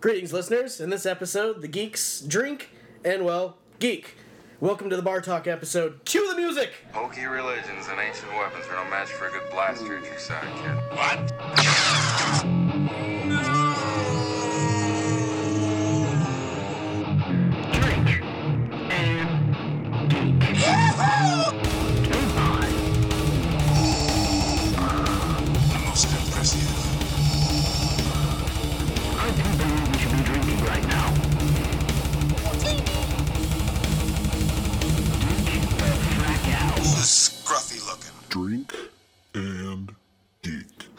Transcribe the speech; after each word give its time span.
Greetings, 0.00 0.32
listeners. 0.32 0.80
In 0.80 0.90
this 0.90 1.04
episode, 1.06 1.60
the 1.60 1.66
geeks 1.66 2.20
drink 2.20 2.70
and, 3.04 3.24
well, 3.24 3.56
geek. 3.80 4.16
Welcome 4.60 4.90
to 4.90 4.96
the 4.96 5.02
Bar 5.02 5.20
Talk 5.20 5.48
episode. 5.48 6.04
Cue 6.04 6.28
the 6.30 6.36
music! 6.36 6.70
Hokey 6.92 7.24
religions 7.24 7.86
and 7.90 7.98
ancient 7.98 8.30
weapons 8.36 8.64
are 8.70 8.84
no 8.84 8.88
match 8.90 9.08
for 9.08 9.26
a 9.26 9.30
good 9.32 9.50
blaster 9.50 9.98
at 9.98 10.04
your 10.04 10.18
side, 10.18 10.44
kid. 10.62 10.96
drink 10.96 11.32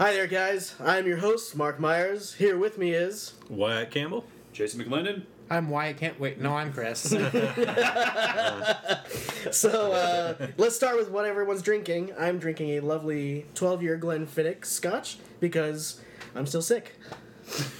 Hi 0.09 0.15
there, 0.15 0.25
guys. 0.25 0.73
I'm 0.83 1.05
your 1.05 1.17
host, 1.17 1.55
Mark 1.55 1.79
Myers. 1.79 2.33
Here 2.33 2.57
with 2.57 2.79
me 2.79 2.93
is. 2.93 3.33
Wyatt 3.47 3.91
Campbell. 3.91 4.25
Jason 4.51 4.83
McLendon. 4.83 5.21
I'm 5.51 5.69
Wyatt 5.69 5.97
Can't 5.97 6.19
wait. 6.19 6.41
No, 6.41 6.55
I'm 6.55 6.73
Chris. 6.73 7.03
So, 9.51 9.91
uh, 9.91 10.47
let's 10.57 10.75
start 10.75 10.97
with 10.97 11.11
what 11.11 11.27
everyone's 11.27 11.61
drinking. 11.61 12.11
I'm 12.17 12.39
drinking 12.39 12.71
a 12.71 12.79
lovely 12.79 13.45
12 13.53 13.83
year 13.83 13.99
Glenfiddich 13.99 14.65
scotch 14.65 15.19
because 15.39 16.01
I'm 16.33 16.47
still 16.47 16.63
sick. 16.63 16.95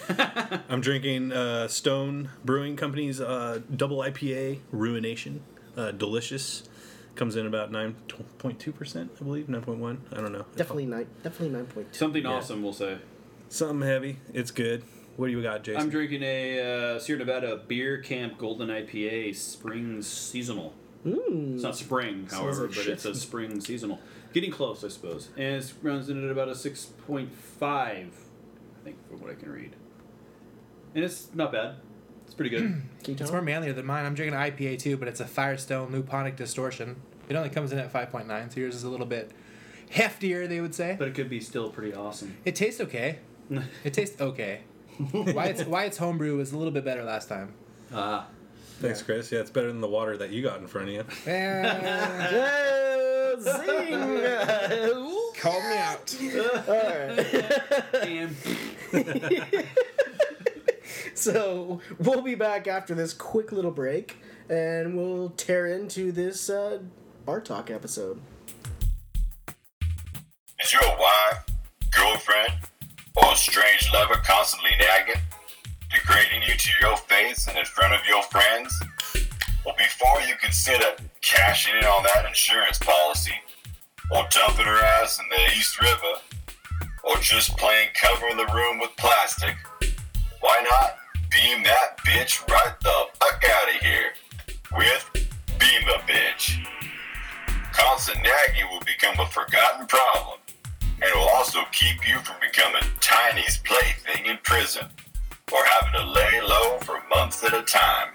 I'm 0.70 0.82
drinking 0.82 1.32
uh, 1.32 1.68
Stone 1.68 2.30
Brewing 2.46 2.76
Company's 2.76 3.20
uh, 3.20 3.62
double 3.76 4.02
IPA 4.02 4.60
Ruination. 4.72 5.42
Uh, 5.76 5.94
delicious. 5.94 6.70
Comes 7.16 7.36
in 7.36 7.46
about 7.46 7.72
9.2%, 7.72 9.10
I 9.20 9.24
believe. 9.24 9.48
9.1. 9.48 9.98
I 10.14 10.16
don't 10.22 10.32
know. 10.32 10.46
Definitely 10.56 10.86
nine. 10.86 11.08
Definitely 11.24 11.84
9.2. 11.84 11.96
Something 11.96 12.26
awesome, 12.26 12.64
we'll 12.64 12.74
say. 12.74 12.98
Something 13.50 13.88
heavy. 13.88 14.20
It's 14.34 14.52
good. 14.52 14.84
What 15.18 15.28
do 15.28 15.34
you 15.34 15.44
got, 15.44 15.64
Jason? 15.64 15.82
I'm 15.82 15.90
drinking 15.90 16.24
a 16.24 16.96
uh, 16.96 17.00
Sierra 17.00 17.20
Nevada 17.20 17.62
Beer 17.68 17.98
Camp 17.98 18.38
Golden 18.38 18.70
IPA 18.70 19.36
Spring 19.36 20.02
Seasonal. 20.02 20.74
It's 21.06 21.64
not 21.64 21.76
spring, 21.78 22.28
however, 22.30 22.64
like 22.68 22.76
but 22.76 22.84
shit. 22.84 22.94
it's 22.94 23.06
a 23.06 23.16
spring 23.16 23.62
seasonal. 23.62 24.00
Getting 24.34 24.52
close, 24.52 24.84
I 24.84 24.90
suppose. 24.90 25.30
And 25.38 25.56
it 25.56 25.74
runs 25.82 26.10
in 26.10 26.24
at 26.24 26.30
about 26.30 26.50
a 26.50 26.52
6.5, 26.52 27.30
I 27.62 28.08
think, 28.84 29.08
from 29.08 29.22
what 29.22 29.32
I 29.32 29.36
can 29.36 29.52
read. 29.52 29.76
And 30.94 31.04
it's 31.04 31.30
not 31.34 31.52
bad. 31.52 31.76
It's 32.40 32.48
pretty 32.50 32.56
good. 32.56 32.82
Keep 33.04 33.20
it's 33.20 33.32
more 33.32 33.42
manlier 33.42 33.74
than 33.74 33.86
mine. 33.86 34.06
I'm 34.06 34.16
drinking 34.16 34.40
an 34.40 34.52
IPA 34.52 34.80
too, 34.80 34.96
but 34.96 35.10
it's 35.10 35.20
a 35.20 35.26
Firestone 35.26 35.92
Luponic 35.92 36.38
Distortion. 36.38 36.96
It 37.28 37.36
only 37.36 37.50
comes 37.50 37.74
in 37.74 37.80
at 37.80 37.92
5.9, 37.92 38.54
so 38.54 38.60
yours 38.62 38.76
is 38.76 38.84
a 38.84 38.90
little 38.90 39.06
bit 39.06 39.32
heftier, 39.92 40.48
they 40.48 40.62
would 40.62 40.74
say. 40.74 40.96
but 40.98 41.10
it 41.10 41.16
could 41.16 41.30
be 41.30 41.42
still 41.42 41.70
pretty 41.70 41.94
awesome. 41.94 42.38
It 42.46 42.56
tastes 42.56 42.80
okay. 42.80 43.20
It 43.84 43.94
tastes 43.94 44.22
okay. 44.22 44.62
Wyatt's, 45.14 45.66
Wyatt's 45.66 45.98
homebrew 45.98 46.38
was 46.38 46.54
a 46.54 46.58
little 46.58 46.72
bit 46.72 46.86
better 46.86 47.04
last 47.04 47.28
time. 47.28 47.52
Ah. 47.94 48.28
Thanks, 48.80 49.02
Chris. 49.02 49.30
Yeah, 49.32 49.40
it's 49.40 49.50
better 49.50 49.68
than 49.68 49.82
the 49.82 49.90
water 49.90 50.16
that 50.16 50.30
you 50.30 50.42
got 50.42 50.60
in 50.60 50.68
front 50.68 50.88
of 50.88 50.94
you. 50.94 51.04
Eh, 51.32 53.36
zing! 53.40 53.56
Call 55.36 55.60
me 55.62 55.78
out. 55.78 56.16
and 58.06 58.36
So 61.20 61.82
we'll 61.98 62.22
be 62.22 62.36
back 62.36 62.66
after 62.66 62.96
this 62.96 63.12
quick 63.12 63.52
little 63.52 63.72
break, 63.72 64.16
and 64.50 64.96
we'll 64.96 65.32
tear 65.32 65.68
into 65.68 66.14
this 66.14 66.50
uh, 66.50 66.80
bar 67.26 67.42
talk 67.42 67.70
episode. 67.70 68.22
Is 70.64 70.72
your 70.72 70.82
wife, 70.82 71.46
girlfriend, 71.92 72.54
or 73.18 73.36
strange 73.36 73.92
lover 73.94 74.16
constantly 74.24 74.72
nagging, 74.80 75.22
degrading 75.94 76.44
you 76.48 76.54
to 76.56 76.72
your 76.80 76.96
face 76.96 77.48
and 77.50 77.58
in 77.58 77.66
front 77.66 77.94
of 77.94 78.00
your 78.08 78.24
friends? 78.24 78.74
Well, 79.66 79.76
before 79.78 80.22
you 80.26 80.36
consider 80.42 80.86
cashing 81.20 81.76
in 81.76 81.84
on 81.84 82.04
that 82.16 82.28
insurance 82.28 82.78
policy, 82.78 83.36
or 84.16 84.24
dumping 84.32 84.66
her 84.66 84.82
ass 84.82 85.20
in 85.20 85.26
the 85.30 85.52
East 85.58 85.82
River, 85.82 86.22
or 87.04 87.18
just 87.18 87.58
plain 87.58 87.90
covering 87.94 88.38
the 88.38 88.48
room 88.54 88.80
with 88.80 88.96
plastic, 88.96 89.58
why 90.40 90.64
not 90.64 90.96
beam 91.30 91.64
that 91.64 91.98
bitch 92.06 92.48
right 92.50 92.80
the 92.82 93.06
fuck 93.20 93.44
out 93.50 93.76
of 93.76 93.82
here 93.82 94.14
with 94.76 95.10
Beam 95.60 95.88
a 95.90 96.00
Bitch? 96.10 96.66
Constant 97.72 98.18
nagging 98.18 98.68
will 98.72 98.82
become 98.82 99.20
a 99.20 99.30
forgotten 99.30 99.86
problem 99.88 100.40
and 101.02 101.12
will 101.16 101.30
also 101.30 101.60
keep 101.72 102.08
you 102.08 102.18
from 102.20 102.36
becoming 102.42 102.82
Tiny's 103.00 103.60
plaything 103.60 104.26
in 104.26 104.38
prison 104.44 104.88
or 105.52 105.60
having 105.66 106.00
to 106.00 106.12
lay 106.12 106.42
low 106.42 106.78
for 106.80 107.02
months 107.14 107.44
at 107.44 107.54
a 107.54 107.62
time. 107.64 108.12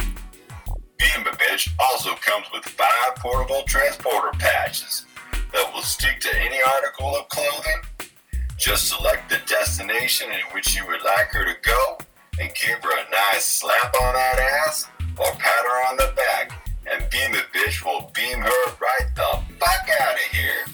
Beam 0.99 1.27
a 1.27 1.37
Bitch 1.37 1.69
also 1.79 2.15
comes 2.15 2.47
with 2.53 2.65
five 2.65 3.17
portable 3.17 3.63
transporter 3.67 4.37
patches 4.39 5.07
that 5.53 5.71
will 5.73 5.83
stick 5.83 6.21
to 6.21 6.41
any 6.41 6.59
article 6.75 7.15
of 7.17 7.29
clothing. 7.29 8.11
Just 8.57 8.89
select 8.89 9.29
the 9.29 9.39
destination 9.47 10.31
in 10.31 10.41
which 10.53 10.77
you 10.77 10.87
would 10.87 11.03
like 11.03 11.29
her 11.29 11.45
to 11.45 11.55
go 11.63 11.99
and 12.41 12.51
give 12.55 12.83
her 12.83 13.07
a 13.07 13.11
nice 13.11 13.45
slap 13.45 13.95
on 14.01 14.15
that 14.15 14.39
ass 14.67 14.89
or 15.19 15.31
pat 15.33 15.65
her 15.65 15.91
on 15.91 15.97
the 15.97 16.13
back 16.17 16.65
and 16.91 17.09
Beam 17.11 17.33
a 17.35 17.57
Bitch 17.57 17.85
will 17.85 18.11
beam 18.15 18.41
her 18.41 18.65
right 18.81 19.09
the 19.15 19.41
fuck 19.59 19.89
out 20.01 20.15
of 20.15 20.21
here. 20.33 20.65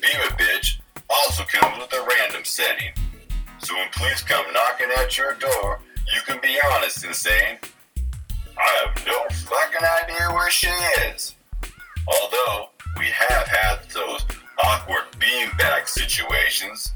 Beam 0.00 0.20
a 0.28 0.32
Bitch 0.34 0.80
also 1.08 1.44
comes 1.44 1.78
with 1.78 1.92
a 1.92 2.06
random 2.08 2.44
setting. 2.44 2.92
So 3.58 3.74
when 3.74 3.88
police 3.92 4.22
come 4.22 4.44
knocking 4.52 4.88
at 4.98 5.16
your 5.16 5.34
door, 5.34 5.80
you 6.12 6.20
can 6.26 6.40
be 6.42 6.58
honest 6.72 7.04
and 7.04 7.14
saying, 7.14 7.58
I 8.58 8.84
have 8.86 9.06
no 9.06 9.24
fucking 9.30 9.86
idea 10.02 10.34
where 10.34 10.50
she 10.50 10.68
is. 11.12 11.34
Although 12.06 12.70
we 12.98 13.06
have 13.06 13.46
had 13.46 13.78
those 13.94 14.24
awkward 14.62 15.04
beanbag 15.18 15.88
situations, 15.88 16.92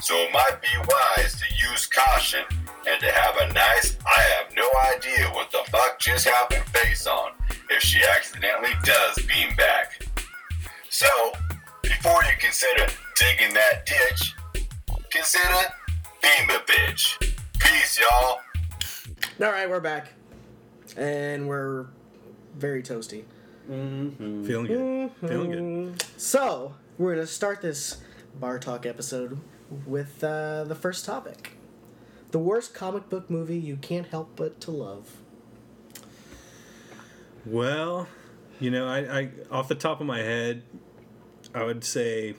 so 0.00 0.14
it 0.16 0.32
might 0.32 0.60
be 0.62 0.68
wise 0.78 1.34
to 1.34 1.70
use 1.70 1.86
caution 1.86 2.44
and 2.88 3.00
to 3.00 3.10
have 3.10 3.36
a 3.40 3.52
nice 3.52 3.96
I 4.06 4.20
have 4.20 4.54
no 4.56 4.68
idea 4.94 5.26
what 5.34 5.50
the 5.50 5.62
fuck 5.70 5.98
just 5.98 6.26
happened 6.26 6.64
face 6.66 7.06
on 7.06 7.32
if 7.70 7.82
she 7.82 8.00
accidentally 8.16 8.72
does 8.84 9.18
beam 9.26 9.54
back. 9.56 10.02
So, 10.88 11.06
before 11.82 12.22
you 12.24 12.32
consider 12.38 12.86
digging 13.16 13.54
that 13.54 13.86
ditch, 13.86 14.34
consider 15.10 15.72
beam 16.22 16.50
a 16.50 16.60
bitch. 16.60 17.18
Peace, 17.58 18.00
y'all. 18.00 18.40
All 19.40 19.52
right, 19.52 19.68
we're 19.68 19.80
back, 19.80 20.08
and 20.96 21.48
we're 21.48 21.86
very 22.56 22.82
toasty. 22.82 23.24
Mm-hmm. 23.70 24.44
Feeling 24.44 24.66
good. 24.66 25.10
Feeling 25.28 25.50
good. 25.50 25.62
Mm-hmm. 25.62 25.94
So 26.16 26.74
we're 26.96 27.14
gonna 27.14 27.26
start 27.26 27.60
this 27.60 27.98
bar 28.40 28.58
talk 28.58 28.86
episode 28.86 29.38
with 29.86 30.22
uh, 30.24 30.64
the 30.64 30.74
first 30.74 31.04
topic: 31.04 31.52
the 32.30 32.38
worst 32.38 32.74
comic 32.74 33.08
book 33.08 33.28
movie 33.30 33.58
you 33.58 33.76
can't 33.76 34.06
help 34.08 34.30
but 34.36 34.60
to 34.62 34.70
love. 34.70 35.16
Well, 37.46 38.08
you 38.60 38.70
know, 38.70 38.86
I, 38.88 38.98
I 39.20 39.28
off 39.50 39.68
the 39.68 39.74
top 39.74 40.00
of 40.00 40.06
my 40.06 40.18
head, 40.18 40.62
I 41.54 41.64
would 41.64 41.84
say, 41.84 42.34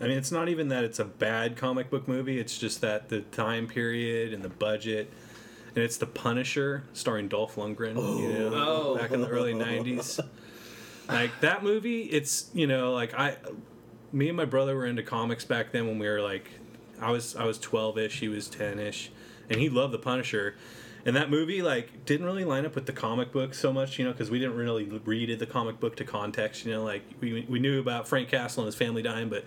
I 0.00 0.04
mean, 0.08 0.18
it's 0.18 0.32
not 0.32 0.48
even 0.48 0.68
that 0.68 0.84
it's 0.84 0.98
a 0.98 1.04
bad 1.04 1.56
comic 1.56 1.90
book 1.90 2.06
movie. 2.08 2.38
It's 2.38 2.58
just 2.58 2.80
that 2.82 3.08
the 3.08 3.20
time 3.22 3.66
period 3.66 4.34
and 4.34 4.42
the 4.42 4.48
budget, 4.48 5.10
and 5.74 5.78
it's 5.84 5.96
The 5.96 6.06
Punisher, 6.06 6.82
starring 6.92 7.28
Dolph 7.28 7.56
Lundgren. 7.56 7.94
You 8.20 8.28
know, 8.50 8.50
Oh. 8.54 8.96
back 8.98 9.12
in 9.12 9.20
the 9.20 9.28
early 9.28 9.54
'90s. 9.54 10.20
Like 11.08 11.40
that 11.40 11.62
movie, 11.62 12.02
it's 12.02 12.50
you 12.52 12.66
know, 12.66 12.92
like 12.92 13.14
I, 13.14 13.36
me 14.16 14.28
and 14.28 14.36
my 14.36 14.46
brother 14.46 14.74
were 14.74 14.86
into 14.86 15.02
comics 15.02 15.44
back 15.44 15.72
then 15.72 15.86
when 15.86 15.98
we 15.98 16.08
were 16.08 16.22
like, 16.22 16.48
I 17.00 17.10
was 17.10 17.36
I 17.36 17.44
was 17.44 17.58
12ish, 17.58 18.12
he 18.12 18.28
was 18.28 18.48
10ish, 18.48 19.08
and 19.50 19.60
he 19.60 19.68
loved 19.68 19.92
The 19.92 19.98
Punisher. 19.98 20.54
And 21.04 21.14
that 21.14 21.30
movie 21.30 21.62
like 21.62 22.04
didn't 22.06 22.26
really 22.26 22.44
line 22.44 22.64
up 22.64 22.74
with 22.74 22.86
the 22.86 22.92
comic 22.92 23.30
book 23.30 23.52
so 23.54 23.72
much, 23.72 23.98
you 23.98 24.04
know, 24.04 24.12
because 24.12 24.30
we 24.30 24.38
didn't 24.38 24.56
really 24.56 24.84
read 25.04 25.38
the 25.38 25.46
comic 25.46 25.78
book 25.78 25.96
to 25.96 26.04
context. 26.04 26.64
You 26.64 26.72
know, 26.72 26.82
like 26.82 27.02
we, 27.20 27.46
we 27.48 27.60
knew 27.60 27.78
about 27.78 28.08
Frank 28.08 28.30
Castle 28.30 28.62
and 28.62 28.66
his 28.66 28.74
family 28.74 29.02
dying, 29.02 29.28
but 29.28 29.44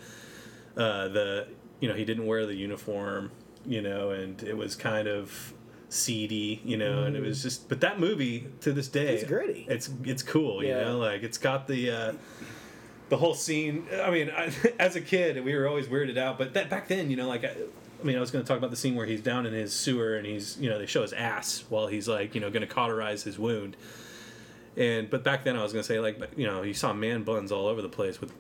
uh, 0.78 1.08
the 1.10 1.48
you 1.80 1.90
know 1.90 1.96
he 1.96 2.06
didn't 2.06 2.28
wear 2.28 2.46
the 2.46 2.56
uniform, 2.56 3.32
you 3.66 3.82
know, 3.82 4.12
and 4.12 4.42
it 4.44 4.56
was 4.56 4.76
kind 4.76 5.08
of 5.08 5.54
seedy, 5.90 6.62
you 6.64 6.78
know, 6.78 7.04
and 7.04 7.16
it 7.16 7.22
was 7.22 7.42
just. 7.42 7.68
But 7.68 7.82
that 7.82 8.00
movie 8.00 8.48
to 8.62 8.72
this 8.72 8.88
day, 8.88 9.16
It's 9.16 9.24
gritty. 9.28 9.66
It's 9.68 9.90
it's 10.06 10.22
cool, 10.24 10.64
you 10.64 10.76
know, 10.76 11.00
like 11.00 11.24
it's 11.24 11.40
got 11.40 11.68
the. 11.68 11.92
Uh, 11.92 12.14
the 13.10 13.18
whole 13.18 13.34
scene. 13.34 13.86
I 14.02 14.10
mean, 14.12 14.30
I, 14.30 14.52
as 14.80 14.96
a 14.96 15.02
kid, 15.02 15.44
we 15.44 15.56
were 15.56 15.68
always 15.68 15.88
weirded 15.88 16.18
out. 16.18 16.38
But 16.38 16.54
that 16.54 16.70
back 16.70 16.88
then, 16.88 17.10
you 17.10 17.18
know, 17.18 17.28
like 17.28 17.44
I, 17.44 17.54
I 18.02 18.04
mean, 18.06 18.16
I 18.16 18.20
was 18.20 18.32
going 18.32 18.44
to 18.44 18.48
talk 18.48 18.58
about 18.58 18.70
the 18.72 18.78
scene 18.78 18.96
where 18.96 19.06
he's 19.06 19.22
down 19.22 19.46
in 19.46 19.54
his 19.54 19.74
sewer 19.74 20.16
and 20.16 20.26
he's, 20.26 20.58
you 20.60 20.70
know, 20.70 20.80
they 20.80 20.86
show 20.86 21.02
his 21.02 21.12
ass 21.14 21.66
while 21.70 21.88
he's 21.88 22.08
like, 22.08 22.34
you 22.36 22.42
know, 22.42 22.50
going 22.50 22.62
to 22.66 22.74
cauterize 22.74 23.24
his 23.24 23.38
wound. 23.38 23.76
And 24.78 25.10
but 25.10 25.24
back 25.24 25.44
then 25.44 25.56
I 25.58 25.64
was 25.64 25.74
going 25.74 25.84
to 25.84 25.88
say 25.88 26.00
like, 26.00 26.20
you 26.38 26.48
know, 26.48 26.62
you 26.62 26.74
saw 26.74 26.94
man 26.94 27.24
buns 27.24 27.52
all 27.52 27.68
over 27.68 27.82
the 27.82 27.90
place 27.90 28.22
with 28.22 28.32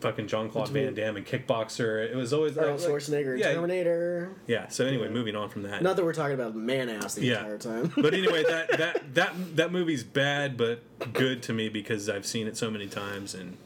fucking 0.00 0.26
John 0.26 0.50
Claude 0.50 0.68
Van 0.70 0.92
Damme 0.94 1.16
and 1.18 1.26
Kickboxer. 1.26 2.10
It 2.10 2.16
was 2.16 2.32
always 2.32 2.58
Arnold 2.58 2.80
like- 2.80 2.90
Schwarzenegger, 2.90 3.38
yeah, 3.38 3.52
Terminator. 3.54 4.30
Yeah. 4.46 4.68
So 4.68 4.84
anyway, 4.86 5.08
moving 5.08 5.36
on 5.36 5.48
from 5.50 5.62
that. 5.62 5.82
Not 5.82 5.96
that 5.96 6.04
we're 6.04 6.12
talking 6.12 6.34
about 6.34 6.56
man 6.56 6.88
ass 6.88 7.14
the 7.14 7.26
Yeah. 7.26 7.38
entire 7.38 7.58
time. 7.58 7.92
but 7.96 8.12
anyway, 8.14 8.42
that 8.44 8.68
that 8.78 9.14
that 9.14 9.56
that 9.56 9.72
movie's 9.72 10.02
bad 10.02 10.56
but 10.56 10.82
good 11.12 11.42
to 11.44 11.52
me 11.52 11.68
because 11.68 12.08
I've 12.08 12.26
seen 12.26 12.46
it 12.48 12.56
so 12.56 12.70
many 12.70 12.88
times, 12.88 13.34
and 13.34 13.56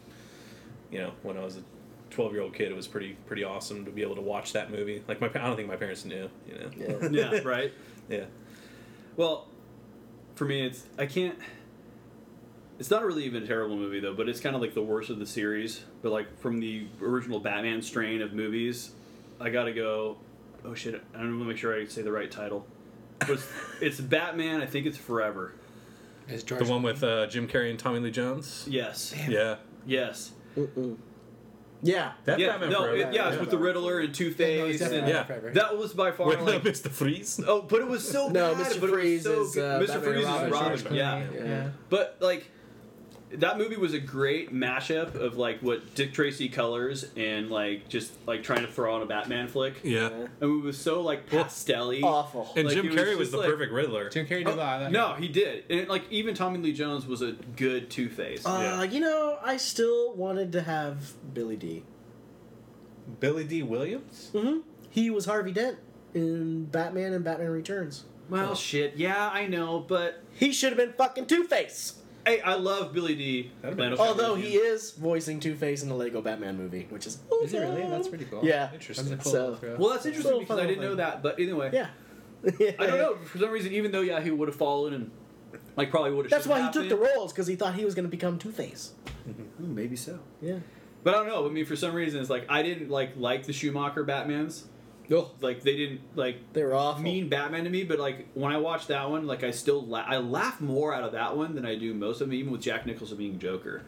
you 0.90 0.98
know, 0.98 1.12
when 1.22 1.36
I 1.36 1.44
was 1.44 1.56
a 1.56 1.62
twelve 2.10 2.32
year 2.32 2.42
old 2.42 2.54
kid, 2.54 2.70
it 2.70 2.76
was 2.76 2.86
pretty 2.86 3.16
pretty 3.26 3.44
awesome 3.44 3.84
to 3.84 3.90
be 3.90 4.02
able 4.02 4.16
to 4.16 4.20
watch 4.20 4.52
that 4.52 4.70
movie. 4.70 5.02
Like 5.08 5.20
my, 5.20 5.28
I 5.28 5.46
don't 5.46 5.56
think 5.56 5.68
my 5.68 5.76
parents 5.76 6.04
knew, 6.04 6.28
you 6.46 6.54
know. 6.54 7.08
yeah. 7.10 7.30
yeah, 7.32 7.40
right. 7.40 7.72
Yeah. 8.08 8.24
Well, 9.16 9.48
for 10.34 10.44
me, 10.44 10.66
it's 10.66 10.84
I 10.98 11.06
can't. 11.06 11.38
It's 12.78 12.90
not 12.90 13.04
really 13.04 13.24
even 13.24 13.42
a 13.42 13.46
terrible 13.46 13.76
movie 13.76 14.00
though, 14.00 14.14
but 14.14 14.28
it's 14.28 14.40
kind 14.40 14.56
of 14.56 14.62
like 14.62 14.74
the 14.74 14.82
worst 14.82 15.10
of 15.10 15.18
the 15.18 15.26
series. 15.26 15.84
But 16.02 16.12
like 16.12 16.40
from 16.40 16.60
the 16.60 16.86
original 17.02 17.38
Batman 17.38 17.82
strain 17.82 18.22
of 18.22 18.32
movies, 18.32 18.92
I 19.40 19.50
gotta 19.50 19.72
go. 19.72 20.16
Oh 20.64 20.74
shit! 20.74 21.02
I 21.14 21.18
don't 21.18 21.30
want 21.30 21.42
to 21.42 21.48
make 21.48 21.56
sure 21.58 21.78
I 21.78 21.86
say 21.86 22.02
the 22.02 22.12
right 22.12 22.30
title. 22.30 22.66
But 23.18 23.30
it's, 23.30 23.48
it's 23.80 24.00
Batman. 24.00 24.60
I 24.60 24.66
think 24.66 24.86
it's 24.86 24.96
Forever. 24.96 25.52
Is 26.28 26.42
George 26.42 26.64
The 26.64 26.70
one 26.70 26.82
with 26.82 27.02
uh, 27.02 27.26
Jim 27.26 27.48
Carrey 27.48 27.70
and 27.70 27.78
Tommy 27.78 27.98
Lee 27.98 28.10
Jones. 28.10 28.64
Yes. 28.68 29.14
Yeah. 29.28 29.56
Yes. 29.84 30.32
Yeah. 31.82 32.12
That 32.24 32.38
yeah. 32.38 32.48
Batman 32.48 32.70
no. 32.70 32.80
Forever. 32.82 32.96
It, 32.96 33.14
yeah. 33.14 33.30
It's 33.30 33.40
with 33.40 33.50
the 33.50 33.58
Riddler 33.58 34.00
and 34.00 34.14
Two 34.14 34.26
Yeah, 34.26 34.30
no, 34.30 34.66
Face. 34.66 34.80
and 34.82 35.08
Yeah. 35.08 35.24
Forever. 35.24 35.50
that 35.52 35.78
was 35.78 35.94
by 35.94 36.10
far 36.12 36.26
With 36.26 36.40
like. 36.40 36.62
Mr. 36.62 36.90
Freeze. 36.90 37.40
Oh, 37.46 37.62
but 37.62 37.80
it 37.80 37.88
was 37.88 38.06
so 38.06 38.28
No, 38.28 38.54
bad, 38.54 38.66
Mr. 38.66 38.80
but 38.80 38.90
it 38.90 38.92
was 38.92 39.00
Freeze 39.00 39.22
so 39.24 39.42
is, 39.42 39.54
good. 39.54 39.64
uh, 39.64 39.84
Mr. 39.84 39.86
Batman 39.94 40.02
Freeze 40.12 40.26
and 40.26 40.46
is 40.46 40.52
Robin. 40.52 40.78
Robin. 40.78 40.94
Yeah. 40.94 41.24
Yeah. 41.34 41.68
But 41.88 42.16
like 42.20 42.50
that 43.34 43.58
movie 43.58 43.76
was 43.76 43.94
a 43.94 44.00
great 44.00 44.52
mashup 44.52 45.14
of 45.14 45.36
like 45.36 45.60
what 45.60 45.94
Dick 45.94 46.12
Tracy 46.12 46.48
colors 46.48 47.06
and 47.16 47.48
like 47.50 47.88
just 47.88 48.12
like 48.26 48.42
trying 48.42 48.62
to 48.62 48.66
throw 48.72 48.94
on 48.94 49.02
a 49.02 49.06
Batman 49.06 49.46
flick. 49.48 49.80
Yeah. 49.84 50.08
And 50.08 50.28
it 50.40 50.46
was 50.46 50.76
so 50.76 51.00
like 51.02 51.28
pastelly. 51.30 52.02
Awful. 52.02 52.48
And 52.56 52.66
Like, 52.66 52.76
Jim 52.76 52.86
it 52.86 52.92
was 52.92 53.00
Carrey 53.00 53.16
was 53.16 53.30
the 53.30 53.38
like- 53.38 53.48
perfect 53.50 53.72
Riddler. 53.72 54.08
Jim 54.10 54.26
Carrey 54.26 54.38
did 54.44 54.48
Oh, 54.48 54.54
a 54.54 54.56
lot 54.56 54.74
of 54.76 54.80
that. 54.86 54.92
no, 54.92 55.14
he 55.14 55.28
did. 55.28 55.64
And 55.70 55.88
like 55.88 56.02
even 56.10 56.34
Tommy 56.34 56.58
Lee 56.58 56.72
Jones 56.72 57.06
was 57.06 57.22
a 57.22 57.32
good 57.56 57.88
Two 57.90 58.08
Face. 58.08 58.44
Uh, 58.44 58.58
Yeah. 58.60 58.82
You 58.82 59.00
know, 59.00 59.38
I 59.42 59.56
still 59.58 60.12
wanted 60.14 60.50
to 60.52 60.62
have 60.62 61.12
Billy 61.32 61.56
Dee 61.56 61.84
Billy 63.20 63.44
Dee 63.44 63.62
Williams. 63.62 64.30
Mm-hmm. 64.34 64.58
He 64.90 65.10
was 65.10 65.24
Harvey 65.26 65.52
Dent 65.52 65.78
in 66.14 66.64
Batman 66.64 67.12
and 67.12 67.24
Batman 67.24 67.50
Returns. 67.50 68.04
well, 68.28 68.54
shit. 68.54 68.96
Yeah, 68.96 69.30
I 69.32 69.46
know, 69.46 69.78
but 69.80 70.22
He 70.34 70.52
should 70.52 70.70
have 70.70 70.76
been 70.78 70.92
fucking 70.92 71.26
Two 71.26 71.44
Face. 71.44 71.94
Hey, 72.26 72.40
I 72.40 72.54
love 72.54 72.92
Billy 72.92 73.14
Dee 73.14 73.50
That'd 73.62 73.76
been- 73.76 73.90
Lando 73.90 74.02
Although 74.02 74.34
he 74.34 74.54
is 74.56 74.90
voicing 74.92 75.40
Two 75.40 75.54
Face 75.54 75.82
in 75.82 75.88
the 75.88 75.94
Lego 75.94 76.20
Batman 76.20 76.56
movie, 76.58 76.86
which 76.90 77.06
is 77.06 77.18
Is 77.42 77.52
he 77.52 77.58
really? 77.58 77.82
That's 77.82 78.08
pretty 78.08 78.24
cool. 78.26 78.44
Yeah. 78.44 78.72
Interesting. 78.72 79.08
That's 79.08 79.22
cool 79.24 79.32
So- 79.32 79.50
little. 79.62 79.76
Well, 79.78 79.90
that's 79.90 80.06
interesting 80.06 80.38
because 80.40 80.58
I 80.58 80.66
didn't 80.66 80.82
know 80.82 80.94
that. 80.96 81.22
But 81.22 81.38
anyway, 81.40 81.70
Yeah. 81.72 81.88
I 82.46 82.86
don't 82.86 82.98
know. 82.98 83.16
For 83.24 83.38
some 83.38 83.50
reason, 83.50 83.72
even 83.72 83.92
though 83.92 84.00
yeah, 84.00 84.20
he 84.20 84.30
would 84.30 84.48
have 84.48 84.56
followed 84.56 84.92
and 84.92 85.10
like 85.76 85.90
probably 85.90 86.12
would 86.12 86.26
have. 86.26 86.30
That's 86.30 86.46
why 86.46 86.62
he 86.62 86.70
took 86.72 86.88
the 86.88 86.96
roles 86.96 87.32
because 87.32 87.46
he 87.46 87.54
thought 87.56 87.74
he 87.74 87.84
was 87.84 87.94
going 87.94 88.04
to 88.06 88.10
become 88.10 88.38
Two 88.38 88.50
Face. 88.52 88.92
Mm-hmm. 89.28 89.74
Maybe 89.74 89.96
so. 89.96 90.18
Yeah. 90.40 90.58
But 91.02 91.14
I 91.14 91.18
don't 91.18 91.28
know. 91.28 91.46
I 91.46 91.50
mean, 91.50 91.64
for 91.64 91.76
some 91.76 91.94
reason, 91.94 92.20
it's 92.20 92.30
like 92.30 92.46
I 92.48 92.62
didn't 92.62 92.90
like 92.90 93.12
like 93.16 93.46
the 93.46 93.52
Schumacher 93.52 94.04
Batmans. 94.04 94.64
Oh, 95.12 95.30
Like 95.40 95.62
they 95.62 95.76
didn't 95.76 96.00
like 96.14 96.52
they 96.52 96.62
were 96.62 96.74
awful. 96.74 97.02
mean 97.02 97.28
Batman 97.28 97.64
to 97.64 97.70
me. 97.70 97.84
But 97.84 97.98
like 97.98 98.28
when 98.34 98.52
I 98.52 98.58
watch 98.58 98.86
that 98.88 99.10
one, 99.10 99.26
like 99.26 99.42
I 99.42 99.50
still 99.50 99.84
la- 99.84 100.04
I 100.06 100.18
laugh 100.18 100.60
more 100.60 100.94
out 100.94 101.02
of 101.02 101.12
that 101.12 101.36
one 101.36 101.54
than 101.54 101.66
I 101.66 101.74
do 101.76 101.92
most 101.94 102.20
of 102.20 102.28
them, 102.28 102.34
even 102.34 102.52
with 102.52 102.60
Jack 102.62 102.86
Nicholson 102.86 103.16
being 103.18 103.38
Joker. 103.38 103.82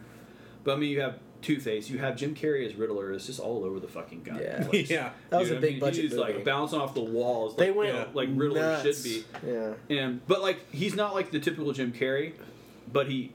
But 0.63 0.73
I 0.73 0.77
mean, 0.77 0.89
you 0.91 1.01
have 1.01 1.19
Two 1.41 1.59
Face, 1.59 1.89
you 1.89 1.97
have 1.99 2.15
Jim 2.15 2.35
Carrey 2.35 2.65
as 2.65 2.75
Riddler. 2.75 3.11
It's 3.13 3.25
just 3.27 3.39
all 3.39 3.65
over 3.65 3.79
the 3.79 3.87
fucking 3.87 4.23
goddamn 4.23 4.61
Yeah. 4.63 4.67
place. 4.67 4.89
Yeah. 4.91 5.09
That 5.29 5.39
was 5.39 5.49
Dude, 5.49 5.55
a 5.55 5.57
I 5.57 5.61
big 5.61 5.71
mean, 5.73 5.79
budget 5.81 6.03
He's 6.03 6.11
movie. 6.13 6.33
like 6.33 6.45
bouncing 6.45 6.79
off 6.79 6.93
the 6.93 7.01
walls. 7.03 7.55
They 7.57 7.67
like, 7.67 7.75
went 7.77 7.93
you 7.93 7.99
know, 7.99 8.07
like 8.13 8.29
Riddler 8.31 8.61
nuts. 8.61 8.83
should 8.83 9.03
be. 9.03 9.23
Yeah. 9.45 9.73
And 9.89 10.25
but 10.27 10.41
like 10.41 10.71
he's 10.73 10.95
not 10.95 11.13
like 11.13 11.31
the 11.31 11.39
typical 11.39 11.71
Jim 11.73 11.91
Carrey, 11.93 12.33
but 12.91 13.07
he 13.09 13.31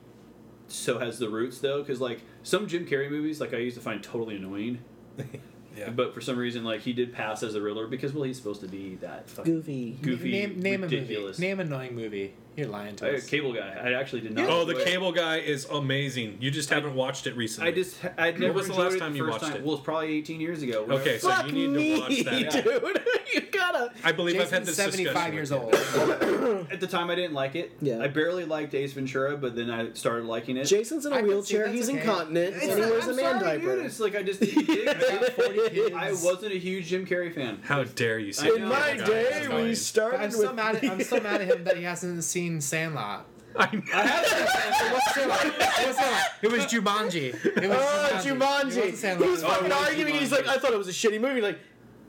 so 0.68 0.98
has 0.98 1.18
the 1.18 1.28
roots 1.30 1.58
though, 1.60 1.80
because 1.82 2.00
like 2.00 2.20
some 2.42 2.66
Jim 2.66 2.86
Carrey 2.86 3.10
movies, 3.10 3.40
like 3.40 3.52
I 3.54 3.58
used 3.58 3.76
to 3.76 3.82
find 3.82 4.02
totally 4.02 4.36
annoying. 4.36 4.78
Yeah. 5.76 5.90
But 5.90 6.14
for 6.14 6.20
some 6.20 6.36
reason, 6.38 6.64
like 6.64 6.80
he 6.80 6.92
did 6.92 7.12
pass 7.12 7.42
as 7.42 7.54
a 7.54 7.60
Riddler 7.60 7.86
because 7.86 8.12
well, 8.12 8.24
he's 8.24 8.36
supposed 8.36 8.60
to 8.62 8.68
be 8.68 8.96
that 8.96 9.28
fucking 9.30 9.52
Goofy. 9.54 9.98
goofy, 10.02 10.30
name 10.32 10.60
name 10.60 10.82
ridiculous. 10.82 11.38
a 11.38 11.40
movie. 11.40 11.48
Name 11.48 11.60
an 11.60 11.66
annoying 11.68 11.94
movie. 11.94 12.34
You're 12.58 12.66
lying 12.68 12.96
to 12.96 13.14
us. 13.14 13.26
cable 13.26 13.52
guy. 13.52 13.72
I 13.80 13.92
actually 13.92 14.22
did 14.22 14.34
not. 14.34 14.48
Oh, 14.48 14.64
the 14.64 14.72
enjoy 14.72 14.82
it. 14.82 14.86
cable 14.86 15.12
guy 15.12 15.36
is 15.36 15.64
amazing. 15.66 16.38
You 16.40 16.50
just 16.50 16.70
haven't 16.70 16.94
watched 16.96 17.26
it 17.28 17.36
recently. 17.36 17.70
I 17.70 17.72
just 17.72 17.96
I'd 18.18 18.40
never 18.40 18.52
was 18.52 18.66
the 18.66 18.72
enjoyed 18.72 18.84
last 18.86 18.94
it 18.96 18.98
time 18.98 19.12
the 19.12 19.18
you 19.18 19.24
first 19.26 19.32
watched 19.42 19.52
time. 19.52 19.60
it? 19.62 19.64
Well, 19.64 19.76
it's 19.76 19.84
probably 19.84 20.12
18 20.18 20.40
years 20.40 20.62
ago. 20.62 20.84
Okay, 20.90 21.18
so 21.18 21.30
Fuck 21.30 21.46
you 21.46 21.52
need 21.52 21.68
me, 21.70 21.94
to 21.94 22.00
watch 22.00 22.24
that. 22.24 22.50
dude. 22.64 23.00
you 23.34 23.40
gotta. 23.52 23.92
I 24.02 24.10
believe 24.12 24.40
I've 24.40 24.50
had 24.50 24.64
Jason's 24.66 24.76
this 24.76 24.94
75 24.96 25.34
years 25.34 25.50
with 25.52 25.60
you. 25.60 25.66
old. 25.66 25.74
At 26.72 26.80
the 26.80 26.86
time, 26.88 27.10
I 27.10 27.14
didn't 27.14 27.34
like 27.34 27.54
it. 27.54 27.72
Yeah. 27.80 28.00
I 28.00 28.08
barely 28.08 28.44
liked 28.44 28.74
Ace 28.74 28.92
Ventura, 28.92 29.36
but 29.36 29.54
then 29.54 29.70
I 29.70 29.92
started 29.92 30.24
liking 30.26 30.56
it. 30.56 30.64
Jason's 30.64 31.06
in 31.06 31.12
a 31.12 31.16
I 31.16 31.18
can 31.20 31.28
see 31.28 31.34
wheelchair. 31.34 31.64
that's 31.66 31.74
He's 31.76 31.88
okay. 31.90 32.00
incontinent, 32.00 32.54
It's 32.56 32.64
and 32.64 32.72
he 32.74 32.80
not- 32.80 32.90
wears 32.90 33.04
I'm 33.04 33.10
a 33.10 33.14
man 33.14 33.40
sorry, 33.40 33.58
diaper. 33.58 33.76
Dude. 33.76 33.86
It's 33.86 34.00
like 34.00 34.16
I 34.16 34.22
just 34.24 34.40
didn't 34.40 34.66
dig 34.66 34.78
it. 34.88 35.32
40 35.36 35.68
kids. 35.70 35.94
I 35.94 36.10
wasn't 36.10 36.52
a 36.54 36.58
huge 36.58 36.86
Jim 36.86 37.06
Carrey 37.06 37.32
fan. 37.32 37.60
How 37.62 37.84
dare 37.84 38.18
you 38.18 38.32
say 38.32 38.48
I 38.48 38.50
that? 38.50 38.56
In 38.56 38.62
know. 38.62 38.68
my 38.70 38.92
Yeah, 38.92 39.04
day, 39.06 39.40
we 39.42 39.46
fine. 39.48 39.74
started 39.76 40.16
I'm 40.20 40.22
with. 40.30 40.32
so 40.36 40.52
mad. 40.52 40.76
At, 40.76 40.84
I'm 40.84 41.02
so 41.04 41.20
mad 41.20 41.40
at 41.42 41.48
him 41.48 41.64
that 41.64 41.76
he 41.76 41.82
hasn't 41.84 42.24
seen 42.24 42.47
Sandlot. 42.60 43.26
I 43.56 43.64
I 43.94 44.00
have 44.06 44.92
What's 44.92 45.14
Sandlot? 45.14 45.44
What's 45.44 45.98
Sandlot? 45.98 46.22
It 46.42 46.50
was 46.52 46.64
Jumanji. 46.66 47.34
It 47.44 47.68
was 47.68 47.78
Oh, 47.80 48.08
It 48.08 48.14
wasn't 48.14 48.40
Jumanji! 48.40 48.94
Sandlot. 48.94 49.26
He 49.26 49.30
was 49.32 49.42
Oh, 49.44 49.48
fucking 49.48 49.66
it 49.66 49.68
was 49.70 49.86
arguing. 49.88 50.14
He's 50.14 50.32
like, 50.32 50.46
I 50.46 50.58
thought 50.58 50.72
it 50.72 50.78
was 50.78 50.88
a 50.88 50.92
shitty 50.92 51.20
movie. 51.20 51.40
Like, 51.40 51.58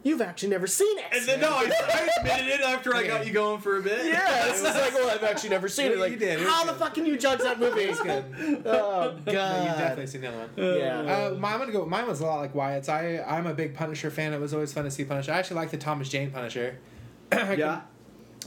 you've 0.04 0.22
actually 0.22 0.50
never 0.50 0.68
seen 0.68 0.98
it. 1.00 1.06
And 1.12 1.26
then 1.26 1.40
no, 1.42 1.50
I, 1.50 1.64
I 1.64 2.10
admitted 2.20 2.48
it 2.48 2.62
after 2.62 2.96
I 2.96 3.08
got 3.08 3.26
you 3.26 3.34
going 3.34 3.60
for 3.62 3.78
a 3.78 3.82
bit. 3.82 4.06
Yeah, 4.06 4.46
it's 4.50 4.62
just 4.62 4.80
like, 4.80 4.94
well, 4.94 5.10
I've 5.10 5.24
actually 5.24 5.50
never 5.50 5.68
seen 5.68 5.88
it. 5.92 5.98
Like, 5.98 6.12
You 6.12 6.18
Like, 6.18 6.20
did, 6.20 6.40
it 6.40 6.44
was 6.46 6.48
how 6.54 6.66
the 6.66 6.74
fuck 6.74 6.94
can 6.94 7.06
you 7.06 7.18
judge 7.18 7.40
that 7.40 7.60
movie? 7.60 7.82
It's 7.82 8.02
good. 8.02 8.24
Oh 8.66 9.18
god. 9.26 9.26
No, 9.26 9.64
you've 9.66 9.78
definitely 9.78 10.08
seen 10.08 10.22
that 10.22 10.34
one. 10.36 10.50
Yeah. 10.56 11.00
Uh, 11.00 11.36
mine, 11.40 11.54
I'm 11.54 11.60
gonna 11.60 11.72
go. 11.72 11.86
Mine 11.86 12.06
was 12.08 12.22
a 12.22 12.26
lot 12.26 12.40
like 12.42 12.54
Wyatt's. 12.54 12.90
I 12.90 13.24
I'm 13.28 13.48
a 13.48 13.54
big 13.54 13.74
Punisher 13.74 14.12
fan. 14.12 14.34
It 14.34 14.40
was 14.40 14.54
always 14.54 14.72
fun 14.72 14.84
to 14.86 14.92
see 14.92 15.04
Punisher. 15.04 15.32
I 15.34 15.40
actually 15.40 15.56
like 15.58 15.72
the 15.72 15.78
Thomas 15.78 16.10
Jane 16.10 16.30
Punisher. 16.32 16.78
I 17.32 17.36
can- 17.38 17.60
Yeah. 17.60 17.82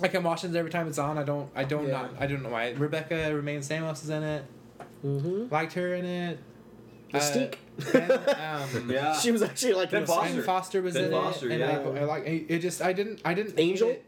I 0.01 0.09
can 0.09 0.23
watch 0.23 0.45
it 0.45 0.55
every 0.55 0.71
time 0.71 0.87
it's 0.89 0.99
on. 0.99 1.19
I 1.19 1.23
don't. 1.25 1.51
I 1.55 1.65
don't 1.65 1.87
Yeah. 1.87 1.93
not. 2.03 2.11
I 2.19 2.27
don't 2.27 2.43
know 2.43 2.49
why. 2.51 2.71
Rebecca 2.71 3.15
Romijn 3.15 3.59
Stamos 3.59 4.03
is 4.03 4.11
in 4.11 4.23
it. 4.23 4.45
Mm-hmm. 5.05 5.53
Liked 5.53 5.73
her 5.75 5.95
in 5.95 6.05
it. 6.05 6.39
Mystique. 7.13 7.57
Uh, 7.79 7.93
ben, 7.93 8.83
um, 8.85 8.91
Yeah. 8.91 9.13
She 9.19 9.31
was 9.33 9.43
actually 9.43 9.75
like 9.75 9.91
Ben 9.91 10.03
in 10.03 10.07
Foster. 10.07 10.35
Ben 10.35 10.43
Foster 10.45 10.83
was 10.83 10.95
Ben 10.95 11.05
in 11.05 11.11
Foster, 11.11 11.47
it, 11.51 11.53
and 11.53 11.61
yeah. 11.61 12.01
I, 12.01 12.03
I 12.03 12.05
like 12.05 12.25
it. 12.27 12.47
it 12.49 12.59
Just 12.61 12.81
I 12.81 12.93
didn't. 12.95 13.21
I 13.25 13.35
didn't. 13.35 13.59
Angel? 13.59 13.91
it, 13.91 14.05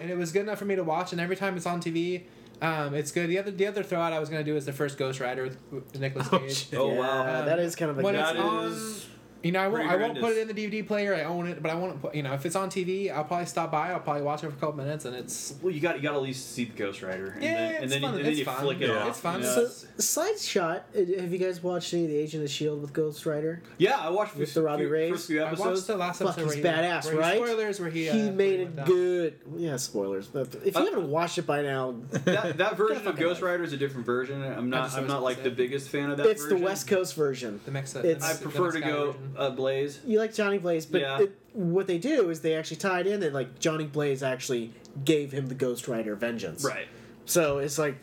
and 0.00 0.10
it 0.10 0.16
was 0.18 0.32
good 0.32 0.42
enough 0.42 0.58
for 0.58 0.64
me 0.64 0.74
to 0.74 0.82
watch. 0.82 1.12
And 1.12 1.20
every 1.20 1.36
time 1.36 1.56
it's 1.56 1.66
on 1.66 1.80
TV, 1.80 2.24
um, 2.60 2.94
it's 2.94 3.12
good. 3.12 3.28
The 3.30 3.38
other 3.38 3.52
the 3.52 3.66
other 3.66 3.84
throwout 3.84 4.12
I 4.12 4.18
was 4.18 4.28
gonna 4.28 4.42
do 4.42 4.56
is 4.56 4.66
the 4.66 4.72
first 4.72 4.98
Ghost 4.98 5.20
Rider 5.20 5.44
with, 5.44 5.58
with 5.70 6.00
Nicolas 6.00 6.28
Oh, 6.32 6.38
Cage. 6.40 6.66
Oh 6.76 6.92
Yeah, 6.92 6.98
wow. 6.98 7.44
that 7.44 7.60
is 7.60 7.76
kind 7.76 7.92
of 7.92 7.98
a 8.00 8.02
when 8.02 8.14
good 8.14 8.20
it's 8.22 8.32
That 8.32 8.38
on, 8.40 8.72
is 8.72 9.06
you 9.42 9.52
know, 9.52 9.60
I 9.60 9.68
won't. 9.68 9.88
I 9.88 9.96
won't 9.96 10.18
put 10.18 10.32
it 10.36 10.38
in 10.48 10.48
the 10.48 10.54
DVD 10.54 10.86
player. 10.86 11.14
I 11.14 11.22
own 11.24 11.46
it, 11.48 11.62
but 11.62 11.70
I 11.70 11.74
won't. 11.74 12.00
Put, 12.02 12.14
you 12.14 12.22
know, 12.22 12.32
if 12.34 12.44
it's 12.44 12.56
on 12.56 12.70
TV, 12.70 13.10
I'll 13.12 13.24
probably 13.24 13.46
stop 13.46 13.70
by. 13.70 13.90
I'll 13.92 14.00
probably 14.00 14.22
watch 14.22 14.42
it 14.42 14.48
for 14.50 14.56
a 14.56 14.58
couple 14.58 14.76
minutes, 14.76 15.04
and 15.04 15.14
it's 15.14 15.54
Well, 15.62 15.72
you 15.72 15.80
got 15.80 15.96
you 15.96 16.02
got 16.02 16.10
to 16.10 16.16
at 16.16 16.22
least 16.22 16.52
see 16.52 16.64
the 16.64 16.74
Ghost 16.76 17.02
Rider. 17.02 17.30
And 17.32 17.42
Yeah, 17.42 17.54
then, 17.54 17.70
it's 17.74 17.82
and 17.82 17.92
then, 17.92 18.00
fun. 18.02 18.10
You, 18.12 18.16
and 18.16 18.24
then 18.24 18.30
It's 18.32 18.38
you 18.40 18.44
fun. 18.44 18.60
flick 18.60 18.80
it 18.80 18.88
Yeah. 18.88 18.98
off. 19.02 19.08
It's 19.08 19.20
fun. 19.20 19.40
you 19.40 19.46
know? 19.46 19.66
So, 19.68 19.86
side 19.98 20.38
shot. 20.40 20.86
uh, 20.94 20.98
Have 21.20 21.32
you 21.32 21.38
guys 21.38 21.62
watched 21.62 21.94
any 21.94 22.04
of 22.04 22.10
the 22.10 22.16
Agent 22.16 22.42
of 22.42 22.48
the 22.48 22.52
Shield 22.52 22.80
with 22.82 22.92
Ghost 22.92 23.24
Rider? 23.26 23.62
yeah, 23.78 23.96
I 23.98 24.10
watched 24.10 24.36
With 24.36 24.52
the 24.54 24.62
Robbie 24.62 24.84
few- 24.84 24.92
Reyes? 24.92 25.10
first 25.12 25.26
few 25.28 25.40
I 25.40 25.44
watched 25.44 25.60
episodes. 25.60 25.86
the 25.86 25.96
last 25.96 26.18
Fuck, 26.18 26.28
episode. 26.38 26.54
he's 26.54 26.64
where 26.64 26.72
badass, 26.74 27.04
where 27.04 27.12
he- 27.14 27.18
right? 27.20 27.36
Spoilers, 27.36 27.80
where 27.80 27.90
he 27.90 28.02
He 28.04 28.08
uh, 28.10 28.14
where 28.16 28.32
made 28.32 28.58
went 28.58 28.70
it 28.70 28.76
down. 28.76 28.86
good. 28.86 29.34
Yeah, 29.56 29.76
spoilers. 29.76 30.26
But 30.26 30.54
if 30.64 30.74
you 30.74 30.80
Uh, 30.82 30.84
haven't 30.84 31.10
watched 31.10 31.38
it 31.38 31.46
by 31.46 31.62
now, 31.62 31.94
that, 32.10 32.56
that 32.58 32.76
version 32.76 33.06
of 33.06 33.16
Ghost. 33.16 33.40
Rider 33.42 33.62
is 33.62 33.72
a 33.72 33.76
different 33.76 34.04
version. 34.06 34.42
I'm 34.42 34.68
not. 34.70 34.92
I'm 34.94 35.06
not 35.06 35.22
like 35.22 35.42
the 35.42 35.50
biggest 35.50 35.88
fan 35.90 36.10
of 36.10 36.16
that. 36.18 36.26
It's 36.26 36.46
the. 36.46 36.56
West 36.56 36.88
Coast 36.88 37.14
version. 37.14 37.60
The 37.64 37.70
Mex- 37.70 37.94
It's- 37.94 38.20
the 38.20 38.26
I 38.26 38.34
prefer 38.34 38.72
to 38.72 38.80
go 38.80 39.12
version. 39.12 39.32
Uh, 39.38 39.50
Blaze. 39.50 40.00
You 40.06 40.18
like 40.18 40.34
Johnny 40.34 40.58
Blaze, 40.58 40.84
but 40.86 41.00
Yeah. 41.00 41.20
it, 41.22 41.38
what 41.54 41.86
they 41.86 41.98
do 41.98 42.28
is 42.30 42.40
they 42.40 42.54
actually 42.54 42.76
tie 42.78 43.00
it 43.00 43.06
in 43.06 43.20
that 43.20 43.32
like 43.32 43.58
Johnny 43.58 43.86
Blaze 43.86 44.22
actually 44.22 44.72
gave 45.04 45.32
him 45.32 45.46
the 45.48 45.54
Ghost 45.54 45.88
Rider 45.88 46.14
vengeance. 46.14 46.64
Right. 46.64 46.86
So 47.24 47.58
it's 47.58 47.78
like, 47.78 47.96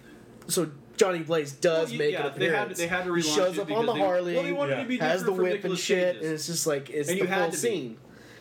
so 0.48 0.70
Johnny 0.98 1.20
Blaze 1.20 1.51
does 1.51 1.86
Well, 1.89 1.94
you- 1.94 2.00
make 2.00 2.12
yeah, 2.13 2.27
an 2.27 2.39
they 2.39 2.46
had- 2.46 2.54
appearance. 2.54 2.77
they 2.77 2.88
had 2.88 3.06
to 3.06 3.13
He 3.13 3.22
relaunch 3.22 3.36
shows 3.36 3.58
it 3.58 3.62
up 3.62 3.72
on 3.72 3.86
the 3.86 3.94
they- 3.94 4.00
Harley. 4.00 4.34
well, 4.36 4.44
they 4.44 4.51
wanted 4.51 4.75
to 4.82 4.86
be 4.88 4.98
has 4.98 5.24
the 5.24 5.32
different 5.32 5.36
from 5.38 5.44
whip 5.62 5.63
and 5.65 5.77
shit, 5.77 6.13
Cage's. 6.15 6.25
and 6.25 6.34
it's 6.36 6.46
just 6.48 6.68
like 6.68 6.89
it's 6.89 7.10
And 7.10 7.20
the 7.20 7.24
you 7.25 7.30
whole 7.32 7.50
to 7.51 7.58
scene. 7.58 7.98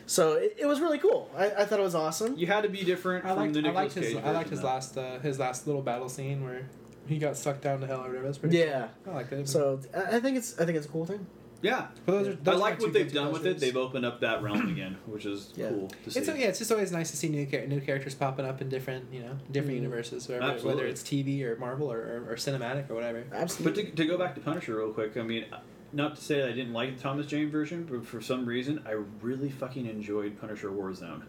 So 0.07 0.33
it, 0.33 0.55
it 0.59 0.65
was 0.67 0.79
really 0.81 0.99
cool. 0.99 1.29
I, 1.35 1.45
I 1.51 1.65
thought 1.65 1.79
it 1.79 1.83
was 1.83 1.95
awesome. 1.95 2.37
You 2.37 2.45
had 2.47 2.61
to 2.61 2.69
be 2.69 2.83
different 2.83 3.25
I 3.25 3.29
from 3.29 3.37
liked, 3.39 3.53
the 3.55 3.67
I 3.67 3.71
liked 3.71 3.93
his 3.93 4.13
Cage 4.13 4.23
I 4.23 4.31
liked 4.31 4.49
his 4.51 4.61
though. 4.61 4.67
last 4.67 4.97
uh, 4.97 5.19
his 5.19 5.39
last 5.39 5.65
little 5.65 5.81
battle 5.81 6.09
scene 6.09 6.43
where 6.43 6.61
he 7.07 7.17
got 7.17 7.35
sucked 7.37 7.61
down 7.63 7.81
to 7.81 7.87
hell 7.87 8.01
or 8.05 8.07
whatever. 8.09 8.25
That's 8.25 8.37
pretty. 8.37 8.57
Cool. 8.57 8.65
Yeah. 8.67 8.87
Cool. 9.03 9.13
I 9.13 9.15
like 9.17 9.31
it. 9.31 9.49
So 9.49 9.79
I 9.95 10.17
I 10.17 10.19
think 10.19 10.37
it's 10.37 10.59
I 10.59 10.65
think 10.65 10.77
it's 10.77 10.85
a 10.85 10.89
cool 10.89 11.05
thing. 11.07 11.25
Yeah. 11.61 11.87
Well, 12.05 12.17
those 12.17 12.27
are- 12.27 12.31
I 12.31 12.35
those 12.43 12.55
are 12.55 12.57
like 12.57 12.81
what 12.81 12.93
they've 12.93 13.11
done 13.11 13.31
with 13.31 13.45
it. 13.45 13.59
They've 13.59 13.75
opened 13.75 14.05
up 14.05 14.19
that 14.21 14.43
realm 14.43 14.69
again, 14.69 14.97
which 15.05 15.25
is 15.25 15.51
Yeah. 15.55 15.69
cool 15.69 15.87
to 16.03 16.11
see. 16.11 16.19
It's 16.19 16.27
yeah, 16.27 16.47
it's 16.47 16.59
just 16.59 16.71
always 16.71 16.91
nice 16.91 17.11
to 17.11 17.17
see 17.17 17.29
new 17.29 17.45
char- 17.45 17.67
new 17.67 17.81
characters 17.81 18.15
popping 18.15 18.45
up 18.45 18.61
in 18.61 18.69
different 18.69 19.11
you 19.11 19.21
know 19.21 19.37
different 19.51 19.75
mm-hmm. 19.75 19.83
universes, 19.83 20.27
whether, 20.27 20.53
whether 20.59 20.85
it's 20.85 21.01
TV 21.01 21.43
or 21.43 21.55
Marvel 21.57 21.91
or, 21.91 21.99
or, 21.99 22.31
or 22.31 22.35
cinematic 22.35 22.89
or 22.89 22.95
whatever. 22.95 23.23
Absolutely. 23.31 23.83
But 23.83 23.95
to, 23.95 24.03
to 24.03 24.05
go 24.05 24.17
back 24.17 24.35
to 24.35 24.41
Punisher 24.41 24.77
real 24.77 24.91
quick, 24.91 25.17
I 25.17 25.21
mean, 25.21 25.45
not 25.93 26.15
to 26.15 26.21
say 26.21 26.41
that 26.41 26.49
I 26.49 26.51
didn't 26.51 26.73
like 26.73 26.97
the 26.97 27.01
Thomas 27.01 27.25
Jane 27.25 27.49
version, 27.49 27.87
but 27.89 28.05
for 28.05 28.21
some 28.21 28.45
reason, 28.45 28.83
I 28.85 28.91
really 29.21 29.49
fucking 29.49 29.85
enjoyed 29.85 30.39
Punisher 30.39 30.69
Warzone. 30.69 31.23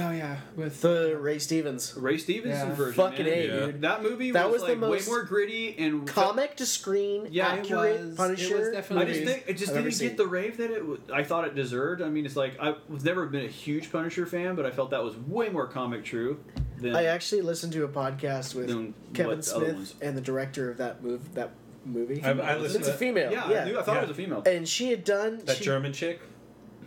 Oh 0.00 0.10
yeah, 0.12 0.36
with 0.54 0.80
the 0.80 1.16
Ray 1.20 1.38
Stevens 1.40 1.94
Ray 1.96 2.18
Stevenson 2.18 2.68
Yeah. 2.68 2.74
version. 2.74 2.94
Fucking 2.94 3.26
man. 3.26 3.34
A, 3.38 3.42
Yeah. 3.46 3.66
dude. 3.66 3.80
That 3.82 4.02
movie 4.02 4.30
That 4.30 4.44
was, 4.50 4.60
was 4.60 4.62
the 4.62 4.68
like 4.68 4.78
most 4.78 5.06
way 5.08 5.12
more 5.12 5.22
gritty 5.24 5.74
and 5.78 6.06
comic 6.06 6.56
to 6.58 6.66
screen, 6.66 7.28
Yeah, 7.30 7.54
it 7.54 7.58
accurate 7.60 7.92
was- 7.92 8.00
it 8.00 8.06
was 8.08 8.16
Punisher. 8.16 8.70
definitely- 8.72 9.02
I 9.04 9.08
just 9.08 9.20
movies 9.20 9.34
think 9.34 9.44
it 9.48 9.52
just 9.58 9.70
I've 9.72 9.76
ever 9.78 9.84
didn't 9.88 9.98
seen. 9.98 10.08
get 10.08 10.16
the 10.16 10.26
rave 10.26 10.56
that 10.58 10.70
it 10.70 10.78
w- 10.80 11.00
I 11.12 11.24
thought 11.24 11.46
it 11.46 11.54
deserved. 11.54 12.00
I 12.02 12.08
mean, 12.08 12.24
it's 12.26 12.36
like 12.36 12.52
I've 12.60 12.76
never 13.04 13.26
been 13.26 13.44
a 13.44 13.48
huge 13.48 13.90
Punisher 13.90 14.24
fan, 14.26 14.54
but 14.54 14.64
I 14.64 14.70
felt 14.70 14.90
that 14.90 15.02
was 15.02 15.16
way 15.16 15.48
more 15.48 15.66
comic 15.66 16.04
true 16.04 16.38
than 16.80 16.94
I 16.94 17.04
actually 17.06 17.42
listened 17.42 17.72
to 17.72 17.84
a 17.84 17.88
podcast 17.88 18.54
with 18.54 18.68
Than 18.68 18.94
Kevin 19.14 19.38
what 19.38 19.44
the 19.44 19.54
other 19.56 19.64
Smith 19.66 19.74
ones. 19.76 19.94
and 20.00 20.16
the 20.16 20.20
director 20.22 20.70
of 20.70 20.76
that 20.78 21.02
move 21.02 21.34
that 21.34 21.50
movie. 21.84 22.22
I've- 22.22 22.40
I 22.40 22.56
listened 22.56 22.80
it's 22.82 22.88
a 22.88 22.92
to- 22.92 22.98
female. 22.98 23.32
yeah, 23.32 23.50
Yeah, 23.50 23.62
I, 23.62 23.64
knew, 23.64 23.78
I 23.78 23.82
thought 23.82 23.94
Yeah. 23.94 23.98
it 24.02 24.08
was 24.08 24.10
a 24.10 24.14
female. 24.14 24.42
and 24.46 24.68
she 24.68 24.90
had 24.90 25.02
done 25.04 25.40
That 25.44 25.56
she- 25.56 25.64
German 25.64 25.92
chick? 25.92 26.20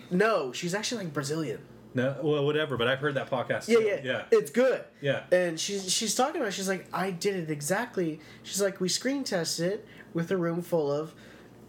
No, 0.10 0.52
she's 0.54 0.74
actually 0.74 1.04
like 1.06 1.14
Brazilian. 1.14 1.60
No, 1.94 2.16
well, 2.24 2.46
whatever. 2.46 2.78
But 2.78 2.88
I've 2.88 3.00
heard 3.00 3.16
that 3.16 3.30
podcast. 3.30 3.68
Yeah, 3.68 3.78
too. 3.78 3.84
yeah, 3.84 4.00
yeah, 4.04 4.24
It's 4.32 4.50
good. 4.52 4.84
yeah. 5.02 5.24
And 5.32 5.60
she's 5.60 5.92
she's 5.92 6.16
talking 6.16 6.40
about. 6.42 6.54
She's 6.54 6.68
like, 6.70 6.88
I 6.94 7.12
did 7.12 7.36
it 7.36 7.50
exactly. 7.50 8.20
She's 8.44 8.62
like, 8.62 8.80
we 8.80 8.88
screen 8.90 9.24
tested 9.24 9.74
it 9.74 9.86
with 10.14 10.32
a 10.32 10.38
room 10.38 10.62
full 10.62 10.92
of 10.92 11.14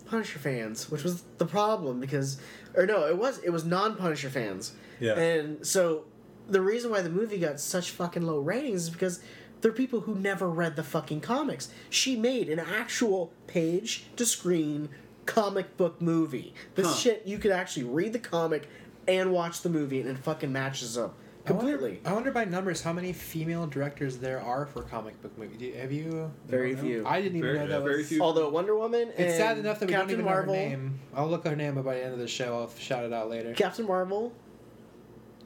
Punisher 0.06 0.38
fans, 0.38 0.90
which 0.90 1.02
was 1.04 1.22
the 1.38 1.46
problem 1.46 1.98
because, 2.00 2.40
or 2.74 2.86
no, 2.86 3.06
it 3.08 3.16
was 3.18 3.38
it 3.38 3.50
was 3.50 3.64
non 3.64 3.96
Punisher 3.96 4.30
fans. 4.30 4.72
Yeah. 5.00 5.14
And 5.18 5.66
so 5.66 6.04
the 6.48 6.60
reason 6.60 6.90
why 6.90 7.00
the 7.02 7.10
movie 7.10 7.38
got 7.38 7.58
such 7.60 7.90
fucking 7.90 8.22
low 8.22 8.38
ratings 8.38 8.84
is 8.84 8.90
because 8.90 9.20
they're 9.60 9.72
people 9.72 10.00
who 10.00 10.14
never 10.14 10.48
read 10.48 10.76
the 10.76 10.82
fucking 10.84 11.20
comics. 11.20 11.68
She 11.88 12.14
made 12.16 12.48
an 12.48 12.58
actual 12.58 13.32
page 13.46 14.04
to 14.16 14.26
screen 14.26 14.88
comic 15.24 15.76
book 15.76 16.00
movie. 16.02 16.52
This 16.74 16.86
Huh. 16.86 16.94
shit 16.94 17.22
you 17.26 17.38
could 17.38 17.52
actually 17.52 17.84
read 17.84 18.12
the 18.12 18.18
comic 18.18 18.68
and 19.08 19.32
watch 19.32 19.62
the 19.62 19.68
movie 19.68 20.00
and 20.00 20.08
it 20.08 20.18
fucking 20.18 20.52
matches 20.52 20.96
up 20.98 21.14
I 21.46 21.52
wonder- 21.52 21.72
completely. 21.72 22.00
I 22.04 22.12
wonder, 22.12 22.30
by 22.30 22.44
numbers 22.44 22.82
how 22.82 22.92
many 22.92 23.12
female 23.12 23.66
directors 23.66 24.18
there 24.18 24.40
are 24.40 24.64
for 24.66 24.82
comic 24.82 25.20
book 25.22 25.36
movies. 25.36 25.58
Do 25.58 25.72
have 25.72 25.90
you? 25.90 26.30
Very 26.46 26.70
you 26.70 26.76
don't 26.76 26.84
know? 26.84 26.90
few. 26.90 27.06
I 27.06 27.20
didn't 27.20 27.38
even 27.38 27.52
Very- 27.54 27.58
know 27.58 27.66
that 27.66 27.82
very 27.82 27.96
was. 27.98 28.08
few. 28.08 28.22
Although 28.22 28.48
Wonder 28.50 28.76
Woman 28.76 29.10
and 29.16 29.26
It's 29.26 29.36
sad 29.36 29.58
enough 29.58 29.80
that 29.80 29.86
we 29.86 29.92
Captain 29.92 30.08
don't 30.08 30.20
even 30.20 30.24
Marvel, 30.24 30.54
know 30.54 30.60
her 30.62 30.68
name. 30.68 31.00
I'll 31.16 31.28
look 31.28 31.44
at 31.44 31.50
her 31.50 31.56
name, 31.56 31.74
but 31.74 31.84
by 31.84 31.94
the 31.94 32.04
end 32.04 32.12
of 32.12 32.20
the 32.20 32.28
show, 32.28 32.58
I'll 32.60 32.70
shout 32.78 33.04
it 33.04 33.12
out 33.12 33.28
later. 33.28 33.54
Captain 33.54 33.86
Marvel, 33.86 34.32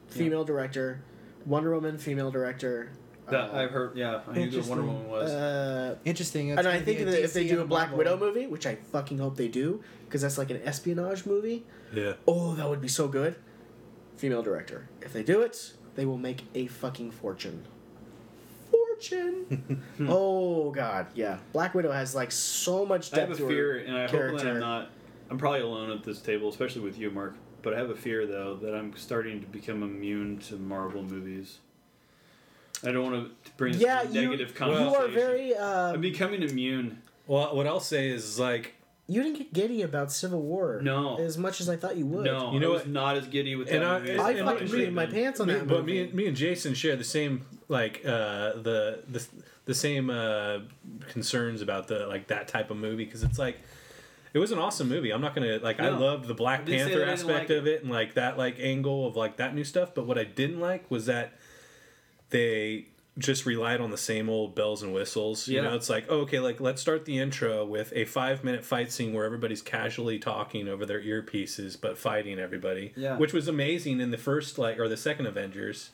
female 0.07 0.43
director, 0.43 1.01
Wonder 1.47 1.73
Woman, 1.73 1.97
female 1.97 2.29
director. 2.31 2.91
that 3.29 3.51
uh, 3.53 3.57
I've 3.57 3.71
heard. 3.71 3.97
Yeah, 3.97 4.21
I 4.29 4.33
knew 4.37 4.49
the 4.51 4.69
Wonder 4.69 4.83
Woman 4.85 5.09
was. 5.09 5.31
Uh, 5.31 5.95
Interesting. 6.05 6.49
it's 6.49 6.59
and 6.59 6.67
I 6.67 6.79
think 6.79 6.99
that 6.99 7.23
if 7.23 7.33
they 7.33 7.47
do 7.47 7.61
a 7.61 7.65
Black 7.65 7.87
Marvel. 7.89 7.97
Widow 7.97 8.17
movie, 8.17 8.47
which 8.47 8.65
I 8.67 8.75
fucking 8.75 9.17
hope 9.17 9.35
they 9.35 9.47
do, 9.47 9.81
because 10.05 10.21
that's 10.21 10.37
like 10.37 10.49
an 10.51 10.61
espionage 10.63 11.25
movie. 11.25 11.65
yeah. 11.93 12.13
Oh, 12.27 12.53
that 12.53 12.69
would 12.69 12.81
be 12.81 12.87
so 12.87 13.07
good. 13.07 13.35
Female 14.17 14.41
director. 14.41 14.89
If 15.01 15.13
they 15.13 15.23
do 15.23 15.41
it, 15.41 15.73
they 15.95 16.05
will 16.05 16.17
make 16.17 16.43
a 16.55 16.67
fucking 16.67 17.11
fortune. 17.11 17.65
Fortune. 18.71 19.83
oh 20.01 20.71
god, 20.71 21.07
yeah. 21.13 21.37
Black 21.53 21.73
Widow 21.73 21.91
has 21.91 22.15
like 22.15 22.31
so 22.31 22.85
much 22.85 23.11
depth. 23.11 23.17
I 23.17 23.21
have 23.21 23.31
a 23.31 23.35
to 23.35 23.47
fear, 23.47 23.77
and 23.77 23.95
I 23.95 24.07
hope 24.07 24.37
that. 24.39 24.47
I'm 24.47 24.59
not. 24.59 24.89
I'm 25.29 25.37
probably 25.37 25.61
alone 25.61 25.91
at 25.91 26.03
this 26.03 26.19
table, 26.19 26.49
especially 26.49 26.81
with 26.81 26.97
you, 26.97 27.11
Mark. 27.11 27.35
But 27.61 27.73
I 27.73 27.77
have 27.77 27.89
a 27.89 27.95
fear, 27.95 28.25
though, 28.25 28.55
that 28.55 28.73
I'm 28.73 28.95
starting 28.95 29.41
to 29.41 29.47
become 29.47 29.83
immune 29.83 30.39
to 30.41 30.55
Marvel 30.55 31.03
movies. 31.03 31.59
I 32.83 32.91
don't 32.91 33.11
want 33.11 33.43
to 33.45 33.51
bring 33.57 33.73
this 33.73 33.81
yeah, 33.81 34.03
to 34.03 34.09
a 34.09 34.11
you, 34.11 34.21
negative 34.21 34.49
you 34.49 34.55
conversation. 34.55 35.01
are 35.03 35.07
very. 35.07 35.55
Uh, 35.55 35.93
I'm 35.93 36.01
becoming 36.01 36.43
immune. 36.43 37.01
Well, 37.27 37.55
what 37.55 37.67
I'll 37.67 37.79
say 37.79 38.09
is 38.09 38.39
like 38.39 38.75
you 39.07 39.23
didn't 39.23 39.37
get 39.37 39.53
giddy 39.53 39.81
about 39.83 40.11
Civil 40.11 40.41
War. 40.41 40.81
No. 40.83 41.17
as 41.17 41.37
much 41.37 41.61
as 41.61 41.69
I 41.69 41.77
thought 41.77 41.95
you 41.95 42.05
would. 42.05 42.25
No, 42.25 42.51
You 42.51 42.59
know 42.59 42.71
I 42.71 42.73
was 42.73 42.81
what? 42.81 42.89
not 42.89 43.15
as 43.17 43.27
giddy 43.27 43.55
with 43.55 43.69
that 43.69 43.77
And 43.77 43.85
I- 43.85 43.99
movie. 43.99 44.11
as 44.11 44.19
I 44.19 44.31
and 44.31 44.45
fucking 44.47 44.67
should 44.67 44.93
my 44.93 45.05
pants 45.05 45.39
on 45.39 45.47
me, 45.47 45.53
that 45.53 45.67
but 45.67 45.79
movie. 45.79 45.91
me 45.93 46.01
and 46.03 46.13
me 46.13 46.27
and 46.27 46.35
Jason 46.37 46.73
share 46.73 46.95
the 46.95 47.03
same 47.03 47.45
like 47.69 48.01
uh, 48.05 48.53
the 48.53 49.03
the 49.09 49.25
the 49.65 49.73
same 49.73 50.09
uh, 50.09 50.59
concerns 51.09 51.61
about 51.61 51.87
the 51.87 52.05
like 52.07 52.27
that 52.27 52.47
type 52.47 52.69
of 52.71 52.77
movie 52.77 53.05
because 53.05 53.23
it's 53.23 53.39
like 53.39 53.57
it 54.33 54.39
was 54.39 54.51
an 54.51 54.59
awesome 54.59 54.87
movie. 54.89 55.11
I'm 55.11 55.21
not 55.21 55.33
gonna 55.35 55.57
like 55.63 55.79
I 55.79 55.89
No. 55.89 55.99
loved 55.99 56.27
the 56.27 56.33
Black 56.33 56.61
I 56.61 56.63
didn't 56.65 56.79
say 56.79 56.83
Panther 56.85 56.99
that 56.99 57.07
I 57.09 57.15
didn't 57.15 57.29
aspect 57.31 57.49
like 57.49 57.57
of 57.59 57.67
it 57.67 57.81
and 57.83 57.91
like 57.91 58.13
that 58.15 58.37
like 58.37 58.57
angle 58.59 59.07
of 59.07 59.15
like 59.15 59.37
that 59.37 59.55
new 59.55 59.63
stuff. 59.63 59.93
But 59.95 60.05
what 60.05 60.17
I 60.17 60.23
didn't 60.25 60.59
like 60.59 60.89
was 60.91 61.05
that 61.07 61.31
they 62.29 62.87
just 63.17 63.45
relied 63.47 63.81
on 63.81 63.89
the 63.91 63.97
same 63.97 64.29
old 64.29 64.53
bells 64.53 64.83
and 64.83 64.93
whistles. 64.93 65.47
You 65.47 65.55
Yeah. 65.57 65.61
know, 65.69 65.75
it's 65.75 65.89
like 65.89 66.05
oh, 66.09 66.19
okay, 66.21 66.39
like 66.39 66.59
let's 66.59 66.81
start 66.81 67.05
the 67.05 67.17
intro 67.17 67.65
with 67.65 67.91
a 67.95 68.05
five 68.05 68.43
minute 68.43 68.63
fight 68.63 68.91
scene 68.91 69.13
where 69.13 69.25
everybody's 69.25 69.61
casually 69.61 70.19
talking 70.19 70.67
over 70.67 70.85
their 70.85 71.01
earpieces 71.01 71.79
but 71.79 71.97
fighting 71.97 72.37
everybody. 72.39 72.93
Yeah. 72.95 73.17
which 73.17 73.33
was 73.33 73.47
amazing 73.47 73.99
in 74.01 74.11
the 74.11 74.17
first 74.17 74.57
like 74.57 74.77
or 74.79 74.87
the 74.87 74.97
second 74.97 75.25
Avengers. 75.25 75.89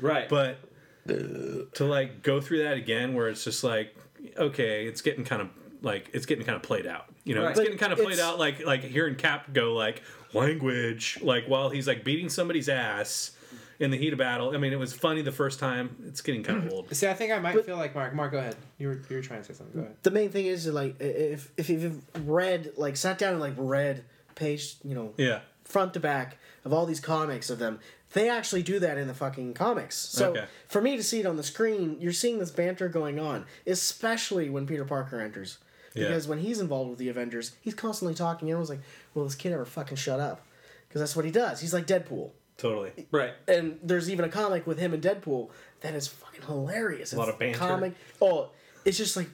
Right. 0.00 0.28
But 0.28 0.58
to 1.06 1.84
like 1.84 2.22
go 2.22 2.40
through 2.40 2.62
that 2.64 2.76
again, 2.76 3.14
where 3.14 3.28
it's 3.28 3.44
just 3.44 3.64
like, 3.64 3.94
okay, 4.36 4.86
it's 4.86 5.00
getting 5.00 5.24
kind 5.24 5.42
of 5.42 5.48
like 5.82 6.10
it's 6.12 6.26
getting 6.26 6.44
kind 6.44 6.56
of 6.56 6.62
played 6.62 6.86
out. 6.86 7.06
You 7.24 7.34
know, 7.34 7.42
Right. 7.42 7.50
it's 7.50 7.58
But 7.60 7.64
getting 7.64 7.78
kind 7.78 7.92
of 7.92 7.98
played 7.98 8.14
it's- 8.14 8.26
out 8.26 8.38
like 8.38 8.64
like 8.66 8.82
hearing 8.82 9.14
Cap 9.14 9.52
go 9.52 9.74
like 9.74 10.02
language 10.34 11.18
like 11.22 11.46
while 11.46 11.70
he's 11.70 11.86
like 11.86 12.04
beating 12.04 12.28
somebody's 12.28 12.68
ass 12.68 13.32
in 13.80 13.90
the 13.90 13.96
heat 13.96 14.12
of 14.12 14.18
battle. 14.18 14.54
I 14.54 14.58
mean, 14.58 14.72
it 14.72 14.78
was 14.78 14.92
funny 14.92 15.22
the 15.22 15.30
first 15.32 15.58
time. 15.60 15.96
It's 16.06 16.20
getting 16.20 16.42
kind 16.42 16.66
of 16.66 16.72
old. 16.72 16.94
See, 16.94 17.06
I 17.06 17.14
think 17.14 17.32
I 17.32 17.38
might 17.38 17.54
But- 17.54 17.66
feel 17.66 17.76
like 17.76 17.94
Mark. 17.94 18.14
Mark, 18.14 18.32
go 18.32 18.38
ahead. 18.38 18.56
You 18.78 18.88
were 18.88 19.00
you 19.08 19.16
were 19.16 19.22
trying 19.22 19.40
to 19.42 19.46
say 19.46 19.54
something. 19.54 19.74
Go 19.80 19.84
ahead. 19.86 19.96
the 20.02 20.10
main 20.10 20.30
thing 20.30 20.46
is 20.46 20.66
like 20.66 21.00
if 21.00 21.50
if 21.56 21.68
you've 21.70 22.02
read 22.26 22.72
like 22.76 22.96
sat 22.96 23.18
down 23.18 23.32
and 23.32 23.40
like 23.40 23.54
read 23.56 24.04
page 24.34 24.76
you 24.84 24.94
know 24.94 25.12
Yeah, 25.16 25.40
front 25.64 25.94
to 25.94 26.00
back 26.00 26.38
of 26.64 26.72
all 26.72 26.86
these 26.86 27.00
comics 27.00 27.50
of 27.50 27.58
them 27.58 27.80
they 28.14 28.28
actually 28.30 28.62
do 28.62 28.78
that 28.78 28.96
in 28.98 29.06
the 29.08 29.14
fucking 29.14 29.52
comics 29.54 29.96
so 29.96 30.30
Okay. 30.30 30.44
for 30.68 30.80
me 30.80 30.96
to 30.96 31.02
see 31.02 31.18
it 31.20 31.26
on 31.26 31.36
the 31.36 31.42
screen 31.42 31.96
you're 32.00 32.12
seeing 32.12 32.38
this 32.38 32.50
banter 32.52 32.88
going 32.88 33.18
on 33.18 33.44
especially 33.66 34.48
when 34.50 34.66
peter 34.66 34.84
parker 34.84 35.20
enters 35.20 35.58
Yeah. 35.94 36.06
because 36.08 36.26
when 36.28 36.38
he's 36.38 36.60
involved 36.60 36.90
with 36.90 36.98
the 36.98 37.08
avengers 37.08 37.52
he's 37.60 37.74
constantly 37.74 38.14
talking 38.14 38.48
and 38.48 38.56
i 38.56 38.60
was 38.60 38.70
like 38.70 38.80
will 39.14 39.24
this 39.24 39.34
kid 39.34 39.52
ever 39.52 39.64
fucking 39.64 39.96
shut 39.96 40.20
up 40.20 40.42
because 40.88 41.00
that's 41.00 41.14
what 41.16 41.24
he 41.24 41.30
does 41.30 41.60
he's 41.60 41.74
like 41.74 41.86
deadpool 41.86 42.30
totally. 42.58 42.92
right. 43.10 43.32
and 43.48 43.78
there's 43.82 44.10
even 44.10 44.24
a 44.24 44.28
comic 44.28 44.66
with 44.66 44.78
him 44.78 44.92
and 44.92 45.02
Deadpool 45.02 45.48
that 45.80 45.94
is 45.94 46.06
fucking 46.08 46.42
hilarious. 46.42 47.12
A 47.12 47.16
lot 47.16 47.28
It's 47.28 47.32
of 47.34 47.38
banter. 47.38 47.58
Comic. 47.58 47.94
Oh, 48.20 48.50
it's 48.84 48.98
just 48.98 49.16
like, 49.16 49.28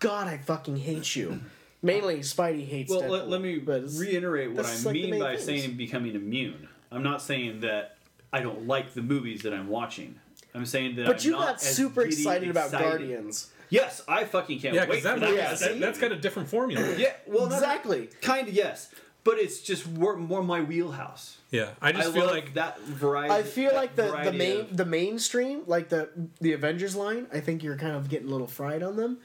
God, 0.00 0.26
I 0.28 0.36
fucking 0.38 0.76
hate 0.76 1.16
you. 1.16 1.40
Mainly, 1.82 2.20
Spidey 2.20 2.66
hates. 2.66 2.90
Well, 2.90 3.02
Deadpool, 3.02 3.10
let, 3.10 3.28
let 3.28 3.40
me 3.40 3.58
but 3.58 3.84
reiterate 3.96 4.52
what 4.52 4.66
I 4.66 4.74
like, 4.76 4.92
mean 4.94 5.18
by 5.18 5.36
things. 5.36 5.44
saying 5.44 5.76
becoming 5.76 6.14
immune. 6.14 6.68
I'm 6.92 7.02
not 7.02 7.22
saying 7.22 7.60
that 7.60 7.96
I 8.32 8.40
don't 8.40 8.66
like 8.66 8.94
the 8.94 9.02
movies 9.02 9.42
that 9.42 9.52
I'm 9.54 9.68
watching. 9.68 10.18
I'm 10.54 10.66
saying 10.66 10.96
that. 10.96 11.06
But 11.06 11.20
I'm 11.20 11.24
you 11.26 11.32
not 11.32 11.46
got 11.46 11.54
as 11.56 11.74
super 11.76 12.04
giddy 12.04 12.16
excited 12.16 12.48
about. 12.50 12.70
Guardians. 12.70 13.50
Yes, 13.70 14.02
I 14.06 14.24
fucking 14.24 14.60
can't 14.60 14.74
Yeah, 14.74 14.86
wait. 14.88 15.02
that, 15.02 15.20
that. 15.20 15.34
Yeah, 15.34 15.50
that- 15.50 15.58
see? 15.58 15.78
that's 15.80 15.98
got 15.98 16.12
a 16.12 16.16
different 16.16 16.48
formula. 16.48 16.94
Yeah, 16.96 17.12
well, 17.26 17.46
Exactly. 17.46 18.08
Kind 18.20 18.46
of 18.48 18.54
yes, 18.54 18.90
but 19.24 19.38
it's 19.38 19.60
just 19.60 19.88
more, 19.90 20.16
more 20.16 20.42
my 20.42 20.60
wheelhouse. 20.60 21.38
Yeah, 21.50 21.70
I 21.80 21.92
just 21.92 22.08
I 22.08 22.12
feel 22.12 22.24
love 22.26 22.34
like 22.34 22.54
that 22.54 22.80
variety. 22.82 23.34
I 23.34 23.42
feel 23.42 23.74
like 23.74 23.96
the, 23.96 24.10
the 24.24 24.32
main 24.32 24.60
of- 24.60 24.76
the 24.76 24.84
mainstream, 24.84 25.62
like 25.66 25.88
the 25.88 26.08
the 26.40 26.52
Avengers 26.52 26.94
line. 26.96 27.26
I 27.32 27.40
think 27.40 27.62
you're 27.62 27.76
kind 27.76 27.94
of 27.96 28.08
getting 28.08 28.28
a 28.28 28.30
little 28.30 28.46
fried 28.46 28.82
on 28.82 28.96
them, 28.96 29.18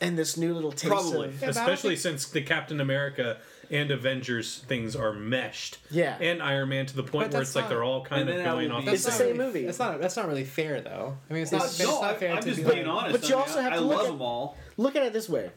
and 0.00 0.18
this 0.18 0.36
new 0.36 0.52
little 0.52 0.72
taste 0.72 0.86
Probably. 0.92 1.28
of 1.28 1.34
Yeah, 1.40 1.48
but 1.48 1.56
I 1.56 1.60
don't 1.60 1.62
especially 1.74 1.96
think- 1.96 2.00
since 2.20 2.28
the 2.28 2.42
Captain 2.42 2.80
America 2.80 3.38
and 3.70 3.90
Avengers 3.90 4.58
things 4.68 4.94
are 4.96 5.12
meshed. 5.12 5.78
Yeah. 5.90 6.16
and 6.20 6.42
Iron 6.42 6.68
Man 6.68 6.86
to 6.86 6.96
the 6.96 7.02
point 7.02 7.32
where 7.32 7.40
that's 7.40 7.50
it's 7.50 7.56
like 7.56 7.68
they're 7.68 7.82
all 7.84 8.04
kind 8.04 8.28
of 8.28 8.42
going 8.44 8.70
off. 8.70 8.86
It's 8.86 9.04
the 9.04 9.10
same 9.10 9.36
really, 9.36 9.46
movie. 9.46 9.64
That's 9.66 9.78
not 9.78 10.00
that's 10.00 10.16
not 10.16 10.28
really 10.28 10.44
fair 10.44 10.80
though. 10.80 11.16
I 11.28 11.32
mean, 11.32 11.42
it's, 11.42 11.52
Uh, 11.52 11.58
not, 11.58 11.66
it's 11.66 11.78
not 11.84 12.18
fair 12.18 12.34
I'm 12.34 12.42
to 12.42 12.48
just 12.48 12.64
be 12.64 12.70
being 12.70 12.86
like, 12.86 13.04
honest. 13.04 13.20
But 13.20 13.28
you 13.28 13.34
I 13.34 13.38
mean, 13.38 13.48
also 13.48 13.60
have 13.60 13.72
I, 13.72 13.76
to 13.76 13.82
I 13.82 13.84
look 13.84 13.96
love 13.98 14.06
at- 14.06 14.12
them 14.12 14.22
all. 14.22 14.56
Look 14.76 14.96
at 14.96 15.02
it 15.02 15.12
this 15.12 15.28
way. 15.28 15.50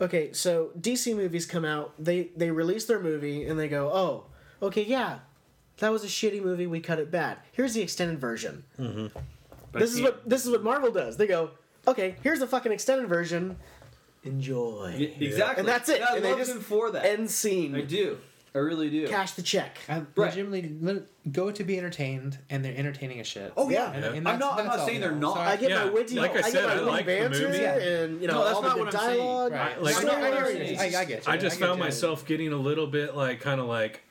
Okay, 0.00 0.32
so 0.32 0.70
DC 0.80 1.14
movies 1.14 1.44
come 1.46 1.64
out, 1.64 1.92
they 1.98 2.30
they 2.36 2.50
release 2.50 2.84
their 2.86 3.00
movie 3.00 3.44
and 3.46 3.58
they 3.58 3.68
go, 3.68 3.90
"Oh, 3.92 4.24
okay, 4.66 4.82
yeah. 4.84 5.18
That 5.78 5.90
was 5.90 6.04
a 6.04 6.06
shitty 6.08 6.42
movie, 6.42 6.66
we 6.66 6.80
cut 6.80 6.98
it 7.00 7.10
bad. 7.10 7.38
Here's 7.52 7.74
the 7.74 7.80
extended 7.82 8.18
version." 8.20 8.64
But 8.78 9.80
This 9.80 9.92
is 9.94 10.00
what 10.02 10.28
this 10.28 10.44
is 10.44 10.50
what 10.50 10.62
Marvel 10.62 10.90
does. 10.90 11.16
They 11.16 11.26
go, 11.26 11.50
"Okay, 11.88 12.16
here's 12.22 12.38
the 12.38 12.46
fucking 12.46 12.72
extended 12.72 13.08
version. 13.08 13.56
Enjoy." 14.24 14.94
can't- 14.98 15.22
exactly, 15.22 15.60
And 15.60 15.68
that's 15.68 15.88
it. 15.88 15.96
And 15.96 16.04
I 16.04 16.16
and 16.16 16.24
love 16.24 16.38
just 16.38 16.52
them 16.54 16.60
for 16.62 16.90
that. 16.90 17.04
End 17.04 17.30
scene. 17.30 17.74
I 17.74 17.80
do. 17.82 18.18
I 18.54 18.58
really 18.58 18.90
do. 18.90 19.08
cash 19.08 19.32
the 19.32 19.40
check. 19.40 19.78
I 19.88 20.00
Right. 20.00 20.06
legitimately 20.14 21.04
go 21.32 21.50
to 21.50 21.64
be 21.64 21.78
entertained, 21.78 22.36
and 22.50 22.62
they're 22.62 22.76
entertaining 22.76 23.18
as 23.18 23.26
shit. 23.26 23.50
Oh 23.56 23.70
yeah, 23.70 23.90
And- 23.92 24.02
Yeah. 24.04 24.08
and 24.10 24.16
I'm 24.18 24.24
that's- 24.24 24.40
not. 24.40 24.58
I'm 24.60 24.66
not 24.66 24.86
saying 24.86 25.00
they're 25.00 25.10
not. 25.10 25.34
So 25.36 25.40
I 25.40 25.56
get 25.56 25.70
Yeah, 25.70 25.84
my 25.84 25.90
witty, 25.90 26.16
like 26.16 26.36
I 26.36 26.40
I, 26.40 26.42
said, 26.42 26.52
get 26.52 26.64
my 26.64 26.70
I 26.72 26.74
witty 26.74 26.86
like 26.90 27.06
the 27.06 27.12
banter 27.12 27.48
movie. 27.48 27.64
and 27.64 28.20
you 28.20 28.28
know 28.28 28.34
No, 28.34 28.44
that's 28.44 28.56
all 28.56 28.62
not 28.62 28.76
the 28.76 28.82
what 28.84 28.90
good 28.90 29.00
I'm 29.00 29.06
saying. 29.06 29.18
dialogue. 29.20 29.52
Right. 29.52 29.60
I- 29.76 29.80
like- 29.80 29.96
I, 29.96 30.02
know- 30.02 30.12
I, 30.12 30.20
what 30.20 30.38
you're 30.38 30.46
saying. 30.66 30.78
I, 30.78 30.84
I 31.00 31.04
get 31.06 31.26
you. 31.26 31.32
I 31.32 31.36
just 31.38 31.58
get 31.58 31.66
found 31.66 31.78
you. 31.78 31.84
myself 31.84 32.26
getting 32.26 32.52
a 32.52 32.56
little 32.56 32.86
bit 32.86 33.16
like 33.16 33.40
kind 33.40 33.58
of 33.58 33.66
like 33.68 34.02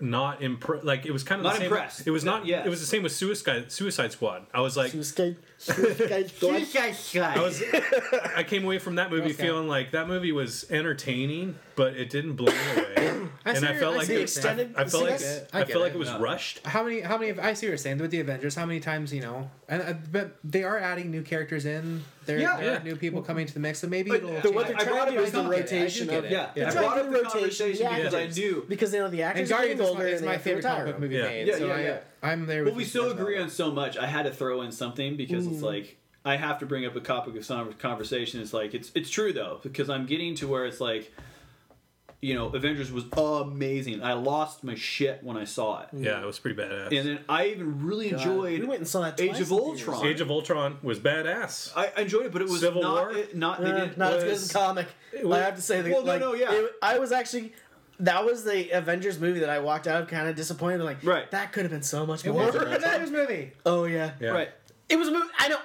not 0.00 0.40
impressed. 0.42 0.84
Like 0.84 1.04
it 1.04 1.12
was 1.12 1.22
kind 1.22 1.40
of 1.40 1.44
Not 1.44 1.52
the 1.56 1.58
same. 1.58 1.66
impressed. 1.66 2.06
It 2.06 2.10
was 2.10 2.24
not. 2.24 2.46
Yeah. 2.46 2.64
It 2.64 2.70
was 2.70 2.80
the 2.80 2.86
same 2.86 3.02
with 3.02 3.12
Suicide 3.12 3.70
Suicide 3.70 4.12
Squad. 4.12 4.46
I 4.54 4.62
was 4.62 4.78
like, 4.78 4.92
Suicide, 4.92 5.14
Suicide 5.14 5.36
Squad. 5.36 5.49
I 5.68 7.38
was. 7.40 7.62
I 8.34 8.42
came 8.44 8.64
away 8.64 8.78
from 8.78 8.94
that 8.96 9.10
movie 9.10 9.28
Girl 9.28 9.36
feeling 9.46 9.68
like 9.68 9.90
that 9.92 10.08
movie 10.08 10.32
was 10.32 10.64
entertaining, 10.70 11.56
but 11.76 11.94
it 11.96 12.08
didn't 12.10 12.34
blow 12.34 12.52
me 12.52 12.58
away. 12.76 12.86
I 13.44 13.52
and 13.52 13.64
I 13.64 13.70
your- 13.72 13.80
felt 13.80 13.94
I 13.94 13.98
like 13.98 14.06
see 14.06 14.12
it, 14.12 14.16
your 14.16 14.22
was- 14.22 14.36
extended- 14.36 14.72
I 14.76 14.84
felt 14.84 14.90
see, 14.90 14.98
like 15.00 15.18
that's- 15.18 15.46
I 15.52 15.58
I, 15.58 15.60
get 15.64 15.72
felt 15.72 15.84
like 15.84 15.94
it 15.94 15.98
was 15.98 16.12
rushed. 16.12 16.66
How 16.66 16.82
many? 16.82 17.00
How 17.00 17.18
many? 17.18 17.38
I 17.38 17.52
see 17.54 17.66
what 17.66 17.70
you're 17.70 17.76
saying 17.78 17.98
with 17.98 18.10
the 18.10 18.20
Avengers. 18.20 18.54
How 18.54 18.64
many 18.66 18.80
times 18.80 19.12
you 19.12 19.20
know? 19.20 19.50
And 19.68 19.82
uh, 19.82 19.94
but 20.10 20.36
they 20.44 20.62
are 20.64 20.78
adding 20.78 21.10
new 21.10 21.22
characters 21.22 21.64
in. 21.66 22.02
There, 22.26 22.38
Yeah. 22.38 22.56
there 22.56 22.64
Yeah. 22.72 22.80
are 22.80 22.82
new 22.84 22.96
people 22.96 23.22
coming 23.22 23.46
to 23.46 23.54
the 23.54 23.60
mix, 23.60 23.80
so 23.80 23.88
maybe 23.88 24.10
But 24.10 24.18
it'll. 24.18 24.30
the- 24.30 24.40
change. 24.42 24.54
what 24.54 24.66
they're 24.68 24.76
I 24.76 24.84
trying 24.84 25.06
to 25.06 25.12
do 25.18 25.22
is 25.24 25.32
the 25.32 25.40
I 25.40 25.42
get 25.42 25.52
it. 25.52 25.60
rotation 25.60 26.08
I 26.08 26.12
do 26.12 26.18
of 26.18 26.22
get 26.24 26.32
it. 26.32 26.34
Yeah, 26.34 26.38
Yeah. 26.38 26.68
I 26.68 26.70
They're 26.70 26.82
brought 26.82 26.82
trying 26.82 26.86
up 26.86 26.94
to 26.94 27.02
the 27.02 27.10
do 27.10 27.22
rotation, 27.24 27.40
conversation 27.40 27.82
yeah, 27.86 27.96
because 27.96 28.14
I 28.14 28.20
because- 28.22 28.36
knew. 28.38 28.66
because 28.68 28.90
they 28.92 28.98
know 28.98 29.08
the 29.08 29.22
and 29.22 29.30
actors 29.30 29.50
are 29.50 29.54
Guardians 29.54 29.80
getting 29.80 29.92
is 29.94 29.98
my, 29.98 30.04
is 30.04 30.12
and 30.20 30.26
my 30.26 30.26
they 30.26 30.32
have 30.32 30.42
to 30.42 30.48
favorite 30.48 30.62
comic 30.64 30.86
book 30.86 31.00
movie 31.00 31.16
Yeah. 31.16 31.22
made. 31.22 31.46
Yeah, 31.48 31.56
so 31.58 31.66
yeah, 31.66 31.74
I, 31.74 31.80
yeah. 31.82 31.98
I'm 32.22 32.46
there. 32.46 32.64
Well, 32.64 32.72
with 32.72 32.76
we 32.76 32.82
you 32.84 32.88
still 32.88 33.10
agree 33.10 33.38
on 33.40 33.48
so 33.50 33.70
much. 33.70 33.96
I 33.96 34.06
had 34.06 34.24
to 34.24 34.30
throw 34.30 34.62
in 34.62 34.72
something 34.72 35.16
because 35.16 35.46
it's 35.46 35.62
like 35.62 35.96
I 36.24 36.36
have 36.36 36.58
to 36.58 36.66
bring 36.66 36.84
up 36.84 36.94
a 36.96 37.00
topic 37.00 37.36
of 37.36 37.44
some 37.44 37.72
conversation. 37.74 38.40
It's 38.40 38.52
like 38.52 38.74
it's 38.74 38.90
it's 38.94 39.10
true 39.10 39.32
though 39.32 39.60
because 39.62 39.88
I'm 39.88 40.06
getting 40.06 40.34
to 40.36 40.48
where 40.48 40.66
it's 40.66 40.80
like, 40.80 41.10
you 42.20 42.34
know, 42.34 42.48
Avengers 42.48 42.92
was 42.92 43.04
amazing. 43.14 44.02
I 44.02 44.12
lost 44.12 44.62
my 44.62 44.74
shit 44.74 45.22
when 45.24 45.38
I 45.38 45.44
saw 45.44 45.80
it, 45.82 45.88
Yeah, 45.94 46.20
it 46.20 46.26
was 46.26 46.38
pretty 46.38 46.60
badass. 46.60 46.86
and 46.98 47.08
then 47.08 47.20
I 47.26 47.46
even 47.46 47.82
really 47.82 48.10
God, 48.10 48.20
enjoyed 48.20 48.60
we 48.60 48.66
went 48.66 48.80
and 48.80 48.88
saw 48.88 49.00
that 49.00 49.18
Age 49.18 49.40
of 49.40 49.50
Ultron. 49.50 49.96
theaters. 50.00 50.14
Age 50.16 50.20
of 50.20 50.30
Ultron 50.30 50.76
was 50.82 51.00
badass. 51.00 51.72
I 51.74 51.90
enjoyed 52.02 52.26
it, 52.26 52.32
but 52.32 52.42
it 52.42 52.48
was 52.48 52.60
Civil 52.60 52.82
not 52.82 53.06
War? 53.08 53.16
it, 53.16 53.34
not 53.34 53.62
they 53.62 53.70
Uh, 53.70 53.78
didn't. 53.80 53.96
not 53.98 54.12
as 54.12 54.22
good 54.24 54.32
as 54.32 54.48
the 54.48 54.52
comic. 54.58 54.86
was- 55.24 55.38
I 55.38 55.42
have 55.42 55.56
to 55.56 55.62
say, 55.62 55.80
that, 55.80 55.90
Well, 55.90 56.04
no, 56.04 56.18
no, 56.18 56.34
yeah. 56.34 56.52
it- 56.52 56.72
I 56.82 56.98
was 56.98 57.12
actually. 57.12 57.54
That 58.00 58.24
was 58.24 58.44
the 58.44 58.70
Avengers 58.70 59.18
movie 59.18 59.40
that 59.40 59.50
I 59.50 59.58
walked 59.60 59.86
out 59.86 60.02
of 60.02 60.08
kind 60.08 60.28
of 60.28 60.34
disappointed. 60.36 60.82
Like, 60.82 61.04
Right. 61.04 61.30
that 61.30 61.52
could 61.52 61.62
have 61.62 61.70
been 61.70 61.82
so 61.82 62.04
much 62.06 62.24
It 62.24 62.32
more. 62.32 62.46
was 62.46 62.54
an 62.56 62.72
Avengers 62.72 63.10
movie. 63.10 63.52
oh 63.66 63.84
yeah. 63.84 64.12
Yeah. 64.20 64.30
Right. 64.30 64.48
it 64.88 64.96
was 64.98 65.08
a 65.08 65.12
movie. 65.12 65.28
I 65.38 65.48
know. 65.48 65.58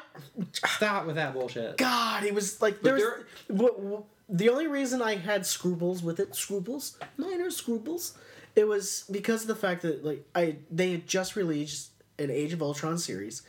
Stop 0.54 1.06
with 1.08 1.15
that 1.15 1.34
bullshit. 1.34 1.77
God, 1.77 2.24
it 2.24 2.34
was 2.34 2.62
like 2.62 2.82
there 2.82 2.94
was. 2.96 3.04
what- 3.48 3.80
what- 3.80 4.04
the 4.27 4.50
only 4.50 4.65
reason 4.68 5.01
I 5.04 5.15
had 5.18 5.46
scruples 5.46 6.01
with 6.01 6.20
it, 6.20 6.34
scruples, 6.36 6.98
minor 7.15 7.51
scruples, 7.51 8.18
it 8.56 8.68
was 8.68 9.04
because 9.12 9.44
of 9.44 9.48
the 9.48 9.56
fact 9.56 9.84
that 9.84 10.04
like 10.04 10.25
I 10.34 10.58
they 10.72 10.92
had 10.94 11.06
just 11.08 11.36
released 11.36 11.92
an 12.18 12.32
Age 12.32 12.51
of 12.51 12.62
Ultron 12.62 12.98
series, 12.98 13.44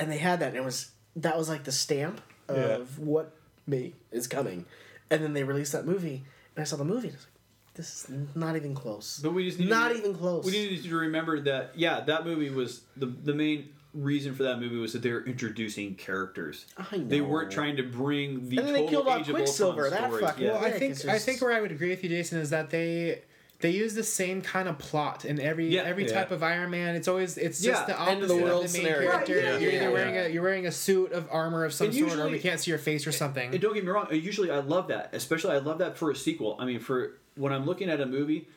and 0.00 0.10
they 0.10 0.18
had 0.18 0.40
that, 0.40 0.48
and 0.48 0.56
it 0.56 0.64
was 0.64 0.90
that 1.16 1.38
was 1.38 1.48
like 1.48 1.62
the 1.64 1.72
stamp 1.72 2.20
of 2.48 2.56
Yeah. 2.58 2.78
what 3.04 3.36
me 3.66 3.94
is 4.10 4.26
coming, 4.26 4.64
and 5.10 5.22
then 5.22 5.34
they 5.34 5.44
released 5.44 5.70
that 5.72 5.86
movie, 5.86 6.24
and 6.56 6.62
I 6.62 6.64
saw 6.64 6.74
the 6.76 6.84
movie, 6.84 7.08
and 7.08 7.14
I 7.16 7.18
was 7.18 7.26
like, 7.26 7.37
this 7.78 8.10
is 8.10 8.16
not 8.34 8.56
even 8.56 8.74
close. 8.74 9.20
But 9.22 9.32
we 9.32 9.44
just 9.44 9.60
need 9.60 9.70
not 9.70 9.92
to, 9.92 9.98
even 9.98 10.14
close. 10.14 10.44
We 10.44 10.50
needed 10.50 10.82
to 10.82 10.96
remember 10.96 11.40
that 11.42 11.70
yeah, 11.76 12.00
that 12.00 12.26
movie 12.26 12.50
was 12.50 12.82
the 12.96 13.06
the 13.06 13.32
main 13.32 13.68
reason 13.94 14.34
for 14.34 14.42
that 14.42 14.58
movie 14.60 14.76
was 14.76 14.92
that 14.92 15.02
they 15.02 15.12
were 15.12 15.24
introducing 15.24 15.94
characters. 15.94 16.66
I 16.76 16.96
know. 16.96 17.04
They 17.04 17.20
weren't 17.20 17.52
trying 17.52 17.76
to 17.76 17.84
bring 17.84 18.48
the 18.48 18.58
And 18.58 18.66
then 18.66 18.74
they 18.74 18.86
killed 18.88 19.06
off 19.06 19.20
Age 19.20 19.28
of 19.28 19.36
Quicksilver, 19.36 19.84
Ultron 19.84 20.02
that 20.02 20.08
stories. 20.10 20.26
fucking- 20.26 20.44
yeah. 20.44 20.52
Well, 20.54 20.64
I 20.64 20.72
think 20.72 20.90
it's 20.92 21.06
I 21.06 21.18
think 21.18 21.40
where 21.40 21.52
I 21.52 21.60
would 21.60 21.70
agree 21.70 21.90
with 21.90 22.02
you, 22.02 22.10
Jason, 22.10 22.40
is 22.40 22.50
that 22.50 22.70
they 22.70 23.22
they 23.60 23.70
use 23.70 23.94
the 23.94 24.04
same 24.04 24.40
kind 24.40 24.68
of 24.68 24.78
plot 24.78 25.24
in 25.24 25.40
every 25.40 25.66
Yeah. 25.68 25.82
every 25.82 26.06
Yeah. 26.06 26.12
type 26.14 26.30
of 26.30 26.42
Iron 26.42 26.70
Man. 26.70 26.94
It's 26.94 27.08
always 27.08 27.36
it's 27.36 27.60
Yeah, 27.62 27.72
just 27.72 27.86
the 27.88 28.00
end 28.00 28.22
opposite 28.22 28.22
of 28.22 28.28
the 28.28 28.34
of 28.34 28.40
world 28.42 28.64
the 28.68 28.72
main 28.72 28.84
scenario. 28.84 29.10
character. 29.10 29.34
Right, 29.34 29.42
yeah, 29.44 29.50
you're 29.58 29.60
yeah, 29.72 29.76
either 29.76 29.84
yeah. 29.86 29.92
wearing 29.92 30.16
a 30.16 30.28
you're 30.28 30.42
wearing 30.42 30.66
a 30.66 30.72
suit 30.72 31.12
of 31.12 31.28
armor 31.30 31.64
of 31.64 31.72
some 31.72 31.88
And 31.88 31.96
sort, 31.96 32.18
or 32.18 32.28
we 32.28 32.38
can't 32.38 32.60
see 32.60 32.70
your 32.70 32.78
face 32.78 33.06
or 33.06 33.12
something. 33.12 33.50
And 33.52 33.60
don't 33.60 33.74
get 33.74 33.84
me 33.84 33.90
wrong. 33.90 34.06
Usually, 34.12 34.50
I 34.50 34.58
love 34.60 34.88
that. 34.88 35.10
Especially, 35.12 35.52
I 35.54 35.58
love 35.58 35.78
that 35.78 35.96
for 35.98 36.10
a 36.10 36.16
sequel. 36.16 36.56
I 36.60 36.64
mean, 36.66 36.78
for 36.78 37.18
when 37.36 37.52
I'm 37.52 37.66
looking 37.66 37.88
at 37.90 38.00
a 38.00 38.06
movie, 38.06 38.48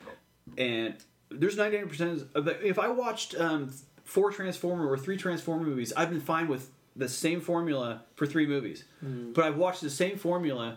and 0.56 0.94
there's 1.30 1.56
99 1.56 1.88
percent 1.88 2.22
of 2.34 2.44
the, 2.44 2.64
if 2.66 2.78
I 2.78 2.88
watched 2.88 3.34
um, 3.40 3.72
four 4.04 4.30
Transformer 4.30 4.86
or 4.88 4.96
three 4.98 5.16
Transformer 5.16 5.64
movies, 5.64 5.92
I've 5.96 6.10
been 6.10 6.20
fine 6.20 6.46
with 6.46 6.70
the 6.94 7.08
same 7.08 7.40
formula 7.40 8.02
for 8.14 8.26
three 8.26 8.46
movies. 8.46 8.84
But 9.00 9.44
I've 9.46 9.56
watched 9.56 9.80
the 9.80 9.90
same 9.90 10.16
formula 10.18 10.76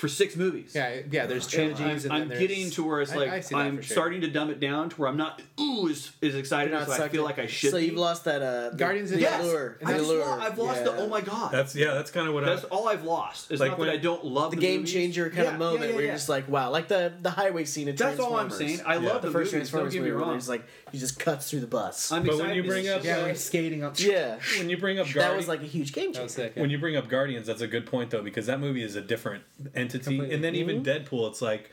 for 0.00 0.08
six 0.08 0.34
movies. 0.34 0.72
yeah, 0.74 1.00
yeah. 1.10 1.26
There's 1.26 1.44
And 1.44 1.76
trilogies, 1.76 2.06
I'm, 2.06 2.12
and 2.12 2.22
I'm 2.24 2.28
then 2.30 2.38
getting 2.40 2.70
to 2.70 2.84
where 2.84 3.00
it's 3.02 3.14
like 3.14 3.30
I 3.30 3.40
see 3.40 3.54
that 3.54 3.60
I'm 3.60 3.82
sure. 3.82 3.94
starting 3.94 4.22
to 4.22 4.28
dumb 4.28 4.50
it 4.50 4.58
down 4.58 4.88
to 4.90 4.96
where 4.96 5.08
I'm 5.08 5.16
not 5.18 5.42
ooh 5.60 5.88
as, 5.90 6.10
as 6.22 6.34
excited 6.34 6.70
You're 6.72 6.80
as 6.80 6.88
I 6.88 7.08
feel 7.08 7.20
in. 7.20 7.26
like 7.26 7.38
I 7.38 7.46
should. 7.46 7.70
So 7.70 7.76
you've 7.76 7.96
lost 7.96 8.24
that 8.24 8.40
uh, 8.42 8.70
the- 8.70 8.76
Guardians 8.76 9.10
of 9.12 9.18
the 9.18 9.24
the 9.24 9.30
yes, 9.30 9.44
allure. 9.44 9.78
I 9.84 9.92
the 9.92 9.98
just 9.98 10.10
allure. 10.10 10.26
lo- 10.26 10.38
I've 10.40 10.58
lost 10.58 10.78
yeah. 10.78 10.84
the 10.84 10.96
oh 10.96 11.08
my 11.08 11.20
god. 11.20 11.52
That's 11.52 11.76
yeah. 11.76 11.92
That's 11.94 12.10
kind 12.10 12.26
of 12.28 12.34
what 12.34 12.44
That's 12.46 12.64
I. 12.64 12.68
all 12.68 12.88
I've 12.88 13.04
lost. 13.04 13.50
It's 13.50 13.60
Like 13.60 13.72
not 13.72 13.78
when- 13.78 13.88
that 13.88 13.94
I 13.94 13.98
don't 13.98 14.24
love 14.24 14.50
the 14.52 14.56
the, 14.56 14.62
game 14.62 14.80
movies. 14.80 14.92
changer 14.94 15.28
kind 15.28 15.44
Yeah, 15.44 15.52
of 15.52 15.58
moment 15.58 15.90
yeah, 15.90 15.94
where 15.96 16.04
you're 16.04 16.14
just 16.14 16.28
like, 16.30 16.48
wow, 16.48 16.70
like 16.70 16.88
the 16.88 17.12
the 17.20 17.30
highway 17.30 17.64
scene 17.66 17.88
in 17.88 17.94
That's 17.96 18.18
all 18.18 18.36
I'm 18.36 18.48
Transformers. 18.48 18.76
saying. 18.78 18.86
I 18.88 18.96
love 18.96 19.20
the, 19.22 19.28
the, 19.28 19.32
first 19.32 19.52
movies. 19.52 19.68
Transformers 19.70 19.92
don't 19.92 20.02
get 20.02 20.04
me 20.06 20.10
movie 20.10 20.16
where 20.16 20.24
wrong. 20.26 20.34
he's 20.36 20.48
like 20.48 20.64
he 20.92 20.98
just 20.98 21.18
cuts 21.18 21.50
through 21.50 21.60
the 21.60 21.66
bus. 21.66 22.10
I'm 22.10 22.22
But 22.22 22.30
when 22.36 22.46
excited 22.46 22.56
you 22.56 22.62
to 22.62 22.68
bring 22.68 22.84
see 22.84 22.90
up- 22.90 23.00
it. 23.00 23.04
yeah, 23.04 23.32
skating 23.34 23.84
on. 23.84 23.92
yeah, 23.98 24.38
when 24.58 24.70
you 24.70 24.78
bring 24.78 24.98
up 24.98 25.08
that 25.08 25.36
was 25.36 25.46
like 25.46 25.60
a 25.62 25.66
huge 25.66 25.92
game 25.92 26.12
changer. 26.14 26.50
when 26.54 26.70
you 26.70 26.78
bring 26.78 26.96
up 26.96 27.08
Guardians, 27.08 27.46
that's 27.46 27.60
a 27.60 27.66
good 27.68 27.86
point 27.86 28.10
though 28.10 28.22
because 28.22 28.46
that 28.46 28.60
movie 28.60 28.82
is 28.82 28.96
a 28.96 29.00
different 29.02 29.42
entity, 29.94 30.04
Completely. 30.16 30.34
and 30.34 30.44
then 30.44 30.54
even 30.54 30.82
Deadpool, 30.82 31.28
it's 31.30 31.42
like, 31.42 31.70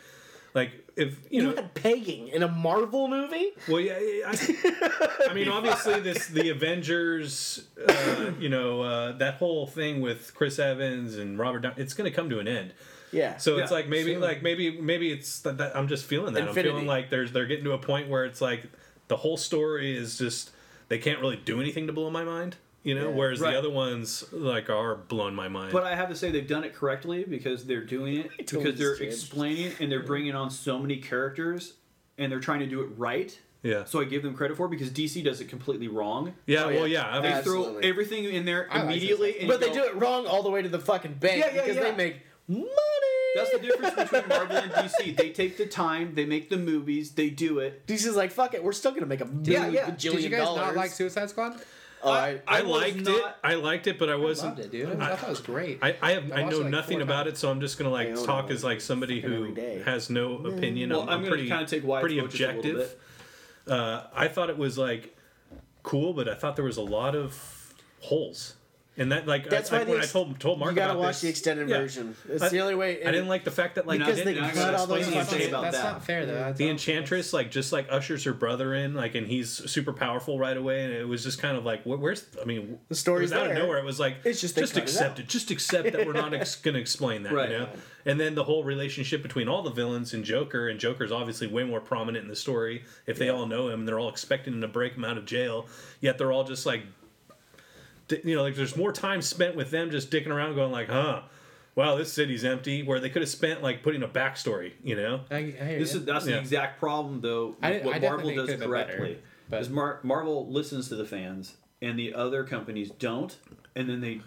like 0.54 0.72
if 0.96 1.18
you 1.30 1.42
You 1.42 1.44
know, 1.50 1.56
had 1.56 1.74
pegging 1.76 2.30
in 2.30 2.42
a 2.44 2.48
Marvel 2.48 3.08
movie. 3.08 3.52
Well, 3.68 3.80
yeah, 3.80 4.00
yeah, 4.00 4.32
I, 4.32 5.28
I 5.30 5.34
mean, 5.34 5.48
obviously, 5.50 6.00
this 6.00 6.28
the 6.28 6.50
Avengers, 6.50 7.68
uh, 7.88 8.32
you 8.40 8.50
know, 8.50 8.82
uh, 8.82 9.12
that 9.18 9.36
whole 9.36 9.68
thing 9.68 10.02
with 10.02 10.34
Chris 10.34 10.58
Evans 10.60 11.16
and 11.18 11.38
Robert 11.38 11.60
Downey, 11.60 11.76
it's 11.78 11.94
going 11.94 12.10
to 12.10 12.16
come 12.16 12.30
to 12.30 12.40
an 12.40 12.48
end. 12.48 12.74
Yeah. 13.12 13.38
So 13.38 13.58
it's 13.58 13.72
Yeah, 13.72 13.78
like 13.78 13.88
maybe, 13.88 14.14
soon. 14.14 14.22
like 14.22 14.42
maybe, 14.44 14.82
maybe 14.82 15.12
it's 15.12 15.40
that, 15.42 15.58
that 15.60 15.78
I'm 15.78 15.88
just 15.88 16.06
feeling 16.06 16.34
that. 16.34 16.48
I'm 16.50 16.54
feeling 16.54 16.86
like 16.88 17.10
there's 17.10 17.32
they're 17.32 17.46
getting 17.46 17.64
to 17.66 17.72
a 17.74 17.78
point 17.78 18.10
where 18.10 18.26
it's 18.26 18.42
like 18.42 18.64
the 19.08 19.16
whole 19.18 19.38
story 19.38 19.96
is 19.96 20.18
just 20.18 20.52
they 20.90 20.98
can't 20.98 21.20
really 21.22 21.38
do 21.38 21.62
anything 21.62 21.88
to 21.88 21.94
blow 21.94 22.10
my 22.10 22.24
mind, 22.24 22.56
you 22.88 22.96
know. 22.96 23.10
Yeah. 23.10 23.16
Whereas 23.16 23.40
Right. 23.40 23.52
the 23.52 23.58
other 23.60 23.70
ones 23.70 24.24
like 24.32 24.70
are 24.70 24.96
blowing 24.96 25.36
my 25.36 25.48
mind. 25.48 25.72
But 25.74 25.84
I 25.84 25.96
have 25.96 26.10
to 26.10 26.16
say 26.16 26.32
they've 26.32 26.48
done 26.48 26.64
it 26.64 26.74
correctly 26.74 27.24
because 27.24 27.66
they're 27.66 27.86
doing 27.86 28.18
it 28.18 28.30
totally 28.48 28.64
because 28.64 28.80
they're 28.80 28.90
just 28.92 29.02
changed. 29.02 29.16
explaining 29.18 29.72
and 29.80 29.92
they're 29.92 30.04
bringing 30.04 30.34
on 30.36 30.50
so 30.50 30.80
many 30.80 30.98
characters 30.98 31.74
and 32.18 32.32
they're 32.32 32.40
trying 32.40 32.60
to 32.62 32.66
do 32.68 32.82
it 32.82 32.90
right. 32.98 33.38
yeah, 33.64 33.84
So 33.86 34.00
I 34.02 34.06
give 34.06 34.24
them 34.24 34.34
credit 34.34 34.56
for 34.58 34.66
it 34.68 34.70
because 34.70 34.90
DC 34.90 35.24
does 35.24 35.40
it 35.42 35.46
completely 35.50 35.88
wrong. 35.88 36.34
yeah, 36.46 36.64
Oh, 36.64 36.68
well, 36.70 36.88
yeah. 36.88 37.06
yeah. 37.12 37.18
I 37.18 37.22
They 37.22 37.28
mean, 37.30 37.38
Absolutely. 37.38 37.82
throw 37.82 37.90
everything 37.90 38.24
in 38.24 38.46
there 38.46 38.68
I 38.72 38.78
like 38.78 38.86
immediately, 38.86 39.40
and 39.40 39.48
but 39.48 39.60
you 39.62 39.68
they 39.68 39.74
go, 39.76 39.84
do 39.84 39.90
it 39.90 39.96
wrong 40.02 40.26
all 40.26 40.42
the 40.44 40.50
way 40.50 40.62
to 40.62 40.70
the 40.70 40.80
fucking 40.80 41.16
bank 41.16 41.40
Yeah, 41.46 41.52
yeah, 41.54 41.62
because 41.62 41.76
yeah. 41.76 41.84
they 41.84 41.96
make 41.96 42.16
money. 42.48 42.66
That's 43.36 43.52
the 43.52 43.60
difference 43.60 43.94
between 44.12 44.28
Marvel 44.30 44.58
and 44.58 44.72
DC. 44.72 45.16
They 45.16 45.30
take 45.30 45.58
the 45.58 45.66
time, 45.68 46.16
they 46.16 46.26
make 46.26 46.50
the 46.50 46.58
movies, 46.58 47.12
they 47.12 47.30
do 47.30 47.60
it. 47.60 47.86
DC's 47.86 48.16
like, 48.16 48.32
fuck 48.32 48.54
it, 48.56 48.64
we're 48.64 48.72
still 48.72 48.92
gonna 48.92 49.06
make 49.06 49.22
a 49.22 49.30
Yeah, 49.44 49.60
million 49.64 49.74
yeah. 49.74 49.90
bajillion 49.92 50.12
Did 50.14 50.24
you 50.24 50.30
guys 50.30 50.40
dollars. 50.46 50.62
not 50.68 50.76
like 50.76 50.92
Suicide 50.92 51.30
Squad? 51.30 51.60
Oh, 52.04 52.12
I, 52.12 52.42
I, 52.48 52.60
I 52.60 52.62
was 52.62 52.72
liked 52.72 53.08
it. 53.08 53.26
I 53.44 53.56
liked 53.56 53.88
it, 53.88 53.98
but 53.98 54.10
I 54.10 54.14
I 54.14 54.16
wasn't. 54.16 54.58
loved 54.58 54.66
it, 54.66 54.72
dude. 54.72 55.00
I, 55.00 55.16
thought 55.16 55.28
it 55.28 55.30
was 55.30 55.40
great. 55.40 55.80
I, 55.82 55.96
I 56.02 56.12
have 56.12 56.32
I, 56.32 56.44
watched 56.44 56.52
know 56.56 56.62
like, 56.62 56.72
nothing 56.72 57.02
about 57.02 57.24
times. 57.24 57.38
it, 57.38 57.40
so 57.40 57.50
I'm 57.50 57.60
just 57.60 57.78
gonna 57.78 57.90
like 57.90 58.14
talk 58.24 58.50
it 58.50 58.54
as 58.54 58.64
like 58.64 58.82
somebody 58.82 59.20
who 59.20 59.54
has 59.84 60.10
no 60.10 60.36
opinion. 60.46 60.92
Well, 60.92 61.02
I'm, 61.02 61.10
I'm, 61.10 61.20
going 61.22 61.32
pretty 61.32 61.44
to 61.46 61.50
kind 61.50 61.64
of 61.64 61.70
take 61.70 61.84
Wyatt's 61.84 62.04
pretty 62.04 62.20
approach 62.20 62.40
a 62.40 62.50
objective. 62.50 62.96
Uh, 63.68 64.04
I 64.14 64.28
thought 64.28 64.50
it 64.50 64.58
was 64.58 64.78
like 64.78 65.16
cool, 65.84 66.14
but 66.14 66.30
I 66.30 66.36
thought 66.36 66.56
there 66.56 66.66
was 66.66 66.78
a 66.78 66.84
lot 66.84 67.16
of 67.16 67.74
holes. 68.02 68.57
And 69.00 69.12
that 69.12 69.28
like 69.28 69.48
That's 69.48 69.72
I, 69.72 69.76
why 69.78 69.82
I, 69.82 69.86
when 69.86 69.98
ex- 70.00 70.10
I 70.10 70.12
told 70.12 70.40
told 70.40 70.60
Mark 70.60 70.72
you 70.72 70.76
gotta 70.76 70.94
about 70.94 71.02
watch 71.04 71.08
this- 71.16 71.22
the 71.22 71.30
extended 71.30 71.70
yeah. 71.70 71.78
version. 71.78 72.16
It's 72.28 72.42
I- 72.42 72.50
the 72.50 72.60
only 72.62 72.74
way. 72.74 73.04
I 73.04 73.12
didn't 73.12 73.28
like 73.28 73.44
the 73.44 73.52
fact 73.52 73.76
that 73.76 73.86
like 73.86 74.00
Because 74.00 74.18
they 74.18 74.24
they 74.24 74.34
didn't 74.34 74.52
cut 74.56 74.74
all 74.74 74.88
those 74.88 75.00
explain 75.02 75.20
the 75.20 75.26
fucking- 75.26 75.36
Enchantress. 75.42 75.48
about 75.50 75.62
that's 75.64 75.78
that. 75.78 75.92
not 75.92 76.06
fair 76.06 76.26
though. 76.26 76.34
That's 76.34 76.58
The 76.58 76.66
not- 76.66 76.72
Enchantress 76.72 77.32
like 77.34 77.52
just 77.52 77.72
like 77.72 77.88
ushers 77.92 78.24
her 78.24 78.34
brother 78.34 78.74
in 78.74 78.96
like 78.96 79.14
and 79.14 79.28
he's 79.28 79.50
super 79.50 79.94
powerful 79.94 80.40
right 80.40 80.58
away 80.58 80.84
and 80.86 80.94
it 80.94 81.08
was 81.08 81.24
just 81.24 81.40
kind 81.40 81.56
of 81.58 81.64
like 81.64 81.84
wh- 81.84 82.02
where's 82.02 82.26
I 82.42 82.46
mean 82.46 82.80
The 82.90 82.96
story's 82.96 83.30
was 83.32 83.34
out 83.40 83.52
of 83.52 83.58
nowhere 83.58 83.78
it 83.78 83.86
was 83.86 84.00
like 84.00 84.16
It's 84.24 84.42
just 84.42 84.56
just 84.58 84.74
cut 84.74 84.80
it 84.82 84.84
accept 84.84 85.20
it, 85.20 85.28
just 85.28 85.52
accept 85.52 85.92
that 85.92 86.08
we're 86.08 86.14
not 86.14 86.34
ex- 86.34 86.56
gonna 86.64 86.80
explain 86.80 87.22
that 87.24 87.34
Right. 87.34 87.52
you 87.52 87.58
know 87.60 87.70
and 88.06 88.20
then 88.20 88.36
the 88.36 88.46
whole 88.46 88.64
relationship 88.64 89.22
between 89.22 89.48
all 89.50 89.62
the 89.62 89.70
villains 89.70 90.14
and 90.14 90.24
Joker 90.24 90.70
and 90.70 90.80
Joker's 90.80 91.12
obviously 91.12 91.46
way 91.48 91.64
more 91.66 91.82
prominent 91.82 92.24
in 92.24 92.30
the 92.30 92.36
story 92.38 92.84
if 93.06 93.20
they 93.20 93.30
all 93.30 93.46
know 93.46 93.68
him 93.68 93.82
and 93.82 93.88
they're 93.88 94.00
all 94.00 94.10
expecting 94.10 94.54
him 94.54 94.62
to 94.62 94.68
break 94.68 94.94
him 94.94 95.06
out 95.06 95.18
of 95.18 95.26
jail 95.26 95.68
yet 96.02 96.18
they're 96.18 96.32
all 96.32 96.44
just 96.46 96.66
like 96.66 96.82
di- 96.84 96.88
you 98.10 98.36
know 98.36 98.44
like 98.44 98.56
there's 98.56 98.76
more 98.78 98.92
time 98.92 99.22
spent 99.22 99.56
with 99.56 99.72
them 99.72 99.92
just 99.92 100.10
dicking 100.12 100.28
around 100.28 100.56
going 100.56 100.72
like 100.72 100.88
huh 100.90 101.22
wow 101.76 101.96
this 101.96 102.12
city's 102.12 102.44
empty 102.46 102.84
where 102.84 103.00
they 103.00 103.10
could 103.10 103.22
have 103.22 103.30
spent 103.30 103.62
like 103.62 103.84
putting 103.84 104.04
a 104.04 104.08
backstory 104.08 104.72
you 104.84 104.96
know 104.96 105.22
I, 105.30 105.36
I 105.36 105.42
This 105.80 105.94
ya. 105.94 106.00
is 106.00 106.06
that's 106.06 106.26
Yeah. 106.26 106.34
the 106.36 106.40
exact 106.40 106.80
problem 106.80 107.22
though. 107.22 107.56
I 107.62 107.72
With 107.72 107.84
didn't- 107.84 107.86
what 107.86 107.96
I 107.96 108.00
Marvel 108.00 108.30
does 108.36 108.46
could've 108.46 108.60
better, 108.60 108.70
correctly 108.70 109.18
is 109.52 109.70
Mar- 109.70 110.00
Marvel 110.04 110.50
listens 110.52 110.90
to 110.90 110.96
the 110.96 111.06
fans 111.06 111.56
and 111.82 111.98
the 111.98 112.14
other 112.14 112.44
companies 112.44 112.90
don't, 112.92 113.36
and 113.76 113.88
then 113.90 114.02
they 114.02 114.22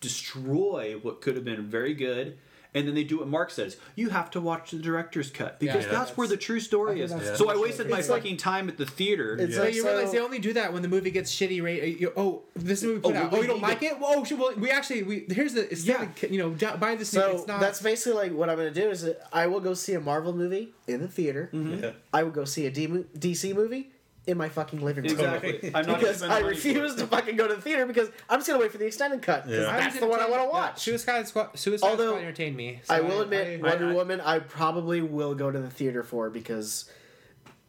destroy 0.00 0.96
what 1.02 1.20
could 1.20 1.34
have 1.36 1.44
been 1.44 1.62
very 1.66 1.94
good. 1.94 2.38
And 2.74 2.86
then 2.86 2.94
they 2.94 3.04
do 3.04 3.18
what 3.18 3.28
Mark 3.28 3.50
says. 3.50 3.76
You 3.96 4.10
have 4.10 4.30
to 4.32 4.40
watch 4.40 4.70
the 4.70 4.78
director's 4.78 5.30
cut 5.30 5.58
because 5.58 5.84
Yeah. 5.86 5.90
that's 5.92 6.16
where 6.16 6.28
the 6.28 6.36
true 6.36 6.60
story 6.60 7.00
is. 7.00 7.10
that's 7.10 7.38
So 7.38 7.48
I 7.50 7.56
wasted 7.56 7.88
my 7.90 7.96
like- 7.96 8.04
fucking 8.06 8.36
time 8.36 8.68
at 8.68 8.76
the 8.78 8.86
theater. 8.86 9.36
It's 9.38 9.56
So 9.56 9.64
like 9.64 9.74
you 9.74 9.84
realize 9.84 10.12
they 10.12 10.18
only 10.20 10.38
do 10.38 10.52
that 10.52 10.72
when 10.72 10.82
the 10.82 10.88
movie 10.88 11.10
gets 11.10 11.34
shitty 11.34 11.62
rate. 11.62 11.98
You, 12.00 12.12
oh, 12.16 12.42
this 12.54 12.82
movie 12.82 13.00
put 13.00 13.16
Oh, 13.16 13.18
out. 13.18 13.32
we 13.32 13.38
Oh, 13.38 13.42
you 13.42 13.48
don't 13.48 13.60
like 13.62 13.82
it? 13.82 13.98
Well, 13.98 14.24
oh, 14.30 14.36
well, 14.36 14.54
we 14.56 14.70
actually 14.70 15.02
we 15.02 15.26
here's 15.30 15.54
the 15.54 15.70
it's 15.70 15.84
Yeah. 15.84 15.98
not, 16.22 16.30
you 16.30 16.38
know 16.38 16.54
ju- 16.54 16.76
buy 16.78 16.94
this 16.94 17.12
movie. 17.14 17.26
So 17.26 17.36
It's 17.38 17.46
not. 17.46 17.60
that's 17.60 17.82
basically 17.82 18.14
like 18.18 18.32
what 18.32 18.48
I'm 18.48 18.56
gonna 18.56 18.70
do 18.70 18.88
is 18.90 19.02
that 19.02 19.20
I 19.32 19.46
will 19.48 19.60
go 19.60 19.74
see 19.74 19.94
a 19.94 20.00
Marvel 20.00 20.32
movie 20.36 20.72
in 20.86 21.00
the 21.00 21.08
theater. 21.08 21.50
Mm-hmm. 21.52 21.82
Yeah. 21.84 21.90
I 22.12 22.22
will 22.22 22.30
go 22.30 22.44
see 22.44 22.66
a 22.66 22.70
D- 22.70 22.86
DC 23.18 23.52
movie 23.54 23.90
in 24.26 24.36
my 24.36 24.48
fucking 24.48 24.80
living 24.80 25.04
room. 25.04 25.12
exactly. 25.12 25.70
I'm 25.74 25.86
not 25.86 25.98
Because 25.98 26.22
I 26.22 26.28
money 26.28 26.40
for 26.42 26.46
it. 26.48 26.50
refuse 26.50 26.94
to 26.96 27.06
fucking 27.06 27.36
go 27.36 27.48
to 27.48 27.54
the 27.54 27.60
theater 27.62 27.86
because 27.86 28.08
I'm 28.28 28.38
just 28.38 28.48
gonna 28.48 28.60
wait 28.60 28.70
for 28.70 28.78
the 28.78 28.86
extended 28.86 29.22
cut. 29.22 29.44
'cause 29.44 29.52
Yeah. 29.52 29.60
That's 29.78 29.98
the 29.98 30.06
one 30.06 30.20
I 30.20 30.24
want 30.28 30.34
to 30.34 30.34
entertained- 30.34 30.52
yeah, 30.52 30.60
watch. 30.60 30.82
Suicide 30.82 31.28
Squad. 31.28 31.58
Suicide 31.58 31.86
Although, 31.88 32.08
Squad 32.10 32.18
entertained 32.22 32.56
me. 32.56 32.80
so 32.84 32.94
I 32.94 33.00
will 33.00 33.22
admit, 33.22 33.60
I- 33.64 33.68
Wonder 33.68 33.88
I- 33.90 33.94
Woman, 33.94 34.20
I 34.20 34.38
probably 34.40 35.00
will 35.00 35.34
go 35.34 35.50
to 35.50 35.58
the 35.58 35.70
theater 35.70 36.02
for 36.02 36.28
because 36.30 36.90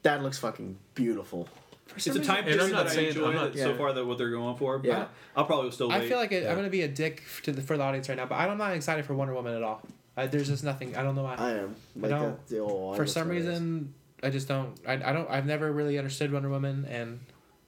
that 0.03 0.21
looks 0.21 0.37
fucking 0.39 0.77
beautiful. 0.93 1.47
It's 1.95 2.07
a 2.07 2.19
time 2.19 2.37
And 2.37 2.45
period 2.47 2.61
I'm 2.61 2.71
not 2.71 2.85
that 2.87 2.93
saying- 2.95 3.17
I'm 3.23 3.33
not- 3.35 3.53
that 3.53 3.59
so 3.59 3.75
far 3.75 3.93
that 3.93 4.05
what 4.05 4.17
they're 4.17 4.29
going 4.29 4.55
for. 4.57 4.77
But 4.77 4.87
Yeah. 4.87 5.05
I'll 5.35 5.45
probably 5.45 5.71
still 5.71 5.89
wait. 5.89 5.95
I 6.01 6.07
feel 6.07 6.17
like 6.17 6.31
it, 6.31 6.43
Yeah. 6.43 6.49
I'm 6.51 6.55
gonna 6.55 6.69
be 6.69 6.83
a 6.83 6.87
dick 6.87 7.23
to 7.43 7.51
the 7.51 7.61
for 7.61 7.75
the 7.77 7.83
audience 7.83 8.07
right 8.09 8.17
now, 8.17 8.25
but 8.25 8.35
I'm 8.35 8.57
not 8.57 8.73
excited 8.73 9.05
for 9.05 9.13
Wonder 9.13 9.33
Woman 9.33 9.55
at 9.55 9.63
all. 9.63 9.81
I, 10.17 10.27
there's 10.27 10.47
just 10.49 10.63
nothing. 10.63 10.95
I 10.95 11.03
don't 11.03 11.15
know 11.15 11.23
why. 11.23 11.35
I 11.37 11.51
am. 11.51 11.75
I 12.03 12.07
don't- 12.09 12.47
that- 12.47 12.59
oh, 12.59 12.91
I 12.93 12.97
for 12.97 13.05
some 13.07 13.27
what 13.29 13.37
it 13.37 13.39
is. 13.41 13.47
reason, 13.47 13.93
I 14.23 14.29
just 14.29 14.47
don't. 14.47 14.75
I, 14.87 14.93
I 14.93 15.13
don't. 15.13 15.29
I've 15.29 15.45
never 15.45 15.71
really 15.71 15.97
understood 15.97 16.31
Wonder 16.31 16.49
Woman, 16.49 16.85
and 16.89 17.19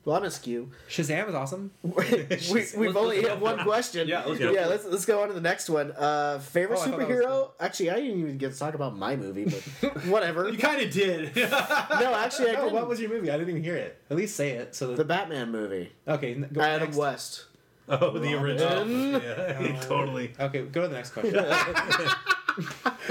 Well, 0.05 0.15
I'm 0.15 0.23
a 0.23 0.29
skew. 0.31 0.69
Shazam 0.89 1.27
is 1.29 1.35
awesome. 1.35 1.71
we, 1.81 1.93
we've 2.77 2.95
only 2.97 3.21
hit 3.21 3.39
one 3.39 3.59
question. 3.63 4.07
Yeah, 4.07 4.23
let's 4.25 4.39
yeah. 4.39 4.53
go. 4.53 4.67
let's 4.69 4.85
let's 4.85 5.05
go 5.05 5.21
on 5.21 5.29
to 5.29 5.33
the 5.33 5.41
next 5.41 5.69
one. 5.69 5.91
Uh, 5.93 6.39
favorite 6.39 6.77
Oh, 6.79 6.81
I 6.81 6.85
thought 6.85 6.99
that 6.99 7.07
was 7.09 7.17
superhero? 7.17 7.51
Actually, 7.59 7.89
I 7.91 7.95
didn't 7.95 8.19
even 8.19 8.37
get 8.37 8.53
to 8.53 8.59
talk 8.59 8.73
about 8.75 8.95
my 8.97 9.15
movie, 9.15 9.45
but 9.45 10.03
whatever. 10.05 10.49
you 10.49 10.57
kind 10.57 10.81
of 10.81 10.91
did. 10.91 11.35
no, 11.35 11.43
actually, 12.13 12.49
I 12.49 12.53
No, 12.53 12.61
didn't. 12.65 12.73
what 12.73 12.87
was 12.87 12.99
your 13.01 13.09
movie? 13.09 13.29
I 13.31 13.37
didn't 13.37 13.49
even 13.49 13.63
hear 13.63 13.75
it. 13.75 13.99
At 14.11 14.17
least 14.17 14.35
say 14.35 14.51
it. 14.51 14.75
So 14.75 14.87
the 14.91 14.97
that, 14.97 15.07
Batman 15.07 15.51
movie? 15.51 15.91
okay, 16.07 16.35
n- 16.35 16.49
go 16.53 16.61
Adam 16.61 16.87
next. 16.87 16.97
West. 16.97 17.45
Oh, 17.89 18.17
the 18.17 18.33
original. 18.35 18.77
Robin. 18.77 19.11
Yeah, 19.13 19.79
totally. 19.81 20.33
Okay, 20.39 20.61
go 20.63 20.83
to 20.83 20.87
the 20.87 20.95
next 20.95 21.11
question. 21.11 21.35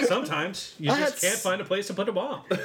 Sometimes 0.05 0.75
you 0.79 0.91
I 0.91 0.99
just 1.01 1.21
can't 1.21 1.35
s- 1.35 1.43
find 1.43 1.61
a 1.61 1.65
place 1.65 1.87
to 1.89 1.95
put 1.95 2.09
a 2.09 2.13
bomb. 2.13 2.43
oh, 2.51 2.55
the 2.55 2.57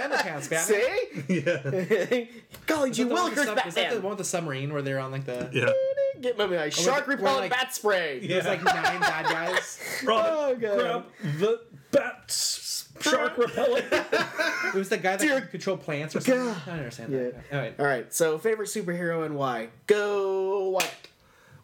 underpants, 0.00 0.50
Batman. 0.50 0.64
See? 0.64 1.22
yeah. 1.28 2.24
Golly 2.66 2.90
Is 2.90 2.96
gee 2.96 3.02
that 3.04 3.08
the 3.08 3.14
one 3.14 3.32
willikers, 3.32 3.44
sub- 3.44 3.66
Is 3.66 3.74
that 3.74 3.90
the 3.94 4.00
one 4.00 4.10
with 4.10 4.18
the 4.18 4.24
submarine 4.24 4.72
where 4.72 4.82
they're 4.82 4.98
on 4.98 5.12
like 5.12 5.24
the? 5.24 5.48
Yeah. 5.52 5.70
Get 6.20 6.38
my 6.38 6.46
my 6.46 6.68
shark 6.70 7.06
where, 7.06 7.16
repellent 7.16 7.40
like- 7.42 7.50
bat 7.50 7.74
spray. 7.74 8.20
Yeah. 8.20 8.28
There's 8.40 8.46
like 8.46 8.62
nine 8.64 8.74
bad 9.00 9.24
guys. 9.26 9.78
Robin, 10.04 10.32
Oh, 10.32 10.54
God. 10.56 10.78
grab 10.78 11.04
the 11.38 11.60
bat 11.90 12.30
shark 13.00 13.36
repellent. 13.38 13.84
It 14.66 14.74
was 14.74 14.88
the 14.88 14.96
guy 14.98 15.16
that 15.16 15.20
Dear 15.20 15.40
could 15.42 15.50
control 15.52 15.76
plants 15.76 16.16
or 16.16 16.20
something. 16.20 16.44
God. 16.44 16.56
I 16.66 16.70
don't 16.70 16.78
understand 16.78 17.12
Yeah. 17.12 17.18
that. 17.18 17.34
All 17.52 17.58
right. 17.60 17.74
All 17.80 17.86
right, 17.86 18.12
so 18.12 18.36
favorite 18.38 18.68
superhero 18.68 19.24
and 19.24 19.36
why? 19.36 19.68
Go 19.86 20.70
what? 20.70 20.92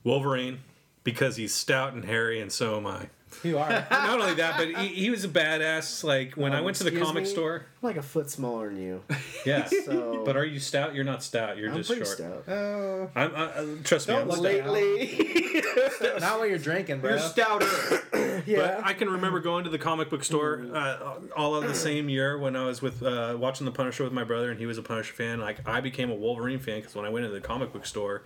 Wolverine, 0.04 0.60
because 1.04 1.36
he's 1.36 1.54
stout 1.54 1.92
and 1.94 2.04
hairy, 2.04 2.40
and 2.40 2.50
so 2.52 2.76
am 2.76 2.86
I. 2.86 3.08
You 3.42 3.58
are. 3.58 3.70
Not 3.90 4.20
only 4.20 4.34
that, 4.34 4.58
but 4.58 4.68
he, 4.82 4.88
he 4.88 5.10
was 5.10 5.24
a 5.24 5.28
badass. 5.28 6.04
Like 6.04 6.34
when 6.34 6.52
I 6.52 6.60
went 6.60 6.76
to 6.76 6.84
the 6.84 7.00
comic 7.00 7.24
me? 7.24 7.28
store. 7.30 7.64
I'm 7.82 7.86
like 7.88 7.96
a 7.96 8.02
foot 8.02 8.28
smaller 8.30 8.68
than 8.68 8.82
you. 8.82 9.02
Yeah. 9.44 9.64
So 9.64 10.22
But 10.24 10.36
are 10.36 10.44
you 10.44 10.60
stout? 10.60 10.94
You're 10.94 11.02
not 11.02 11.20
stout. 11.20 11.56
You're 11.56 11.70
I'm 11.70 11.76
just 11.76 11.88
short. 11.92 12.06
stout. 12.06 12.44
Oh, 12.46 13.10
I'm, 13.16 13.34
I, 13.34 13.44
I- 13.44 13.76
trust 13.82 14.06
me, 14.06 14.14
Don't 14.14 14.22
I'm 14.22 14.28
look 14.28 14.36
stout. 14.38 14.70
Lately, 14.72 15.62
not 16.20 16.38
when 16.38 16.48
you're 16.50 16.58
drinking, 16.58 17.00
bro. 17.00 17.10
You're 17.10 17.18
stouter. 17.18 17.66
yeah. 18.46 18.56
But 18.58 18.84
I 18.84 18.92
can 18.92 19.08
remember 19.10 19.40
going 19.40 19.64
to 19.64 19.70
the 19.70 19.78
comic 19.78 20.10
book 20.10 20.22
store 20.22 20.64
uh, 20.72 21.14
all 21.36 21.56
of 21.56 21.64
the 21.66 21.74
same 21.74 22.08
year 22.08 22.38
when 22.38 22.54
I 22.54 22.64
was 22.66 22.80
with 22.82 23.02
uh, 23.02 23.34
watching 23.36 23.64
the 23.64 23.72
Punisher 23.72 24.04
with 24.04 24.12
my 24.12 24.22
brother, 24.24 24.50
and 24.50 24.60
he 24.60 24.66
was 24.66 24.78
a 24.78 24.82
Punisher 24.82 25.14
fan. 25.14 25.40
Like 25.40 25.66
I 25.66 25.80
became 25.80 26.10
a 26.10 26.14
Wolverine 26.14 26.60
fan 26.60 26.80
because 26.80 26.94
when 26.94 27.04
I 27.04 27.08
went 27.08 27.24
into 27.24 27.34
the 27.34 27.44
comic 27.44 27.72
book 27.72 27.86
store, 27.86 28.22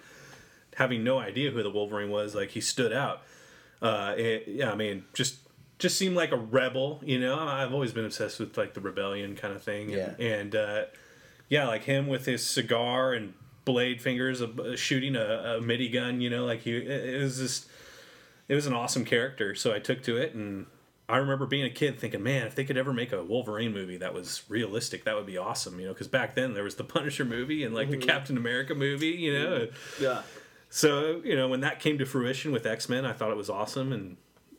having 0.76 1.02
no 1.02 1.18
idea 1.18 1.50
who 1.50 1.62
the 1.62 1.70
Wolverine 1.70 2.10
was, 2.10 2.34
like 2.34 2.50
he 2.50 2.60
stood 2.60 2.92
out. 2.92 3.22
Uh, 3.82 4.14
it, 4.16 4.44
yeah, 4.46 4.70
I 4.70 4.74
mean, 4.74 5.04
just 5.14 5.36
just 5.78 5.98
seemed 5.98 6.16
like 6.16 6.32
a 6.32 6.36
rebel. 6.36 7.00
You 7.04 7.18
know, 7.18 7.38
I've 7.38 7.72
always 7.72 7.92
been 7.92 8.04
obsessed 8.04 8.38
with 8.38 8.56
like 8.56 8.74
the 8.74 8.80
rebellion 8.80 9.36
kind 9.36 9.54
of 9.54 9.62
thing. 9.62 9.90
Yeah. 9.90 10.14
and 10.18 10.54
uh, 10.54 10.84
yeah, 11.48 11.66
like 11.66 11.84
him 11.84 12.06
with 12.06 12.26
his 12.26 12.44
cigar 12.44 13.12
and 13.12 13.34
blade 13.64 14.00
fingers, 14.00 14.40
uh, 14.40 14.76
shooting 14.76 15.16
a, 15.16 15.56
a 15.58 15.60
midi 15.60 15.88
gun. 15.88 16.20
You 16.20 16.30
know, 16.30 16.44
like 16.44 16.60
he 16.60 16.76
it, 16.76 17.14
it 17.14 17.22
was 17.22 17.38
just 17.38 17.66
it 18.48 18.54
was 18.54 18.66
an 18.66 18.72
awesome 18.72 19.04
character. 19.04 19.54
So 19.54 19.72
I 19.74 19.78
took 19.78 20.02
to 20.04 20.16
it, 20.16 20.34
and 20.34 20.66
I 21.08 21.18
remember 21.18 21.46
being 21.46 21.64
a 21.64 21.70
kid 21.70 21.98
thinking, 21.98 22.22
man, 22.22 22.46
if 22.46 22.54
they 22.54 22.64
could 22.64 22.76
ever 22.76 22.92
make 22.92 23.12
a 23.12 23.22
Wolverine 23.22 23.72
movie 23.72 23.96
that 23.98 24.12
was 24.12 24.42
realistic, 24.48 25.04
that 25.04 25.14
would 25.14 25.26
be 25.26 25.38
awesome. 25.38 25.78
You 25.78 25.86
know, 25.86 25.92
because 25.92 26.08
back 26.08 26.34
then 26.34 26.54
there 26.54 26.64
was 26.64 26.76
the 26.76 26.84
Punisher 26.96 27.24
movie 27.24 27.64
and 27.64 27.74
like 27.74 27.90
the 27.90 27.98
Captain 27.98 28.36
America 28.36 28.74
movie. 28.74 29.08
You 29.08 29.32
know, 29.32 29.68
yeah. 30.00 30.22
So 30.68 31.20
you 31.24 31.36
know 31.36 31.48
when 31.48 31.60
that 31.60 31.80
came 31.80 31.98
to 31.98 32.06
fruition 32.06 32.52
with 32.52 32.66
X 32.66 32.88
Men, 32.88 33.04
I 33.04 33.12
thought 33.12 33.30
it 33.30 33.36
was 33.36 33.50
awesome 33.50 33.92
and. 33.92 34.16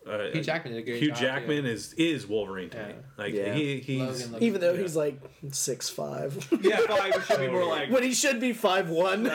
Uh, 0.10 0.32
Hugh 0.32 0.42
Jackman 0.42 0.74
did 0.74 0.80
a 0.80 0.86
great 0.86 1.02
Hugh 1.02 1.10
job, 1.10 1.18
Jackman 1.20 1.64
too. 1.64 1.70
is 1.70 1.94
is 1.94 2.28
Wolverine 2.28 2.70
to 2.72 2.78
me. 2.88 2.94
Like 3.18 3.34
Yeah. 3.34 3.54
he 3.54 3.80
he's 3.80 4.00
Logan 4.02 4.32
looked- 4.32 4.44
Even 4.44 4.62
though 4.62 4.74
Yeah. 4.74 4.82
he's 4.82 4.96
like 4.96 5.20
six 5.52 5.90
five, 5.90 6.48
Yeah, 6.62 6.78
five 6.88 7.26
should 7.26 7.40
be 7.40 7.48
more 7.48 7.66
like. 7.66 7.92
when 7.92 8.04
he 8.04 8.14
should 8.14 8.40
be 8.40 8.54
five 8.68 8.90
one. 8.90 9.26
he 9.26 9.32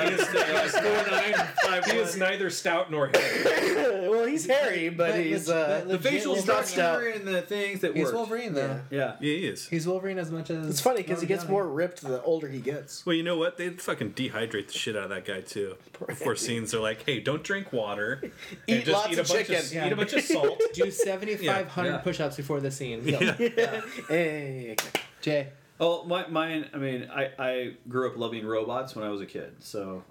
is 1.96 2.16
neither 2.16 2.50
stout 2.50 2.90
nor 2.90 3.10
hairy. 3.14 4.08
well, 4.10 4.26
he's 4.26 4.46
hairy, 4.46 4.88
but, 4.88 5.12
But 5.12 5.20
he's 5.24 5.48
uh, 5.48 5.84
The 5.86 5.98
facial 5.98 6.34
Wolverine- 6.34 6.42
stretched 6.64 6.78
out. 6.78 6.98
structure 7.00 7.08
and 7.18 7.26
the 7.28 7.42
things 7.42 7.80
that 7.80 7.94
He's 7.96 8.06
work. 8.06 8.14
Wolverine 8.14 8.54
though. 8.54 8.80
Yeah. 8.90 8.98
Yeah. 9.02 9.16
Yeah, 9.20 9.36
he 9.36 9.46
is. 9.46 9.68
He's 9.68 9.86
Wolverine 9.86 10.18
as 10.18 10.30
much 10.30 10.50
as. 10.50 10.68
It's 10.68 10.80
funny 10.80 11.02
because 11.02 11.20
he 11.20 11.26
gets 11.26 11.48
more 11.48 11.66
ripped 11.66 12.02
the 12.02 12.22
older 12.22 12.48
he 12.48 12.60
gets. 12.60 13.04
Well, 13.04 13.14
you 13.16 13.22
know 13.22 13.36
what? 13.36 13.56
They 13.56 13.70
fucking 13.70 14.12
dehydrate 14.12 14.68
the 14.68 14.72
shit 14.72 14.96
out 14.96 15.04
of 15.04 15.10
that 15.10 15.24
guy 15.24 15.40
too. 15.40 15.76
Before 16.06 16.36
scenes, 16.36 16.72
they're 16.72 16.80
like, 16.80 17.04
"Hey, 17.04 17.20
don't 17.20 17.42
drink 17.42 17.72
water. 17.72 18.20
and 18.22 18.32
Eat 18.66 18.86
lots 18.88 19.12
eat 19.12 19.18
a 19.18 19.22
of 19.22 19.28
bunch 19.28 19.46
chicken." 19.46 19.56
Of, 19.56 19.72
Yeah. 19.72 19.86
Eat 19.86 19.92
a 19.92 19.96
bunch 19.96 20.12
of 20.12 20.22
salt." 20.22 20.61
Downey. 20.74 20.90
Do 20.90 20.90
7,500 20.90 21.88
Yeah. 21.90 21.96
push-ups 21.98 22.36
before 22.36 22.60
the 22.60 22.70
scene. 22.70 23.02
Hey, 24.08 24.76
Jay. 25.20 25.48
Oh, 25.80 26.04
my, 26.04 26.26
mine. 26.28 26.68
I 26.72 26.76
mean, 26.78 27.08
I, 27.12 27.30
I 27.38 27.74
grew 27.88 28.08
up 28.10 28.16
loving 28.16 28.46
robots 28.46 28.94
when 28.94 29.04
I 29.04 29.10
was 29.10 29.20
a 29.20 29.26
kid, 29.26 29.54
so 29.60 30.04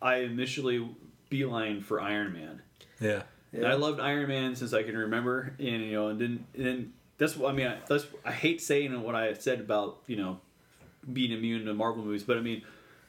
I 0.00 0.16
initially 0.16 0.88
beeline 1.28 1.80
for 1.82 2.00
Iron 2.00 2.32
Man. 2.32 2.62
yeah. 3.00 3.22
And 3.52 3.66
I 3.66 3.74
loved 3.74 3.98
Iron 3.98 4.28
Man 4.28 4.54
since 4.54 4.72
I 4.72 4.84
can 4.84 4.96
remember, 4.96 5.52
and 5.58 5.66
you 5.82 5.90
know, 5.92 6.06
and 6.06 6.20
then 6.20 6.46
and 6.54 6.64
then 6.66 6.92
that's 7.18 7.36
what 7.36 7.50
I 7.50 7.52
mean. 7.56 7.66
I, 7.66 7.78
that's 7.88 8.06
I 8.24 8.30
hate 8.30 8.62
saying 8.62 9.02
what 9.02 9.16
I 9.16 9.32
said 9.34 9.58
about 9.58 9.98
you 10.06 10.14
know 10.14 10.38
being 11.12 11.32
immune 11.32 11.64
to 11.66 11.74
Marvel 11.74 12.04
movies, 12.04 12.22
but 12.22 12.36
I 12.38 12.42
mean, 12.42 12.62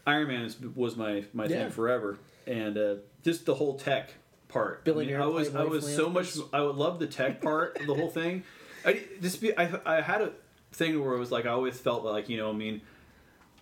Iron 0.08 0.30
Man 0.30 0.52
was 0.76 0.96
my 0.98 1.26
my 1.32 1.46
Yeah. 1.46 1.58
thing 1.66 1.70
forever, 1.70 2.18
and 2.48 2.76
uh, 2.76 2.96
just 3.22 3.46
the 3.46 3.54
whole 3.54 3.76
tech 3.78 4.16
part. 4.52 4.84
I, 4.86 4.92
mean, 4.92 5.16
I 5.16 5.26
was 5.26 5.56
I 5.56 5.64
was 5.64 5.96
so 5.96 6.10
much. 6.10 6.36
I 6.54 6.62
would 6.62 6.76
love 6.76 7.00
the 7.00 7.08
tech 7.08 7.42
part 7.42 7.80
of 7.80 7.88
the 7.88 7.96
whole 7.96 8.10
thing. 8.10 8.44
I 8.86 9.04
just 9.22 9.42
be 9.42 9.58
I 9.58 9.80
I 9.86 10.02
had 10.02 10.22
a 10.22 10.32
thing 10.72 11.04
where 11.04 11.14
it 11.14 11.20
was 11.20 11.32
like 11.32 11.46
I 11.46 11.50
always 11.50 11.80
felt 11.80 12.04
like 12.04 12.30
you 12.30 12.38
know 12.38 12.50
I 12.50 12.54
mean 12.54 12.82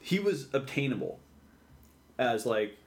he 0.01 0.19
was 0.19 0.47
obtainable 0.53 1.19
as 2.17 2.45
like 2.45 2.77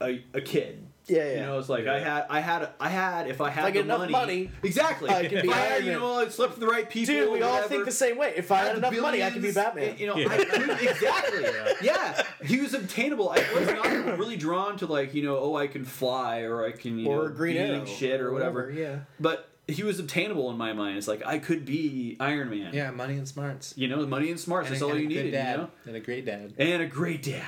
a, 0.00 0.22
a 0.34 0.40
kid. 0.40 0.86
Yeah, 1.10 1.24
yeah. 1.24 1.34
You 1.34 1.40
know, 1.46 1.58
it's 1.58 1.68
like 1.68 1.86
I 1.86 1.98
had, 1.98 2.26
I 2.30 2.40
had, 2.40 2.68
I 2.78 2.88
had. 2.88 3.28
If 3.28 3.40
I 3.40 3.50
had 3.50 3.64
I 3.64 3.70
the 3.72 3.80
enough 3.80 3.98
money, 4.00 4.12
money, 4.12 4.50
exactly. 4.62 5.10
I 5.10 5.26
can 5.26 5.38
if 5.38 5.42
be 5.42 5.50
I 5.52 5.56
had, 5.56 5.84
you 5.84 5.92
know, 5.92 6.20
I 6.20 6.28
slept 6.28 6.52
with 6.52 6.60
the 6.60 6.66
right 6.66 6.88
people. 6.88 7.14
Dude, 7.14 7.32
we 7.32 7.42
all 7.42 7.62
think 7.62 7.84
the 7.84 7.90
same 7.90 8.16
way. 8.16 8.32
If 8.36 8.52
I 8.52 8.58
had 8.58 8.66
had 8.68 8.76
enough 8.78 8.96
money, 9.00 9.22
I 9.22 9.30
could 9.30 9.42
be 9.42 9.52
billions, 9.52 9.54
Batman. 9.56 9.96
You 9.98 10.06
know, 10.06 10.16
Yeah. 10.16 10.28
I 10.30 10.36
could, 10.44 10.70
exactly. 10.88 11.44
yeah. 11.82 12.22
he 12.44 12.60
was 12.60 12.74
obtainable. 12.74 13.30
I 13.30 13.44
was 13.54 13.66
not 13.66 14.18
really 14.18 14.36
drawn 14.36 14.76
to 14.78 14.86
like 14.86 15.14
you 15.14 15.22
know, 15.22 15.38
oh, 15.38 15.56
I 15.56 15.66
can 15.66 15.84
fly 15.84 16.40
or 16.42 16.64
I 16.64 16.72
can 16.72 16.98
you 16.98 17.08
or 17.08 17.28
know, 17.28 17.34
Green 17.34 17.56
Arrow, 17.56 17.84
shit 17.86 18.20
or 18.20 18.32
whatever. 18.32 18.70
Yeah. 18.70 19.00
But 19.18 19.48
he 19.66 19.82
was 19.82 19.98
obtainable 20.00 20.50
in 20.50 20.56
my 20.56 20.72
mind. 20.72 20.98
It's 20.98 21.08
like 21.08 21.24
I 21.26 21.38
could 21.38 21.64
be 21.64 22.16
Iron 22.20 22.50
Man. 22.50 22.74
Yeah, 22.74 22.90
money 22.90 23.14
and 23.16 23.26
smarts. 23.28 23.74
You 23.76 23.88
know, 23.88 24.04
money 24.06 24.30
and 24.30 24.38
smarts. 24.40 24.66
And 24.68 24.74
That's 24.74 24.82
a, 24.82 24.86
all 24.86 24.96
you 24.98 25.06
a 25.06 25.08
needed. 25.08 25.30
dad. 25.32 25.52
You 25.52 25.56
know, 25.62 25.70
And 25.86 25.96
a 25.96 26.00
great 26.00 26.24
dad. 26.26 26.54
and 26.58 26.82
a 26.82 26.86
great 26.86 27.22
dad. 27.22 27.44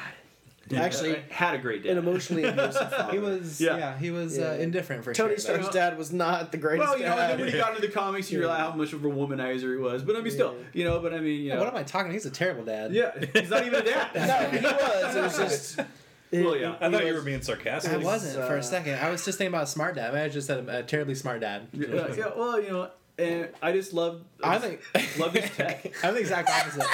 Actually, 0.80 1.22
had 1.30 1.54
a 1.54 1.58
great 1.58 1.82
dad. 1.82 1.92
an 1.92 1.98
emotionally 1.98 2.44
abusive 2.48 2.90
father. 2.90 3.12
He 3.12 3.18
was, 3.18 3.60
yeah, 3.60 3.76
Yeah. 3.76 3.98
he 3.98 4.10
was 4.10 4.38
Yeah. 4.38 4.50
Uh, 4.50 4.54
indifferent 4.54 5.04
for 5.04 5.12
Tony 5.12 5.34
sure. 5.34 5.38
Stark's 5.38 5.68
dad 5.68 5.98
was 5.98 6.12
not 6.12 6.52
the 6.52 6.58
greatest 6.58 6.88
Well, 6.88 6.98
you 6.98 7.04
know, 7.06 7.12
and 7.12 7.30
then 7.30 7.40
when 7.40 7.52
he 7.52 7.58
got 7.58 7.74
into 7.76 7.86
the 7.86 7.92
comics, 7.92 8.30
you 8.30 8.38
realize 8.38 8.58
how 8.60 8.72
much 8.74 8.92
of 8.92 9.04
a 9.04 9.08
womanizer 9.08 9.70
he 9.74 9.80
was. 9.82 10.02
But 10.02 10.16
I 10.16 10.20
mean, 10.20 10.32
still, 10.32 10.54
you 10.72 10.84
know. 10.84 10.98
But 11.00 11.14
I 11.14 11.18
mean, 11.20 11.26
you 11.40 11.48
Yeah, 11.48 11.54
know, 11.54 11.60
what 11.64 11.68
am 11.68 11.76
I 11.76 11.82
talking? 11.82 12.12
He's 12.12 12.26
a 12.26 12.30
terrible 12.30 12.64
dad. 12.64 12.92
Yeah, 12.92 13.12
he's 13.34 13.50
not 13.50 13.66
even 13.66 13.80
a 13.80 13.84
dad. 13.84 14.10
no, 14.14 14.58
he 14.58 14.64
was. 14.64 15.16
It 15.16 15.22
was 15.22 15.36
just. 15.38 15.80
Well, 16.32 16.56
yeah. 16.56 16.76
I 16.80 16.90
thought 16.90 17.02
he 17.02 17.08
you 17.08 17.14
were 17.14 17.20
being 17.20 17.42
sarcastic. 17.42 17.92
I 17.92 17.98
wasn't 17.98 18.46
for 18.46 18.54
uh, 18.54 18.58
a 18.58 18.62
second. 18.62 18.94
I 18.98 19.10
was 19.10 19.22
just 19.22 19.36
thinking 19.36 19.52
about 19.52 19.64
a 19.64 19.66
smart 19.66 19.96
dad. 19.96 20.14
I 20.14 20.30
just 20.30 20.46
said 20.46 20.66
a, 20.66 20.78
a 20.78 20.82
terribly 20.82 21.14
smart 21.14 21.40
dad. 21.42 21.68
yeah, 21.74 22.06
yeah, 22.16 22.30
well, 22.34 22.58
you 22.58 22.70
know, 22.70 22.90
and 23.18 23.48
I 23.60 23.72
just 23.72 23.92
love. 23.92 24.22
I 24.42 24.58
think 24.58 24.80
love 25.18 25.34
his 25.34 25.50
tech. 25.56 25.92
I'm 26.02 26.14
the 26.14 26.20
exact 26.20 26.48
opposite. 26.48 26.86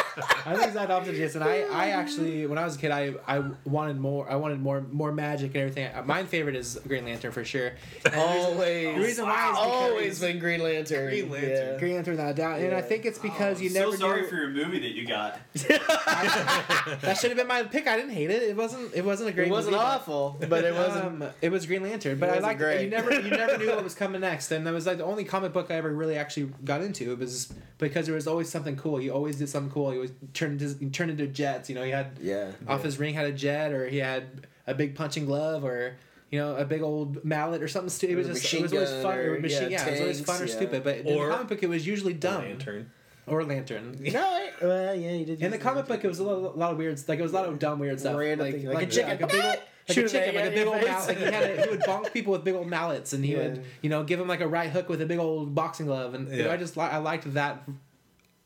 I'm 0.45 0.57
the 0.57 0.65
exact 0.65 0.91
opposite, 0.91 1.15
Jason. 1.15 1.43
I, 1.43 1.63
I 1.63 1.91
actually, 1.91 2.47
when 2.47 2.59
I 2.59 2.65
was 2.65 2.77
a 2.77 2.79
kid, 2.79 2.91
I, 2.91 3.15
I 3.27 3.43
wanted 3.65 3.99
more. 3.99 4.29
I 4.31 4.37
wanted 4.37 4.61
more 4.61 4.81
more 4.81 5.13
magic 5.13 5.55
and 5.55 5.57
everything. 5.57 5.89
My 6.07 6.25
favorite 6.25 6.57
is 6.57 6.79
Green 6.87 7.05
Lantern 7.05 7.31
for 7.31 7.45
sure. 7.45 7.73
And 8.05 8.15
Always. 8.15 8.97
The 8.97 9.01
reason 9.01 9.27
why 9.27 9.51
is 9.51 9.57
Always 9.59 10.21
been 10.21 10.39
Green 10.41 10.63
Lantern. 10.63 11.09
Green 11.09 11.31
Lantern. 11.31 11.51
Yeah. 11.51 11.79
Green 11.79 11.95
Lantern 11.95 12.13
without 12.15 12.31
a 12.31 12.35
doubt, 12.35 12.61
and 12.61 12.75
I 12.75 12.83
think 12.83 13.07
it's 13.07 13.19
because 13.19 13.63
you 13.63 13.71
never 13.71 13.93
so 13.93 13.99
sorry 13.99 14.23
knew 14.23 14.29
for 14.29 14.37
your 14.37 14.51
movie 14.51 14.81
that 14.81 14.95
you 14.95 15.07
got. 15.07 15.39
that 15.55 17.17
should 17.21 17.31
have 17.31 17.39
been 17.39 17.47
my 17.47 17.63
pick. 17.63 17.87
I 17.87 17.97
didn't 17.97 18.13
hate 18.13 18.31
it. 18.31 18.43
It 18.43 18.57
wasn't. 18.57 18.93
It 18.95 19.05
wasn't 19.05 19.31
a 19.31 19.33
great. 19.33 19.49
It 19.49 19.53
wasn't 19.53 19.77
movie, 19.77 19.85
awful, 19.85 20.37
but 20.49 20.65
it 20.65 20.75
wasn't. 20.75 21.23
Um, 21.23 21.25
it 21.41 21.51
was 21.51 21.65
Green 21.65 21.83
Lantern, 21.83 22.19
but 22.19 22.29
I 22.29 22.33
wasn't 22.33 22.47
liked 22.47 22.61
great. 22.61 22.85
you 22.85 22.91
never 22.91 23.13
you 23.21 23.31
never 23.31 23.57
knew 23.57 23.69
what 23.69 23.85
was 23.89 23.95
coming 23.95 24.21
next, 24.21 24.51
and 24.51 24.67
that 24.67 24.75
was 24.75 24.85
like 24.87 24.99
the 24.99 25.05
only 25.05 25.25
comic 25.25 25.53
book 25.53 25.71
I 25.71 25.75
ever 25.75 25.91
really 25.93 26.08
actually 26.17 26.51
got 26.65 26.81
into. 26.83 27.13
It 27.13 27.19
was 27.19 27.53
because 27.79 28.07
there 28.07 28.15
was 28.15 28.27
always 28.27 28.49
something 28.49 28.77
cool. 28.77 28.97
He 28.99 29.11
always 29.11 29.37
did 29.37 29.49
something 29.49 29.71
cool. 29.73 29.91
He 29.91 29.97
always 29.97 30.13
turned 30.35 30.61
into 30.63 30.79
he 30.79 30.91
turned 30.91 31.11
into 31.11 31.27
jets. 31.27 31.69
You 31.69 31.75
know, 31.75 31.83
he 31.85 31.91
had 31.91 32.19
yeah. 32.21 32.53
off 32.67 32.83
his 32.83 32.99
ring 32.99 33.15
had 33.15 33.27
a 33.27 33.33
jet, 33.33 33.73
or 33.73 33.89
he 33.89 33.99
had 33.99 34.47
a 34.67 34.75
big 34.75 34.95
punching 34.95 35.27
glove, 35.27 35.65
or 35.65 35.97
you 36.31 36.39
know 36.39 36.57
a 36.57 36.65
big 36.65 36.83
old 36.83 37.25
mallet 37.25 37.63
or 37.63 37.69
something 37.69 37.91
stupid. 37.91 38.13
It 38.15 38.29
was 38.29 38.41
just 38.41 38.55
it 38.55 38.63
was 38.63 38.73
always 38.73 38.91
fun. 39.03 39.19
or, 39.19 39.35
Or 39.35 39.41
machine, 39.41 39.71
yeah, 39.71 39.85
yeah, 39.85 39.87
it 39.87 39.91
was 39.93 40.01
always 40.01 40.21
fun 40.21 40.43
or 40.43 40.47
yeah. 40.47 40.55
stupid. 40.57 40.85
But 40.85 40.97
in 40.99 41.07
the 41.07 41.29
comic 41.29 41.49
book, 41.49 41.63
it 41.63 41.69
was 41.69 41.87
usually 41.87 42.15
dumb 42.15 42.43
Lantern. 42.43 42.91
or 43.27 43.45
lantern. 43.45 43.97
No, 44.13 44.21
I- 44.21 44.51
well, 44.63 44.95
yeah, 44.95 45.13
you 45.13 45.25
did. 45.25 45.43
In 45.43 45.51
the 45.51 45.57
use 45.57 45.63
comic 45.63 45.87
book, 45.87 46.05
it 46.05 46.09
was 46.09 46.19
a 46.19 46.25
lot, 46.25 46.55
a 46.55 46.59
lot 46.59 46.73
of 46.73 46.79
weird, 46.79 47.01
like 47.09 47.19
it 47.19 47.23
was 47.23 47.33
a 47.33 47.35
lot 47.35 47.47
of 47.47 47.59
dumb 47.59 47.79
weird 47.79 48.01
stuff, 48.01 48.17
Random 48.17 48.47
like, 48.47 48.55
things, 48.55 48.67
like, 48.67 48.75
like 48.75 48.85
a 48.85 48.89
a 48.89 48.91
chicken, 48.91 49.11
chicken. 49.19 49.27
like 49.27 49.33
a 49.33 49.37
big 49.37 49.45
old, 49.45 49.65
like 49.89 49.95
Shoot 49.95 50.13
a 50.15 50.19
an 50.19 50.25
chicken, 50.25 50.35
like 50.43 50.45
a 50.53 50.55
big 50.55 50.67
old 50.67 50.83
mallet. 50.83 51.09
Like 51.09 51.19
he 51.19 51.25
had, 51.33 51.43
a, 51.59 51.63
he 51.63 51.71
would 51.71 51.81
bonk 51.81 52.13
people 52.13 52.33
with 52.33 52.45
big 52.45 52.55
old 52.55 52.67
mallets, 52.67 53.13
and 53.13 53.25
he 53.25 53.33
Yeah. 53.33 53.39
would, 53.49 53.65
you 53.83 53.91
know, 53.91 54.05
give 54.05 54.21
him 54.21 54.29
like 54.29 54.41
a 54.41 54.49
right 54.49 54.71
hook 54.71 54.89
with 54.89 55.01
a 55.01 55.07
big 55.07 55.19
old 55.19 55.55
boxing 55.55 55.87
glove, 55.87 56.15
and 56.15 56.29
you 56.31 56.45
know, 56.45 56.51
I 56.51 56.57
just 56.57 56.77
li- 56.77 56.83
I 56.85 56.99
liked 56.99 57.33
that. 57.35 57.63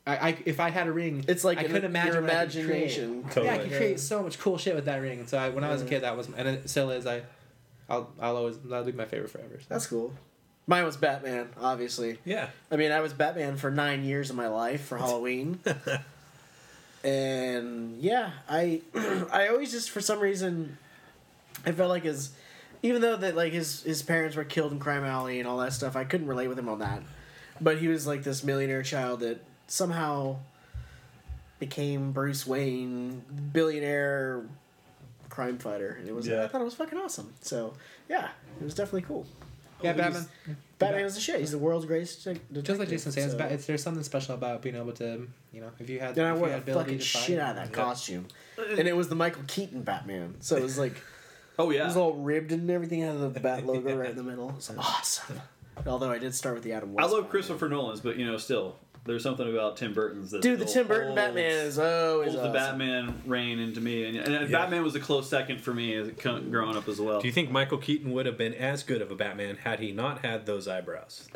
I, 0.05 0.29
I 0.29 0.37
if 0.45 0.59
I 0.59 0.69
had 0.69 0.87
a 0.87 0.91
ring, 0.91 1.23
It's 1.27 1.43
like 1.45 1.57
I 1.59 1.63
couldn't 1.63 1.85
imagine 1.85 2.13
your 2.13 2.21
what 2.23 2.31
I 2.35 2.45
could 2.45 2.65
create. 2.65 2.95
Totally. 2.95 3.45
Yeah, 3.45 3.53
I 3.53 3.57
could 3.59 3.71
create 3.71 3.99
so 3.99 4.21
much 4.21 4.37
cool 4.39 4.57
shit 4.57 4.75
with 4.75 4.85
that 4.85 4.97
ring. 5.01 5.19
And 5.19 5.29
so 5.29 5.37
I, 5.37 5.49
when 5.49 5.63
I 5.63 5.69
was 5.71 5.81
a 5.81 5.85
kid, 5.85 6.01
that 6.03 6.17
was, 6.17 6.27
and 6.35 6.47
it 6.47 6.69
still 6.69 6.91
is. 6.91 7.05
I, 7.05 7.21
I'll, 7.89 8.09
I'll 8.19 8.35
always 8.37 8.57
that'll 8.59 8.83
be 8.85 8.91
my 8.91 9.05
favorite 9.05 9.29
forever. 9.29 9.55
So. 9.59 9.65
That's 9.69 9.87
cool. 9.87 10.13
Mine 10.67 10.85
was 10.85 10.95
Batman, 10.97 11.49
obviously. 11.61 12.19
Yeah. 12.25 12.47
I 12.71 12.75
mean, 12.77 12.91
I 12.91 12.99
was 13.01 13.13
Batman 13.13 13.57
for 13.57 13.69
nine 13.71 14.03
years 14.03 14.29
of 14.29 14.35
my 14.35 14.47
life 14.47 14.85
for 14.85 14.97
Halloween. 15.05 15.59
and 17.03 17.97
yeah, 18.01 18.31
I 18.49 18.81
I 19.31 19.47
always 19.49 19.71
just 19.71 19.89
for 19.89 20.01
some 20.01 20.19
reason 20.19 20.77
I 21.65 21.71
felt 21.71 21.89
like 21.89 22.03
his 22.03 22.31
even 22.81 23.01
though 23.01 23.15
that 23.17 23.35
like 23.35 23.53
his 23.53 23.83
his 23.83 24.01
parents 24.01 24.35
were 24.35 24.43
killed 24.43 24.71
in 24.71 24.79
Crime 24.79 25.03
Alley 25.03 25.39
and 25.39 25.47
all 25.47 25.57
that 25.59 25.73
stuff, 25.73 25.95
I 25.95 26.03
couldn't 26.03 26.27
relate 26.27 26.47
with 26.47 26.59
him 26.59 26.69
on 26.69 26.79
that. 26.79 27.01
But 27.61 27.77
he 27.77 27.87
was 27.87 28.05
like 28.07 28.23
this 28.23 28.43
millionaire 28.43 28.83
child 28.83 29.21
that 29.21 29.41
somehow 29.67 30.37
became 31.59 32.11
Bruce 32.11 32.45
Wayne, 32.45 33.23
billionaire 33.53 34.43
crime 35.29 35.57
fighter, 35.57 35.95
and 35.99 36.07
it 36.07 36.13
was 36.15 36.27
Yeah. 36.27 36.43
I 36.43 36.47
thought 36.47 36.61
it 36.61 36.65
was 36.65 36.73
fucking 36.75 36.97
awesome. 36.97 37.33
So 37.41 37.73
yeah, 38.09 38.29
it 38.59 38.63
was 38.63 38.73
definitely 38.75 39.03
cool. 39.03 39.25
yeah, 39.81 39.93
Batman. 39.93 40.25
Batman 40.79 41.03
was 41.05 41.15
the 41.15 41.21
shit. 41.21 41.39
He's 41.39 41.51
the 41.51 41.57
world's 41.57 41.85
greatest 41.85 42.23
detective. 42.23 42.63
Just 42.63 42.79
like 42.79 42.89
Jason 42.89 43.11
says, 43.13 43.31
so- 43.31 43.37
ba- 43.37 43.53
it's, 43.53 43.65
there's 43.65 43.81
something 43.81 44.03
special 44.03 44.33
about 44.35 44.61
being 44.61 44.75
able 44.75 44.91
to, 44.93 45.27
you 45.53 45.61
know, 45.61 45.69
if 45.79 45.89
you 45.89 45.99
had, 45.99 46.15
Then 46.15 46.25
I 46.25 46.31
if 46.31 46.35
you 46.35 46.41
wore 46.41 46.59
the 46.59 46.73
fucking 46.73 46.99
shit 46.99 47.39
out 47.39 47.51
of 47.51 47.55
that 47.55 47.71
costume, 47.71 48.27
and 48.57 48.87
it 48.87 48.95
was 48.95 49.07
the 49.07 49.15
Michael 49.15 49.43
Keaton 49.47 49.83
Batman. 49.83 50.35
So 50.41 50.57
it 50.57 50.63
was 50.63 50.77
like 50.77 51.01
Oh 51.59 51.69
it 51.69 51.75
yeah. 51.77 51.85
was 51.85 51.97
all 51.97 52.13
ribbed 52.13 52.51
and 52.51 52.69
everything. 52.69 53.01
Had 53.01 53.19
the 53.19 53.39
bat 53.39 53.65
logo 53.65 53.95
right 53.95 54.09
in 54.09 54.15
the 54.17 54.23
middle. 54.23 54.51
It's 54.57 54.71
awesome. 54.77 55.39
Although 55.85 56.11
I 56.11 56.17
did 56.19 56.35
start 56.35 56.55
with 56.55 56.63
the 56.63 56.73
Adam 56.73 56.95
I 56.97 57.05
love. 57.05 57.29
Christopher 57.29 57.67
Nolan's, 57.67 57.99
but 57.99 58.17
you 58.17 58.25
know, 58.25 58.37
still, 58.37 58.75
there's 59.05 59.23
something 59.23 59.49
about 59.49 59.75
Tim 59.77 59.93
Burton's 59.93 60.31
that 60.31 60.41
Dude, 60.41 60.59
the 60.59 60.65
Tim 60.65 60.87
Burton 60.87 61.07
holds- 61.07 61.21
Batman 61.21 61.51
is 61.51 61.77
always 61.77 62.33
holds 62.33 62.47
the. 62.47 62.53
Batman 62.53 63.21
reign 63.25 63.59
into 63.59 63.81
me, 63.81 64.05
and, 64.05 64.17
and 64.17 64.51
Batman 64.51 64.83
was 64.83 64.95
a 64.95 64.99
close 64.99 65.29
second 65.29 65.59
for 65.61 65.73
me 65.73 65.93
as 65.93 66.09
growing 66.11 66.77
up 66.77 66.87
as 66.87 67.01
well. 67.01 67.19
Do 67.19 67.27
you 67.27 67.33
think 67.33 67.51
Michael 67.51 67.77
Keaton 67.79 68.11
would 68.11 68.25
have 68.25 68.37
been 68.37 68.53
as 68.53 68.83
good 68.83 69.01
of 69.01 69.11
a 69.11 69.15
Batman 69.15 69.57
had 69.57 69.79
he 69.79 69.91
not 69.91 70.23
had 70.25 70.45
those 70.45 70.67
eyebrows? 70.67 71.27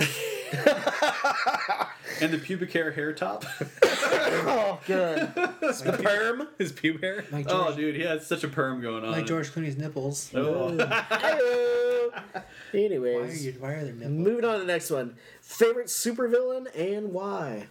and 2.21 2.31
the 2.31 2.37
pubic 2.37 2.71
hair 2.71 2.91
hair 2.91 3.13
top. 3.13 3.45
Oh, 3.83 4.79
good. 4.85 5.19
the 5.35 5.99
perm. 6.03 6.47
His 6.57 6.71
pube 6.71 7.01
hair? 7.01 7.25
Like 7.31 7.47
oh, 7.49 7.75
dude, 7.75 7.95
he 7.95 8.01
had 8.01 8.23
such 8.23 8.43
a 8.43 8.47
perm 8.47 8.81
going 8.81 9.03
on. 9.03 9.11
like 9.11 9.25
George 9.25 9.51
Clooney's 9.51 9.77
nipples. 9.77 10.31
Oh. 10.33 10.71
Heyo. 10.77 12.11
Why 12.71 12.81
are 12.81 12.85
Anyways, 12.85 13.45
you? 13.45 13.55
Why 13.59 13.73
are 13.73 13.83
there 13.83 13.93
nipples? 13.93 14.11
moving 14.11 14.45
on 14.45 14.53
to 14.55 14.59
the 14.59 14.65
next 14.65 14.89
one. 14.89 15.15
Favorite 15.47 15.87
supervillain 15.87 16.67
and 16.77 17.13
why? 17.13 17.67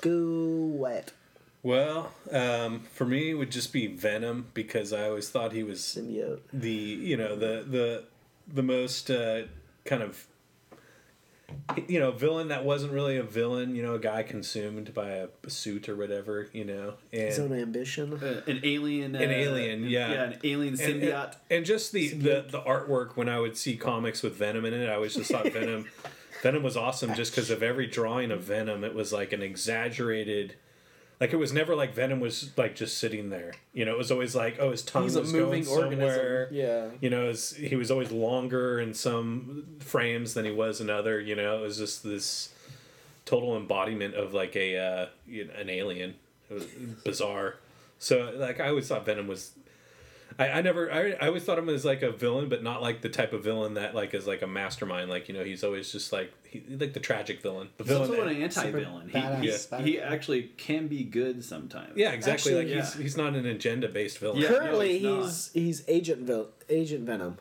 Go 0.00 0.72
wet. 0.74 1.12
Well, 1.62 2.10
um, 2.32 2.80
for 2.92 3.04
me, 3.04 3.30
it 3.30 3.34
would 3.34 3.52
just 3.52 3.72
be 3.72 3.86
Venom 3.86 4.48
because 4.52 4.92
I 4.92 5.04
always 5.04 5.30
thought 5.30 5.52
he 5.52 5.62
was 5.62 5.78
Symbiote. 5.80 6.40
the 6.52 6.68
you 6.70 7.16
know 7.16 7.36
the 7.36 7.64
the 7.66 8.04
the 8.52 8.64
most 8.64 9.12
uh, 9.12 9.42
kind 9.84 10.02
of 10.02 10.26
you 11.86 12.00
know 12.00 12.10
villain 12.10 12.48
that 12.48 12.64
wasn't 12.64 12.92
really 12.92 13.16
a 13.16 13.22
villain. 13.22 13.76
You 13.76 13.84
know, 13.84 13.94
a 13.94 14.00
guy 14.00 14.24
consumed 14.24 14.92
by 14.92 15.10
a, 15.10 15.28
suit 15.46 15.88
or 15.88 15.94
whatever. 15.94 16.48
You 16.52 16.64
know, 16.64 16.94
and 17.12 17.22
His 17.22 17.38
own 17.38 17.52
ambition. 17.52 18.14
Uh, 18.14 18.42
an 18.48 18.60
alien. 18.64 19.14
Uh, 19.14 19.20
An 19.20 19.30
alien, 19.30 19.84
yeah. 19.84 20.10
Yeah, 20.10 20.22
an 20.24 20.38
alien 20.42 20.74
and, 20.74 20.82
and, 20.82 21.02
symbiote. 21.02 21.36
and 21.48 21.64
just 21.64 21.92
the, 21.92 22.08
the 22.08 22.46
the 22.50 22.60
artwork 22.60 23.16
when 23.16 23.28
I 23.28 23.38
would 23.38 23.56
see 23.56 23.76
comics 23.76 24.20
with 24.24 24.34
Venom 24.34 24.64
in 24.64 24.74
it, 24.74 24.88
I 24.90 24.94
always 24.94 25.14
just 25.14 25.30
thought 25.30 25.46
Venom 25.52 25.86
Venom 26.42 26.62
was 26.62 26.76
awesome 26.76 27.14
just 27.14 27.32
because 27.32 27.50
of 27.50 27.62
every 27.62 27.86
drawing 27.86 28.30
of 28.30 28.42
Venom. 28.42 28.84
It 28.84 28.94
was 28.94 29.12
like 29.12 29.32
an 29.32 29.42
exaggerated. 29.42 30.54
Like 31.20 31.34
it 31.34 31.36
was 31.36 31.52
never 31.52 31.74
like 31.74 31.94
Venom 31.94 32.18
was 32.18 32.50
like 32.56 32.74
just 32.74 32.96
sitting 32.96 33.28
there. 33.28 33.52
You 33.74 33.84
know, 33.84 33.92
it 33.92 33.98
was 33.98 34.10
always 34.10 34.34
like, 34.34 34.56
oh, 34.58 34.70
his 34.70 34.82
tongue 34.82 35.02
He's 35.02 35.16
was 35.16 35.32
moving 35.32 35.64
going 35.64 35.82
organism. 35.84 36.08
somewhere. 36.08 36.48
Yeah. 36.50 36.86
You 37.00 37.10
know, 37.10 37.28
his, 37.28 37.54
he 37.54 37.76
was 37.76 37.90
always 37.90 38.10
longer 38.10 38.80
in 38.80 38.94
some 38.94 39.66
frames 39.80 40.32
than 40.32 40.46
he 40.46 40.50
was 40.50 40.80
in 40.80 40.88
other. 40.88 41.20
You 41.20 41.36
know, 41.36 41.58
it 41.58 41.60
was 41.62 41.76
just 41.76 42.02
this 42.02 42.54
total 43.26 43.54
embodiment 43.56 44.14
of 44.14 44.32
like 44.32 44.56
a 44.56 44.78
uh, 44.78 45.06
you 45.26 45.44
know, 45.44 45.52
an 45.54 45.68
alien. 45.68 46.14
It 46.48 46.54
was 46.54 46.64
bizarre. 47.04 47.56
So 47.98 48.32
like 48.36 48.60
I 48.60 48.68
always 48.68 48.88
thought 48.88 49.04
Venom 49.04 49.26
was. 49.26 49.52
I, 50.40 50.58
I 50.58 50.62
never 50.62 50.90
I, 50.90 51.10
I 51.20 51.26
always 51.26 51.44
thought 51.44 51.58
him 51.58 51.68
as 51.68 51.84
like 51.84 52.00
a 52.02 52.10
villain, 52.10 52.48
but 52.48 52.62
not 52.62 52.80
like 52.80 53.02
the 53.02 53.10
type 53.10 53.34
of 53.34 53.44
villain 53.44 53.74
that 53.74 53.94
like 53.94 54.14
is 54.14 54.26
like 54.26 54.40
a 54.40 54.46
mastermind. 54.46 55.10
Like 55.10 55.28
you 55.28 55.34
know 55.34 55.44
he's 55.44 55.62
always 55.62 55.92
just 55.92 56.12
like 56.14 56.32
he, 56.44 56.62
like 56.70 56.94
the 56.94 57.00
tragic 57.00 57.42
villain. 57.42 57.68
The 57.76 57.84
He's 57.84 57.92
also 57.92 58.12
villain. 58.12 58.36
an 58.36 58.42
anti-villain. 58.44 59.08
He, 59.10 59.18
badass 59.18 59.42
he, 59.42 59.52
Spider-Man. 59.52 59.86
he 59.92 60.00
actually 60.00 60.42
can 60.56 60.88
be 60.88 61.04
good 61.04 61.44
sometimes. 61.44 61.92
yeah, 61.94 62.12
exactly. 62.12 62.52
Actually, 62.54 62.72
like 62.74 62.82
he's 62.84 62.96
yeah. 62.96 63.02
he's 63.02 63.16
not 63.18 63.34
an 63.34 63.44
agenda 63.44 63.88
based 63.88 64.18
villain. 64.18 64.38
Yeah. 64.38 64.48
no, 64.48 64.58
Currently, 64.60 64.98
he's 64.98 65.50
he's 65.52 65.52
he's 65.52 65.84
Agent 65.88 66.22
Vil- 66.22 66.48
Agent 66.70 67.04
Venom. 67.04 67.36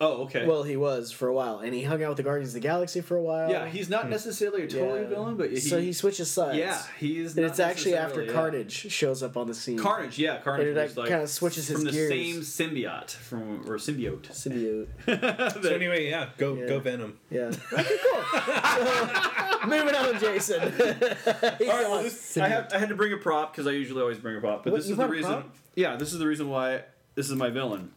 Oh, 0.00 0.24
okay. 0.24 0.44
Well, 0.44 0.64
he 0.64 0.76
was 0.76 1.12
for 1.12 1.28
a 1.28 1.32
while, 1.32 1.60
and 1.60 1.72
he 1.72 1.82
hung 1.82 2.02
out 2.02 2.08
with 2.10 2.16
the 2.16 2.22
Guardians 2.24 2.50
of 2.50 2.54
the 2.54 2.66
Galaxy 2.66 3.00
for 3.00 3.16
a 3.16 3.22
while. 3.22 3.48
yeah, 3.48 3.66
he's 3.66 3.88
not 3.88 4.04
hmm. 4.04 4.10
necessarily 4.10 4.64
a 4.64 4.66
total 4.68 5.00
Yeah. 5.00 5.06
villain, 5.06 5.36
but 5.36 5.50
he, 5.50 5.60
so 5.60 5.80
he 5.80 5.92
switches 5.92 6.30
sides. 6.30 6.58
yeah, 6.58 6.82
he's. 6.98 7.36
and 7.36 7.42
not 7.42 7.50
it's 7.50 7.60
actually 7.60 7.94
after 7.94 8.22
yeah. 8.24 8.32
Carnage 8.32 8.72
shows 8.92 9.22
up 9.22 9.36
on 9.36 9.46
the 9.46 9.54
scene. 9.54 9.78
Carnage, 9.78 10.18
yeah, 10.18 10.38
Carnage. 10.38 10.68
And 10.68 10.76
it, 10.76 10.82
was 10.82 10.96
like, 10.96 11.04
like 11.04 11.08
kinda 11.10 11.28
switches 11.28 11.68
his 11.68 11.76
from 11.76 11.84
the 11.84 11.92
gears. 11.92 12.08
same 12.10 12.70
symbiote 12.70 13.10
from 13.12 13.60
or 13.70 13.78
symbiote. 13.78 14.28
symbiote. 14.32 14.88
So 15.62 15.70
anyway, 15.70 16.08
yeah, 16.10 16.30
go 16.38 16.54
Yeah. 16.54 16.66
go 16.66 16.80
Venom. 16.80 17.18
Yeah. 17.30 17.52
Okay, 17.72 17.96
cool. 18.12 18.22
So, 18.44 19.58
moving 19.66 19.94
on, 19.94 20.18
Jason. 20.18 20.60
All 20.60 20.68
right, 20.70 21.60
well, 21.60 22.02
this, 22.02 22.36
I, 22.36 22.48
have, 22.48 22.72
I 22.72 22.78
had 22.78 22.88
to 22.88 22.94
bring 22.94 23.12
a 23.12 23.16
prop 23.16 23.52
because 23.52 23.66
I 23.66 23.70
usually 23.70 24.00
always 24.00 24.18
bring 24.18 24.36
a 24.36 24.40
prop, 24.40 24.64
but 24.64 24.72
What, 24.72 24.80
this 24.82 24.90
is 24.90 24.96
the 24.96 25.06
reason. 25.08 25.30
prop? 25.30 25.54
Yeah, 25.74 25.96
this 25.96 26.12
is 26.12 26.18
the 26.18 26.26
reason 26.26 26.48
why 26.50 26.82
this 27.14 27.30
is 27.30 27.36
my 27.36 27.50
villain, 27.50 27.92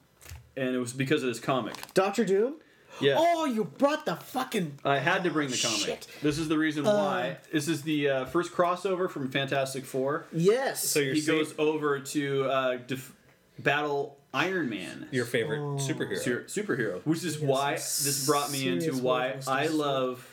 and 0.58 0.76
it 0.76 0.80
was 0.80 0.94
because 0.94 1.24
of 1.24 1.30
this 1.30 1.40
comic. 1.40 1.76
Doctor 1.94 2.26
Doom. 2.26 2.56
Yeah. 3.00 3.16
Oh, 3.20 3.46
you 3.46 3.64
brought 3.64 4.06
the 4.08 4.16
fucking. 4.16 4.80
I 4.84 4.98
had 4.98 5.24
to 5.26 5.30
bring 5.30 5.50
the 5.50 5.58
comic. 5.62 5.80
Shit. 5.80 6.08
This 6.24 6.40
is 6.40 6.48
the 6.48 6.58
reason 6.58 6.84
why. 6.84 7.38
This 7.52 7.68
is 7.68 7.84
the 7.84 8.10
uh, 8.10 8.26
first 8.26 8.52
crossover 8.54 9.10
from 9.10 9.30
Fantastic 9.30 9.86
Four. 9.86 10.26
Yes. 10.32 10.84
So 10.84 11.00
you're 11.00 11.14
he 11.14 11.22
saying 11.22 11.44
goes 11.44 11.54
over 11.60 12.00
to 12.00 12.46
uh, 12.46 12.78
def- 12.88 13.14
battle 13.60 14.18
Iron 14.34 14.70
Man. 14.70 15.08
your 15.12 15.26
favorite 15.26 15.60
superhero. 15.80 16.18
Sur- 16.18 16.44
superhero, 16.48 17.02
which 17.06 17.24
is 17.24 17.40
why 17.40 17.74
this 17.76 18.26
brought 18.26 18.52
me 18.52 18.68
into 18.68 18.96
why 18.98 19.36
I 19.48 19.68
love 19.68 20.28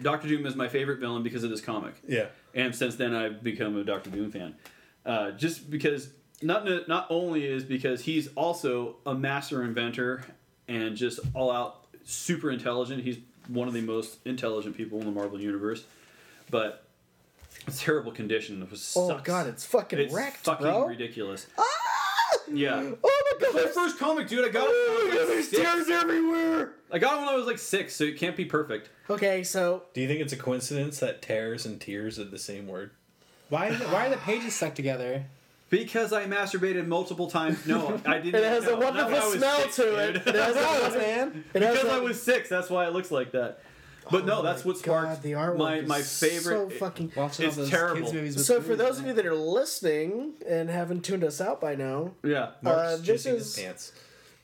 Doctor 0.00 0.28
Doom 0.28 0.46
is 0.46 0.56
my 0.56 0.68
favorite 0.68 0.98
villain 1.00 1.22
because 1.22 1.44
of 1.44 1.50
this 1.50 1.60
comic. 1.60 1.94
yeah. 2.08 2.26
and 2.54 2.74
since 2.74 2.96
then 2.96 3.14
I've 3.14 3.42
become 3.42 3.76
a 3.76 3.84
Doctor 3.84 4.10
Doom 4.10 4.30
fan. 4.30 4.54
Uh, 5.04 5.30
just 5.32 5.70
because 5.70 6.08
not 6.42 6.88
not 6.88 7.06
only 7.10 7.44
is 7.44 7.64
because 7.64 8.02
he's 8.02 8.28
also 8.34 8.96
a 9.06 9.14
master 9.14 9.62
inventor 9.62 10.24
and 10.68 10.96
just 10.96 11.20
all 11.34 11.50
out 11.50 11.86
super 12.04 12.50
intelligent. 12.50 13.02
He's 13.02 13.18
one 13.48 13.68
of 13.68 13.74
the 13.74 13.80
most 13.80 14.18
intelligent 14.24 14.76
people 14.76 14.98
in 14.98 15.06
the 15.06 15.12
Marvel 15.12 15.40
universe, 15.40 15.84
but 16.50 16.84
a 17.66 17.70
terrible 17.70 18.12
condition. 18.12 18.62
It 18.62 18.70
was 18.70 18.94
oh 18.96 19.08
sucks. 19.08 19.22
God, 19.22 19.46
it's 19.46 19.64
fucking 19.64 19.98
it's 19.98 20.14
wrecked, 20.14 20.38
fucking 20.38 20.66
bro. 20.66 20.86
ridiculous. 20.86 21.46
Ah! 21.58 21.64
Yeah. 22.52 22.92
Oh 23.02 23.38
my 23.40 23.46
god, 23.46 23.54
my 23.54 23.70
first 23.72 23.98
comic, 23.98 24.28
dude. 24.28 24.44
I 24.44 24.48
got 24.48 24.68
it. 24.68 25.08
When 25.08 25.18
I, 25.18 25.24
was 25.24 25.36
like 25.36 25.44
six. 25.44 25.90
everywhere. 25.90 26.72
I 26.92 26.98
got 26.98 27.14
it 27.14 27.20
when 27.20 27.28
I 27.28 27.34
was 27.34 27.46
like 27.46 27.58
six, 27.58 27.94
so 27.94 28.04
it 28.04 28.18
can't 28.18 28.36
be 28.36 28.44
perfect. 28.44 28.90
Okay, 29.10 29.42
so 29.42 29.82
Do 29.94 30.00
you 30.00 30.08
think 30.08 30.20
it's 30.20 30.32
a 30.32 30.36
coincidence 30.36 31.00
that 31.00 31.22
tears 31.22 31.66
and 31.66 31.80
tears 31.80 32.18
are 32.18 32.24
the 32.24 32.38
same 32.38 32.66
word? 32.66 32.90
Why? 33.48 33.68
Is 33.68 33.80
it, 33.80 33.88
why 33.88 34.06
are 34.06 34.10
the 34.10 34.16
pages 34.18 34.54
stuck 34.54 34.74
together? 34.74 35.24
Because 35.68 36.12
I 36.12 36.26
masturbated 36.26 36.86
multiple 36.86 37.28
times. 37.28 37.66
No, 37.66 38.00
I 38.06 38.18
didn't. 38.18 38.36
it 38.36 38.44
has 38.44 38.64
no, 38.64 38.74
a 38.74 38.80
wonderful 38.80 39.10
when 39.30 39.38
smell 39.38 39.60
six, 39.62 39.76
to 39.76 39.96
it. 39.96 40.12
dude. 40.24 40.26
It 40.28 40.34
has 40.36 40.94
a, 40.94 40.98
man. 40.98 41.44
it 41.54 41.62
has 41.62 41.74
because 41.78 41.90
a- 41.90 41.94
I 41.94 41.98
was 42.00 42.22
six, 42.22 42.48
that's 42.48 42.70
why 42.70 42.86
it 42.86 42.92
looks 42.92 43.10
like 43.10 43.32
that. 43.32 43.60
But 44.08 44.24
no, 44.24 44.40
that's 44.42 44.64
what 44.64 44.80
God, 44.84 45.20
the 45.22 45.32
artwork 45.32 45.56
my 45.58 45.80
my 45.80 46.00
favorite. 46.02 46.42
So 46.44 46.70
fucking. 46.70 47.12
Watching 47.16 47.46
It's 47.46 47.56
all 47.56 47.62
those 47.64 47.70
terrible. 47.70 48.02
kids 48.02 48.12
movies. 48.12 48.46
So 48.46 48.60
for 48.62 48.76
those 48.76 49.00
of 49.00 49.06
you 49.06 49.12
that 49.14 49.26
are 49.26 49.34
listening 49.34 50.34
and 50.48 50.70
haven't 50.70 51.04
tuned 51.04 51.24
us 51.24 51.40
out 51.40 51.60
by 51.60 51.74
now, 51.74 52.12
yeah, 52.22 52.50
Mark's 52.62 52.78
Uh, 52.78 52.96
this 53.04 53.26
is- 53.26 53.56
his 53.56 53.64
pants. 53.64 53.92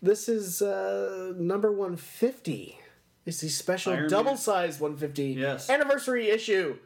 this 0.02 0.28
is 0.28 0.61
uh, 0.62 1.32
number 1.37 1.70
150. 1.70 2.78
It's 3.24 3.40
the 3.40 3.48
special 3.48 3.92
Iron 3.92 4.02
Man. 4.02 4.11
double 4.11 4.37
sized 4.37 4.80
150 4.80 5.40
Yes. 5.40 5.70
anniversary 5.70 6.28
issue 6.30 6.78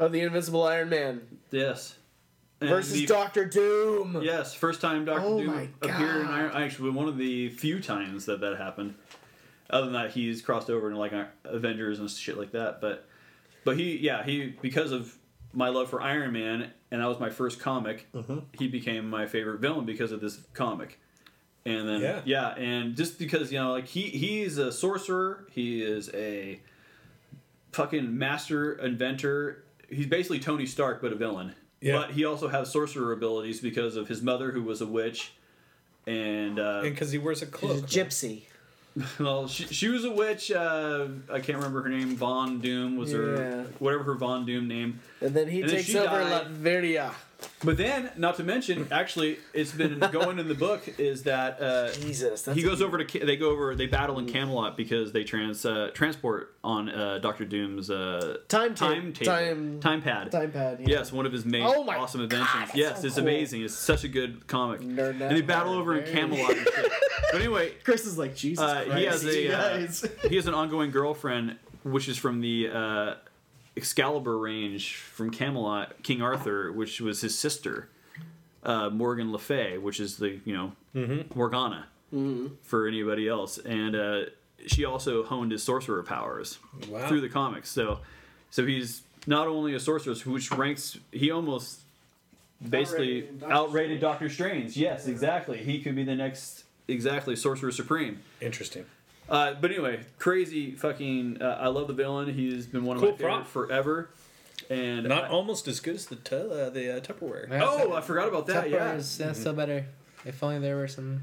of 0.00 0.10
the 0.10 0.20
Invincible 0.22 0.64
Iron 0.64 0.88
Man 0.88 1.20
yes. 1.52 1.95
And 2.60 2.70
versus 2.70 2.92
the- 2.94 3.06
Doctor 3.06 3.44
Doom. 3.44 4.20
Yes, 4.22 4.54
first 4.54 4.80
time 4.80 5.04
Doctor 5.04 5.22
Oh 5.26 5.38
Doom 5.40 5.74
appeared 5.82 6.22
in. 6.22 6.26
Iron. 6.26 6.52
Actually, 6.54 6.90
one 6.90 7.06
of 7.08 7.18
the 7.18 7.50
few 7.50 7.80
times 7.80 8.24
that 8.26 8.40
that 8.40 8.56
happened. 8.56 8.94
Other 9.68 9.86
than 9.86 9.94
that, 9.94 10.12
he's 10.12 10.40
crossed 10.42 10.70
over 10.70 10.86
into 10.86 10.98
like 10.98 11.12
Avengers 11.44 11.98
and 11.98 12.08
shit 12.10 12.38
like 12.38 12.52
that. 12.52 12.80
But, 12.80 13.06
but 13.64 13.76
he, 13.76 13.96
yeah, 13.98 14.22
he 14.24 14.54
because 14.62 14.92
of 14.92 15.14
my 15.52 15.68
love 15.70 15.90
for 15.90 16.00
Iron 16.00 16.32
Man, 16.32 16.70
and 16.90 17.00
that 17.02 17.06
was 17.06 17.18
my 17.18 17.30
first 17.30 17.58
comic. 17.60 18.06
Mm-hmm. 18.14 18.38
He 18.52 18.68
became 18.68 19.10
my 19.10 19.26
favorite 19.26 19.60
villain 19.60 19.84
because 19.84 20.12
of 20.12 20.20
this 20.20 20.38
comic. 20.54 21.00
And 21.64 21.88
then 21.88 22.00
Yeah. 22.00 22.20
yeah, 22.24 22.48
and 22.54 22.94
just 22.96 23.18
because 23.18 23.50
you 23.52 23.58
know, 23.58 23.72
like 23.72 23.86
he 23.88 24.02
he's 24.02 24.56
a 24.56 24.70
sorcerer, 24.70 25.48
he 25.50 25.82
is 25.82 26.10
a 26.14 26.60
fucking 27.72 28.16
master 28.16 28.74
inventor. 28.74 29.64
He's 29.90 30.06
basically 30.06 30.38
Tony 30.38 30.64
Stark, 30.66 31.02
but 31.02 31.12
a 31.12 31.16
villain. 31.16 31.54
Yeah. 31.80 31.98
But 31.98 32.10
he 32.12 32.24
also 32.24 32.48
has 32.48 32.70
sorcerer 32.72 33.12
abilities 33.12 33.60
because 33.60 33.96
of 33.96 34.08
his 34.08 34.22
mother, 34.22 34.50
who 34.50 34.62
was 34.62 34.80
a 34.80 34.86
witch, 34.86 35.32
and 36.06 36.58
uh, 36.58 36.80
And 36.84 36.94
because 36.94 37.10
he 37.12 37.18
wears 37.18 37.42
a 37.42 37.46
She's 37.46 37.54
cloak. 37.54 37.78
a 37.78 37.82
gypsy. 37.82 38.42
well, 39.20 39.46
she, 39.46 39.64
she 39.66 39.88
was 39.88 40.04
a 40.06 40.10
witch. 40.10 40.50
Uh, 40.50 41.08
I 41.30 41.40
can't 41.40 41.58
remember 41.58 41.82
her 41.82 41.88
name. 41.90 42.16
Von 42.16 42.60
Doom 42.60 42.96
was 42.96 43.12
Yeah. 43.12 43.18
her 43.18 43.66
whatever 43.78 44.04
her 44.04 44.14
Von 44.14 44.46
Doom 44.46 44.68
name. 44.68 45.00
And 45.20 45.34
then 45.34 45.48
he 45.48 45.60
And 45.60 45.70
takes 45.70 45.84
she 45.84 45.98
over 45.98 46.08
died. 46.20 46.46
Latveria. 46.48 47.12
But 47.62 47.76
then, 47.76 48.10
not 48.16 48.36
to 48.36 48.44
mention, 48.44 48.88
actually, 48.90 49.38
it's 49.52 49.72
been 49.72 49.98
going 50.12 50.38
in 50.38 50.48
the 50.48 50.54
book 50.54 50.82
is 50.98 51.24
that 51.24 51.60
uh, 51.60 51.92
Jesus. 51.92 52.46
He 52.46 52.62
goes 52.62 52.80
over 52.80 53.02
to 53.02 53.18
they 53.26 53.36
go 53.36 53.50
over 53.50 53.74
they 53.74 53.86
battle 53.86 54.18
in 54.18 54.26
Camelot 54.26 54.76
because 54.76 55.12
they 55.12 55.22
trans 55.24 55.64
uh, 55.66 55.90
transport 55.92 56.54
on 56.64 56.88
uh, 56.88 57.18
Doctor 57.18 57.44
Doom's 57.44 57.90
uh, 57.90 58.38
Time 58.48 58.74
ta- 58.74 58.88
time 58.88 59.12
table 59.12 59.32
time- 59.32 59.80
time 59.80 60.02
pad 60.02 60.32
time 60.32 60.50
pad. 60.52 60.80
Yeah. 60.80 60.86
Yes, 60.98 61.12
one 61.12 61.26
of 61.26 61.32
his 61.32 61.44
main 61.44 61.62
Oh 61.66 61.86
awesome 61.88 62.20
God, 62.26 62.32
inventions. 62.32 62.70
yes, 62.74 63.00
so 63.00 63.06
it's 63.06 63.16
cool. 63.16 63.24
amazing. 63.24 63.62
It's 63.62 63.74
such 63.74 64.04
a 64.04 64.08
good 64.08 64.46
comic. 64.46 64.80
Nerd 64.80 65.20
and 65.20 65.36
they 65.36 65.42
battle 65.42 65.74
nerd 65.74 65.80
over 65.80 65.98
in. 65.98 66.10
Camelot. 66.12 66.54
But 67.32 67.40
anyway, 67.40 67.72
Chris 67.84 68.06
is 68.06 68.16
like 68.16 68.34
Jesus 68.34 68.64
uh, 68.64 68.84
Christ. 68.84 68.98
he 68.98 69.04
has 69.04 69.24
a 69.26 69.58
uh, 70.24 70.28
he 70.30 70.36
has 70.36 70.46
an 70.46 70.54
ongoing 70.54 70.90
girlfriend, 70.90 71.56
which 71.82 72.08
is 72.08 72.16
from 72.16 72.40
the 72.40 72.68
uh, 72.72 73.14
Excalibur 73.76 74.38
range 74.38 74.96
from 74.96 75.30
Camelot, 75.30 76.02
King 76.02 76.22
Arthur, 76.22 76.72
which 76.72 77.00
was 77.00 77.20
his 77.20 77.38
sister, 77.38 77.88
uh, 78.62 78.88
Morgan 78.90 79.32
Le 79.32 79.38
Fay, 79.38 79.78
which 79.78 80.00
is 80.00 80.16
the 80.16 80.40
you 80.44 80.54
know 80.54 80.72
Morgana 81.34 81.86
for 82.62 82.86
anybody 82.88 83.28
else, 83.28 83.58
and 83.58 83.94
uh, 83.94 84.20
she 84.66 84.84
also 84.86 85.22
honed 85.22 85.52
his 85.52 85.62
sorcerer 85.62 86.02
powers 86.02 86.58
Wow. 86.88 87.06
through 87.08 87.20
the 87.20 87.28
comics. 87.28 87.68
So, 87.68 87.98
so 88.50 88.64
he's 88.64 89.02
not 89.26 89.48
only 89.48 89.74
a 89.74 89.80
sorcerer, 89.80 90.14
which 90.14 90.50
ranks 90.52 90.98
he 91.12 91.30
almost 91.30 91.80
basically 92.66 93.24
Outrated 93.24 93.40
Doctor 93.40 93.54
outrated 93.54 94.00
Doctor 94.00 94.28
Strange. 94.30 94.76
Yes, 94.78 95.06
exactly. 95.06 95.58
He 95.58 95.82
could 95.82 95.94
be 95.94 96.04
the 96.04 96.14
next 96.14 96.64
exactly 96.88 97.36
Sorcerer 97.36 97.70
Supreme. 97.72 98.20
Interesting. 98.40 98.86
Uh, 99.28 99.54
but 99.60 99.70
anyway, 99.70 100.00
crazy 100.18 100.72
fucking. 100.72 101.42
Uh, 101.42 101.58
I 101.60 101.66
love 101.68 101.88
the 101.88 101.92
villain. 101.94 102.32
He's 102.32 102.66
been 102.66 102.84
one 102.84 102.96
of 102.96 103.02
Cool 103.02 103.12
my 103.12 103.16
favorite 103.16 103.32
prop. 103.32 103.46
forever. 103.46 104.10
And 104.70 105.04
Not 105.08 105.24
I- 105.24 105.28
almost 105.28 105.68
as 105.68 105.80
good 105.80 105.94
as 105.96 106.06
the 106.06 106.16
tu- 106.16 106.36
uh, 106.36 106.70
the 106.70 106.96
uh, 106.96 107.00
Tupperware. 107.00 107.48
Yeah, 107.50 107.60
oh, 107.64 107.92
I 107.92 108.00
forgot 108.00 108.28
about 108.28 108.46
that. 108.48 108.64
Tupperware 108.66 108.70
Yeah, 108.70 108.92
is 108.94 109.18
yeah, 109.20 109.32
still 109.32 109.52
better. 109.52 109.86
If 110.24 110.42
only 110.42 110.58
there 110.58 110.76
were 110.76 110.88
some. 110.88 111.22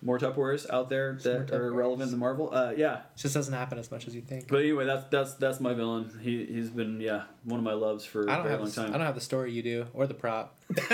More 0.00 0.18
Tupperwares 0.18 0.68
out 0.70 0.88
there 0.88 1.14
that 1.24 1.50
are 1.50 1.72
relevant 1.72 2.10
to 2.12 2.16
Marvel. 2.16 2.50
Uh, 2.54 2.72
yeah, 2.76 2.98
It 2.98 3.02
just 3.16 3.34
doesn't 3.34 3.52
happen 3.54 3.78
as 3.78 3.90
much 3.90 4.06
as 4.06 4.14
you 4.14 4.20
think. 4.20 4.46
but 4.48 4.58
anyway, 4.60 4.84
that's 4.84 5.08
that's 5.10 5.34
that's 5.34 5.60
my 5.60 5.74
villain. 5.74 6.10
He 6.22 6.44
he's 6.44 6.70
been 6.70 7.00
yeah 7.00 7.24
one 7.44 7.58
of 7.58 7.64
my 7.64 7.72
loves 7.72 8.04
for 8.04 8.28
I 8.30 8.34
a 8.34 8.36
don't 8.36 8.42
very 8.44 8.50
have 8.52 8.60
long 8.60 8.68
the, 8.70 8.74
time. 8.76 8.88
I 8.94 8.98
don't 8.98 9.06
have 9.06 9.14
the 9.14 9.20
story 9.20 9.52
you 9.52 9.62
do 9.62 9.86
or 9.94 10.06
the 10.06 10.14
prop, 10.14 10.54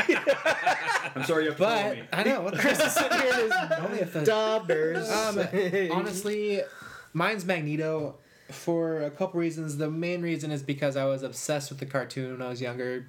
I'm 1.14 1.24
sorry 1.24 1.44
you 1.44 1.50
have 1.50 1.58
to 1.58 1.64
but 1.64 1.96
me. 1.96 2.02
I 2.12 2.22
know 2.24 2.40
what 2.42 2.54
Chris 2.58 2.80
is 2.80 2.92
sitting 2.92 3.18
here. 3.20 3.30
Is 3.46 3.52
only 3.80 3.98
if 4.00 4.12
the 4.12 4.20
Dubbers. 4.20 5.10
Um, 5.10 5.90
honestly, 5.92 6.62
mine's 7.12 7.44
Magneto 7.44 8.16
for 8.50 9.02
a 9.02 9.10
couple 9.10 9.40
reasons. 9.40 9.76
The 9.76 9.90
main 9.90 10.22
reason 10.22 10.50
is 10.50 10.62
because 10.62 10.96
I 10.96 11.04
was 11.04 11.22
obsessed 11.22 11.70
with 11.70 11.78
the 11.78 11.86
cartoon 11.86 12.32
when 12.32 12.42
I 12.42 12.48
was 12.50 12.60
younger, 12.60 13.06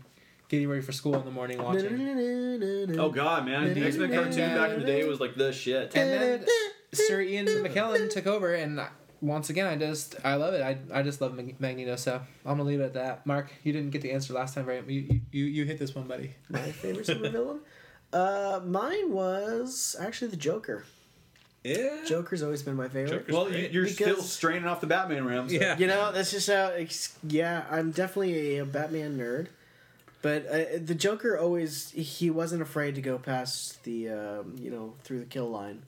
getting 0.50 0.68
ready 0.68 0.82
for 0.82 0.92
school 0.92 1.16
in 1.16 1.26
the 1.26 1.32
morning 1.32 1.62
watching. 1.62 3.00
Oh 3.00 3.10
god, 3.10 3.46
man, 3.46 3.74
the 3.74 3.86
X 3.86 3.98
Men 3.98 4.12
cartoon 4.14 4.56
back 4.56 4.72
in 4.72 4.80
the 4.80 4.86
day 4.86 5.08
was 5.08 5.20
like 5.20 5.36
the 5.36 5.52
shit. 5.52 5.96
And 5.96 6.10
then 6.12 6.46
Sir 6.94 7.22
Ian 7.22 7.46
McKellen 7.48 8.10
took 8.10 8.28
over, 8.28 8.54
and 8.54 8.80
once 9.22 9.50
again, 9.50 9.66
I 9.68 9.76
just 9.76 10.16
I 10.24 10.36
love 10.36 10.54
it. 10.54 10.62
I, 10.62 10.78
I 11.00 11.02
just 11.04 11.20
love 11.22 11.34
Magneto, 11.60 11.96
so 11.96 12.16
I'm 12.46 12.58
gonna 12.58 12.64
leave 12.64 12.80
it 12.80 12.84
at 12.86 12.94
that. 12.94 13.26
Mark, 13.26 13.52
you 13.64 13.74
didn't 13.74 13.90
get 13.92 14.02
the 14.02 14.12
answer 14.12 14.34
last 14.34 14.54
time, 14.56 14.66
right? 14.66 14.88
You 14.88 15.22
you, 15.32 15.46
you 15.46 15.66
hit 15.66 15.80
this 15.80 15.94
one, 15.96 16.08
buddy. 16.08 16.36
My 16.50 16.60
favorite 16.60 17.08
supervillain? 17.08 17.60
Uh, 18.14 18.62
mine 18.66 19.12
was 19.12 19.96
actually 20.00 20.30
the 20.32 20.38
Joker. 20.38 20.86
Yeah. 21.64 22.04
Joker's 22.08 22.44
always 22.44 22.62
been 22.62 22.76
my 22.76 22.88
favorite. 22.88 23.10
Joker's 23.28 23.34
Well, 23.34 23.52
you- 23.52 23.68
you're 23.72 23.88
still 23.88 24.22
straining 24.22 24.68
off 24.68 24.80
the 24.82 24.88
Batman 24.88 25.26
realm. 25.26 25.50
so- 25.50 25.56
Yeah. 25.56 25.76
You 25.78 25.88
know, 25.88 26.12
that's 26.12 26.30
just 26.32 26.48
how. 26.48 26.68
It's, 26.68 27.18
yeah, 27.28 27.66
I'm 27.72 27.90
definitely 27.92 28.60
a 28.60 28.66
Batman 28.66 29.18
nerd, 29.18 29.48
but 30.26 30.48
uh, 30.48 30.80
the 30.84 30.96
Joker 30.96 31.38
always 31.38 31.92
he 31.92 32.32
wasn't 32.32 32.64
afraid 32.64 32.96
to 32.96 33.02
go 33.02 33.20
past 33.20 33.84
the 33.84 34.10
um, 34.10 34.56
you 34.60 34.72
know 34.72 34.96
through 35.04 35.20
the 35.20 35.26
kill 35.26 35.52
line 35.52 35.84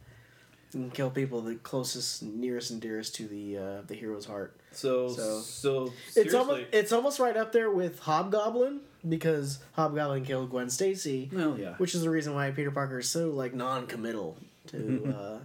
and 0.73 0.93
kill 0.93 1.09
people 1.09 1.41
the 1.41 1.55
closest, 1.55 2.21
nearest, 2.21 2.69
and 2.69 2.79
dearest 2.79 3.15
to 3.15 3.27
the 3.27 3.57
uh, 3.57 3.81
the 3.87 3.95
hero's 3.95 4.25
heart. 4.25 4.55
So 4.71 5.09
So- 5.09 5.39
so, 5.41 5.93
It's 6.15 6.35
almost 6.35 6.65
it's 6.71 6.91
almost 6.91 7.19
right 7.19 7.35
up 7.35 7.51
there 7.51 7.71
with 7.71 7.97
Hobgoblin 7.97 8.81
because 9.09 9.57
Hobgoblin 9.73 10.23
killed 10.23 10.51
Gwen 10.51 10.69
Stacy, 10.69 11.31
well 11.33 11.57
yeah. 11.57 11.73
which 11.77 11.95
is 11.95 12.01
the 12.03 12.09
reason 12.11 12.35
why 12.35 12.51
Peter 12.51 12.69
Parker 12.69 12.99
is 12.99 13.09
so 13.09 13.31
like 13.31 13.55
non-committal 13.55 14.37
to. 14.67 15.15
uh, 15.17 15.39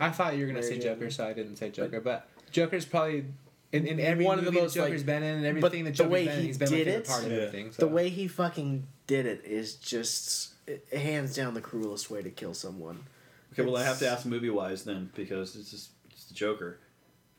I 0.00 0.10
thought 0.10 0.36
you 0.36 0.42
were 0.42 0.52
gonna 0.52 0.60
Very 0.60 0.74
say 0.74 0.78
good. 0.78 0.94
Joker, 1.00 1.10
so 1.10 1.26
I 1.26 1.32
didn't 1.32 1.56
say 1.56 1.70
Joker. 1.70 2.00
But 2.00 2.28
Joker's 2.52 2.84
probably 2.84 3.24
in, 3.72 3.86
in 3.86 4.00
every 4.00 4.24
One 4.24 4.38
of 4.38 4.44
the 4.44 4.50
movie 4.52 4.62
most, 4.62 4.74
that 4.74 4.80
Joker's 4.84 5.00
like- 5.00 5.06
been 5.06 5.22
in, 5.22 5.36
and 5.38 5.46
everything 5.46 5.84
that 5.84 5.90
the 5.90 5.96
Joker's 5.96 6.12
way 6.12 6.24
been 6.26 6.34
in, 6.34 6.40
he 6.40 6.46
he's 6.46 6.58
been 6.58 6.70
my 6.70 6.76
did 6.76 6.86
favorite 6.86 7.00
it- 7.00 7.08
part 7.08 7.24
of 7.24 7.30
Yeah. 7.32 7.38
everything. 7.38 7.72
So. 7.72 7.86
The 7.86 7.92
way 7.92 8.08
he 8.08 8.28
fucking 8.28 8.86
did 9.06 9.26
it 9.26 9.44
is 9.44 9.74
just 9.74 10.54
hands 10.92 11.34
down 11.34 11.54
the 11.54 11.60
cruelest 11.60 12.10
way 12.10 12.22
to 12.22 12.30
kill 12.30 12.54
someone. 12.54 13.04
Okay, 13.52 13.62
well, 13.64 13.76
I 13.76 13.84
have 13.84 13.98
to 14.00 14.08
ask 14.08 14.26
movie 14.26 14.50
wise 14.50 14.84
then 14.84 15.10
because 15.14 15.56
it's 15.56 15.70
just 15.70 15.90
it's 16.10 16.26
the 16.26 16.34
Joker. 16.34 16.78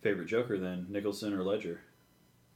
Favorite 0.01 0.27
Joker 0.27 0.57
then 0.59 0.85
Nicholson 0.89 1.33
or 1.33 1.43
Ledger? 1.43 1.81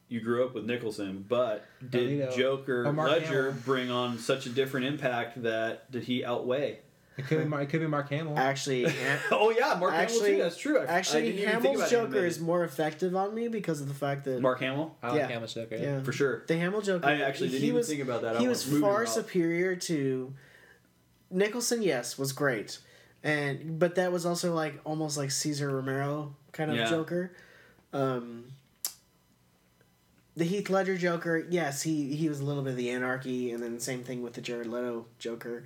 You 0.08 0.20
grew 0.22 0.46
up 0.46 0.54
with 0.54 0.66
Nicholson, 0.66 1.26
but 1.28 1.66
did 1.90 2.32
Joker 2.36 2.92
Ledger 2.92 3.46
Hamill. 3.52 3.62
bring 3.66 3.90
on 3.92 4.18
such 4.20 4.46
a 4.46 4.50
different 4.50 4.86
impact 4.86 5.42
that 5.44 5.90
did 5.92 6.04
he 6.04 6.24
outweigh? 6.26 6.80
It 7.18 7.26
could 7.28 7.40
be 7.40 7.46
Mark, 7.46 7.64
it 7.64 7.70
could 7.70 7.82
be 7.82 7.88
Mark 7.88 8.10
Hamill. 8.10 8.38
Actually, 8.40 8.84
Ha- 8.90 9.20
Oh 9.32 9.50
yeah, 9.52 9.76
Mark 9.80 9.94
Hamill 9.94 10.20
too. 10.20 10.38
That's 10.38 10.58
true. 10.58 10.80
I- 10.80 10.84
I 10.84 10.86
actually, 10.88 11.24
didn't 11.24 11.40
even 11.42 11.62
think 11.62 11.74
Hamill's 11.76 11.92
Joker 11.92 12.04
animated. 12.06 12.30
is 12.32 12.40
more 12.40 12.64
effective 12.64 13.16
on 13.16 13.36
me 13.36 13.48
because 13.50 13.82
of 13.82 13.88
the 13.90 13.94
fact 13.94 14.24
that 14.26 14.40
Mark 14.42 14.60
Hamill 14.62 14.96
I 15.04 15.10
like 15.10 15.18
yeah. 15.18 15.28
Hamill's 15.28 15.54
Joker. 15.54 15.76
yeah, 15.76 16.02
for 16.02 16.14
sure. 16.14 16.44
the 16.48 16.58
Hamill 16.58 16.82
Joker. 16.82 17.06
I 17.06 17.22
actually 17.22 17.50
didn't 17.50 17.62
he 17.62 17.68
even 17.68 17.78
was, 17.78 17.88
think 17.90 18.02
about 18.02 18.22
that. 18.22 18.38
I 18.38 18.40
He 18.40 18.48
was 18.48 18.66
was 18.68 18.80
far 18.82 19.06
superior 19.06 19.76
to 19.76 20.34
Nicholson. 21.30 21.82
Yes, 21.82 22.18
was 22.18 22.32
great, 22.32 22.80
and 23.24 23.78
but 23.78 23.96
that 23.96 24.12
was 24.12 24.26
also 24.26 24.54
like 24.56 24.80
almost 24.86 25.18
like 25.18 25.32
Cesar 25.32 25.70
Romero 25.70 26.36
kind 26.54 26.72
of 26.72 26.78
Yeah. 26.78 26.90
Joker. 26.90 27.34
Um, 27.94 28.46
the 30.38 30.46
Heath 30.46 30.70
Ledger 30.70 30.98
Joker, 30.98 31.46
yes, 31.50 31.82
he 31.82 32.16
he 32.16 32.30
was 32.30 32.40
a 32.40 32.44
little 32.46 32.64
bit 32.64 32.72
of 32.72 32.78
the 32.78 32.90
anarchy, 32.90 33.52
and 33.52 33.62
then 33.62 33.80
same 33.82 34.04
thing 34.04 34.22
with 34.24 34.34
the 34.34 34.42
Jared 34.42 34.68
Leto 34.68 35.06
Joker. 35.20 35.66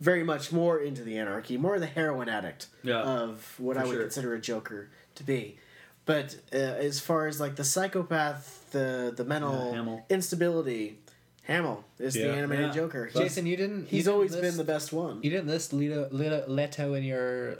Very 0.00 0.22
much 0.24 0.52
more 0.52 0.78
into 0.78 1.02
the 1.02 1.16
anarchy, 1.18 1.56
more 1.56 1.78
the 1.78 1.86
heroin 1.86 2.28
addict 2.28 2.66
Yeah, 2.82 3.00
of 3.00 3.54
what 3.58 3.76
I 3.78 3.84
would 3.84 3.92
sure. 3.92 4.02
consider 4.02 4.34
a 4.34 4.40
Joker 4.40 4.90
to 5.14 5.22
be. 5.24 5.58
But 6.04 6.36
uh, 6.52 6.56
as 6.56 7.00
far 7.00 7.26
as 7.26 7.40
like 7.40 7.56
the 7.56 7.64
psychopath, 7.64 8.70
the 8.72 9.12
the 9.16 9.24
mental 9.24 9.52
Yeah, 9.70 9.76
Hamill. 9.78 10.04
instability, 10.10 10.98
Hamill 11.44 11.84
is 11.98 12.12
the 12.14 12.28
animated 12.28 12.66
Yeah. 12.66 12.72
Joker. 12.72 13.08
Jason, 13.14 13.46
you 13.46 13.56
didn't. 13.56 13.80
you 13.80 13.86
he's 13.86 14.04
didn't 14.04 14.14
always 14.14 14.32
list- 14.32 14.42
been 14.42 14.56
the 14.58 14.64
best 14.64 14.92
one. 14.92 15.20
You 15.22 15.30
didn't 15.30 15.46
list 15.48 15.72
Leto, 15.72 16.08
Leto, 16.12 16.44
Leto 16.46 16.92
in 16.94 17.02
your, 17.02 17.58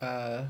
uh, 0.00 0.44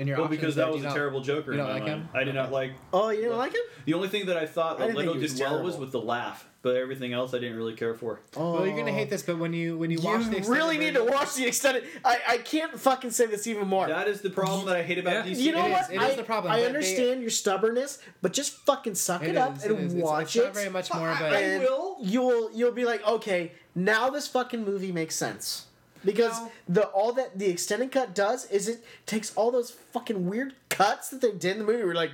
in 0.00 0.06
your 0.08 0.16
Well, 0.16 0.24
options 0.24 0.40
because 0.40 0.54
there. 0.56 0.64
that 0.66 0.72
was 0.72 0.82
a 0.82 0.86
not- 0.86 0.94
terrible 0.94 1.20
Joker. 1.20 1.52
You 1.52 1.58
don't 1.58 1.66
my 1.68 1.72
like 1.74 1.82
mind. 1.82 1.94
him? 2.02 2.08
I 2.14 2.24
did 2.24 2.34
not 2.34 2.50
like. 2.50 2.72
Oh, 2.92 3.10
you 3.10 3.22
didn't 3.22 3.36
like 3.36 3.52
him? 3.52 3.60
The 3.84 3.94
only 3.94 4.08
thing 4.08 4.26
that 4.26 4.36
I 4.36 4.46
thought 4.46 4.76
I 4.76 4.78
that 4.78 4.86
didn't 4.86 4.96
think 4.96 5.06
Leto 5.08 5.12
he 5.14 5.22
was 5.22 5.34
did 5.34 5.40
well 5.42 5.52
was 5.62 5.74
terrible. 5.74 5.80
with 5.80 5.92
the 5.92 6.00
laugh, 6.00 6.48
but 6.62 6.76
everything 6.76 7.12
else 7.12 7.34
I 7.34 7.38
didn't 7.38 7.56
really 7.56 7.74
care 7.74 7.94
for. 7.94 8.20
Oh, 8.36 8.54
Well, 8.54 8.66
you're 8.66 8.76
gonna 8.76 8.92
hate 8.92 9.10
this, 9.10 9.22
but 9.22 9.38
when 9.38 9.52
you 9.52 9.76
when 9.76 9.90
you 9.90 9.98
watch 10.00 10.24
the 10.24 10.30
You 10.30 10.36
extended 10.38 10.48
really 10.48 10.78
need 10.78 10.94
to 10.94 11.00
version- 11.00 11.14
watch 11.14 11.34
the 11.34 11.46
extended. 11.46 11.84
I, 12.04 12.18
I 12.28 12.36
can't 12.38 12.80
fucking 12.80 13.10
say 13.10 13.26
this 13.26 13.46
even 13.46 13.68
more. 13.68 13.86
That 13.88 14.08
is 14.08 14.22
the 14.22 14.30
problem 14.30 14.64
that 14.66 14.76
I 14.76 14.82
hate 14.82 14.98
about 14.98 15.26
Yeah. 15.26 15.32
DC. 15.34 15.36
you 15.42 15.52
know 15.52 15.66
It 15.66 15.68
is- 15.68 15.72
what? 15.72 15.92
it 15.92 15.96
is 16.02 16.12
I, 16.12 16.14
the 16.16 16.24
problem, 16.24 16.52
I 16.52 16.56
but 16.56 16.60
they- 16.62 16.66
understand 16.66 17.20
your 17.20 17.30
stubbornness, 17.30 17.98
but 18.22 18.32
just 18.32 18.52
fucking 18.64 18.94
suck 18.94 19.22
it, 19.22 19.30
It 19.30 19.36
up 19.36 19.58
is, 19.58 19.64
and 19.64 19.78
it 19.78 19.84
is. 19.84 19.92
It's- 19.94 20.02
watch 20.02 20.22
it's 20.22 20.36
it. 20.36 20.44
not 20.44 20.54
very 20.54 20.70
much 20.70 20.94
more, 20.94 21.14
but 21.20 21.32
I 21.34 21.40
and 21.40 21.62
will. 21.62 21.96
You'll 22.00 22.50
you'll 22.52 22.72
be 22.72 22.86
like, 22.86 23.06
okay, 23.06 23.52
now 23.74 24.08
this 24.08 24.26
fucking 24.28 24.64
movie 24.64 24.92
makes 24.92 25.14
sense. 25.14 25.66
Because 26.04 26.38
No. 26.40 26.50
the 26.68 26.82
all 26.88 27.12
that 27.12 27.38
the 27.38 27.46
extended 27.50 27.92
cut 27.92 28.14
does 28.14 28.46
is 28.50 28.68
it 28.68 28.84
takes 29.06 29.34
all 29.36 29.50
those 29.50 29.70
fucking 29.92 30.28
weird 30.28 30.54
cuts 30.68 31.08
that 31.10 31.20
they 31.20 31.32
did 31.32 31.52
in 31.52 31.58
the 31.58 31.64
movie. 31.64 31.84
We're 31.84 31.94
like, 31.94 32.12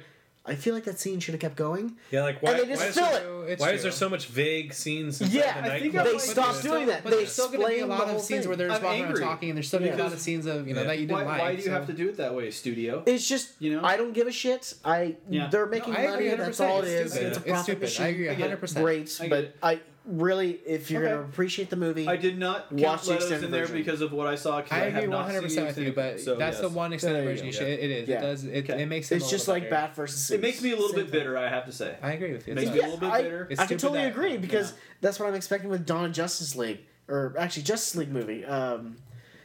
I 0.49 0.55
feel 0.55 0.74
like 0.74 0.84
that 0.84 1.01
scene 1.01 1.18
should 1.18 1.34
have 1.34 1.41
kept 1.41 1.57
going. 1.57 1.97
Yeah, 2.12 2.22
like 2.22 2.41
why? 2.41 2.53
And 2.53 2.61
they 2.61 2.66
just 2.66 2.80
why 2.82 2.87
is 2.89 2.95
fill 2.95 3.07
there, 3.11 3.16
it. 3.18 3.22
True, 3.24 3.57
why 3.59 3.66
true. 3.66 3.76
is 3.76 3.82
there 3.82 3.91
so 3.91 4.09
much 4.09 4.26
vague 4.26 4.72
scenes? 4.72 5.20
Yeah, 5.20 5.61
the 5.61 5.72
I 5.72 5.80
think 5.80 5.95
nightclub? 5.95 6.05
they 6.07 6.12
But 6.12 6.20
stopped 6.20 6.62
doing 6.62 6.74
still- 6.84 6.87
that. 6.87 7.03
But 7.03 7.11
They 7.11 7.16
there's 7.16 7.32
still 7.32 7.49
going 7.49 7.61
to 7.62 7.66
be 7.68 7.80
a 7.80 7.87
lot 7.87 8.03
of 8.09 8.20
scenes 8.20 8.41
thing. 8.43 8.49
where 8.49 8.57
there's 8.57 8.72
I'm 8.72 8.82
walking 8.82 9.05
around 9.07 9.16
talking, 9.20 9.51
and 9.51 9.57
there's 9.57 9.66
still 9.66 9.80
going 9.80 9.91
to 9.91 9.97
be 9.97 10.01
a 10.01 10.05
lot 10.05 10.12
of 10.12 10.20
scenes 10.20 10.47
of 10.47 10.68
you 10.68 10.74
know 10.74 10.82
Yeah. 10.82 10.87
that 10.87 10.99
you 11.01 11.07
didn't 11.07 11.18
Why, 11.18 11.24
like. 11.32 11.41
why 11.41 11.51
do 11.57 11.62
you 11.62 11.64
so- 11.64 11.70
have 11.72 11.87
to 11.89 11.93
do 11.93 12.09
it 12.09 12.16
that 12.18 12.32
way, 12.34 12.51
studio? 12.53 13.03
It's 13.07 13.26
just 13.26 13.51
You 13.59 13.72
know? 13.72 13.84
I 13.84 13.97
don't 13.97 14.12
give 14.12 14.28
a 14.28 14.32
shit. 14.32 14.74
I 14.84 15.16
Yeah. 15.28 15.49
they're 15.49 15.66
making 15.66 15.95
No, 15.95 15.99
I 15.99 16.07
money. 16.11 16.28
agree 16.28 16.45
That's 16.45 16.61
all 16.61 16.80
It's 16.82 17.14
It's 17.14 17.16
a 17.16 17.26
It's 17.28 17.39
profit 17.39 17.62
stupid. 17.64 17.82
machine. 17.82 18.07
I 18.07 18.09
agree 18.11 18.28
I 18.30 18.34
get 18.34 18.51
it. 18.51 18.61
100%. 18.61 18.82
Great, 18.84 19.20
but. 19.28 19.55
I 19.62 19.80
really, 20.07 20.52
if 20.64 20.90
you're 20.90 21.02
Okay. 21.04 21.12
gonna 21.14 21.24
appreciate 21.26 21.68
the 21.70 21.76
movie, 21.76 22.07
I 22.09 22.16
did 22.16 22.38
not 22.38 22.70
Watch 22.72 22.82
count 22.82 23.02
the 23.02 23.14
extended 23.14 23.44
in 23.44 23.50
there 23.50 23.62
version. 23.62 23.76
because 23.76 24.00
of 24.00 24.12
what 24.12 24.26
I 24.26 24.34
saw. 24.36 24.62
I 24.70 24.76
have 24.78 24.94
agree 24.96 25.07
not 25.09 25.16
one 25.16 25.24
hundred 25.26 25.50
seen 25.50 25.64
percent 25.66 25.74
the 25.76 25.80
with 25.82 25.88
you, 25.88 25.92
but 25.94 26.20
so, 26.20 26.36
that's 26.36 26.61
the 26.61 26.68
one 26.68 26.92
extended 26.92 27.18
There 27.18 27.24
you 27.24 27.30
version. 27.30 27.46
You 27.46 27.52
go. 27.52 27.59
should, 27.59 27.68
it 27.68 27.90
is. 27.90 28.09
Yeah. 28.09 28.18
It 28.18 28.20
does. 28.22 28.44
It, 28.44 28.70
Okay. 28.70 28.82
it 28.82 28.86
makes 28.86 29.11
him 29.11 29.16
it's 29.18 29.26
a 29.26 29.30
just 29.30 29.48
like 29.48 29.64
better. 29.64 29.70
Bat 29.86 29.96
versus. 29.96 30.30
It 30.30 30.40
makes 30.40 30.62
me 30.62 30.70
a 30.70 30.74
little 30.76 30.88
Same 30.90 30.96
bit 31.00 31.11
thing. 31.11 31.20
bitter. 31.20 31.36
I 31.38 31.48
have 31.48 31.66
to 31.66 31.72
say. 31.72 31.96
I 32.02 32.12
agree 32.12 32.32
with 32.32 32.46
you. 32.46 32.54
Makes 32.54 32.68
It's 32.68 32.74
me 32.74 32.80
a 32.80 32.82
little 32.84 32.98
bit 32.98 33.11
I, 33.11 33.22
bitter. 33.22 33.48
It's 33.50 33.61
I 33.61 33.66
can 33.66 33.78
totally 33.78 34.00
that- 34.02 34.12
agree 34.12 34.36
because 34.36 34.70
yeah. 34.72 34.78
that's 35.00 35.18
what 35.20 35.28
I'm 35.28 35.34
expecting 35.34 35.70
with 35.70 35.84
Dawn 35.86 36.04
of 36.07 36.12
Justice 36.12 36.54
League, 36.57 36.80
or 37.09 37.34
actually 37.38 37.64
Justice 37.64 37.96
League 37.96 38.12
movie. 38.12 38.44
Um, 38.44 38.96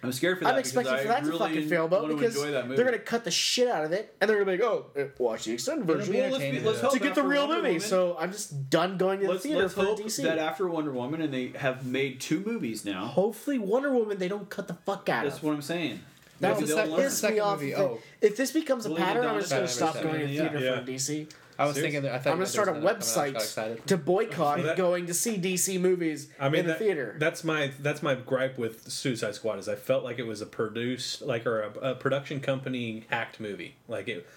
I'm 0.04 0.12
scared 0.12 0.40
for 0.40 0.46
that. 0.46 0.54
I'm 0.54 0.60
expecting 0.60 0.98
for 0.98 1.08
that 1.08 1.22
really 1.24 1.32
to 1.34 1.38
fucking 1.38 1.70
fail, 1.70 1.88
but 1.88 2.08
because 2.08 2.36
enjoy 2.36 2.52
that 2.52 2.66
movie. 2.66 2.76
they're 2.76 2.86
gonna 2.86 2.98
cut 3.00 3.24
the 3.24 3.30
shit 3.32 3.68
out 3.68 3.86
of 3.86 3.92
it, 3.92 4.16
and 4.20 4.28
they're 4.30 4.38
gonna 4.44 4.58
be 4.58 4.64
like, 4.64 4.72
"Oh, 4.72 4.88
eh, 4.96 5.06
watch 5.20 5.46
the 5.46 5.54
extended 5.54 5.86
version." 5.86 6.14
Well, 6.16 6.32
let's, 6.32 6.44
be, 6.44 6.60
let's 6.60 6.80
hope 6.82 6.94
to 6.94 7.00
get 7.00 7.14
the 7.16 7.24
real 7.24 7.42
Wonder 7.48 7.58
movie. 7.64 7.68
Woman- 7.76 7.82
So 7.88 8.18
I'm 8.20 8.32
just 8.32 8.70
done 8.70 8.98
going 8.98 9.20
to 9.20 9.26
the 9.28 9.32
let's, 9.34 9.44
theater 9.44 9.62
let's 9.62 9.74
for 9.76 9.84
hope 9.86 10.00
DC. 10.00 10.24
that 10.24 10.40
after 10.40 10.68
Wonder 10.68 10.92
Woman 10.92 11.22
and 11.22 11.32
they 11.34 11.50
have 11.56 11.86
made 11.86 12.20
two 12.20 12.44
movies 12.46 12.84
now. 12.84 13.06
Hopefully, 13.06 13.60
Wonder 13.60 13.92
Woman 13.92 14.18
they 14.18 14.28
don't 14.28 14.50
cut 14.50 14.68
the 14.68 14.74
fuck 14.74 15.08
out 15.10 15.24
That's 15.26 15.38
of. 15.38 15.44
what 15.44 15.54
I'm 15.54 15.62
saying. 15.62 16.00
That 16.40 16.56
What's 16.56 16.62
the 16.62 16.76
Maybe 16.76 16.76
sec- 16.76 16.86
they'll 16.86 16.92
what's 16.98 17.22
learn. 17.24 17.32
me 17.32 17.38
second 17.38 17.40
off. 17.42 17.60
movie? 17.60 17.72
If, 17.74 17.78
Oh. 17.80 18.00
if 18.22 18.36
this 18.38 18.52
becomes 18.52 18.86
a 18.88 18.90
Will 18.90 18.98
pattern, 18.98 19.22
do 19.22 19.30
I'm 19.30 19.40
just 19.40 19.52
gonna 19.52 19.68
stop 19.68 19.94
going 20.02 20.22
to 20.22 20.28
theater 20.28 20.60
Yeah. 20.60 20.80
for 20.80 20.86
DC. 20.92 21.28
I 21.62 21.66
was 21.66 21.76
Seriously? 21.76 21.82
thinking. 21.98 22.02
That, 22.12 22.16
I 22.16 22.18
thought 22.20 22.32
I'm 22.32 22.38
gonna 22.38 22.46
start 22.48 22.68
a 22.68 22.72
there 22.74 22.82
was 22.82 23.16
another 23.18 23.32
coming 23.32 23.36
out, 23.36 23.42
I 23.42 23.76
website 23.82 23.86
to 23.86 23.98
boycott 23.98 24.64
that- 24.64 24.78
going 24.78 25.06
to 25.08 25.14
see 25.14 25.38
DC 25.38 25.80
movies 25.80 26.28
I 26.40 26.50
mean, 26.50 26.62
in 26.62 26.66
the 26.68 26.72
that- 26.74 26.80
theater. 26.80 27.16
That's 27.20 27.44
my 27.44 27.72
that's 27.80 28.02
my 28.04 28.16
gripe 28.16 28.58
with 28.58 28.90
Suicide 28.92 29.36
Squad 29.36 29.60
is 29.60 29.70
I 29.70 29.76
felt 29.76 30.04
like 30.04 30.20
it 30.20 30.26
was 30.28 30.42
a 30.42 30.46
produced 30.46 31.22
like 31.22 31.46
or 31.46 31.62
a, 31.64 31.70
a 31.92 31.96
production 31.96 32.40
company 32.40 33.06
hacked 33.10 33.40
movie. 33.40 33.76
Like 33.88 34.08
it, 34.08 34.28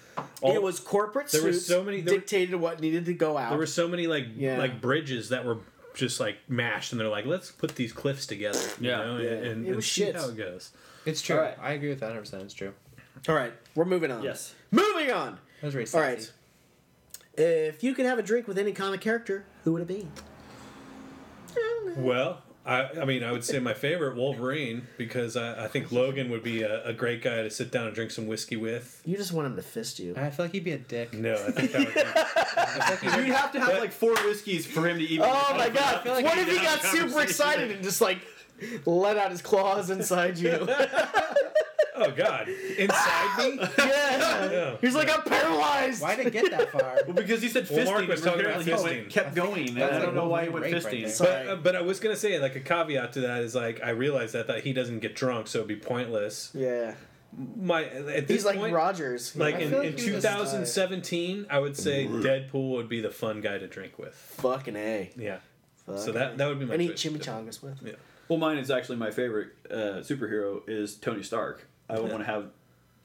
all, 0.41 0.53
it 0.55 0.61
was 0.61 0.79
corporate 0.79 1.29
there 1.31 1.43
were 1.43 1.53
suits 1.53 1.65
so 1.67 1.83
many- 1.83 2.01
there 2.01 2.13
were- 2.13 2.19
dictated 2.19 2.55
what 2.55 2.79
needed 2.79 3.05
to 3.05 3.13
go 3.13 3.37
out. 3.37 3.49
there 3.49 3.57
were 3.57 3.65
so 3.65 3.87
many 3.87 4.07
like 4.07 4.25
Yeah. 4.35 4.57
like 4.57 4.79
bridges 4.81 5.29
that 5.29 5.45
were 5.45 5.57
just 5.93 6.19
like 6.19 6.37
mashed, 6.49 6.91
and 6.91 6.99
they're 6.99 7.07
like, 7.07 7.25
let's 7.25 7.51
put 7.51 7.75
these 7.75 7.93
cliffs 7.93 8.25
together. 8.25 8.59
You 8.81 8.89
Yeah. 8.89 8.97
know, 8.97 9.17
Yeah. 9.17 9.29
and, 9.29 9.65
It 9.65 9.67
and 9.69 9.75
was 9.77 9.85
see 9.85 10.01
shit. 10.03 10.15
how 10.15 10.27
it 10.29 10.35
goes. 10.37 10.71
It's 11.05 11.21
true. 11.21 11.37
All 11.37 11.41
right. 11.43 11.57
I 11.61 11.71
agree 11.71 11.87
with 11.89 11.99
that 12.01 12.07
100. 12.07 12.19
percent 12.21 12.43
It's 12.43 12.53
true. 12.53 12.73
All 13.29 13.33
right, 13.35 13.53
we're 13.75 13.85
moving 13.85 14.11
on. 14.11 14.21
Yes. 14.21 14.53
moving 14.71 15.09
on. 15.11 15.37
That 15.61 15.67
was 15.67 15.73
very 15.73 15.85
All 15.93 16.01
right. 16.01 16.31
Sassy. 17.37 17.43
If 17.43 17.83
you 17.83 17.93
could 17.93 18.05
have 18.05 18.19
a 18.19 18.23
drink 18.23 18.47
with 18.47 18.57
any 18.57 18.71
comic 18.71 19.01
character, 19.01 19.45
who 19.63 19.73
would 19.73 19.81
it 19.81 19.87
be? 19.87 20.07
Well, 21.97 22.41
I, 22.65 22.89
I 23.01 23.05
mean, 23.05 23.23
I 23.23 23.31
would 23.31 23.45
say 23.45 23.59
my 23.59 23.73
favorite 23.73 24.15
Wolverine 24.17 24.87
because 24.97 25.37
I, 25.37 25.65
I 25.65 25.67
think 25.67 25.91
Logan 25.91 26.29
would 26.31 26.43
be 26.43 26.63
a, 26.63 26.83
a 26.85 26.93
great 26.93 27.21
guy 27.21 27.43
to 27.43 27.49
sit 27.49 27.71
down 27.71 27.85
and 27.85 27.95
drink 27.95 28.11
some 28.11 28.25
whiskey 28.27 28.55
with. 28.55 29.01
You 29.05 29.15
just 29.15 29.31
want 29.31 29.45
him 29.45 29.55
to 29.55 29.61
fist 29.61 29.99
you. 29.99 30.13
I 30.17 30.29
feel 30.31 30.45
like 30.45 30.51
he'd 30.51 30.63
be 30.63 30.71
a 30.71 30.77
dick. 30.79 31.13
No, 31.13 31.33
I 31.35 31.51
think 31.51 31.71
that 31.71 31.85
would 31.85 31.93
be, 31.93 32.01
I 32.01 32.65
feel 32.97 33.09
like 33.11 33.17
he'd 33.19 33.27
You'd 33.27 33.35
have 33.35 33.51
to 33.53 33.59
have 33.59 33.79
like 33.79 33.91
four 33.91 34.15
whiskeys 34.25 34.65
for 34.65 34.87
him 34.87 34.97
to 34.97 35.03
even. 35.03 35.25
Oh 35.29 35.55
my 35.55 35.69
god! 35.69 36.01
feel 36.03 36.13
like 36.13 36.25
what 36.25 36.35
we 36.35 36.41
if 36.41 36.47
he 36.47 36.53
need 36.53 36.59
to 36.59 36.65
got 36.65 36.79
have 36.79 36.85
a 36.85 36.87
super 36.87 37.03
conversation. 37.03 37.29
excited 37.29 37.71
and 37.71 37.83
just 37.83 38.01
like 38.01 38.17
let 38.85 39.17
out 39.17 39.31
his 39.31 39.41
claws 39.43 39.89
inside 39.91 40.37
you? 40.37 40.49
oh 41.97 42.11
God, 42.11 42.47
inside 42.49 43.37
me. 43.39 43.59
yeah. 43.77 44.51
Yeah. 44.51 44.77
He's 44.81 44.95
like, 44.95 45.09
I'm 45.09 45.23
paralyzed. 45.23 46.01
Why 46.01 46.15
did 46.15 46.27
it 46.27 46.33
get 46.33 46.51
that 46.51 46.71
far? 46.71 46.99
Well, 47.05 47.13
because 47.15 47.41
he 47.41 47.49
said 47.49 47.67
Well, 47.69 47.79
fisting. 47.79 47.85
Mark 47.85 48.07
was 48.07 48.21
talking 48.21 48.41
about 48.45 48.61
apparently 48.61 48.93
he 48.95 49.01
fisting. 49.05 49.09
kept 49.09 49.35
going. 49.35 49.69
and 49.69 49.83
I 49.83 49.99
don't 49.99 50.15
know 50.15 50.27
why 50.27 50.43
he 50.43 50.49
went 50.49 50.65
Wolverine 50.65 50.83
right 50.83 51.05
fisting. 51.05 51.19
But, 51.19 51.47
uh, 51.49 51.55
but 51.57 51.75
I 51.75 51.81
was 51.81 51.99
gonna 51.99 52.15
say 52.15 52.39
like 52.39 52.55
a 52.55 52.59
caveat 52.59 53.13
to 53.13 53.21
that 53.21 53.41
is 53.43 53.55
like 53.55 53.81
I 53.83 53.89
realized 53.91 54.33
that 54.33 54.47
that 54.47 54.63
he 54.63 54.73
doesn't 54.73 54.99
get 54.99 55.15
drunk, 55.15 55.47
so 55.47 55.59
it'd 55.59 55.67
be 55.67 55.75
pointless. 55.75 56.51
Yeah. 56.53 56.93
My 57.57 57.83
at 57.83 58.27
this 58.27 58.37
He's 58.37 58.45
like 58.45 58.57
point, 58.57 58.73
Rogers. 58.73 59.35
like 59.35 59.55
I 59.55 59.59
in, 59.59 59.71
like 59.71 59.87
in 59.89 59.95
2017, 59.97 61.47
I 61.49 61.59
would 61.59 61.75
say 61.75 62.07
Deadpool 62.07 62.71
would 62.71 62.87
be 62.89 63.01
the 63.01 63.09
fun 63.11 63.41
guy 63.41 63.57
to 63.57 63.67
drink 63.67 63.99
with. 63.99 64.13
fucking 64.37 64.75
a. 64.75 65.11
Yeah. 65.17 65.39
Fucking 65.85 66.01
So 66.01 66.11
that 66.13 66.37
that 66.37 66.47
would 66.47 66.59
be 66.59 66.65
my 66.65 66.73
and 66.75 66.83
eat 66.83 66.95
choice. 66.95 67.11
chimichangas 67.13 67.61
with. 67.61 67.81
Yeah. 67.83 67.93
Well, 68.29 68.39
mine 68.39 68.57
is 68.57 68.71
actually 68.71 68.95
my 68.97 69.11
favorite 69.11 69.49
uh, 69.69 70.01
superhero 70.01 70.61
is 70.67 70.95
Tony 70.95 71.23
Stark. 71.23 71.67
I 71.89 71.93
would 71.99 72.05
Yeah. 72.07 72.11
want 72.11 72.25
to 72.25 72.31
have 72.31 72.45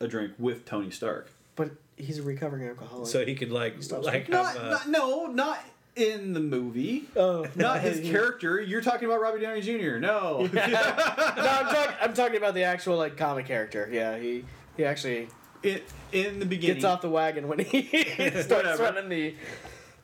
a 0.00 0.08
drink 0.08 0.32
with 0.38 0.64
Tony 0.64 0.90
Stark. 0.90 1.30
But 1.56 1.70
he's 1.96 2.18
a 2.18 2.22
recovering 2.22 2.66
alcoholic. 2.68 3.08
So 3.08 3.24
he 3.24 3.34
could 3.34 3.50
like 3.52 3.82
Stop 3.82 4.04
like 4.04 4.24
speaking. 4.24 4.34
have 4.34 4.54
Not, 4.54 4.64
uh, 4.64 4.70
not, 4.70 4.88
no, 4.88 5.26
not 5.26 5.58
in 5.96 6.32
the 6.32 6.40
movie. 6.40 7.04
oh, 7.16 7.46
Not 7.56 7.80
his 7.80 8.00
character. 8.10 8.60
You're 8.60 8.80
talking 8.80 9.06
about 9.06 9.20
Robbie 9.20 9.40
Downey 9.40 9.60
Jr. 9.60 9.98
No. 9.98 10.48
no, 10.52 10.62
I'm 10.62 11.66
talking. 11.66 11.94
I'm 12.00 12.14
talking 12.14 12.36
about 12.36 12.54
the 12.54 12.62
actual 12.64 12.96
like 12.96 13.16
comic 13.16 13.46
character. 13.46 13.88
Yeah, 13.92 14.16
he 14.18 14.44
he 14.76 14.84
actually 14.84 15.28
in, 15.62 15.82
in 16.12 16.38
the 16.38 16.46
beginning. 16.46 16.76
gets 16.76 16.84
off 16.86 17.02
the 17.02 17.10
wagon 17.10 17.48
when 17.48 17.58
he 17.58 17.82
starts 18.42 18.78
running 18.80 19.08
the 19.10 19.34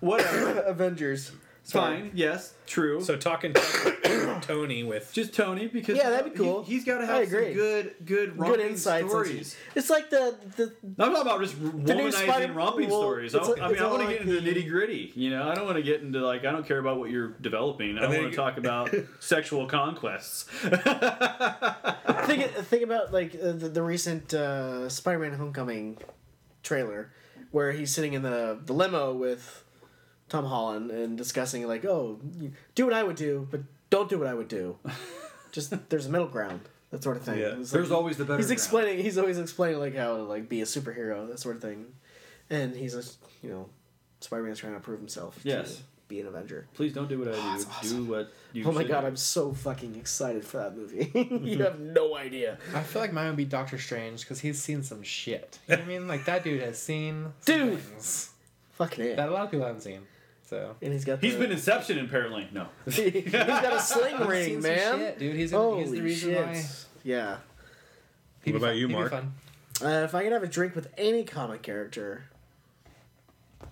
Whatever. 0.00 0.60
Avengers. 0.60 1.32
Sorry. 1.68 1.96
Fine. 2.02 2.10
Yes. 2.14 2.52
True. 2.68 3.00
so 3.00 3.16
talking 3.16 3.52
to 3.54 4.38
Tony 4.42 4.84
with 4.84 5.12
just 5.12 5.34
Tony 5.34 5.66
because 5.66 5.96
Yeah, 5.96 6.10
that'd 6.10 6.32
be 6.32 6.36
cool. 6.38 6.62
He, 6.62 6.76
has 6.76 6.84
got 6.84 6.98
to 6.98 7.04
I 7.04 7.18
have 7.18 7.22
agree. 7.24 7.46
some 7.46 7.54
good, 7.54 7.94
good, 8.04 8.36
Good 8.38 8.60
insights. 8.60 9.08
stories. 9.08 9.56
It's 9.74 9.90
like 9.90 10.08
the 10.10 10.36
the 10.56 10.72
I'm 10.84 11.12
talking 11.12 11.22
about 11.22 11.40
just 11.40 11.60
new 11.60 11.70
womanizing 11.72 12.12
Spider- 12.12 12.52
romping 12.52 12.88
well, 12.88 13.00
stories. 13.00 13.34
it's 13.34 13.48
I, 13.48 13.52
a- 13.52 13.62
I 13.64 13.68
mean, 13.72 13.78
I 13.82 13.86
want 13.88 14.02
to 14.02 14.06
like 14.06 14.08
get 14.10 14.20
into 14.22 14.34
the 14.34 14.40
the- 14.40 14.54
nitty 14.62 14.68
gritty. 14.70 15.12
You 15.16 15.30
know, 15.30 15.48
I 15.48 15.54
don't 15.56 15.64
want 15.64 15.76
to 15.76 15.82
get 15.82 16.02
into 16.02 16.20
like 16.24 16.44
I 16.44 16.52
don't 16.52 16.66
care 16.66 16.78
about 16.78 16.98
what 17.00 17.10
you're 17.10 17.30
developing. 17.40 17.98
I 17.98 18.04
And 18.04 18.14
want 18.14 18.30
to 18.30 18.36
talk 18.36 18.58
about 18.58 18.94
sexual 19.20 19.66
conquests. 19.66 20.44
think 22.26 22.42
think 22.70 22.82
about 22.84 23.12
like 23.12 23.34
uh, 23.34 23.52
the, 23.52 23.68
the 23.68 23.82
recent 23.82 24.32
uh, 24.34 24.88
Spider-Man: 24.88 25.32
Homecoming 25.34 25.98
trailer, 26.62 27.12
where 27.50 27.72
he's 27.72 27.92
sitting 27.92 28.12
in 28.14 28.22
the 28.22 28.58
the 28.64 28.72
limo 28.72 29.12
with 29.12 29.64
Tom 30.28 30.44
Holland 30.44 30.90
and 30.90 31.16
discussing 31.16 31.66
like, 31.66 31.84
oh, 31.84 32.18
do 32.74 32.84
what 32.84 32.94
I 32.94 33.02
would 33.02 33.16
do, 33.16 33.46
but 33.50 33.60
don't 33.90 34.08
do 34.08 34.18
what 34.18 34.26
I 34.26 34.34
would 34.34 34.48
do. 34.48 34.78
Just 35.52 35.72
there's 35.88 36.06
a 36.06 36.10
middle 36.10 36.26
ground, 36.26 36.60
that 36.90 37.02
sort 37.02 37.16
of 37.16 37.22
thing. 37.22 37.38
Yeah. 37.38 37.54
It's 37.58 37.72
like- 37.72 37.90
always 37.90 38.16
the 38.18 38.24
better. 38.24 38.38
he's 38.38 38.50
explaining. 38.50 39.02
He's 39.02 39.16
always 39.18 39.38
explaining 39.38 39.78
like 39.78 39.94
how 39.96 40.16
to 40.16 40.22
like 40.24 40.48
be 40.48 40.60
a 40.60 40.64
superhero, 40.64 41.26
that 41.28 41.38
sort 41.38 41.56
of 41.56 41.62
thing, 41.62 41.86
and 42.50 42.74
he's 42.76 42.94
a 42.94 43.02
you 43.42 43.50
know, 43.50 43.68
Spider-Man's 44.20 44.58
trying 44.58 44.74
to 44.74 44.80
prove 44.80 44.98
himself. 44.98 45.38
Yes. 45.44 45.76
To 45.76 45.82
be 46.08 46.20
an 46.20 46.26
Avenger. 46.26 46.68
Please 46.74 46.92
don't 46.92 47.08
do 47.08 47.18
what 47.18 47.28
I 47.28 47.32
oh, 47.32 47.34
do. 47.34 47.42
that's 47.48 47.66
awesome. 47.66 48.04
Do 48.06 48.10
what 48.12 48.32
you. 48.52 48.64
Oh 48.64 48.72
my 48.72 48.82
should 48.82 48.90
god, 48.90 49.00
do. 49.02 49.06
I'm 49.08 49.16
so 49.16 49.52
fucking 49.52 49.96
excited 49.96 50.44
for 50.44 50.58
that 50.58 50.76
movie. 50.76 51.04
Mm-hmm. 51.14 51.46
you 51.46 51.62
have 51.62 51.80
no 51.80 52.16
idea. 52.16 52.58
I 52.74 52.82
feel 52.82 53.00
like 53.00 53.12
mine 53.12 53.28
would 53.28 53.36
be 53.36 53.44
Doctor 53.44 53.78
Strange 53.78 54.20
because 54.20 54.40
he's 54.40 54.60
seen 54.60 54.82
some 54.82 55.02
shit. 55.02 55.58
You 55.68 55.76
know 55.76 55.82
what 55.82 55.84
I 55.86 55.88
mean? 55.88 56.08
Like 56.08 56.24
that 56.26 56.44
dude 56.44 56.62
has 56.62 56.78
seen 56.78 57.32
some 57.40 57.58
Dude. 57.70 57.78
things 57.80 58.30
Fucking 58.74 59.04
it. 59.04 59.16
that 59.16 59.28
a 59.28 59.32
lot 59.32 59.44
of 59.46 59.50
people 59.50 59.66
haven't 59.66 59.80
seen. 59.82 60.02
So 60.46 60.76
And 60.80 60.92
he's 60.92 61.04
got. 61.04 61.20
He's 61.20 61.34
the- 61.34 61.40
been 61.40 61.52
Inception 61.52 61.98
apparently. 61.98 62.48
No. 62.52 62.68
he's 62.90 63.30
got 63.32 63.72
a 63.72 63.80
sling 63.80 64.16
He's 64.18 64.26
ring, 64.26 64.44
seen 64.44 64.62
some 64.62 64.70
man. 64.70 64.98
shit, 64.98 65.18
dude. 65.18 65.36
He's, 65.36 65.52
in, 65.52 65.58
Holy 65.58 65.80
he's 65.82 65.90
the 65.92 66.00
reason 66.02 66.30
shit. 66.30 66.46
why. 66.46 66.64
Yeah. 67.04 67.36
he'd 68.44 68.52
What 68.52 68.58
about 68.58 68.68
fun. 68.70 68.76
you, 68.78 68.88
Mark? 68.88 69.12
Uh, 69.12 69.88
if 70.04 70.14
I 70.14 70.22
could 70.22 70.32
have 70.32 70.42
a 70.42 70.46
drink 70.48 70.74
with 70.74 70.88
any 70.96 71.24
comic 71.24 71.62
character, 71.62 72.24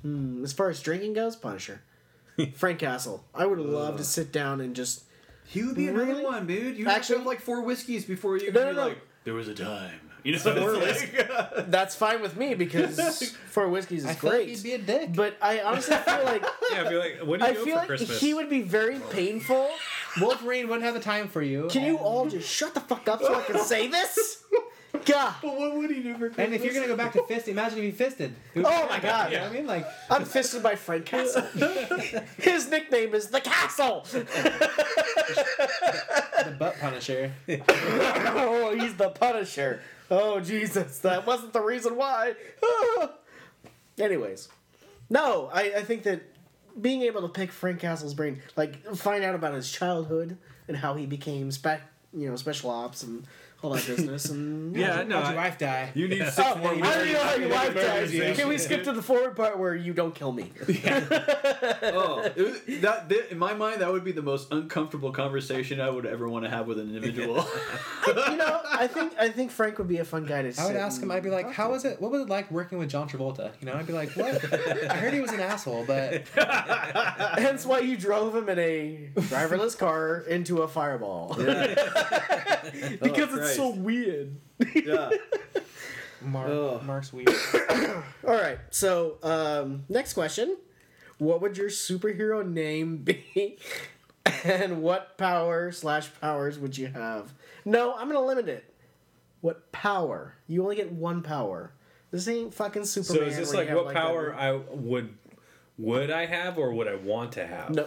hmm, 0.03 0.43
as 0.45 0.53
far 0.53 0.68
as 0.70 0.81
drinking 0.83 1.14
goes, 1.14 1.37
Punisher, 1.37 1.81
Frank 2.55 2.79
Castle. 2.81 3.25
I 3.35 3.47
would 3.47 3.59
love 3.59 3.97
to 3.99 4.05
sit 4.05 4.33
down 4.33 4.61
and 4.61 4.75
just 4.77 5.05
He 5.47 5.62
would 5.62 5.77
be 5.77 5.89
another 5.89 6.07
Really? 6.07 6.25
one, 6.25 6.47
dude. 6.47 6.77
You 6.77 6.89
Actually- 6.89 7.18
have 7.18 7.27
like 7.27 7.41
four 7.41 7.62
whiskeys 7.62 8.05
before 8.05 8.37
you 8.37 8.53
No, 8.53 8.64
no, 8.64 8.70
be 8.70 8.77
no. 8.77 8.83
like. 8.89 8.99
There 9.25 9.35
was 9.35 9.49
a 9.49 9.55
time 9.55 10.01
You 10.25 10.33
know, 10.33 10.39
Four 10.39 10.75
it's 10.77 11.03
like- 11.03 11.70
That's 11.70 11.95
fine 11.95 12.22
with 12.22 12.37
me 12.37 12.55
because 12.55 12.99
four 13.51 13.68
whiskeys 13.68 14.05
is 14.05 14.11
I 14.11 14.14
feel 14.14 14.31
like 14.31 14.39
great. 14.41 14.49
he'd 14.57 14.62
be 14.62 14.72
a 14.72 14.79
dick. 14.79 15.14
but 15.14 15.37
I 15.43 15.61
honestly 15.61 15.97
feel 15.99 16.25
like 16.25 16.43
Yeah, 16.72 16.83
I 16.85 16.89
feel 16.89 16.99
like 16.99 17.18
what 17.25 17.41
do 17.41 17.45
you 17.47 17.51
I 17.51 17.55
do 17.55 17.64
feel 17.64 17.75
for 17.75 17.79
like 17.81 17.87
Christmas? 17.89 18.20
he 18.20 18.33
would 18.33 18.49
be 18.49 18.62
very 18.62 18.99
painful. 19.11 19.68
Wolf 20.20 20.41
Wolverine 20.41 20.68
wouldn't 20.68 20.85
have 20.85 20.95
the 20.95 21.01
time 21.01 21.29
for 21.29 21.43
you. 21.43 21.68
Can 21.70 21.85
you 21.85 21.99
all 21.99 22.27
just 22.27 22.49
shut 22.49 22.72
the 22.72 22.81
fuck 22.81 23.07
up 23.07 23.20
so 23.20 23.35
I 23.35 23.43
can 23.43 23.59
say 23.59 23.87
this? 23.87 24.43
God, 25.05 25.35
But 25.43 25.59
what 25.59 25.75
would 25.77 25.91
he 25.91 26.03
do 26.03 26.14
for 26.16 26.27
And 26.41 26.55
if 26.55 26.64
you're 26.64 26.72
gonna 26.72 26.87
go 26.87 26.97
back 26.97 27.12
to 27.14 27.22
fist, 27.25 27.49
imagine 27.49 27.79
if 27.79 27.85
he 27.85 27.91
fisted. 27.91 28.33
It 28.55 28.61
would 28.61 28.62
be 28.62 28.68
Oh 28.72 28.87
my 28.89 29.01
bad, 29.01 29.03
God. 29.03 29.33
You 29.33 29.37
know 29.39 29.43
what 29.45 29.51
I 29.51 29.55
mean? 29.55 29.66
Like 29.66 29.87
I'm 30.09 30.25
fisted 30.25 30.62
by 30.62 30.77
Frank 30.77 31.05
Castle. 31.05 31.43
His 32.39 32.70
nickname 32.70 33.12
is 33.14 33.27
the 33.27 33.41
Castle. 33.43 34.07
The 36.45 36.53
butt 36.53 36.76
punisher. 36.80 37.32
oh, 37.49 38.76
he's 38.78 38.95
the 38.95 39.11
Punisher. 39.11 39.80
Oh 40.11 40.40
Jesus, 40.40 40.99
that 41.01 41.26
wasn't 41.26 41.53
the 41.53 41.61
reason 41.61 41.97
why. 41.97 42.34
Anyways, 43.99 44.49
no, 45.09 45.51
I, 45.53 45.74
I 45.76 45.82
think 45.82 46.03
that 46.05 46.22
being 46.80 47.03
able 47.03 47.22
to 47.22 47.28
pick 47.28 47.53
Frank 47.53 47.80
Castle's 47.80 48.14
brain, 48.14 48.42
like 48.57 48.84
find 48.97 49.24
out 49.24 49.34
about 49.34 49.55
his 49.55 49.70
childhood 49.70 50.36
and 50.68 50.76
how 50.76 50.95
he 50.95 51.07
became 51.07 51.51
spec, 51.51 51.82
you 52.12 52.28
know, 52.28 52.36
special 52.36 52.70
ops 52.70 53.03
and 53.03 53.24
all 53.65 53.71
that 53.71 53.87
business, 53.87 54.27
and 54.31 54.77
yeah, 54.85 55.03
no, 55.03 55.17
How'd 55.21 55.33
your 55.33 55.41
I, 55.41 55.45
wife 55.45 55.59
die? 55.59 55.91
You 55.95 56.09
need 56.09 56.19
six 56.29 56.39
Oh, 56.39 56.57
more 56.57 56.71
I 56.73 56.79
don't 56.79 57.12
know 57.12 57.19
how 57.23 57.35
your 57.37 57.49
wife 57.49 57.75
dies. 57.75 58.12
movies. 58.12 58.37
Can 58.37 58.49
we 58.49 58.59
skip 58.59 58.85
to 58.85 58.93
the 58.93 59.03
forward 59.03 59.35
part 59.37 59.59
where 59.59 59.75
you 59.75 59.93
don't 59.95 60.15
kill 60.15 60.33
me? 60.33 60.53
Oh, 61.87 62.23
it 62.25 62.37
was- 62.37 62.61
that, 62.83 63.09
that 63.09 63.31
in 63.31 63.39
my 63.39 63.55
mind, 63.55 63.81
that 63.81 63.91
would 63.93 64.05
be 64.05 64.12
the 64.12 64.23
most 64.23 64.53
uncomfortable 64.53 65.12
conversation 65.12 65.81
I 65.81 65.89
would 65.91 66.07
ever 66.07 66.29
want 66.29 66.45
to 66.45 66.51
have 66.51 66.67
with 66.67 66.79
an 66.79 66.95
individual. 66.95 67.47
you 68.07 68.37
know, 68.37 68.61
I 68.71 68.87
think 68.87 69.12
I 69.19 69.29
think 69.29 69.51
Frank 69.51 69.79
would 69.79 69.89
be 69.89 69.99
a 69.99 70.05
fun 70.05 70.25
guy 70.27 70.43
to. 70.43 70.53
See. 70.53 70.61
I 70.62 70.67
would 70.67 70.77
ask 70.77 71.03
him. 71.03 71.11
I'd 71.11 71.23
be 71.23 71.31
like, 71.31 71.51
"How 71.53 71.71
was 71.71 71.85
it? 71.85 72.01
What 72.01 72.11
was 72.11 72.23
it 72.23 72.29
like 72.29 72.51
working 72.51 72.79
with 72.79 72.89
John 72.91 73.09
Travolta?" 73.09 73.53
You 73.61 73.67
know, 73.67 73.75
I'd 73.75 73.87
be 73.87 73.93
like, 73.93 74.11
"What? 74.17 74.43
I 74.91 74.97
heard 74.97 75.15
he 75.15 75.21
was 75.21 75.33
an 75.33 75.41
asshole, 75.41 75.85
but 75.87 76.27
Hence 77.39 77.65
why 77.67 77.81
you 77.81 77.97
drove 77.97 78.35
him 78.35 78.49
in 78.49 78.59
a 78.59 79.11
driverless 79.17 79.77
car 79.79 80.19
into 80.29 80.62
a 80.62 80.69
fireball. 80.69 81.35
because 81.35 83.29
Oh, 83.33 83.39
it's 83.39 83.54
so 83.57 83.71
weird. 83.71 84.37
yeah. 84.75 85.11
Mark, 86.23 86.49
Ugh. 86.51 86.83
Mark's 86.85 87.13
weird." 87.13 87.29
All 88.27 88.35
right. 88.35 88.59
So, 88.71 89.19
um, 89.23 89.85
next 89.89 90.15
question: 90.15 90.57
What 91.19 91.41
would 91.43 91.57
your 91.59 91.69
superhero 91.69 92.47
name 92.49 92.99
be, 93.05 93.59
and 94.45 94.83
what 94.83 95.19
power 95.19 95.71
slash 95.73 96.09
powers 96.21 96.59
would 96.59 96.77
you 96.79 96.87
have? 96.89 97.33
No, 97.65 97.95
I'm 97.95 98.07
gonna 98.09 98.25
limit 98.25 98.49
it. 98.49 98.65
What 99.41 99.71
power? 99.73 100.35
You 100.47 100.63
only 100.63 100.77
get 100.77 100.91
one 100.93 101.23
power. 101.23 101.73
This 102.11 102.29
ain't 102.29 102.55
fucking 102.55 102.85
Superman. 102.85 103.23
so 103.25 103.29
is 103.29 103.37
this 103.37 103.53
like 103.53 103.69
what 103.71 103.87
that 103.89 103.95
power 103.95 104.31
one- 104.31 104.39
I 104.39 104.53
would 104.53 105.15
would 105.77 106.11
I 106.11 106.27
have 106.27 106.57
or 106.59 106.73
would 106.73 106.89
I 106.89 106.95
want 106.95 107.33
to 107.33 107.47
have? 107.47 107.71
No. 107.71 107.87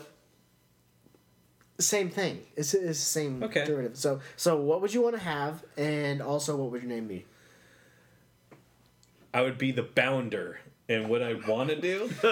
Same 1.79 2.09
thing. 2.09 2.43
It's, 2.55 2.73
it's 2.73 2.83
the 2.85 2.93
same 3.05 3.43
Okay. 3.43 3.63
derivative. 3.65 3.97
So, 3.97 4.19
so 4.35 4.57
what 4.59 4.81
would 4.81 4.93
you 4.93 5.01
want 5.01 5.15
to 5.15 5.21
have, 5.21 5.63
and 5.77 6.21
also 6.21 6.55
what 6.55 6.71
would 6.71 6.81
your 6.81 6.89
name 6.89 7.07
be? 7.07 7.25
I 9.33 9.41
would 9.41 9.57
be 9.57 9.71
the 9.71 9.83
bounder. 9.83 10.59
And 10.89 11.09
what 11.09 11.21
I 11.21 11.33
want 11.33 11.69
to 11.69 11.75
do 11.79 12.03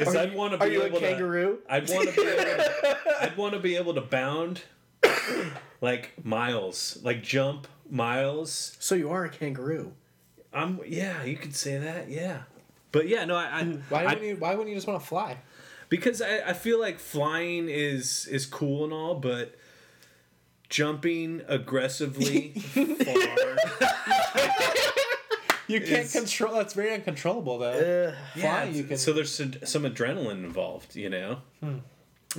is 0.00 0.16
I'd 0.16 0.34
want 0.34 0.52
to 0.52 0.58
be 0.58 0.64
Are 0.64 0.68
you 0.68 0.82
a 0.82 0.86
able 0.86 0.98
kangaroo? 0.98 1.58
to. 1.68 1.72
I'd 1.74 1.90
want 1.90 2.08
to 2.08 2.14
be. 2.16 2.22
Able 2.26 2.42
to, 2.42 2.98
I'd 3.22 3.36
want 3.36 3.52
to 3.52 3.60
be 3.60 3.76
able 3.76 3.92
to 3.94 4.00
bound, 4.00 4.62
like 5.82 6.14
miles, 6.24 6.98
like 7.02 7.22
jump 7.22 7.68
miles. 7.90 8.76
So 8.80 8.94
you 8.94 9.10
are 9.10 9.24
a 9.24 9.28
kangaroo. 9.28 9.92
I'm 10.54 10.80
yeah, 10.86 11.22
you 11.24 11.36
could 11.36 11.54
say 11.54 11.76
that, 11.76 12.08
yeah. 12.08 12.44
But 12.92 13.08
yeah, 13.08 13.26
no, 13.26 13.36
I, 13.36 13.44
I 13.60 13.64
Why 13.90 14.00
I- 14.00 14.04
wouldn't 14.06 14.22
you? 14.26 14.36
Why 14.36 14.50
wouldn't 14.52 14.70
you 14.70 14.74
just 14.74 14.86
want 14.88 15.00
to 15.02 15.06
fly? 15.06 15.36
Because 15.88 16.22
I, 16.22 16.38
I 16.48 16.52
feel 16.52 16.80
like 16.80 16.98
flying 16.98 17.68
is 17.68 18.26
is 18.26 18.46
cool 18.46 18.84
and 18.84 18.92
all, 18.92 19.14
but 19.14 19.54
jumping 20.68 21.42
aggressively 21.48 22.50
far. 22.60 23.56
You 25.68 25.82
can't 25.82 26.10
control. 26.10 26.54
That's 26.54 26.72
very 26.72 26.94
uncontrollable, 26.94 27.58
though. 27.58 28.14
Uh, 28.14 28.38
Flying, 28.40 28.74
you 28.74 28.84
can. 28.84 28.96
So 28.96 29.12
there's 29.12 29.34
some, 29.34 29.52
some 29.64 29.82
adrenaline 29.82 30.42
involved, 30.42 30.96
you 30.96 31.10
know. 31.10 31.42
Hmm. 31.62 31.80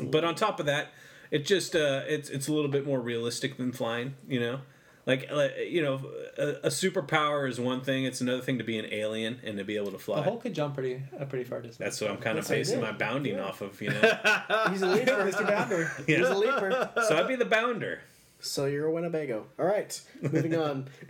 But 0.02 0.24
on 0.24 0.34
top 0.34 0.60
of 0.60 0.66
that, 0.66 0.88
it 1.30 1.46
just 1.46 1.76
uh, 1.76 2.02
it's 2.08 2.30
it's 2.30 2.48
a 2.48 2.54
little 2.54 2.72
bit 2.72 2.88
more 2.88 3.00
realistic 3.00 3.58
than 3.58 3.72
flying, 3.72 4.16
you 4.28 4.40
know. 4.40 4.62
Like, 5.10 5.32
like 5.32 5.56
you 5.68 5.82
know, 5.82 6.00
a, 6.38 6.48
a 6.66 6.70
superpower 6.70 7.50
is 7.50 7.60
one 7.60 7.82
thing. 7.82 8.04
It's 8.04 8.22
another 8.22 8.42
thing 8.42 8.60
to 8.60 8.64
be 8.64 8.78
an 8.78 8.86
alien 8.94 9.40
and 9.44 9.58
to 9.58 9.64
be 9.64 9.76
able 9.76 9.92
to 9.92 9.98
fly. 9.98 10.18
the 10.18 10.22
Hulk 10.22 10.44
could 10.44 10.54
jump 10.54 10.76
pretty 10.76 11.02
a 11.18 11.26
pretty 11.26 11.46
far 11.46 11.62
distance. 11.62 11.78
That's 11.78 12.00
what 12.00 12.12
I'm 12.12 12.18
kind 12.18 12.38
of 12.38 12.46
what 12.46 12.56
basing 12.56 12.80
my 12.80 12.92
bounding 12.92 13.40
off 13.40 13.62
of, 13.62 13.82
you 13.82 13.90
know. 13.90 14.00
he's 14.70 14.84
a 14.84 14.88
leaper, 14.88 15.12
Mr. 15.14 15.48
Bounder. 15.48 15.92
He's 16.06 16.20
a 16.20 16.36
leaper. 16.36 16.92
so 17.08 17.18
I'd 17.18 17.28
be 17.28 17.36
the 17.36 17.46
bounder. 17.46 18.02
So 18.40 18.68
you're 18.68 18.86
a 18.86 18.92
Winnebago. 18.92 19.48
All 19.58 19.66
right, 19.66 20.00
moving 20.22 20.56
on. 20.56 20.88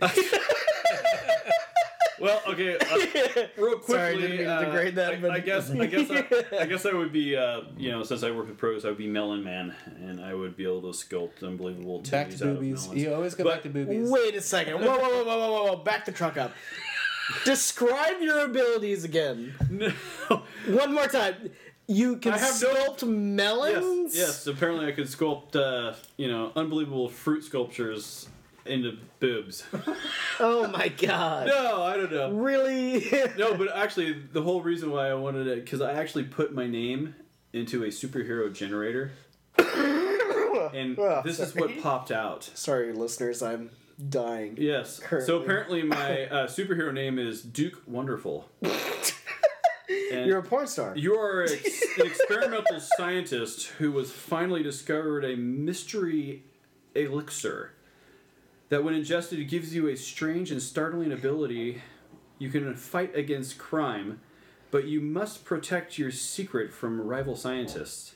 Well, 2.20 2.42
okay. 2.48 2.76
Uh, 2.76 3.46
real 3.56 3.78
quickly, 3.78 3.94
Sorry, 3.94 4.14
didn't 4.16 4.30
mean 4.36 4.46
to 4.46 4.52
uh, 4.52 4.64
degrade 4.64 4.94
that, 4.96 5.12
I, 5.12 5.16
but- 5.16 5.30
I 5.30 5.40
guess, 5.40 5.70
I 5.70 5.86
guess, 5.86 6.10
I, 6.10 6.26
I 6.60 6.66
guess 6.66 6.84
I 6.86 6.92
would 6.92 7.12
be, 7.12 7.36
uh, 7.36 7.62
you 7.78 7.90
know, 7.90 8.02
since 8.02 8.22
I 8.22 8.30
work 8.30 8.48
with 8.48 8.58
pros, 8.58 8.84
I 8.84 8.88
would 8.88 8.98
be 8.98 9.08
Melon 9.08 9.42
Man, 9.42 9.74
and 10.02 10.20
I 10.20 10.34
would 10.34 10.56
be 10.56 10.64
able 10.64 10.82
to 10.82 10.88
sculpt 10.88 11.42
unbelievable 11.42 12.00
titties 12.02 12.10
back 12.10 12.30
to 12.30 12.36
boobies. 12.44 12.88
You 12.92 13.14
always 13.14 13.34
go 13.34 13.44
But- 13.44 13.54
back 13.54 13.62
to 13.64 13.68
boobies. 13.70 14.10
Wait 14.10 14.34
a 14.34 14.40
second. 14.40 14.80
Whoa, 14.80 14.98
whoa, 14.98 14.98
whoa, 14.98 15.24
whoa, 15.24 15.38
whoa, 15.52 15.64
whoa! 15.64 15.76
Back 15.76 16.04
the 16.04 16.12
truck 16.12 16.36
up. 16.36 16.52
Describe 17.44 18.20
your 18.20 18.44
abilities 18.44 19.04
again. 19.04 19.54
No. 19.70 19.92
One 20.66 20.92
more 20.92 21.06
time. 21.06 21.50
You 21.86 22.16
can 22.18 22.34
I 22.34 22.38
have 22.38 22.60
no- 22.62 22.74
sculpt 22.74 23.08
melons. 23.08 24.14
Yes, 24.16 24.44
yes. 24.44 24.46
Apparently, 24.46 24.86
I 24.86 24.92
could 24.92 25.06
sculpt, 25.06 25.56
uh, 25.56 25.94
you 26.16 26.28
know, 26.28 26.52
unbelievable 26.54 27.08
fruit 27.08 27.42
sculptures 27.44 28.28
into 28.66 28.98
boobs. 29.18 29.64
Oh 30.42 30.66
my 30.68 30.88
god. 30.88 31.48
no, 31.48 31.82
I 31.82 31.96
don't 31.98 32.10
know. 32.10 32.30
Really? 32.32 33.04
No, 33.36 33.54
but 33.54 33.68
actually, 33.76 34.12
the 34.32 34.40
whole 34.42 34.62
reason 34.62 34.90
why 34.90 35.08
I 35.10 35.14
wanted 35.14 35.46
it 35.46 35.64
because 35.64 35.82
I 35.82 35.92
actually 35.92 36.24
put 36.24 36.54
my 36.54 36.66
name 36.66 37.14
into 37.52 37.84
a 37.84 37.88
superhero 37.88 38.50
generator, 38.52 39.12
and 39.58 40.98
Oh, 40.98 41.20
this 41.24 41.38
is 41.40 41.54
what 41.54 41.78
popped 41.82 42.10
out. 42.10 42.44
Sorry, 42.54 42.92
listeners, 42.94 43.42
I'm 43.42 43.68
dying. 44.08 44.56
Yes. 44.58 44.98
Currently. 44.98 45.26
So 45.26 45.42
apparently, 45.42 45.82
my 45.98 46.24
uh, 46.26 46.46
superhero 46.46 46.92
name 46.92 47.18
is 47.18 47.42
Duke 47.42 47.82
Wonderful. 47.86 48.48
And 50.12 50.26
You're 50.26 50.38
a 50.38 50.42
porn 50.42 50.66
star. 50.68 50.96
you 50.96 51.14
are 51.18 51.42
ex- 51.44 51.82
an 51.98 52.06
experimental 52.06 52.80
scientist 52.80 53.66
who 53.78 53.90
was 53.92 54.10
finally 54.12 54.62
discovered 54.62 55.24
a 55.24 55.36
mystery 55.36 56.44
elixir 56.94 57.72
that, 58.70 58.82
when 58.82 58.94
ingested, 58.94 59.46
gives 59.48 59.74
you 59.74 59.88
a 59.88 59.96
strange 59.96 60.50
and 60.50 60.62
startling 60.62 61.12
ability. 61.12 61.82
You 62.38 62.48
can 62.48 62.74
fight 62.74 63.14
against 63.14 63.58
crime, 63.58 64.20
but 64.70 64.86
you 64.86 65.00
must 65.00 65.44
protect 65.44 65.98
your 65.98 66.10
secret 66.10 66.72
from 66.72 67.00
rival 67.00 67.36
scientists. 67.36 68.14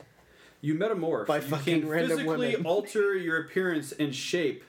You 0.62 0.74
metamorph 0.74 1.26
By 1.26 1.36
you 1.36 1.42
fucking 1.42 1.80
can 1.82 1.90
random 1.90 2.18
physically 2.18 2.48
women. 2.48 2.66
alter 2.66 3.14
your 3.14 3.38
appearance 3.38 3.92
and 3.92 4.14
shape 4.14 4.64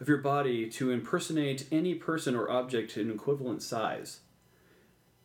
of 0.00 0.08
your 0.08 0.18
body 0.18 0.68
to 0.70 0.92
impersonate 0.92 1.66
any 1.72 1.94
person 1.94 2.36
or 2.36 2.48
object 2.48 2.96
in 2.96 3.10
equivalent 3.10 3.62
size. 3.62 4.20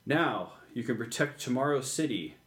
Now 0.05 0.53
you 0.73 0.83
can 0.83 0.97
protect 0.97 1.39
Tomorrow 1.41 1.81
City 1.81 2.37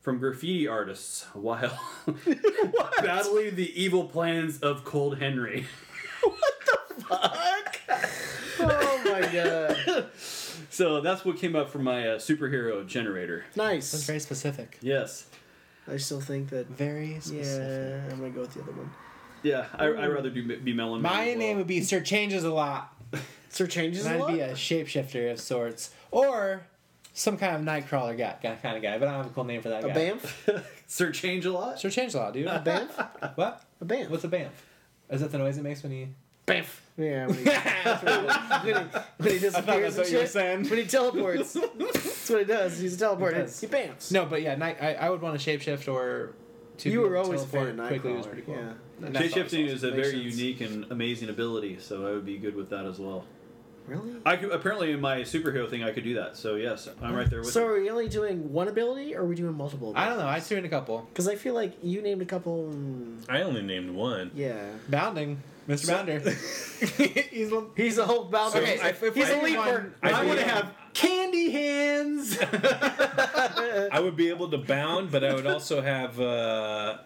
from 0.00 0.18
graffiti 0.18 0.66
artists 0.66 1.26
while 1.34 1.78
battling 3.02 3.56
the 3.56 3.72
evil 3.78 4.04
plans 4.04 4.58
of 4.60 4.84
Cold 4.84 5.18
Henry. 5.18 5.66
Fuck. 7.18 7.80
oh 8.60 9.02
my 9.04 9.32
god. 9.32 10.06
So 10.70 11.02
that's 11.02 11.22
what 11.22 11.36
came 11.36 11.54
up 11.54 11.68
from 11.68 11.84
my 11.84 12.08
uh, 12.12 12.18
superhero 12.18 12.86
generator. 12.86 13.44
That's 13.54 13.92
Nice. 13.92 14.04
very 14.04 14.20
specific. 14.20 14.78
Yes. 14.80 15.26
I 15.86 15.98
still 15.98 16.20
think 16.22 16.48
that. 16.48 16.66
Very 16.68 17.20
specific. 17.20 18.02
Yeah, 18.06 18.10
I'm 18.10 18.18
gonna 18.20 18.30
go 18.30 18.40
with 18.40 18.54
the 18.54 18.62
other 18.62 18.72
one. 18.72 18.90
Yeah, 19.42 19.66
I, 19.78 19.88
I'd 19.88 20.06
rather 20.06 20.30
do 20.30 20.56
be 20.60 20.72
Melon. 20.72 21.02
Man 21.02 21.12
My 21.12 21.22
as 21.24 21.28
well. 21.30 21.38
name 21.38 21.56
would 21.58 21.66
be 21.66 21.82
Sir 21.82 22.00
Changes 22.00 22.44
a 22.44 22.50
Lot. 22.50 22.90
Sir 23.50 23.66
changes 23.66 24.06
And 24.06 24.14
a 24.14 24.16
I'd 24.16 24.20
lot. 24.22 24.32
be 24.32 24.40
a 24.40 24.52
shapeshifter 24.52 25.30
of 25.32 25.40
sorts, 25.40 25.90
or 26.10 26.62
some 27.12 27.36
kind 27.36 27.54
of 27.56 27.60
nightcrawler 27.62 28.16
guy, 28.16 28.36
guy 28.42 28.54
kind 28.62 28.76
of 28.78 28.82
guy. 28.82 28.96
But 28.98 29.08
I 29.08 29.12
don't 29.12 29.24
have 29.24 29.30
a 29.32 29.34
cool 29.34 29.44
name 29.44 29.60
for 29.60 29.68
that 29.68 29.84
A 29.84 29.88
guy. 29.88 29.94
Bamf. 29.94 30.64
Sir 30.86 31.10
Change 31.10 31.44
a 31.44 31.52
lot. 31.52 31.78
Sir 31.80 31.90
Change 31.90 32.14
a 32.14 32.18
Lot, 32.18 32.32
dude. 32.32 32.46
A 32.46 32.60
Bamf. 32.64 33.36
what? 33.36 33.62
A 33.80 33.84
Bamf. 33.84 34.08
What's 34.08 34.24
a 34.24 34.28
Bamf? 34.28 34.48
Is 35.10 35.20
that 35.20 35.30
the 35.32 35.36
noise 35.38 35.58
it 35.58 35.62
makes 35.64 35.82
when 35.82 35.92
he? 35.92 36.08
Bamf. 36.46 36.66
Yeah. 36.96 37.26
When 37.26 37.36
he, 37.36 37.44
when 37.44 38.76
he, 38.76 38.98
when 39.18 39.30
he 39.32 39.38
disappears 39.38 39.96
that's 39.96 39.96
what 39.96 40.06
and 40.06 40.12
you 40.12 40.18
were 40.18 40.24
shit. 40.24 40.30
saying. 40.30 40.68
When 40.68 40.78
he 40.78 40.84
teleports. 40.86 41.52
That's 41.54 42.30
what 42.30 42.38
he 42.40 42.44
does. 42.44 42.78
He's 42.78 43.00
a 43.00 43.04
teleporter. 43.06 43.32
does. 43.42 43.60
He 43.60 43.66
bamfs. 43.66 44.12
No, 44.12 44.26
but 44.26 44.42
yeah, 44.42 44.54
night. 44.56 44.76
I, 44.80 44.94
I 44.94 45.10
would 45.10 45.22
want 45.22 45.40
to 45.40 45.58
shapeshift 45.58 45.92
or. 45.92 46.34
To 46.78 46.90
You 46.90 47.00
were 47.02 47.16
always 47.16 47.42
a 47.42 47.46
fan 47.46 47.78
of 47.80 47.86
quickly. 47.88 48.12
Was 48.12 48.26
pretty 48.26 48.42
cool. 48.42 48.54
yeah. 48.56 48.72
And 49.06 49.14
that's 49.14 49.26
Shape 49.26 49.34
shifting 49.34 49.66
is 49.66 49.84
a 49.84 49.90
very 49.90 50.12
sense. 50.22 50.36
unique 50.36 50.60
and 50.60 50.90
amazing 50.90 51.28
ability, 51.28 51.78
so 51.80 52.06
I 52.06 52.10
would 52.12 52.24
be 52.26 52.38
good 52.38 52.54
with 52.56 52.70
that 52.70 52.84
as 52.86 52.98
well. 52.98 53.24
Really? 53.86 54.12
I 54.24 54.36
could, 54.36 54.52
apparently 54.52 54.92
in 54.92 55.00
my 55.00 55.18
superhero 55.20 55.68
thing 55.68 55.82
I 55.82 55.90
could 55.92 56.04
do 56.04 56.14
that. 56.14 56.36
So 56.36 56.54
yes, 56.54 56.88
I'm 57.02 57.14
right 57.14 57.28
there 57.28 57.40
with 57.40 57.50
So 57.50 57.60
you. 57.60 57.66
are 57.74 57.80
we 57.80 57.90
only 57.90 58.08
doing 58.08 58.52
one 58.52 58.68
ability, 58.68 59.14
or 59.16 59.22
are 59.22 59.26
we 59.26 59.34
doing 59.34 59.54
multiple? 59.54 59.92
I 59.96 60.08
don't 60.08 60.18
know. 60.18 60.28
I 60.28 60.40
threw 60.40 60.56
in 60.58 60.64
a 60.64 60.68
couple. 60.68 61.00
Because 61.12 61.26
I 61.28 61.34
feel 61.36 61.54
like 61.54 61.72
you 61.82 62.00
named 62.00 62.22
a 62.22 62.26
couple. 62.26 62.70
mm, 62.72 63.22
I 63.28 63.42
only 63.42 63.62
named 63.62 63.90
one. 63.90 64.30
Yeah. 64.34 64.54
Bounding, 64.88 65.42
Mr. 65.68 65.86
Bounder. 65.88 66.18
He's 67.30 67.50
one. 67.52 67.66
He's 67.76 67.98
a 67.98 68.04
Hulk 68.06 68.30
Bowser. 68.30 68.58
Okay, 68.58 68.72
He's- 68.78 68.86
if- 68.90 69.02
if 69.02 69.14
he's 69.14 69.26
I 69.26 69.30
a 69.30 69.34
did 69.34 69.44
leaper. 69.44 69.60
one- 69.60 69.94
I, 70.02 70.10
I 70.10 70.24
want 70.24 70.38
to 70.40 70.44
have 70.48 70.72
candy 70.94 71.50
hands. 71.50 72.38
I 73.92 74.00
would 74.00 74.16
be 74.16 74.28
able 74.28 74.50
to 74.50 74.58
bound, 74.58 75.10
but 75.12 75.22
I 75.24 75.34
would 75.34 75.46
also 75.46 75.80
have 75.80 76.18
uh, 76.20 76.98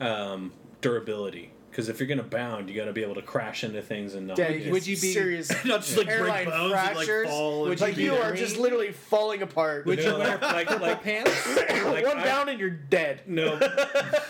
um, 0.00 0.52
durability. 0.80 1.52
Because 1.80 1.88
if 1.88 1.98
you're 1.98 2.14
gonna 2.14 2.28
bound, 2.28 2.68
you 2.68 2.76
gotta 2.76 2.92
be 2.92 3.02
able 3.02 3.14
to 3.14 3.22
crash 3.22 3.64
into 3.64 3.80
things 3.80 4.14
and 4.14 4.26
not. 4.26 4.36
Yeah, 4.36 4.52
get- 4.52 4.70
Would 4.70 4.86
you 4.86 4.96
be- 4.96 5.14
serious? 5.14 5.48
Not 5.64 5.80
just 5.80 5.96
like 5.96 6.08
Hairline 6.08 6.44
break 6.44 6.48
bones 6.54 6.62
and 6.64 6.72
like 6.72 6.92
fractures? 7.06 7.28
fall. 7.30 7.62
Would 7.62 7.70
and 7.70 7.80
you 7.80 7.86
like 7.86 7.96
be 7.96 8.02
you 8.02 8.14
are 8.16 8.36
just 8.36 8.58
literally 8.58 8.92
falling 8.92 9.40
apart. 9.40 9.86
Would 9.86 9.98
you 9.98 10.04
No, 10.10 10.18
wear 10.18 10.36
like 10.42 10.68
like 10.80 11.02
pants? 11.02 11.56
like 11.56 12.04
one 12.04 12.18
I- 12.18 12.24
bound 12.24 12.50
and 12.50 12.60
you're 12.60 12.68
dead. 12.68 13.22
No, 13.26 13.58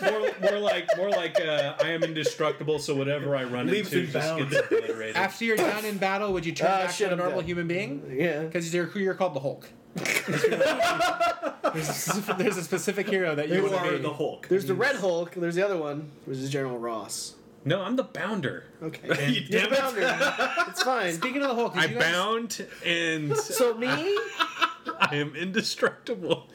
more, 0.01 0.31
more 0.49 0.59
like 0.61 0.87
more 0.95 1.09
like 1.09 1.41
uh, 1.41 1.73
I 1.81 1.89
am 1.89 2.03
indestructible. 2.03 2.79
So 2.79 2.95
whatever 2.95 3.35
I 3.35 3.43
run 3.43 3.67
Leaves 3.67 3.91
into 3.91 4.05
in 4.05 4.11
just 4.13 4.27
bounds. 4.29 4.49
gets 4.53 4.65
obliterated. 4.67 5.17
After 5.17 5.43
you're 5.43 5.57
done 5.57 5.83
in 5.83 5.97
battle, 5.97 6.31
would 6.31 6.45
you 6.45 6.53
turn 6.53 6.69
Ah, 6.71 6.77
back 6.85 6.91
shit, 6.91 7.07
to 7.09 7.15
a 7.15 7.17
I'm 7.17 7.17
normal 7.19 7.41
dead. 7.41 7.47
human 7.49 7.67
being? 7.67 8.15
Yeah. 8.17 8.43
Because 8.43 8.73
you're, 8.73 8.97
you're 8.97 9.13
called 9.13 9.33
the 9.33 9.41
Hulk. 9.41 9.69
there's, 9.95 11.89
a 11.89 11.93
specific, 11.93 12.37
there's 12.37 12.55
a 12.55 12.63
specific 12.63 13.09
hero 13.09 13.35
that 13.35 13.49
you, 13.49 13.55
you 13.67 13.73
are 13.75 13.91
be. 13.91 13.97
the 13.97 14.13
Hulk. 14.13 14.47
There's 14.47 14.65
the 14.65 14.73
Red 14.73 14.95
Hulk. 14.95 15.33
There's 15.33 15.55
the 15.55 15.65
other 15.65 15.75
one, 15.77 16.11
which 16.23 16.37
is 16.37 16.49
General 16.49 16.77
Ross. 16.79 17.35
No, 17.65 17.81
I'm 17.81 17.95
the 17.95 18.03
bounder. 18.03 18.63
Okay. 18.81 19.29
You 19.31 19.41
You're 19.49 19.61
damn 19.69 19.93
the 19.95 20.01
it. 20.01 20.07
bounder. 20.29 20.53
It's 20.69 20.81
fine. 20.83 21.13
Speaking 21.13 21.41
of 21.43 21.49
the 21.49 21.55
Hulk, 21.55 21.75
I 21.75 21.85
you 21.85 21.95
guys, 21.95 22.13
bound 22.13 22.65
and 22.85 23.35
So 23.37 23.73
me, 23.75 23.87
I 24.99 25.09
am 25.15 25.35
indestructible. 25.35 26.47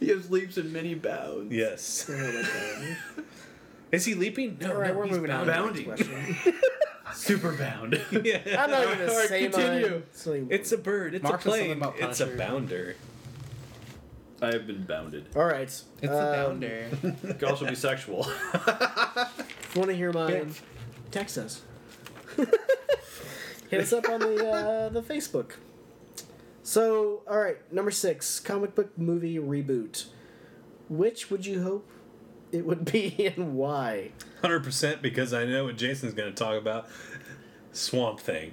He 0.00 0.08
has 0.08 0.30
leaps 0.30 0.56
and 0.56 0.72
many 0.72 0.94
bounds. 0.94 1.52
Yes. 1.52 2.08
Is 3.92 4.04
he 4.06 4.14
leaping? 4.14 4.56
No, 4.60 4.72
all 4.72 4.80
right, 4.80 4.92
no, 4.92 4.98
we're 4.98 5.04
he's 5.06 5.14
moving 5.16 5.30
on. 5.30 5.46
bounding. 5.46 5.84
to 5.94 6.04
the 6.04 6.10
next 6.10 6.42
question. 6.42 6.54
Super 7.14 7.52
bound. 7.52 8.00
Yeah. 8.24 8.38
I'm 8.58 8.70
not 8.70 8.84
gonna 8.84 9.04
Alright, 9.10 9.28
say 9.28 9.42
continue. 9.48 9.88
mine. 9.90 10.02
So- 10.12 10.46
It's 10.48 10.72
a 10.72 10.78
bird. 10.78 11.14
It's 11.14 11.22
Mark 11.22 11.40
a 11.40 11.42
said 11.42 11.50
something 11.50 11.66
plane. 11.66 11.76
about 11.78 11.98
It's 12.10 12.20
a 12.20 12.24
Punisher. 12.26 12.38
bounder. 12.38 12.96
I 14.40 14.46
have 14.46 14.66
been 14.66 14.84
bounded. 14.84 15.26
all 15.36 15.44
right. 15.44 15.62
It's 15.64 15.84
um, 16.02 16.08
the 16.08 16.14
Bounder. 16.16 16.88
It 17.22 17.38
could 17.38 17.48
also 17.48 17.66
be 17.66 17.74
sexual. 17.76 18.26
If 19.72 19.76
you 19.76 19.80
want 19.80 19.90
to 19.90 19.96
hear 19.96 20.12
mine, 20.12 20.54
text 21.10 21.38
us. 21.38 21.62
Hit 22.36 23.80
us 23.80 23.90
up 23.94 24.06
on 24.06 24.20
the 24.20 24.46
uh, 24.50 24.88
the 24.90 25.00
Facebook. 25.00 25.52
So, 26.62 27.22
all 27.26 27.38
right, 27.38 27.56
number 27.72 27.90
six, 27.90 28.38
comic 28.38 28.74
book 28.74 28.90
movie 28.98 29.38
reboot. 29.38 30.08
Which 30.90 31.30
would 31.30 31.46
you 31.46 31.62
hope 31.62 31.88
it 32.52 32.66
would 32.66 32.84
be 32.84 33.32
and 33.34 33.54
why? 33.54 34.10
Hundred 34.42 34.62
percent 34.62 35.00
because 35.00 35.32
I 35.32 35.46
know 35.46 35.64
what 35.64 35.78
Jason's 35.78 36.12
going 36.12 36.28
to 36.30 36.36
talk 36.36 36.58
about. 36.60 36.86
Swamp 37.72 38.20
Thing. 38.20 38.52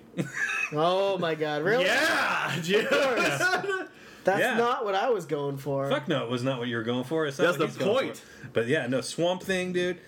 Oh 0.71 1.17
my 1.17 1.35
God, 1.35 1.63
really? 1.63 1.83
yeah, 1.83 2.55
dude. 2.63 2.87
That's 4.23 4.39
Yeah. 4.39 4.55
not 4.55 4.85
what 4.85 4.95
I 4.95 5.09
was 5.09 5.25
going 5.25 5.57
for. 5.57 5.89
Fuck 5.89 6.07
no, 6.07 6.23
it 6.23 6.29
was 6.29 6.43
not 6.43 6.59
what 6.59 6.69
you 6.69 6.77
were 6.77 6.83
going 6.83 7.03
for. 7.03 7.25
It's 7.25 7.37
not 7.37 7.43
That's 7.47 7.57
what 7.57 7.73
the 7.73 7.73
he's 7.73 7.77
going 7.85 8.05
point. 8.05 8.17
for. 8.19 8.47
But 8.53 8.67
yeah, 8.67 8.87
no 8.87 9.01
Swamp 9.01 9.43
Thing, 9.43 9.73
dude. 9.73 9.99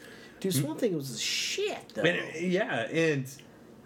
Dude, 0.41 0.53
Swamp 0.53 0.79
Thing 0.79 0.95
was 0.95 1.19
shit 1.21 1.77
though. 1.93 2.03
Man, 2.03 2.19
yeah, 2.39 2.87
and 2.89 3.25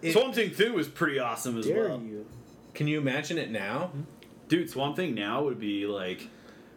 it- 0.02 0.12
Swamp 0.12 0.34
Thing 0.34 0.52
2 0.54 0.72
was 0.72 0.88
pretty 0.88 1.18
awesome 1.20 1.56
as 1.58 1.66
Dare 1.66 1.88
well. 1.88 2.00
you? 2.02 2.26
can 2.74 2.88
you 2.88 2.98
imagine 2.98 3.38
it 3.38 3.50
now? 3.50 3.88
Hmm? 3.92 4.00
Dude, 4.48 4.68
Swamp 4.70 4.96
Thing 4.96 5.14
now 5.14 5.44
would 5.44 5.60
be 5.60 5.86
like. 5.86 6.28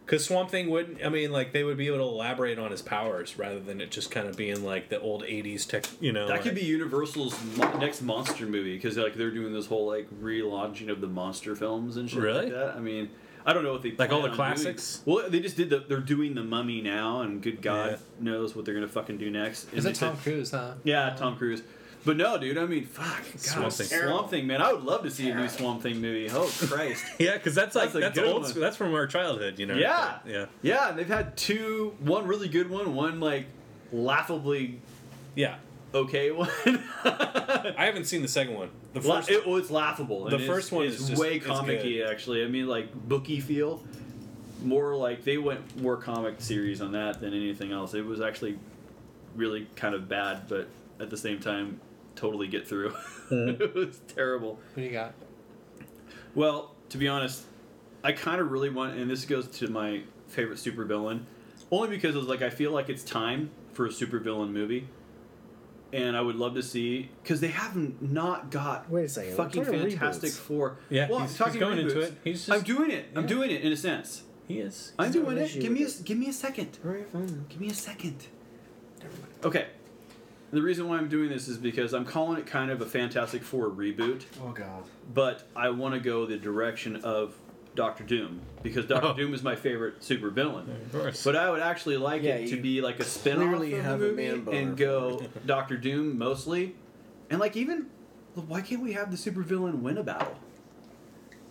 Because 0.05 0.25
Swamp 0.25 0.49
Thing 0.49 0.71
wouldn't. 0.71 1.05
I 1.05 1.09
mean, 1.09 1.31
like 1.31 1.53
they 1.53 1.63
would 1.63 1.77
be 1.77 1.85
able 1.87 1.97
to 1.99 2.03
elaborate 2.03 2.57
on 2.57 2.71
his 2.71 2.81
powers 2.81 3.37
rather 3.37 3.59
than 3.59 3.79
it 3.79 3.91
just 3.91 4.09
kind 4.09 4.27
of 4.27 4.35
being 4.35 4.63
like 4.65 4.89
the 4.89 4.99
old 4.99 5.21
'80s 5.23 5.67
tech, 5.67 5.85
you 6.01 6.11
know. 6.11 6.27
That 6.27 6.41
could 6.41 6.55
be 6.55 6.61
Universal's 6.65 7.37
mo- 7.55 7.77
next 7.77 8.01
monster 8.01 8.47
movie 8.47 8.73
because 8.75 8.97
like 8.97 9.13
they're 9.13 9.29
doing 9.29 9.53
this 9.53 9.67
whole 9.67 9.85
like 9.85 10.07
relaunching 10.19 10.89
of 10.89 10.99
the 10.99 11.05
monster 11.07 11.55
films 11.55 11.95
and 11.95 12.09
shit 12.09 12.19
Really? 12.19 12.45
like 12.45 12.53
that. 12.53 12.75
I 12.75 12.79
mean, 12.79 13.11
I 13.45 13.53
don't 13.53 13.63
know 13.63 13.71
what 13.73 13.81
they 13.81 13.91
Like 13.91 14.11
all 14.11 14.17
the 14.21 14.29
on 14.29 14.35
doing. 14.35 14.35
classics? 14.35 15.01
Well, 15.05 15.29
they 15.29 15.39
just 15.39 15.55
did 15.57 15.69
the. 15.69 15.79
They're 15.79 15.99
doing 15.99 16.35
the 16.35 16.43
Mummy 16.43 16.81
now, 16.81 17.21
and 17.21 17.41
good 17.41 17.61
God 17.61 17.91
Yeah. 17.91 17.97
knows 18.31 18.55
what 18.55 18.65
they're 18.65 18.73
gonna 18.75 18.87
fucking 18.87 19.17
do 19.17 19.29
next. 19.31 19.69
And 19.69 19.79
Is 19.79 19.85
it 19.85 19.95
Tom 19.95 20.15
said- 20.15 20.23
Cruise, 20.23 20.51
huh? 20.51 20.73
Yeah, 20.83 21.15
Tom 21.17 21.37
Cruise. 21.37 21.61
But 22.05 22.15
no, 22.15 22.37
dude. 22.37 22.57
I 22.57 22.65
mean, 22.65 22.85
fuck, 22.85 23.05
God, 23.33 23.39
Swamp 23.41 23.71
Swamp, 23.73 24.29
Thing. 24.29 24.39
Thing. 24.41 24.47
man. 24.47 24.61
I 24.61 24.71
would 24.71 24.83
love 24.83 25.03
to 25.03 25.11
see 25.11 25.29
a 25.29 25.35
new 25.35 25.49
Swamp 25.49 25.81
Thing 25.81 25.99
movie. 25.99 26.29
Oh 26.31 26.49
Christ. 26.67 27.03
Yeah, 27.19 27.33
because 27.33 27.53
that's 27.55 27.75
like 27.75 27.91
That's 27.91 28.15
that's, 28.15 28.19
old. 28.19 28.47
School. 28.47 28.61
That's 28.61 28.77
from 28.77 28.93
our 28.93 29.05
childhood, 29.07 29.59
you 29.59 29.65
know. 29.65 29.75
Yeah. 29.75 30.19
yeah, 30.25 30.45
yeah, 30.61 30.91
they've 30.93 31.05
had 31.07 31.35
two. 31.35 31.95
One 31.99 32.25
really 32.27 32.47
good 32.47 32.69
one. 32.69 32.95
One 32.95 33.19
like 33.19 33.47
laughably 33.91 34.79
yeah. 35.35 35.55
Okay 35.93 36.31
one. 36.31 36.49
I 36.65 37.85
haven't 37.85 38.05
seen 38.05 38.21
the 38.21 38.27
second 38.27 38.55
one. 38.55 38.69
The 38.93 39.01
La- 39.01 39.17
first, 39.17 39.29
it, 39.29 39.45
well, 39.45 39.57
it's 39.57 39.71
laughable. 39.71 40.25
The 40.25 40.37
and 40.37 40.45
first 40.45 40.67
it's, 40.67 40.71
one 40.71 40.85
is 40.85 41.09
is 41.09 41.19
way 41.19 41.35
it's 41.37 41.45
actually. 42.09 42.43
I 42.43 42.47
mean, 42.47 42.67
like 42.67 42.93
booky 42.93 43.39
feel. 43.39 43.83
More 44.63 44.95
like 44.95 45.23
they 45.23 45.37
went 45.37 45.81
more 45.81 45.95
comic 45.95 46.41
series 46.41 46.81
on 46.81 46.91
that 46.91 47.21
than 47.21 47.33
anything 47.33 47.71
else. 47.71 47.93
It 47.93 48.05
was 48.05 48.19
actually 48.19 48.59
really 49.35 49.67
kind 49.75 49.95
of 49.95 50.09
bad, 50.09 50.49
but 50.49 50.67
at 50.99 51.09
the 51.09 51.15
same 51.15 51.39
time, 51.39 51.79
totally 52.15 52.47
get 52.47 52.67
through. 52.67 52.93
Hmm. 53.29 53.49
it 53.49 53.75
was 53.75 54.01
terrible. 54.07 54.55
What 54.55 54.77
do 54.77 54.81
you 54.81 54.89
got? 54.89 55.13
Well, 56.33 56.73
to 56.89 56.97
be 56.97 57.07
honest, 57.07 57.43
I 58.03 58.11
kind 58.11 58.41
of 58.41 58.49
really 58.49 58.71
want, 58.71 58.97
and 58.97 59.07
this 59.07 59.23
goes 59.23 59.47
to 59.59 59.67
my 59.67 60.01
favorite 60.29 60.57
supervillain, 60.57 61.25
only 61.69 61.89
because 61.89 62.15
it 62.15 62.17
was 62.17 62.27
like 62.27 62.41
I 62.41 62.49
feel 62.49 62.71
like 62.71 62.89
it's 62.89 63.03
time 63.03 63.51
for 63.73 63.85
a 63.85 63.89
supervillain 63.89 64.49
movie, 64.49 64.87
and 65.91 66.15
I 66.15 66.21
would 66.21 66.35
love 66.35 66.53
to 66.55 66.63
see 66.63 67.09
because 67.23 67.41
they 67.41 67.47
haven't 67.49 68.01
not 68.01 68.51
got 68.51 68.89
Wait 68.89 69.05
a 69.05 69.09
second, 69.09 69.35
fucking 69.35 69.65
Fantastic 69.65 70.31
reboots. 70.31 70.37
Four. 70.37 70.77
Yeah, 70.89 71.09
well, 71.09 71.19
he's- 71.19 71.31
I'm 71.31 71.37
talking 71.37 71.53
he's 71.53 71.59
going 71.61 71.79
into 71.79 71.99
it. 72.01 72.13
He's 72.23 72.45
just, 72.45 72.51
I'm 72.51 72.63
doing 72.63 72.91
it. 72.91 73.05
I'm 73.15 73.23
yeah. 73.23 73.27
doing 73.27 73.51
it 73.51 73.61
in 73.61 73.71
a 73.71 73.77
sense. 73.77 74.23
he 74.47 74.59
is. 74.59 74.93
I'm 74.99 75.11
doing 75.11 75.31
an 75.33 75.37
it. 75.39 75.41
issue 75.45 75.61
Give 75.61 75.71
me 75.71 75.81
a, 75.81 75.85
with 75.85 76.05
give 76.05 76.17
me 76.17 76.29
a 76.29 76.33
second. 76.33 76.77
All 76.85 76.91
right, 76.91 77.07
fine. 77.11 77.45
Give 77.49 77.59
me 77.61 77.69
a 77.69 77.73
second. 77.73 78.25
Okay. 79.43 79.67
The 80.51 80.61
reason 80.61 80.87
why 80.89 80.97
I'm 80.97 81.09
doing 81.09 81.29
this 81.29 81.47
is 81.47 81.57
because 81.57 81.93
I'm 81.93 82.05
calling 82.05 82.39
it 82.39 82.47
kind 82.47 82.71
of 82.71 82.81
a 82.81 82.85
Fantastic 82.85 83.43
Four 83.43 83.69
reboot 83.69 84.23
Oh 84.41 84.51
God. 84.51 84.83
but 85.13 85.47
I 85.55 85.69
want 85.69 85.93
to 85.93 85.99
go 85.99 86.25
the 86.25 86.37
direction 86.37 86.95
of 86.97 87.35
Doctor 87.79 88.03
Doom 88.03 88.41
because 88.61 88.85
Doctor 88.85 89.07
Oh. 89.07 89.13
Doom 89.13 89.33
is 89.33 89.41
my 89.41 89.55
favorite 89.55 90.01
supervillain. 90.01 90.67
Of 90.67 90.91
course. 90.91 91.23
But 91.23 91.37
I 91.37 91.49
would 91.49 91.61
actually 91.61 91.95
like 91.95 92.23
Yeah, 92.23 92.35
it 92.35 92.49
to 92.49 92.61
be 92.61 92.81
like 92.81 92.99
a 92.99 93.05
spin-off 93.05 93.53
of 93.53 93.61
the 93.61 93.75
have 93.77 94.01
a 94.01 94.03
movie 94.03 94.35
man 94.43 94.53
and 94.53 94.75
go 94.75 95.21
Doctor 95.45 95.77
Doom 95.77 96.17
mostly, 96.17 96.75
and 97.29 97.39
like 97.39 97.55
even 97.55 97.85
why 98.35 98.59
can't 98.59 98.81
we 98.81 98.91
have 98.93 99.11
the 99.11 99.17
supervillain 99.17 99.81
win 99.81 99.97
a 99.97 100.03
battle? 100.03 100.37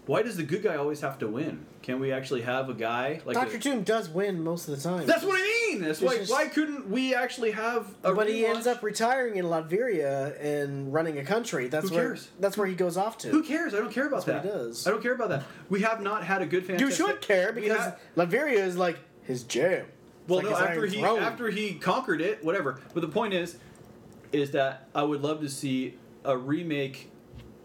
Why 0.08 0.22
does 0.22 0.38
the 0.38 0.42
good 0.42 0.62
guy 0.62 0.76
always 0.76 1.02
have 1.02 1.18
to 1.18 1.28
win? 1.28 1.66
Can 1.82 2.00
we 2.00 2.12
actually 2.12 2.40
have 2.40 2.70
a 2.70 2.74
guy 2.74 3.20
like 3.26 3.34
Doctor 3.34 3.58
Doom 3.58 3.82
does 3.82 4.08
win 4.08 4.42
most 4.42 4.66
of 4.66 4.74
the 4.74 4.82
time. 4.82 5.06
That's 5.06 5.22
what 5.22 5.38
I 5.38 5.42
mean. 5.70 5.82
That's 5.82 6.00
why. 6.00 6.16
just- 6.16 6.32
why 6.32 6.46
couldn't 6.48 6.88
we 6.88 7.14
actually 7.14 7.50
have 7.50 7.94
a? 8.02 8.14
but 8.14 8.26
he 8.26 8.46
ends 8.46 8.66
up 8.66 8.82
retiring 8.82 9.36
in 9.36 9.44
Latveria 9.44 10.34
and 10.42 10.94
running 10.94 11.18
a 11.18 11.24
country. 11.24 11.68
That's 11.68 11.90
Who 11.90 11.94
where 11.94 12.08
cares? 12.08 12.28
that's 12.40 12.56
where 12.56 12.66
he 12.66 12.74
goes 12.74 12.96
off 12.96 13.18
to. 13.18 13.28
Who 13.28 13.42
cares? 13.42 13.74
I 13.74 13.78
don't 13.80 13.92
care 13.92 14.06
about 14.06 14.24
That's 14.24 14.44
that. 14.44 14.50
what 14.50 14.60
he 14.62 14.66
does. 14.68 14.86
I 14.86 14.90
don't 14.92 15.02
care 15.02 15.12
about 15.12 15.28
that. 15.28 15.42
We 15.68 15.82
have 15.82 16.00
not 16.00 16.24
had 16.24 16.40
a 16.40 16.46
good 16.46 16.64
fantasy. 16.64 16.86
You 16.86 16.90
should 16.90 17.20
care 17.20 17.52
because 17.52 17.78
have- 17.78 18.00
Latveria 18.16 18.60
is 18.60 18.78
like 18.78 18.98
his 19.24 19.42
jam. 19.42 19.84
Well, 20.26 20.38
like 20.38 20.50
no. 20.50 20.56
After 20.56 20.86
he 20.86 21.00
Throne. 21.00 21.18
after 21.20 21.50
he 21.50 21.74
conquered 21.74 22.22
it, 22.22 22.42
whatever. 22.42 22.80
But 22.94 23.02
the 23.02 23.08
point 23.08 23.34
is, 23.34 23.58
is 24.32 24.52
that 24.52 24.88
I 24.94 25.02
would 25.02 25.20
love 25.22 25.40
to 25.42 25.50
see 25.50 25.96
a 26.24 26.34
remake 26.36 27.10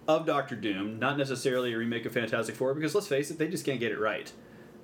of 0.08 0.26
Doctor 0.26 0.56
Doom, 0.56 1.00
not 1.00 1.18
necessarily 1.18 1.74
a 1.74 1.78
remake 1.78 2.06
of 2.06 2.12
Fantastic 2.14 2.56
Four, 2.56 2.74
because 2.74 2.94
let's 2.96 3.08
face 3.08 3.32
it, 3.32 3.38
they 3.38 3.48
just 3.48 3.66
can't 3.66 3.80
get 3.80 3.92
it 3.92 4.00
right. 4.00 4.32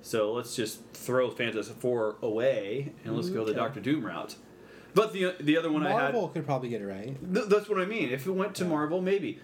So 0.02 0.32
let's 0.32 0.56
just 0.56 0.80
throw 0.94 1.30
Fantastic 1.30 1.76
Four 1.76 2.16
away 2.22 2.92
and 3.04 3.14
let's 3.16 3.28
go 3.28 3.44
the 3.44 3.52
Doctor 3.54 3.80
Doom 3.80 4.04
route. 4.04 4.36
But 4.94 5.12
the 5.12 5.34
the 5.40 5.56
other 5.56 5.70
one 5.70 5.82
Marvel 5.82 5.98
I 5.98 6.02
had, 6.04 6.12
Marvel 6.14 6.28
could 6.30 6.44
probably 6.46 6.68
get 6.70 6.80
it 6.82 6.86
right. 6.86 7.34
th- 7.34 7.46
that's 7.48 7.68
what 7.68 7.78
I 7.80 7.84
mean. 7.84 8.10
If 8.10 8.26
it 8.26 8.32
went 8.32 8.54
to 8.56 8.64
Marvel, 8.64 9.00
maybe. 9.00 9.38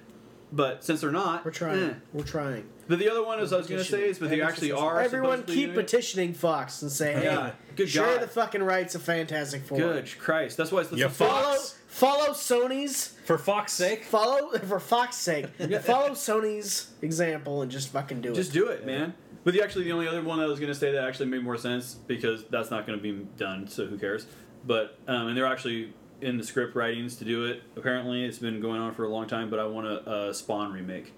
But 0.53 0.85
since 0.85 1.01
they're 1.01 1.11
not, 1.11 1.45
We're 1.45 1.51
trying. 1.51 1.83
eh. 1.91 1.95
We're 2.13 2.23
trying. 2.23 2.69
But 2.89 3.01
the 3.01 3.11
other 3.11 3.23
one 3.25 3.41
is 3.41 3.53
I 3.53 3.57
was 3.59 3.67
going 3.67 3.83
to 3.83 3.85
say 3.89 4.09
is, 4.09 4.19
but 4.21 4.31
they 4.31 4.41
actually 4.41 4.71
are. 4.73 5.01
Everyone 5.01 5.43
keep 5.43 5.57
doing 5.57 5.71
it. 5.71 5.75
petitioning 5.75 6.35
Fox 6.35 6.83
and 6.83 6.91
say, 6.91 7.15
"Hey, 7.15 7.25
Yeah. 7.25 7.51
Good 7.75 7.89
share 7.89 8.07
God. 8.15 8.23
the 8.23 8.29
fucking 8.29 8.63
rights 8.63 8.95
of 8.95 9.03
Fantastic 9.03 9.65
Four. 9.65 9.79
Good 9.79 10.09
Christ, 10.19 10.57
that's 10.57 10.71
why 10.73 10.81
it's 10.83 10.93
Yeah, 10.93 11.09
Fox. 11.09 11.19
follow 11.19 11.57
Sony's 12.01 13.09
For 13.25 13.39
Fox's 13.39 13.77
sake. 13.77 14.05
follow 14.05 14.51
for 14.59 14.79
Fox's 14.81 15.21
sake. 15.21 15.47
follow 15.83 16.11
Sony's 16.11 16.93
example 17.03 17.63
and 17.63 17.71
just 17.71 17.89
fucking 17.89 18.21
do 18.21 18.33
it. 18.33 18.35
Just 18.35 18.53
do 18.53 18.69
it, 18.69 18.85
man. 18.85 19.15
But 19.45 19.55
the 19.55 19.63
actually 19.63 19.85
the 19.85 19.93
only 19.93 20.09
other 20.09 20.23
one 20.23 20.41
I 20.41 20.47
was 20.47 20.59
gonna 20.61 20.75
say 20.75 20.93
that 20.93 21.05
actually 21.05 21.27
made 21.27 21.43
more 21.45 21.57
sense 21.57 21.95
because 21.95 22.45
that's 22.51 22.71
not 22.71 22.87
gonna 22.87 22.99
be 22.99 23.13
done, 23.37 23.69
so 23.69 23.87
who 23.87 23.97
cares? 23.97 24.27
But 24.65 24.99
um, 25.07 25.29
and 25.29 25.37
they're 25.37 25.47
actually 25.47 25.93
in 26.21 26.37
the 26.37 26.45
script 26.45 26.75
writings 26.75 27.17
to 27.17 27.25
do 27.25 27.45
it. 27.45 27.63
Apparently, 27.77 28.25
it's 28.25 28.39
been 28.39 28.61
going 28.61 28.81
on 28.81 28.93
for 28.93 29.05
a 29.05 29.09
long 29.09 29.27
time. 29.27 29.49
But 29.49 29.59
I 29.61 29.67
want 29.67 29.87
a, 29.87 30.01
uh 30.09 30.33
Spawn 30.33 30.73
remake. 30.73 31.13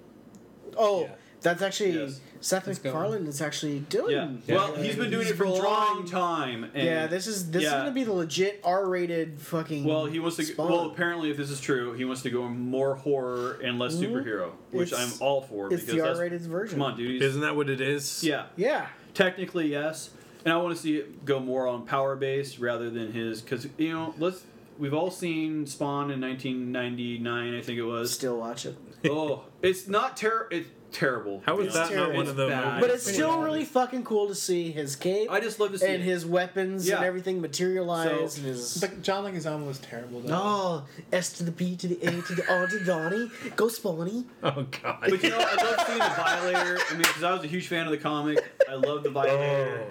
Oh, 0.77 1.03
Yeah. 1.03 1.15
That's 1.41 1.63
actually 1.63 1.91
Yes. 1.93 2.21
Seth 2.41 2.67
Let's 2.69 2.79
go. 2.79 2.91
MacFarlane 2.93 3.27
is 3.27 3.43
actually 3.43 3.81
doing. 3.81 4.43
Yeah. 4.47 4.55
Well, 4.55 4.75
he's 4.77 4.95
been 4.95 5.11
doing 5.11 5.25
He's 5.25 5.33
it 5.33 5.37
for 5.37 5.45
a 5.45 5.51
long 5.51 6.07
time. 6.07 6.65
And 6.73 6.85
yeah, 6.87 7.07
this 7.09 7.27
is 7.27 7.51
this 7.51 7.65
is 7.65 7.71
gonna 7.71 7.91
be 7.91 8.05
the 8.05 8.13
legit 8.13 8.61
R-rated 8.63 9.41
fucking. 9.41 9.83
Well, 9.85 10.07
he 10.07 10.21
wants 10.21 10.37
to. 10.37 10.45
Spawn. 10.45 10.71
Well, 10.71 10.87
apparently, 10.87 11.31
if 11.31 11.37
this 11.37 11.51
is 11.51 11.61
true, 11.61 11.95
he 11.95 12.05
wants 12.05 12.23
to 12.23 12.31
go 12.31 12.49
more 12.49 12.95
horror 12.95 13.59
and 13.63 13.79
less 13.79 13.95
superhero, 13.97 14.53
which 14.71 14.91
Mm-hmm. 14.91 15.03
It's- 15.03 15.21
I'm 15.21 15.27
all 15.27 15.43
for. 15.43 15.67
it's 15.73 15.83
because 15.83 15.87
the 15.97 16.01
that's- 16.01 16.17
R-rated 16.19 16.41
version. 16.43 16.79
Come 16.79 16.83
on, 16.93 16.97
dude. 16.97 17.21
Isn't 17.23 17.41
that 17.41 17.57
what 17.57 17.69
it 17.69 17.81
is? 17.81 18.23
Yeah, 18.23 18.47
Yeah. 18.57 18.87
technically 19.15 19.67
yes, 19.69 20.11
and 20.45 20.55
I 20.55 20.59
want 20.59 20.77
to 20.77 20.81
see 20.81 20.97
it 20.99 21.25
go 21.25 21.41
more 21.41 21.67
on 21.67 21.87
power 21.87 22.15
based 22.15 22.59
rather 22.61 22.89
than 22.89 23.13
his 23.13 23.41
because 23.43 23.67
you 23.79 23.93
know 23.93 24.15
let's. 24.19 24.45
We've 24.79 24.95
all 24.95 25.11
seen 25.11 25.67
Spawn 25.67 26.13
in 26.13 26.21
1999, 26.21 27.55
I 27.55 27.61
think 27.63 27.79
it 27.81 27.83
was. 27.83 28.13
Still 28.13 28.39
watch 28.39 28.65
it. 28.65 28.77
oh, 29.11 29.43
it's 29.61 29.89
not 29.89 30.17
ter. 30.17 30.47
It's 30.53 30.69
terrible. 30.93 31.43
How 31.47 31.59
is 31.61 31.67
It's 31.67 31.75
that 31.75 31.81
not 31.83 31.91
terrible. 31.91 32.17
one 32.17 32.27
of 32.29 32.37
the 32.37 32.49
bad. 32.49 32.65
movies? 32.67 32.81
But 32.81 32.91
it's 32.95 33.13
still 33.13 33.37
bad. 33.37 33.45
really 33.45 33.65
fucking 33.65 34.05
cool 34.05 34.29
to 34.29 34.35
see 34.35 34.71
his 34.73 34.97
cape 34.97 35.31
I 35.31 35.41
just 35.41 35.61
love 35.61 35.73
to 35.73 35.79
see 35.79 35.87
and 35.87 36.03
it. 36.03 36.07
his 36.07 36.25
weapons 36.27 36.89
and 36.89 37.05
everything 37.05 37.41
materialize 37.41 38.33
So- 38.35 38.39
and 38.39 38.47
his. 38.49 38.79
But 38.81 39.03
John 39.03 39.25
Leguizamo 39.25 39.67
was 39.67 39.79
terrible. 39.79 40.21
Though. 40.21 40.35
Oh, 40.35 40.85
S 41.13 41.33
to 41.35 41.45
the 41.45 41.53
P 41.53 41.77
to 41.77 41.89
the 41.89 41.99
A 42.07 42.11
to 42.23 42.35
the 42.35 42.51
R 42.53 42.67
to 42.67 42.79
the 42.79 42.85
Donnie. 42.85 43.31
Go 43.57 43.67
Spawny. 43.67 44.25
Oh 44.43 44.67
god. 44.83 44.99
But 45.01 45.23
you 45.23 45.31
know, 45.31 45.39
I 45.39 45.55
love 45.65 45.87
seeing 45.87 45.99
the 45.99 46.05
Violator. 46.17 46.79
I 46.89 46.93
mean, 46.93 47.03
because 47.03 47.23
I 47.25 47.33
was 47.33 47.45
a 47.45 47.49
huge 47.49 47.69
fan 47.69 47.87
of 47.87 47.91
the 47.91 47.99
comic. 47.99 48.39
I 48.69 48.75
love 48.75 49.03
the 49.03 49.11
Violator 49.11 49.85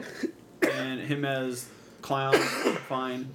Oh. 0.64 0.68
and 0.70 1.00
him 1.02 1.24
as 1.26 1.68
clown. 2.02 2.34
Fine, 2.88 3.30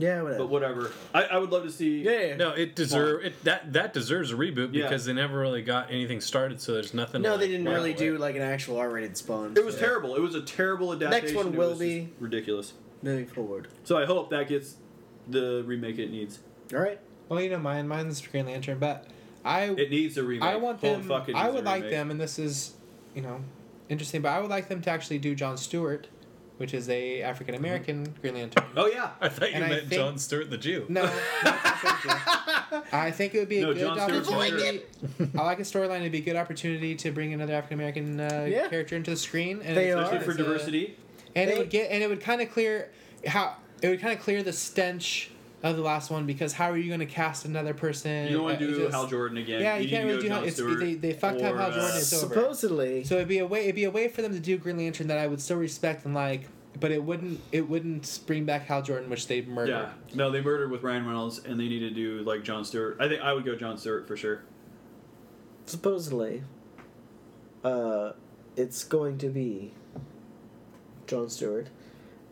Yeah, 0.00 0.22
whatever. 0.22 0.38
but 0.38 0.48
whatever. 0.48 0.92
I, 1.14 1.22
I 1.24 1.38
would 1.38 1.50
love 1.50 1.64
to 1.64 1.70
see. 1.70 2.02
yeah. 2.02 2.36
No, 2.36 2.50
it 2.50 2.74
deserve 2.74 3.24
it 3.24 3.44
that 3.44 3.72
that 3.72 3.92
deserves 3.92 4.32
a 4.32 4.34
reboot 4.34 4.70
Yeah. 4.72 4.84
because 4.84 5.04
they 5.04 5.12
never 5.12 5.38
really 5.38 5.62
got 5.62 5.90
anything 5.90 6.20
started, 6.20 6.60
so 6.60 6.72
there's 6.74 6.94
nothing. 6.94 7.22
No, 7.22 7.32
to, 7.32 7.38
they 7.38 7.44
like, 7.44 7.50
didn't 7.52 7.66
run 7.66 7.74
really 7.74 7.90
with. 7.90 7.98
do 7.98 8.18
like 8.18 8.36
an 8.36 8.42
actual 8.42 8.78
R-rated 8.78 9.16
Spawn. 9.16 9.54
It 9.56 9.64
was 9.64 9.74
so- 9.74 9.80
terrible. 9.80 10.16
It 10.16 10.20
was 10.22 10.34
a 10.34 10.42
terrible 10.42 10.92
adaptation. 10.92 11.24
Next 11.24 11.36
one 11.36 11.54
It 11.54 11.58
will 11.58 11.70
was 11.70 11.78
be- 11.78 12.08
ridiculous. 12.18 12.72
Moving 13.02 13.26
forward. 13.26 13.68
So 13.84 13.96
I 13.96 14.04
hope 14.04 14.30
that 14.30 14.48
gets 14.48 14.76
the 15.28 15.62
remake 15.66 15.98
it 15.98 16.10
needs. 16.10 16.38
All 16.74 16.80
right. 16.80 16.98
Well, 17.28 17.40
you 17.40 17.50
know, 17.50 17.58
mine 17.58 17.86
mine's 17.88 18.20
Green 18.26 18.46
Lantern, 18.46 18.78
but 18.78 19.06
I 19.44 19.64
It 19.64 19.90
needs 19.90 20.16
a 20.18 20.22
remake. 20.22 20.42
I 20.48 20.56
want 20.56 20.80
Holy 20.80 20.94
them. 20.94 21.02
fuck, 21.04 21.28
it 21.28 21.34
I 21.34 21.44
needs 21.44 21.54
would 21.54 21.64
like 21.64 21.82
remake. 21.84 21.90
them, 21.92 22.10
and 22.10 22.20
this 22.20 22.38
is, 22.38 22.72
you 23.14 23.22
know, 23.22 23.40
interesting. 23.88 24.20
But 24.20 24.30
I 24.30 24.40
would 24.40 24.50
like 24.50 24.68
them 24.68 24.82
to 24.82 24.90
actually 24.90 25.18
do 25.18 25.34
John 25.34 25.56
Stewart, 25.56 26.08
which 26.60 26.74
is 26.74 26.90
a 26.90 27.22
African 27.22 27.54
American 27.54 28.14
Green 28.20 28.34
Lantern. 28.34 28.62
Oh 28.76 28.84
yeah. 28.86 29.12
I 29.18 29.30
thought 29.30 29.48
you 29.48 29.54
And 29.56 29.68
meant 29.70 29.80
think- 29.88 29.92
John 29.98 30.18
Stewart 30.18 30.50
the 30.50 30.58
Jew. 30.58 30.84
No, 30.90 31.04
not 31.04 31.14
I 32.92 33.10
think 33.10 33.34
it 33.34 33.38
would 33.38 33.48
be 33.48 33.60
a 33.60 33.62
No, 33.62 33.72
good 33.72 33.80
John 33.80 33.98
Stewart's 33.98 34.28
opportunity. 34.30 34.82
I 35.38 35.42
like 35.42 35.58
a 35.58 35.62
storyline. 35.62 36.00
It'd 36.00 36.12
be 36.12 36.18
a 36.18 36.20
good 36.20 36.36
opportunity 36.36 36.94
to 36.96 37.10
bring 37.12 37.32
another 37.32 37.54
African 37.54 37.78
American 37.78 38.20
uh, 38.20 38.46
Yeah. 38.46 38.68
character 38.68 38.94
into 38.94 39.10
the 39.10 39.16
screen, 39.16 39.62
and 39.64 39.74
They 39.74 39.88
it's- 39.90 39.96
are. 39.96 40.02
Especially 40.02 40.24
for 40.26 40.30
it's 40.32 40.40
a- 40.40 40.42
diversity. 40.42 40.96
and 41.34 41.48
They- 41.50 41.54
it 41.54 41.58
would 41.58 41.70
get 41.70 41.90
and 41.90 42.02
it 42.02 42.08
would 42.10 42.20
kind 42.20 42.42
of 42.42 42.50
clear 42.52 42.90
how 43.26 43.56
it 43.80 43.88
would 43.88 44.00
kind 44.02 44.12
of 44.16 44.22
clear 44.22 44.42
the 44.42 44.52
stench 44.52 45.30
of 45.62 45.76
the 45.76 45.82
last 45.82 46.10
one 46.10 46.24
because 46.26 46.52
how 46.54 46.70
are 46.70 46.76
you 46.76 46.88
going 46.88 47.00
to 47.00 47.06
cast 47.06 47.44
another 47.44 47.74
person? 47.74 48.26
You 48.28 48.34
don't 48.36 48.44
want 48.44 48.56
Uh, 48.56 48.60
to 48.60 48.66
do 48.68 48.78
just- 48.78 48.94
Hal 48.94 49.06
Jordan 49.06 49.36
again. 49.38 49.60
Yeah, 49.60 49.76
you 49.76 49.82
need 49.84 49.90
can't 49.90 50.06
really 50.06 50.22
do 50.22 50.28
Hal- 50.28 50.44
it's- 50.44 50.78
they- 50.80 50.94
they 50.94 51.12
fucked 51.12 51.42
up 51.42 51.54
Hal 51.56 51.66
uh, 51.70 51.74
Jordan. 51.74 51.96
It's 51.98 52.12
over. 52.24 52.34
Supposedly. 52.34 53.04
So 53.04 53.16
it'd 53.16 53.28
be 53.28 53.38
a 53.38 53.46
way 53.46 53.64
it'd 53.64 53.74
be 53.74 53.84
a 53.84 53.90
way 53.90 54.08
for 54.08 54.22
them 54.22 54.32
to 54.32 54.40
do 54.40 54.56
Green 54.56 54.78
Lantern 54.78 55.08
that 55.08 55.18
I 55.18 55.26
would 55.26 55.40
still 55.40 55.58
respect 55.58 56.04
and 56.06 56.14
like, 56.14 56.48
but 56.78 56.90
it 56.90 57.02
wouldn't 57.04 57.40
it 57.52 57.68
wouldn't 57.68 58.20
bring 58.26 58.44
back 58.46 58.66
Hal 58.66 58.80
Jordan, 58.82 59.10
which 59.10 59.26
they 59.26 59.42
murdered. 59.42 59.72
Yeah. 59.72 59.90
No, 60.14 60.30
they 60.30 60.40
murdered 60.40 60.70
with 60.70 60.82
Ryan 60.82 61.04
Reynolds, 61.04 61.40
and 61.44 61.60
they 61.60 61.68
need 61.68 61.80
to 61.80 61.90
do 61.90 62.22
like 62.22 62.42
John 62.42 62.64
Stewart. 62.64 62.96
I 62.98 63.08
think 63.08 63.20
I 63.20 63.32
would 63.34 63.44
go 63.44 63.54
John 63.54 63.76
Stewart 63.76 64.06
for 64.08 64.16
sure. 64.16 64.42
supposedly, 65.66 66.42
uh, 67.64 68.12
it's 68.56 68.82
going 68.84 69.18
to 69.18 69.28
be 69.28 69.72
John 71.06 71.28
Stewart 71.28 71.68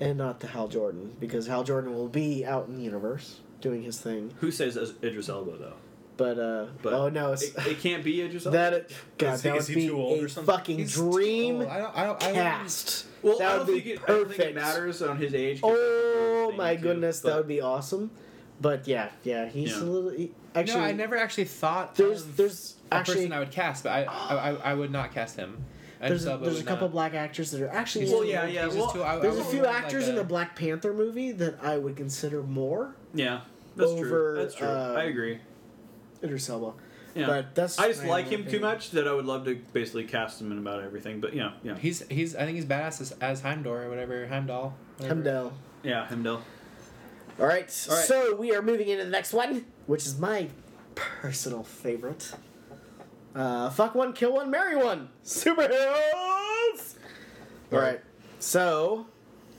and 0.01 0.19
not 0.19 0.41
the 0.41 0.47
Hal 0.49 0.69
Jordan 0.69 1.17
because 1.21 1.47
Hal 1.47 1.65
Jordan 1.65 1.95
will 1.95 2.09
be 2.09 2.45
out 2.45 2.69
in 2.69 2.77
the 2.77 2.83
universe 2.83 3.41
doing 3.61 3.83
his 3.83 3.99
thing. 4.01 4.33
Who 4.41 4.51
says 4.51 4.77
as 4.77 4.95
Idris 5.03 5.29
Elba 5.29 5.57
though? 5.59 5.73
But 6.17 6.39
uh, 6.39 6.67
But 6.83 6.93
oh 6.95 7.09
no, 7.09 7.33
it's 7.33 7.43
It, 7.45 7.55
it 7.67 7.81
can't 7.81 8.03
be 8.03 8.21
Idris 8.23 8.45
Elba. 8.47 8.59
that. 8.59 8.73
It, 8.75 8.93
God, 9.19 9.35
Is 9.35 9.43
he- 9.43 9.49
that 9.51 9.57
is 9.59 9.69
would 9.69 9.77
he 9.77 9.83
be 9.83 9.89
too 9.89 9.97
old 9.99 10.19
a 10.19 10.25
or 10.25 10.29
something? 10.29 10.55
fucking 10.55 10.79
He's 10.79 10.95
too 10.95 11.13
dream 11.13 11.55
old. 11.61 11.67
I 11.69 11.79
don't. 11.79 11.97
I 11.97 12.05
don't. 12.05 12.23
I 12.25 12.33
cast. 12.33 13.07
well, 13.23 13.39
that 13.39 13.49
I 13.51 13.59
would 13.59 13.67
don't 13.67 13.75
be 13.77 13.81
think 13.83 13.87
it. 13.97 14.03
I 14.03 14.07
don't 14.07 14.19
think 14.29 14.31
it 14.31 14.37
perfect. 14.39 14.55
matters 14.57 15.03
on 15.03 15.17
his 15.19 15.35
age. 15.35 15.61
Oh 15.63 16.53
my 16.57 16.75
too, 16.77 16.83
goodness, 16.83 17.21
but- 17.21 17.29
that 17.31 17.37
would 17.39 17.49
be 17.49 17.61
awesome. 17.61 18.11
But 18.61 18.89
yeah, 18.89 19.11
yeah, 19.23 19.47
he's 19.49 19.71
Yeah. 19.77 19.83
a 19.83 19.85
little. 19.85 20.11
He, 20.11 20.33
No, 20.57 20.81
I 20.81 20.91
never 20.91 21.17
actually 21.17 21.45
thought 21.45 21.95
There's 21.95 22.23
of 22.23 22.37
there's 22.37 22.75
a 22.91 22.95
actually 22.95 23.15
person 23.17 23.33
I 23.33 23.39
would 23.39 23.53
cast, 23.53 23.85
but 23.85 23.91
I 23.93 24.03
I, 24.03 24.35
I, 24.51 24.55
I 24.55 24.75
would 24.75 24.91
not 24.91 25.13
cast 25.13 25.37
him. 25.37 25.65
There's 26.01 26.27
a, 26.27 26.37
there's 26.39 26.61
a 26.61 26.65
couple 26.65 26.89
not. 26.89 26.93
black 26.93 27.15
actors 27.15 27.51
that 27.51 27.61
are 27.63 27.69
actually. 27.69 28.07
Well, 28.13 28.25
yeah, 28.25 28.47
yeah, 28.47 28.67
well, 28.69 28.91
too- 28.91 29.03
I- 29.03 29.17
I 29.17 29.19
There's 29.19 29.39
a 29.39 29.45
few 29.45 29.61
want, 29.63 29.73
like, 29.73 29.85
actors 29.85 30.09
in 30.09 30.15
the 30.15 30.25
Black 30.25 30.55
Panther 30.57 30.93
movie 30.95 31.33
that 31.33 31.59
I 31.63 31.77
would 31.79 31.97
consider 31.97 32.43
more 32.43 32.95
Yeah, 33.15 33.41
that's 33.77 33.91
Over, 33.91 34.09
true. 34.09 34.35
That's 34.43 34.55
true. 34.55 34.69
um, 34.69 34.97
I 34.97 35.05
agree. 35.05 35.39
Idris 36.23 36.49
Elba. 36.49 36.73
Yeah. 37.15 37.27
But 37.27 37.55
that's 37.55 37.79
I 37.79 37.89
just 37.89 38.05
like 38.05 38.27
own 38.27 38.33
him 38.43 38.47
too 38.47 38.61
much 38.61 38.91
that 38.93 39.09
I 39.09 39.13
would 39.13 39.25
love 39.25 39.45
to 39.47 39.57
basically 39.73 40.05
cast 40.05 40.41
him 40.41 40.53
in 40.53 40.59
about 40.59 40.83
everything. 40.85 41.21
But 41.21 41.35
yeah, 41.35 41.53
yeah, 41.65 41.77
He's 41.77 42.07
he's 42.09 42.37
I 42.37 42.45
think 42.45 42.57
he's 42.57 42.67
badass 42.67 43.01
as, 43.01 43.13
as 43.21 43.41
Heimdall 43.41 43.73
or 43.73 43.89
whatever 43.89 44.27
Heimdall. 44.29 44.75
whatever. 44.99 45.23
Hemdell. 45.23 45.53
yeah, 45.83 46.07
Heimdall. 46.07 46.43
All 47.41 47.47
right, 47.47 47.87
All 47.89 47.97
right. 47.97 48.05
so 48.05 48.35
we 48.37 48.55
are 48.55 48.63
moving 48.63 48.89
into 48.89 49.05
the 49.05 49.11
next 49.11 49.33
one, 49.33 49.65
which 49.87 50.07
is 50.07 50.19
my 50.19 50.49
personal 50.95 51.63
favorite. 51.63 52.33
Uh, 53.35 53.71
fuck 53.71 53.95
one, 53.95 54.13
kill 54.13 54.35
one, 54.35 54.51
marry 54.51 54.77
one. 54.77 55.09
Superheroes. 55.25 56.95
All 57.73 57.79
right, 57.79 58.01
so 58.39 59.07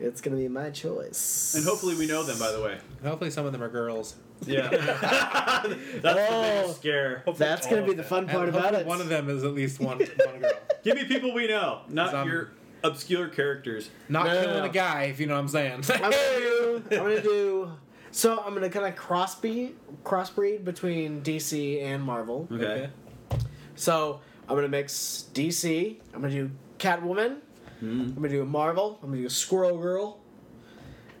it's 0.00 0.20
gonna 0.20 0.36
be 0.36 0.48
my 0.48 0.70
choice. 0.70 1.54
And 1.56 1.64
hopefully 1.64 1.94
we 1.96 2.06
know 2.06 2.22
them. 2.22 2.38
By 2.38 2.52
the 2.52 2.60
way. 2.62 2.78
Hopefully 3.02 3.30
some 3.30 3.46
of 3.46 3.52
them 3.52 3.62
are 3.62 3.68
girls. 3.68 4.16
Yeah. 4.46 4.68
that's 4.68 5.68
the 6.02 6.16
Oh. 6.28 6.60
biggest 6.62 6.76
scare. 6.80 7.24
That's 7.36 7.66
gonna 7.66 7.82
be 7.86 7.94
the 7.94 8.02
fun 8.02 8.26
part 8.28 8.48
And 8.48 8.50
about 8.50 8.74
hopefully 8.74 8.82
it. 8.82 8.86
One 8.86 9.00
of 9.00 9.08
them 9.08 9.30
is 9.30 9.42
at 9.44 9.54
least 9.54 9.80
one 9.80 9.98
one 10.26 10.40
girl. 10.40 10.50
Give 10.82 10.96
me 10.96 11.04
people 11.04 11.32
we 11.32 11.46
know, 11.48 11.80
not 11.88 12.14
I'm- 12.14 12.28
your 12.28 12.50
obscure 12.82 13.28
characters. 13.28 13.88
Not 14.10 14.26
No, 14.26 14.34
no, 14.34 14.40
killing 14.42 14.58
no. 14.58 14.64
a 14.68 14.72
guy, 14.72 15.04
if 15.04 15.18
you 15.20 15.26
know 15.26 15.34
what 15.34 15.40
I'm 15.40 15.48
saying. 15.48 15.72
I'm 15.72 16.00
gonna 16.00 16.10
do. 16.12 16.82
I'm 16.90 16.96
gonna 16.98 17.22
do. 17.22 17.72
So 18.14 18.40
I'm 18.46 18.54
gonna 18.54 18.70
kind 18.70 18.86
of 18.86 18.94
crossbreed, 18.94 19.72
crossbreed 20.04 20.64
between 20.64 21.20
DC 21.22 21.82
and 21.82 22.00
Marvel. 22.00 22.46
Okay. 22.48 22.88
So 23.74 24.20
I'm 24.48 24.54
gonna 24.54 24.68
mix 24.68 25.24
DC. 25.34 25.96
I'm 26.14 26.20
gonna 26.22 26.32
do 26.32 26.50
Catwoman. 26.78 27.38
I'm 27.82 28.14
gonna 28.14 28.28
do 28.28 28.44
Marvel. 28.44 29.00
I'm 29.02 29.10
gonna 29.10 29.22
do 29.22 29.28
Squirrel 29.28 29.78
Girl. 29.78 30.20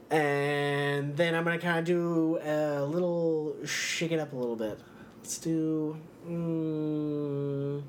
And 0.08 1.16
then 1.16 1.34
I'm 1.34 1.42
gonna 1.42 1.58
kind 1.58 1.80
of 1.80 1.84
do 1.84 2.38
a 2.40 2.84
little 2.84 3.56
shake 3.66 4.12
it 4.12 4.20
up 4.20 4.32
a 4.32 4.36
little 4.36 4.54
bit. 4.54 4.78
Let's 5.18 5.38
do. 5.38 5.96
Mm, 6.28 7.82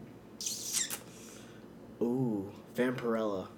ooh, 2.01 2.51
Vampirella. 2.75 3.49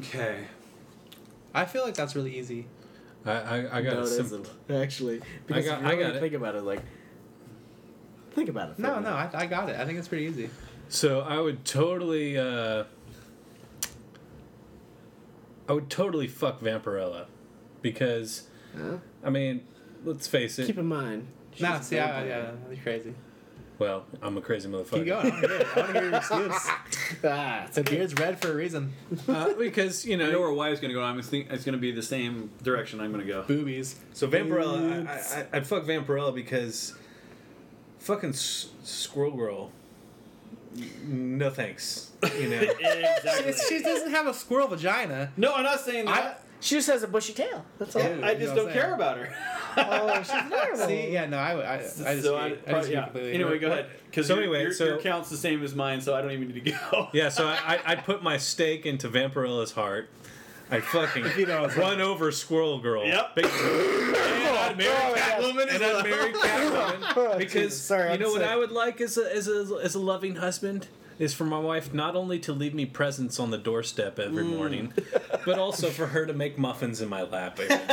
Okay. 0.00 0.48
I 1.54 1.64
feel 1.64 1.84
like 1.84 1.94
that's 1.94 2.16
really 2.16 2.36
easy. 2.36 2.66
I 3.24 3.32
I, 3.32 3.78
I 3.78 3.82
got 3.82 3.94
no, 3.94 4.00
a 4.00 4.02
it 4.02 4.06
simple. 4.06 4.46
not 4.68 4.80
actually. 4.82 5.20
Because 5.46 5.64
got- 5.64 5.78
if 5.78 5.82
you 5.82 5.86
I 5.88 5.90
really 5.92 6.04
got 6.04 6.16
it. 6.16 6.20
think 6.20 6.34
about 6.34 6.54
it, 6.54 6.62
like. 6.62 6.80
Think 8.32 8.48
about 8.50 8.70
it. 8.70 8.76
for 8.76 8.82
No, 8.82 8.88
minute. 8.96 9.02
no, 9.02 9.10
I, 9.10 9.30
I 9.34 9.46
got 9.46 9.68
it. 9.68 9.76
I 9.80 9.84
think 9.84 9.98
it's 9.98 10.06
pretty 10.08 10.24
easy. 10.26 10.48
So 10.88 11.20
I 11.20 11.38
would 11.40 11.64
totally. 11.64 12.38
Uh, 12.38 12.84
I 15.68 15.72
would 15.72 15.90
totally 15.90 16.26
fuck 16.28 16.60
Vampirella, 16.60 17.26
because 17.82 18.44
Huh? 18.76 18.98
I 19.24 19.30
mean, 19.30 19.62
let's 20.04 20.26
face 20.26 20.58
it. 20.58 20.66
Keep 20.66 20.78
in 20.78 20.86
mind. 20.86 21.26
No, 21.60 21.72
she's 21.72 21.80
a 21.80 21.82
see, 21.84 21.98
I, 21.98 22.06
vampire. 22.06 22.26
yeah, 22.28 22.52
you're 22.74 22.82
crazy. 22.82 23.14
Well, 23.78 24.04
I'm 24.22 24.36
a 24.36 24.40
crazy 24.40 24.68
motherfucker. 24.68 24.90
Keep 24.94 25.06
going. 25.06 25.26
I 25.26 25.30
want 25.30 25.42
to 25.42 25.48
hear, 25.48 25.60
it. 25.60 25.66
I 25.76 25.80
wanna 25.80 25.92
hear 25.92 26.02
your 26.10 26.14
excuse. 26.16 26.68
Ah, 27.24 27.66
The 27.72 27.82
beard's 27.82 28.14
red 28.14 28.38
for 28.40 28.52
a 28.52 28.54
reason. 28.54 28.92
Uh, 29.26 29.54
because 29.54 30.04
you 30.04 30.14
I 30.14 30.18
know 30.18 30.30
know. 30.32 30.40
where 30.40 30.52
Y 30.52 30.68
is 30.70 30.80
going 30.80 30.90
to 30.90 30.94
go. 30.94 31.02
I'm 31.02 31.20
think 31.22 31.48
it's 31.50 31.64
going 31.64 31.72
to 31.74 31.80
be 31.80 31.90
the 31.90 32.02
same 32.02 32.50
direction 32.62 33.00
I'm 33.00 33.12
going 33.12 33.26
to 33.26 33.32
go. 33.32 33.42
Boobies. 33.44 33.94
So 34.12 34.28
Vampirella, 34.28 35.06
I, 35.06 35.40
I, 35.40 35.46
I'd 35.58 35.66
fuck 35.66 35.84
Vampirella 35.84 36.34
because 36.34 36.94
fucking 37.98 38.30
S- 38.30 38.68
Squirrel 38.82 39.32
Girl. 39.32 39.70
No 41.06 41.50
thanks. 41.50 42.10
You 42.38 42.50
know. 42.50 42.60
exactly. 42.80 43.54
She 43.68 43.82
doesn't 43.82 44.10
have 44.10 44.26
a 44.26 44.34
squirrel 44.34 44.68
vagina. 44.68 45.32
No, 45.36 45.54
I'm 45.54 45.64
not 45.64 45.80
saying 45.80 46.06
I, 46.08 46.20
that. 46.20 46.42
She 46.60 46.74
just 46.74 46.88
has 46.88 47.02
a 47.04 47.08
bushy 47.08 47.32
tail. 47.34 47.64
That's 47.78 47.94
all. 47.94 48.02
I, 48.02 48.34
just 48.34 48.54
don't 48.54 48.64
what 48.66 48.74
care 48.74 48.94
about 48.94 49.18
her. 49.18 49.32
oh, 49.76 50.16
she's 50.22 50.30
adorable. 50.46 50.86
see, 50.86 51.12
yeah, 51.12 51.26
no, 51.26 51.38
I, 51.38 51.52
I, 51.52 51.74
I 51.74 51.78
disagree. 51.78 52.20
so 52.22 52.36
I, 52.36 52.44
I, 52.46 52.48
disagree 52.50 52.92
yeah. 52.92 53.02
completely. 53.04 53.32
Anyway, 53.34 53.58
go 53.60 53.70
ahead. 53.70 53.86
Because 54.06 54.26
So 54.26 54.34
your, 54.34 54.42
anyway, 54.42 54.62
your, 54.62 54.72
so- 54.72 54.84
your 54.86 54.98
count's 54.98 55.30
the 55.30 55.36
same 55.36 55.62
as 55.62 55.74
mine, 55.74 56.00
so 56.00 56.16
I 56.16 56.22
don't 56.22 56.32
even 56.32 56.48
need 56.48 56.64
to 56.64 56.70
go. 56.72 57.08
Yeah, 57.12 57.28
so 57.28 57.46
I, 57.46 57.56
I, 57.64 57.80
I'd 57.86 58.04
put 58.04 58.22
my 58.22 58.36
stake 58.38 58.86
into 58.86 59.08
Vampirella's 59.08 59.72
heart. 59.72 60.08
I 60.70 60.80
fucking 60.80 61.24
you 61.38 61.46
know, 61.46 61.64
it's 61.64 61.76
like- 61.76 61.86
run 61.86 62.00
over 62.00 62.32
Squirrel 62.32 62.80
Girl. 62.80 63.04
Yep. 63.06 63.36
Big- 63.36 63.44
and 63.46 63.54
I'd 64.58 64.76
marry 64.76 64.90
Oh 64.92 65.12
my 65.12 65.18
Catwoman, 65.62 65.74
and 65.74 65.84
I'd 65.84 66.04
marry 66.04 66.32
Catwoman 66.32 67.12
Oh, 67.16 67.38
because 67.38 67.52
Jesus. 67.72 67.82
Sorry, 67.82 68.08
you 68.08 68.14
I'm 68.14 68.20
know 68.20 68.30
what 68.30 68.40
sick. 68.40 68.50
I 68.50 68.56
would 68.56 68.72
like 68.72 69.00
as 69.00 69.16
a, 69.16 69.34
as 69.34 69.48
a 69.48 69.78
as 69.82 69.94
a 69.94 69.98
loving 70.00 70.36
husband 70.36 70.88
is 71.18 71.34
for 71.34 71.44
my 71.44 71.58
wife 71.58 71.92
not 71.92 72.14
only 72.16 72.38
to 72.40 72.52
leave 72.52 72.74
me 72.74 72.86
presents 72.86 73.38
on 73.40 73.50
the 73.50 73.58
doorstep 73.58 74.18
every 74.18 74.44
Mm. 74.44 74.56
morning, 74.56 74.92
but 75.44 75.58
also 75.58 75.90
for 75.90 76.06
her 76.08 76.26
to 76.26 76.32
make 76.32 76.58
muffins 76.58 77.00
in 77.00 77.08
my 77.08 77.22
lap. 77.22 77.58
Every. 77.60 77.76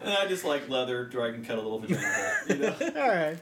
And 0.00 0.14
I 0.16 0.26
just 0.28 0.44
like 0.44 0.68
leather, 0.68 1.04
dragon 1.06 1.44
cut 1.44 1.58
a 1.58 1.60
little 1.60 1.80
vagina. 1.80 2.32
You 2.48 2.54
know? 2.56 2.74
All 2.96 3.08
right. 3.08 3.36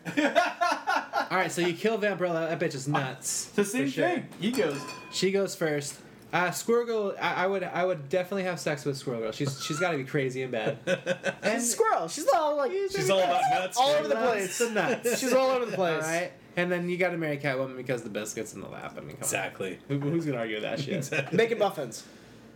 All 1.30 1.36
right, 1.36 1.52
so 1.52 1.60
you 1.60 1.74
kill 1.74 1.98
Vampirella. 1.98 2.48
That 2.48 2.58
bitch 2.58 2.74
is 2.74 2.88
nuts. 2.88 3.46
It's 3.48 3.56
the 3.56 3.64
same 3.64 3.84
For 3.84 3.90
sure. 3.92 4.08
thing. 4.08 4.28
He 4.40 4.50
goes. 4.52 4.80
She 5.12 5.30
goes 5.30 5.54
first. 5.54 5.96
Uh, 6.36 6.50
Squirrel 6.50 6.84
Girl, 6.86 7.14
I, 7.20 7.44
I 7.44 7.46
would, 7.46 7.62
I 7.64 7.84
would 7.84 8.08
definitely 8.10 8.42
have 8.44 8.60
sex 8.60 8.84
with 8.84 8.96
Squirrel 8.98 9.20
Girl. 9.20 9.32
She's, 9.32 9.62
she's 9.64 9.78
got 9.78 9.92
to 9.92 9.96
be 9.98 10.04
crazy 10.04 10.42
in 10.42 10.50
bed. 10.50 10.78
And 10.86 10.96
She's 11.62 11.68
a 11.68 11.72
squirrel. 11.72 12.08
She's 12.08 12.28
all 12.34 12.56
like 12.56 12.72
She's 12.72 13.08
all 13.08 13.20
about 13.20 13.40
nuts. 13.50 13.78
all 13.78 13.90
over 13.90 14.08
the 14.08 14.16
place. 14.16 14.58
to 14.58 14.70
nuts. 14.70 15.18
She's 15.18 15.32
all 15.32 15.50
over 15.50 15.64
the 15.64 15.76
place. 15.76 16.02
right, 16.02 16.32
and 16.56 16.70
then 16.70 16.88
you 16.90 16.98
got 16.98 17.10
to 17.10 17.16
marry 17.16 17.38
Catwoman 17.38 17.76
because 17.76 18.02
the 18.02 18.10
biscuits 18.10 18.52
in 18.54 18.60
the 18.60 18.68
lap. 18.68 18.94
I 18.96 19.00
mean, 19.00 19.10
come 19.12 19.18
Exactly. 19.20 19.78
on. 19.90 20.00
Who, 20.00 20.10
who's 20.10 20.26
gonna 20.26 20.38
argue 20.38 20.56
with 20.56 20.64
that 20.64 20.80
shit? 20.80 21.32
Making 21.32 21.58
muffins. 21.58 22.04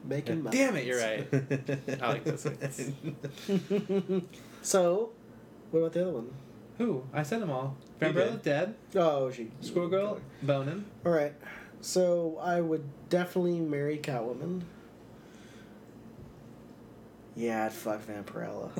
Making 0.05 0.43
muffins. 0.43 0.61
Damn 0.61 0.77
it, 0.77 0.85
you're 0.85 0.99
right. 0.99 2.01
I 2.03 2.09
like 2.09 2.25
biscuits. 2.25 2.91
So, 4.63 5.11
what 5.71 5.81
about 5.81 5.93
the 5.95 6.03
other 6.03 6.13
one? 6.13 6.31
Who? 6.79 7.05
I 7.15 7.23
said 7.23 7.41
them 7.41 7.51
all. 7.51 7.77
You 8.01 8.09
Vampirella 8.09 8.43
dead. 8.43 8.75
Oh, 8.95 9.31
she. 9.31 9.51
Squirrel 9.63 9.89
Girl 9.89 10.21
boning. 10.43 10.85
All 11.07 11.13
right. 11.13 11.33
So 11.81 12.39
I 12.43 12.61
would 12.61 12.85
definitely 13.09 13.61
marry 13.61 13.99
Catwoman. 13.99 14.63
Yeah, 17.37 17.67
I'd 17.67 17.73
fuck 17.73 18.03
Vampirella. 18.07 18.71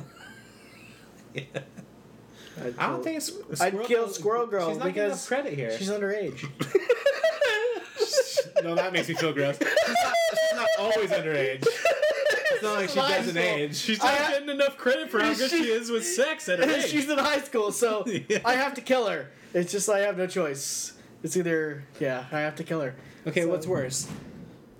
I'd 1.35 1.47
I 2.77 2.87
don't 2.87 3.03
think 3.03 3.17
it's. 3.17 3.61
I'd 3.61 3.71
kill 3.83 4.05
Girl- 4.05 4.13
Squirrel 4.13 4.47
Girl 4.47 4.69
She's 4.69 4.77
not 4.77 4.87
because 4.87 5.11
enough 5.13 5.27
credit 5.27 5.53
here. 5.53 5.75
she's 5.77 5.89
underage. 5.89 6.43
no, 8.63 8.75
that 8.75 8.91
makes 8.93 9.07
me 9.09 9.15
feel 9.15 9.33
gross. 9.33 9.57
She's 9.57 9.95
not, 10.03 10.13
she's 10.31 10.55
not 10.57 10.67
always 10.79 11.09
underage. 11.11 11.65
It's 11.65 12.61
not 12.61 12.75
like 12.75 12.89
she 12.89 12.95
doesn't 12.97 13.37
age. 13.37 13.75
She's 13.77 13.99
not 13.99 14.13
I- 14.13 14.31
getting 14.33 14.49
enough 14.49 14.77
credit 14.77 15.09
for 15.09 15.21
how 15.21 15.33
good 15.33 15.49
she 15.49 15.71
is 15.71 15.89
with 15.89 16.05
sex 16.05 16.47
at 16.49 16.59
her 16.59 16.69
age. 16.69 16.85
she's 16.87 17.09
in 17.09 17.17
high 17.17 17.39
school, 17.41 17.71
so 17.71 18.03
Yeah. 18.05 18.39
I 18.45 18.53
have 18.55 18.73
to 18.75 18.81
kill 18.81 19.07
her. 19.07 19.29
It's 19.55 19.71
just 19.71 19.89
I 19.89 19.99
have 19.99 20.17
no 20.17 20.27
choice. 20.27 20.93
It's 21.23 21.37
either 21.37 21.83
yeah, 21.99 22.25
I 22.31 22.39
have 22.39 22.55
to 22.55 22.63
kill 22.63 22.81
her. 22.81 22.95
Okay, 23.27 23.41
So- 23.43 23.49
what's 23.49 23.67
worse? 23.67 24.07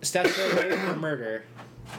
Statutory 0.01 0.69
rape 0.69 0.79
or 0.89 0.95
murder? 0.95 1.43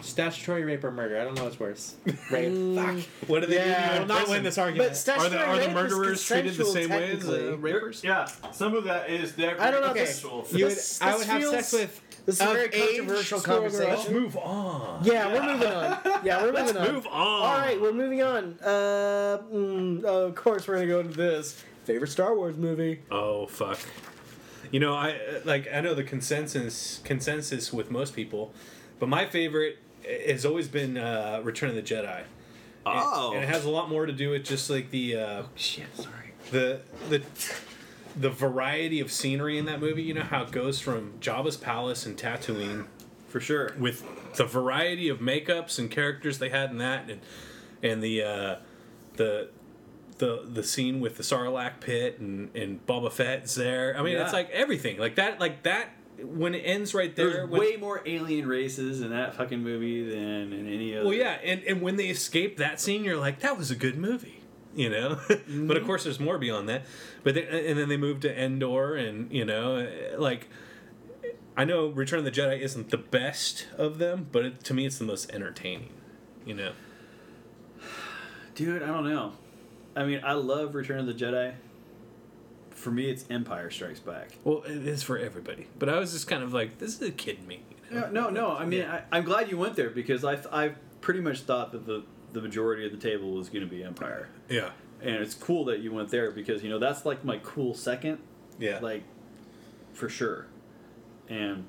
Statutory 0.01 0.65
rape 0.65 0.83
or 0.83 0.91
murder? 0.91 1.21
I 1.21 1.25
don't 1.25 1.35
know 1.37 1.45
what's 1.45 1.61
worse. 1.61 1.95
Rape. 2.31 2.75
Fuck. 2.77 3.29
What 3.29 3.41
do 3.41 3.47
they 3.47 3.57
Yeah, 3.57 3.91
do? 3.91 3.95
I 3.95 3.99
will 4.01 4.07
not 4.07 4.29
win 4.29 4.43
this 4.43 4.59
argument. 4.59 4.91
But 5.07 5.17
Are 5.19 5.29
the, 5.29 5.39
are 5.39 5.53
the 5.53 5.59
rape 5.61 5.69
is 5.69 5.75
murderers 5.75 6.25
treated 6.25 6.55
the 6.55 6.65
same 6.65 6.89
way 6.91 7.13
as 7.13 7.25
the 7.25 7.33
technically. 7.33 7.57
rapers? 7.59 8.03
Yeah, 8.03 8.27
some 8.53 8.75
of 8.75 8.85
that 8.85 9.11
is 9.11 9.33
definitely 9.33 9.65
I 9.67 9.71
don't 9.71 9.83
know, 9.83 9.91
Okay, 9.91 10.01
this- 10.01 10.23
you 10.25 10.31
would, 10.31 10.47
This- 10.51 11.01
I 11.03 11.11
this 11.11 11.19
would 11.19 11.27
have 11.29 11.45
sex 11.45 11.73
with. 11.75 12.01
This 12.25 12.37
is 12.37 12.41
a 12.41 12.53
very 12.53 12.69
controversial 12.69 13.39
Squirrel 13.41 13.61
Girl. 13.63 13.71
Let's 13.71 13.85
conversation. 13.85 14.15
move 14.15 14.37
on. 14.37 15.05
Yeah, 15.05 15.33
we're 15.33 15.43
moving 15.53 15.69
on. 15.69 15.99
Yeah, 16.25 16.43
we're 16.43 16.53
Let's 16.53 16.73
moving 16.73 16.89
on. 16.89 16.95
move 16.95 17.07
on. 17.09 17.13
All 17.13 17.59
right, 17.59 17.81
we're 17.81 17.93
moving 17.93 18.23
on. 18.23 18.59
Uh, 18.63 19.39
mm, 19.53 20.05
of 20.05 20.35
course, 20.37 20.67
we're 20.69 20.75
gonna 20.77 20.87
go 20.87 21.01
into 21.01 21.17
this 21.17 21.61
favorite 21.85 22.09
Star 22.11 22.35
Wars 22.37 22.57
movie. 22.57 23.01
Oh 23.11 23.47
fuck. 23.47 23.79
You 24.73 24.81
know, 24.81 24.95
I 24.95 25.17
like 25.45 25.69
I 25.73 25.81
know 25.81 25.95
the 25.95 26.03
consensus 26.03 27.01
consensus 27.05 27.73
with 27.73 27.91
most 27.91 28.17
people, 28.17 28.53
but 28.99 29.09
my 29.09 29.27
favorite 29.27 29.79
has 30.27 30.45
always 30.45 30.67
been 30.67 30.97
uh, 30.99 31.41
Return 31.45 31.69
of 31.69 31.77
the 31.77 31.83
Jedi. 31.83 32.23
Oh. 32.85 33.31
and 33.33 33.45
it 33.45 33.49
has 33.49 33.65
a 33.65 33.71
lot 33.71 33.89
more 33.89 34.07
to 34.07 34.13
do 34.13 34.31
with 34.31 34.45
just 34.45 34.69
like 34.69 34.91
the 34.91 35.17
uh, 35.17 35.43
shit. 35.55 35.87
Sorry. 35.95 36.33
the 36.51 36.81
the 37.09 37.23
the 38.17 38.31
variety 38.31 38.99
of 39.01 39.13
scenery 39.13 39.57
in 39.59 39.67
that 39.67 39.79
movie. 39.79 40.03
You 40.03 40.15
know 40.15 40.23
how 40.23 40.43
it 40.43 40.51
goes 40.51 40.81
from 40.81 41.13
Jabba's 41.21 41.57
palace 41.57 42.07
and 42.07 42.17
Tatooine 42.17 42.87
For 43.29 43.39
sure. 43.41 43.75
with 43.79 44.05
the 44.37 44.45
variety 44.45 45.09
of 45.09 45.19
makeups 45.19 45.79
and 45.79 45.91
characters 45.91 46.39
they 46.39 46.49
had 46.49 46.71
in 46.71 46.79
that, 46.79 47.09
and 47.11 47.21
and 47.83 48.03
the 48.03 48.23
uh, 48.23 48.57
the 49.17 49.51
the 50.23 50.47
the 50.49 50.63
scene 50.63 51.01
with 51.01 51.17
the 51.17 51.25
Sarlacc 51.25 51.81
pit 51.81 52.21
and 52.21 52.55
and 52.55 52.87
Boba 52.87 53.11
Fett's 53.11 53.57
there. 53.57 53.97
I 53.99 54.03
mean, 54.03 54.15
Yeah. 54.15 54.23
it's 54.23 54.33
like 54.33 54.49
everything 54.51 54.99
like 54.99 55.17
that. 55.17 55.41
Like 55.41 55.65
that 55.65 55.89
when 56.23 56.55
it 56.55 56.61
ends 56.61 56.95
right 56.95 57.15
there. 57.17 57.31
There's 57.31 57.51
when- 57.51 57.61
way 57.61 57.77
more 57.77 58.03
alien 58.07 58.47
races 58.47 59.01
in 59.01 59.11
that 59.11 59.35
fucking 59.35 59.61
movie 59.61 60.09
than 60.09 60.53
in 60.53 60.73
any 60.73 60.97
other. 60.97 61.09
well, 61.09 61.15
yeah, 61.15 61.39
and 61.43 61.65
and 61.65 61.83
when 61.83 61.97
they 61.97 62.07
escape 62.07 62.57
that 62.59 62.81
scene, 62.81 63.03
you're 63.03 63.17
like, 63.17 63.41
that 63.41 63.59
was 63.59 63.73
a 63.73 63.75
good 63.75 63.99
movie. 63.99 64.39
You 64.75 64.91
know, 64.91 65.21
but 65.29 65.33
of 65.33 65.47
mm-hmm. 65.49 65.87
course, 65.87 66.05
there's 66.05 66.21
more 66.21 66.39
beyond 66.39 66.69
that. 66.69 66.85
But 67.25 67.35
then, 67.35 67.45
and 67.49 67.77
then 67.77 67.89
they 67.89 67.97
move 67.97 68.21
to 68.21 68.43
Endor, 68.43 68.95
and 68.95 69.31
you 69.33 69.45
know, 69.45 69.89
like 70.17 70.49
I 71.57 71.65
know 71.65 71.89
Return 71.89 72.21
of 72.21 72.25
the 72.25 72.31
Jedi 72.31 72.61
isn't 72.61 72.91
the 72.91 72.97
best 72.97 73.67
of 73.77 73.99
them, 73.99 74.29
but 74.31 74.45
it, 74.45 74.65
to 74.65 74.73
me, 74.73 74.87
it's 74.87 74.99
the 74.99 75.05
most 75.05 75.33
entertaining. 75.33 75.91
You 76.47 76.55
know, 76.55 76.73
Dude, 78.55 78.85
I 78.85 78.87
don't 78.87 79.09
know. 79.09 79.33
I 79.95 80.05
mean, 80.05 80.21
I 80.25 80.33
love 80.35 80.75
Return 80.75 81.01
of 81.01 81.07
the 81.07 81.15
Jedi. 81.15 81.55
For 82.71 82.91
me, 82.91 83.09
it's 83.11 83.25
Empire 83.31 83.71
Strikes 83.71 84.01
Back. 84.01 84.31
well, 84.45 84.63
it 84.63 84.87
is 84.87 85.03
for 85.03 85.17
everybody. 85.19 85.69
But 85.79 85.89
I 85.89 85.99
was 85.99 86.13
just 86.13 86.27
kind 86.27 86.43
of 86.43 86.53
like, 86.53 86.79
this 86.79 87.01
is 87.01 87.09
a 87.09 87.13
kid 87.13 87.47
me. 87.47 87.63
You 87.91 88.01
know? 88.01 88.11
No, 88.11 88.11
no, 88.11 88.31
no. 88.31 88.57
I 88.57 88.65
mean, 88.65 88.83
I, 88.83 89.03
I'm 89.13 89.25
glad 89.25 89.51
you 89.51 89.59
went 89.59 89.77
there 89.77 89.91
because 89.91 90.25
I, 90.25 90.39
I 90.51 90.73
pretty 91.01 91.21
much 91.21 91.41
thought 91.41 91.73
that 91.73 91.87
the 91.87 92.05
the 92.33 92.41
majority 92.41 92.87
of 92.87 92.93
the 92.93 92.97
table 92.99 93.33
was 93.33 93.51
going 93.51 93.61
to 93.63 93.69
be 93.71 93.85
Empire, 93.85 94.27
Yeah, 94.49 94.71
and 95.03 95.17
it's 95.17 95.35
cool 95.35 95.67
that 95.67 95.81
you 95.81 95.93
went 95.93 96.09
there 96.09 96.31
because 96.31 96.63
you 96.63 96.71
know 96.71 96.79
that's 96.79 97.05
like 97.05 97.27
my 97.27 97.37
cool 97.43 97.75
second, 97.75 98.19
yeah, 98.59 98.79
like 98.81 99.03
for 99.93 100.09
sure. 100.09 100.47
And 101.29 101.67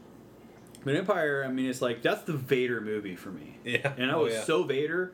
but 0.86 0.96
Empire, 0.96 1.44
I 1.46 1.52
mean, 1.52 1.70
it's 1.70 1.82
like 1.82 2.02
that's 2.02 2.22
the 2.24 2.32
Vader 2.32 2.80
movie 2.80 3.18
for 3.18 3.30
me. 3.30 3.58
yeah. 3.66 3.92
And 3.98 4.10
I 4.10 4.14
Oh, 4.14 4.24
was 4.24 4.34
yeah. 4.36 4.44
so 4.46 4.64
Vader 4.64 5.12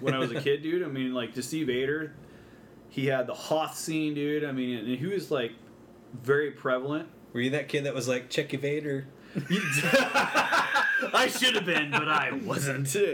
when 0.00 0.14
I 0.14 0.18
was 0.18 0.30
a 0.32 0.40
kid, 0.40 0.62
dude. 0.62 0.82
I 0.82 0.86
mean, 0.86 1.12
like 1.12 1.34
to 1.34 1.42
see 1.42 1.62
Vader, 1.62 2.14
he 2.96 3.08
had 3.08 3.26
the 3.26 3.34
Hoth 3.34 3.76
scene, 3.76 4.14
dude. 4.14 4.42
I 4.42 4.52
mean, 4.52 4.78
and 4.78 4.98
he 4.98 5.04
was 5.04 5.30
like 5.30 5.52
very 6.14 6.50
prevalent. 6.50 7.10
Were 7.34 7.42
you 7.42 7.50
that 7.50 7.68
kid 7.68 7.84
that 7.84 7.94
was 7.94 8.08
like, 8.08 8.30
check 8.30 8.54
your 8.54 8.62
Vader? 8.62 9.06
I 9.36 11.30
should 11.30 11.56
have 11.56 11.66
been, 11.66 11.90
but 11.90 12.08
I 12.08 12.32
wasn't. 12.32 12.96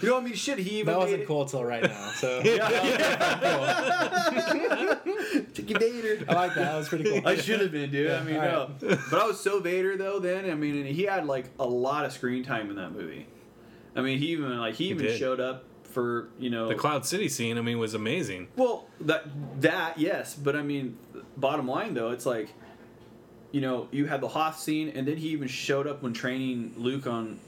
You 0.00 0.08
know, 0.08 0.14
what 0.14 0.22
I 0.22 0.24
mean, 0.24 0.34
shit. 0.34 0.58
He 0.58 0.80
even 0.80 0.86
That 0.86 0.98
wasn't 0.98 1.18
made 1.18 1.28
cool 1.28 1.44
till 1.44 1.62
right 1.62 1.82
now. 1.82 2.12
So 2.12 2.42
Chicky 5.52 5.74
Vader. 5.74 6.24
I 6.26 6.32
like 6.32 6.54
that. 6.54 6.64
That 6.64 6.78
was 6.78 6.88
pretty 6.88 7.04
cool. 7.04 7.28
I 7.28 7.36
should 7.36 7.60
have 7.60 7.72
been, 7.72 7.90
dude. 7.90 8.10
I 8.10 8.24
mean, 8.24 8.36
all 8.36 8.70
no. 8.80 8.82
But 9.10 9.20
I 9.20 9.26
was 9.26 9.38
so 9.38 9.60
Vader 9.60 9.98
though. 9.98 10.18
Then 10.18 10.50
I 10.50 10.54
mean, 10.54 10.76
and 10.76 10.86
he 10.86 11.02
had 11.02 11.26
like 11.26 11.50
a 11.60 11.66
lot 11.66 12.06
of 12.06 12.12
screen 12.12 12.42
time 12.42 12.70
in 12.70 12.76
that 12.76 12.92
movie. 12.92 13.26
I 13.94 14.00
mean, 14.00 14.18
he 14.18 14.28
even 14.28 14.58
like 14.58 14.76
he, 14.76 14.86
even 14.86 15.04
did. 15.04 15.18
showed 15.18 15.40
up 15.40 15.66
for 15.92 16.28
you 16.38 16.50
know 16.50 16.68
The 16.68 16.74
Cloud 16.74 17.06
City 17.06 17.28
scene, 17.28 17.58
I 17.58 17.60
mean, 17.60 17.78
was 17.78 17.94
amazing. 17.94 18.48
Well, 18.56 18.86
that 19.00 19.24
that 19.60 19.98
yes, 19.98 20.34
but 20.34 20.56
I 20.56 20.62
mean, 20.62 20.98
bottom 21.36 21.68
line 21.68 21.94
though, 21.94 22.10
it's 22.10 22.26
like, 22.26 22.48
you 23.52 23.60
know, 23.60 23.88
you 23.90 24.06
had 24.06 24.20
the 24.20 24.28
Hoth 24.28 24.58
scene, 24.58 24.88
and 24.94 25.06
then 25.06 25.16
he 25.16 25.28
even 25.28 25.48
showed 25.48 25.86
up 25.86 26.02
when 26.02 26.12
training 26.12 26.74
Luke 26.76 27.06
on 27.06 27.38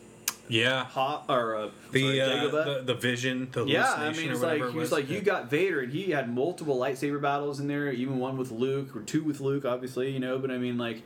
Yeah. 0.48 0.84
Hoth 0.84 1.28
or 1.30 1.56
uh, 1.56 1.70
The, 1.92 2.00
sorry, 2.00 2.20
uh, 2.20 2.50
the 2.50 2.82
the 2.84 2.94
vision, 2.94 3.48
the 3.52 3.64
yeah, 3.64 3.92
I 3.94 4.12
mean, 4.12 4.30
it's 4.30 4.42
like 4.42 4.60
it 4.60 4.72
he 4.72 4.78
was 4.78 4.92
like, 4.92 5.08
Yeah. 5.08 5.16
you 5.16 5.22
got 5.22 5.48
Vader, 5.50 5.80
and 5.80 5.92
he 5.92 6.10
had 6.10 6.32
multiple 6.32 6.76
lightsaber 6.78 7.20
battles 7.20 7.60
in 7.60 7.66
there, 7.68 7.90
even 7.90 8.18
one 8.18 8.36
with 8.36 8.50
Luke 8.50 8.94
or 8.94 9.00
two 9.00 9.22
with 9.24 9.40
Luke, 9.40 9.64
obviously, 9.64 10.10
you 10.10 10.20
know. 10.20 10.38
But 10.38 10.50
I 10.50 10.58
mean, 10.58 10.76
like, 10.76 11.02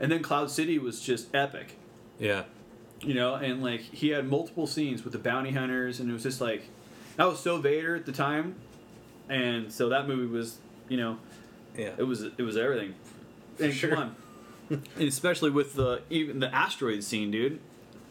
and 0.00 0.10
then 0.10 0.22
Cloud 0.22 0.50
City 0.50 0.78
was 0.78 1.00
just 1.00 1.34
epic, 1.34 1.74
yeah. 2.18 2.44
You 3.00 3.14
know, 3.14 3.34
and 3.34 3.62
like 3.62 3.80
he 3.80 4.08
had 4.10 4.26
multiple 4.28 4.66
scenes 4.66 5.04
with 5.04 5.12
the 5.12 5.18
bounty 5.18 5.52
hunters, 5.52 6.00
and 6.00 6.10
it 6.10 6.12
was 6.12 6.22
just 6.22 6.40
like, 6.40 6.64
I 7.18 7.24
was 7.26 7.38
so 7.40 7.58
Vader 7.58 7.94
at 7.96 8.06
the 8.06 8.12
time, 8.12 8.56
and 9.28 9.72
so 9.72 9.88
that 9.90 10.06
movie 10.08 10.26
was, 10.26 10.58
you 10.88 10.96
know, 10.96 11.18
Yeah. 11.76 11.92
it 11.96 12.02
was 12.04 12.22
it 12.22 12.38
was 12.42 12.56
everything. 12.56 12.94
And 13.58 13.72
sure. 13.74 13.90
come 13.94 14.14
on, 14.70 14.82
and 14.96 15.08
especially 15.08 15.50
with 15.50 15.74
the 15.74 16.02
even 16.10 16.40
the 16.40 16.54
asteroid 16.54 17.02
scene, 17.04 17.30
dude. 17.30 17.58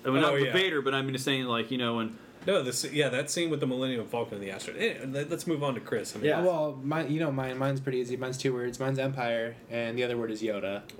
I 0.05 0.09
mean, 0.09 0.17
Oh, 0.17 0.21
not 0.21 0.33
with 0.33 0.43
yeah. 0.45 0.53
Vader, 0.53 0.81
but 0.81 0.93
I 0.93 1.01
mean, 1.01 1.13
just 1.13 1.25
saying 1.25 1.45
like 1.45 1.71
you 1.71 1.77
know 1.77 1.95
when 1.97 2.17
No, 2.49 2.63
this 2.63 2.83
yeah, 2.91 3.09
that 3.09 3.29
scene 3.29 3.49
with 3.49 3.59
the 3.59 3.67
Millennium 3.67 4.05
Falcon 4.07 4.35
and 4.35 4.43
the 4.43 4.49
asteroid. 4.51 4.81
Eh, 4.81 4.95
let- 5.07 5.29
let's 5.29 5.45
move 5.45 5.63
on 5.63 5.75
to 5.75 5.79
Chris. 5.79 6.15
I 6.15 6.19
mean, 6.19 6.27
Yeah. 6.29 6.41
Well, 6.41 6.79
mine, 6.83 7.11
you 7.11 7.19
know, 7.19 7.31
mine, 7.31 7.57
mine's 7.57 7.79
pretty 7.79 7.99
easy. 7.99 8.17
Mine's 8.17 8.37
two 8.37 8.53
words. 8.53 8.79
Mine's 8.79 8.97
Empire, 8.97 9.55
and 9.69 9.97
the 9.97 10.03
other 10.03 10.17
word 10.17 10.31
is 10.31 10.41
Yoda. 10.41 10.81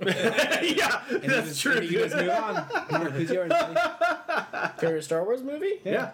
yeah, 0.76 1.02
And 1.10 1.22
that's 1.24 1.48
just, 1.48 1.60
true. 1.62 1.80
you 1.80 1.98
guys 2.00 2.14
move 2.14 2.30
on. 2.30 2.54
Mark, 2.90 3.10
who's 3.14 3.30
yours? 3.30 3.48
buddy? 3.50 3.80
Favorite 4.78 5.02
Star 5.04 5.24
Wars 5.24 5.42
movie? 5.42 5.80
Yeah. 5.84 6.10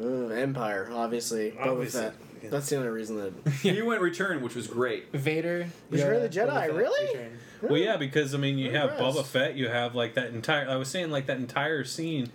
Uh, 0.00 0.28
Empire, 0.28 0.88
obviously. 0.92 1.50
Boba 1.50 1.66
Obviously. 1.72 2.02
Fett. 2.02 2.14
That's 2.50 2.70
the 2.70 2.76
only 2.76 2.88
reason 2.88 3.16
that. 3.16 3.32
You 3.64 3.84
went 3.84 4.00
Return, 4.00 4.40
which 4.42 4.54
was 4.54 4.66
great. 4.66 5.12
Vader. 5.12 5.66
Return 5.90 6.16
of 6.16 6.22
the 6.22 6.28
Jedi, 6.28 6.48
Boba 6.48 6.60
Fett, 6.68 6.74
really? 6.74 7.06
Return. 7.08 7.38
Well, 7.62 7.76
yeah, 7.76 7.96
because 7.98 8.34
I 8.34 8.38
mean, 8.38 8.56
you 8.58 8.68
I'm 8.68 8.74
have 8.76 8.90
impressed. 8.92 9.18
Boba 9.18 9.24
Fett, 9.26 9.56
you 9.56 9.68
have 9.68 9.94
like 9.94 10.14
that 10.14 10.28
entire. 10.28 10.66
I 10.68 10.76
was 10.76 10.88
saying 10.88 11.10
like 11.10 11.26
that 11.26 11.36
entire 11.36 11.84
scene. 11.84 12.30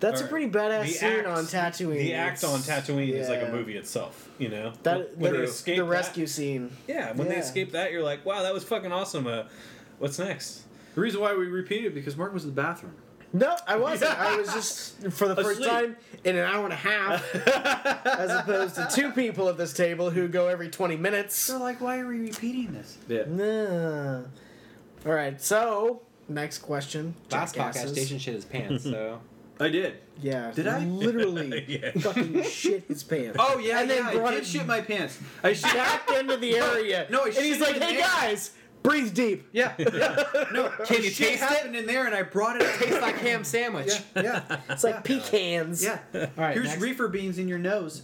That's 0.00 0.20
a 0.20 0.26
pretty 0.26 0.50
badass 0.50 0.86
scene 0.88 1.08
act- 1.20 1.26
on 1.26 1.44
Tatooine. 1.44 1.98
The 1.98 2.14
act 2.14 2.44
on 2.44 2.60
Tatooine 2.60 3.10
is 3.12 3.28
like 3.28 3.42
a 3.42 3.48
movie 3.50 3.76
itself. 3.76 4.28
You 4.38 4.48
know 4.48 4.72
That 4.84 5.16
when 5.18 5.32
the, 5.32 5.38
they 5.38 5.44
escape 5.44 5.76
the 5.78 5.82
that- 5.84 5.88
rescue 5.90 6.26
scene. 6.26 6.70
yeah, 6.86 7.12
when 7.12 7.28
they 7.28 7.36
escape 7.36 7.72
that, 7.72 7.90
you're 7.92 8.02
like, 8.04 8.24
wow, 8.24 8.42
that 8.42 8.54
was 8.54 8.64
fucking 8.64 8.92
awesome. 8.92 9.26
Uh, 9.26 9.44
what's 9.98 10.18
next? 10.18 10.62
The 10.94 11.00
reason 11.00 11.20
why 11.20 11.34
we 11.34 11.46
repeated 11.46 11.86
it 11.86 11.94
because 11.94 12.16
Mark 12.16 12.32
was 12.32 12.44
in 12.44 12.50
the 12.50 12.60
bathroom. 12.60 12.94
No, 13.32 13.56
I 13.66 13.76
wasn't. 13.76 14.18
I 14.18 14.36
was 14.38 14.50
just 14.54 15.10
for 15.12 15.28
the 15.28 15.36
first 15.36 15.60
Asleep. 15.60 15.68
time 15.70 15.96
in 16.24 16.34
an 16.36 16.44
hour 16.44 16.64
and 16.64 16.72
a 16.72 16.76
half, 16.76 17.22
as 18.06 18.30
opposed 18.30 18.74
to 18.76 18.88
two 18.90 19.10
people 19.12 19.50
at 19.50 19.58
this 19.58 19.74
table 19.74 20.08
who 20.08 20.28
go 20.28 20.48
every 20.48 20.70
twenty 20.70 20.96
minutes. 20.96 21.46
They're 21.46 21.58
like, 21.58 21.80
why 21.82 21.98
are 21.98 22.06
we 22.06 22.20
repeating 22.20 22.72
this? 22.72 22.96
Yeah. 23.06 23.24
Nah. 23.26 24.20
All 25.06 25.12
right, 25.12 25.38
so 25.42 26.00
next 26.26 26.58
question. 26.60 27.14
Last 27.30 27.54
podcast, 27.54 27.56
jackasses. 27.74 27.92
Station 27.92 28.18
shit 28.18 28.34
his 28.34 28.44
pants. 28.46 28.84
So 28.90 29.20
I 29.60 29.68
did. 29.68 29.94
Yeah. 30.20 30.52
Did 30.52 30.68
I? 30.68 30.78
literally 30.84 31.64
Yeah. 31.66 31.90
fucking 32.00 32.42
shit 32.44 32.84
his 32.88 33.02
pants? 33.02 33.36
Oh 33.40 33.58
yeah, 33.58 33.80
And 33.80 33.90
then 33.90 34.04
yeah. 34.04 34.12
brought 34.14 34.28
I 34.28 34.34
did 34.34 34.42
it 34.42 34.46
shit 34.46 34.66
my 34.66 34.80
pants. 34.80 35.18
I 35.42 35.52
shit. 35.52 35.72
back 35.74 36.08
into 36.18 36.36
the 36.36 36.56
area. 36.56 37.06
no, 37.10 37.22
I 37.24 37.26
and 37.26 37.34
he's 37.36 37.60
like, 37.60 37.76
"Hey 37.82 37.98
guys, 38.00 38.52
breathe 38.82 39.14
deep." 39.14 39.48
Yeah, 39.52 39.74
yeah. 39.78 40.24
No, 40.52 40.68
Can 40.84 41.02
you 41.02 41.10
shit 41.10 41.38
taste 41.40 41.64
it? 41.64 41.74
in 41.74 41.86
there, 41.86 42.06
and 42.06 42.14
I 42.14 42.22
brought 42.22 42.60
it. 42.60 42.66
tastes 42.78 43.00
like 43.00 43.16
ham 43.18 43.42
sandwich. 43.44 43.92
Yeah, 44.14 44.42
yeah, 44.48 44.60
It's 44.70 44.84
like 44.84 45.02
pecans. 45.04 45.82
yeah. 45.82 45.98
All 46.14 46.28
right. 46.36 46.54
Here's 46.54 46.68
next. 46.68 46.80
reefer 46.80 47.08
beans 47.08 47.38
in 47.38 47.48
your 47.48 47.58
nose. 47.58 48.02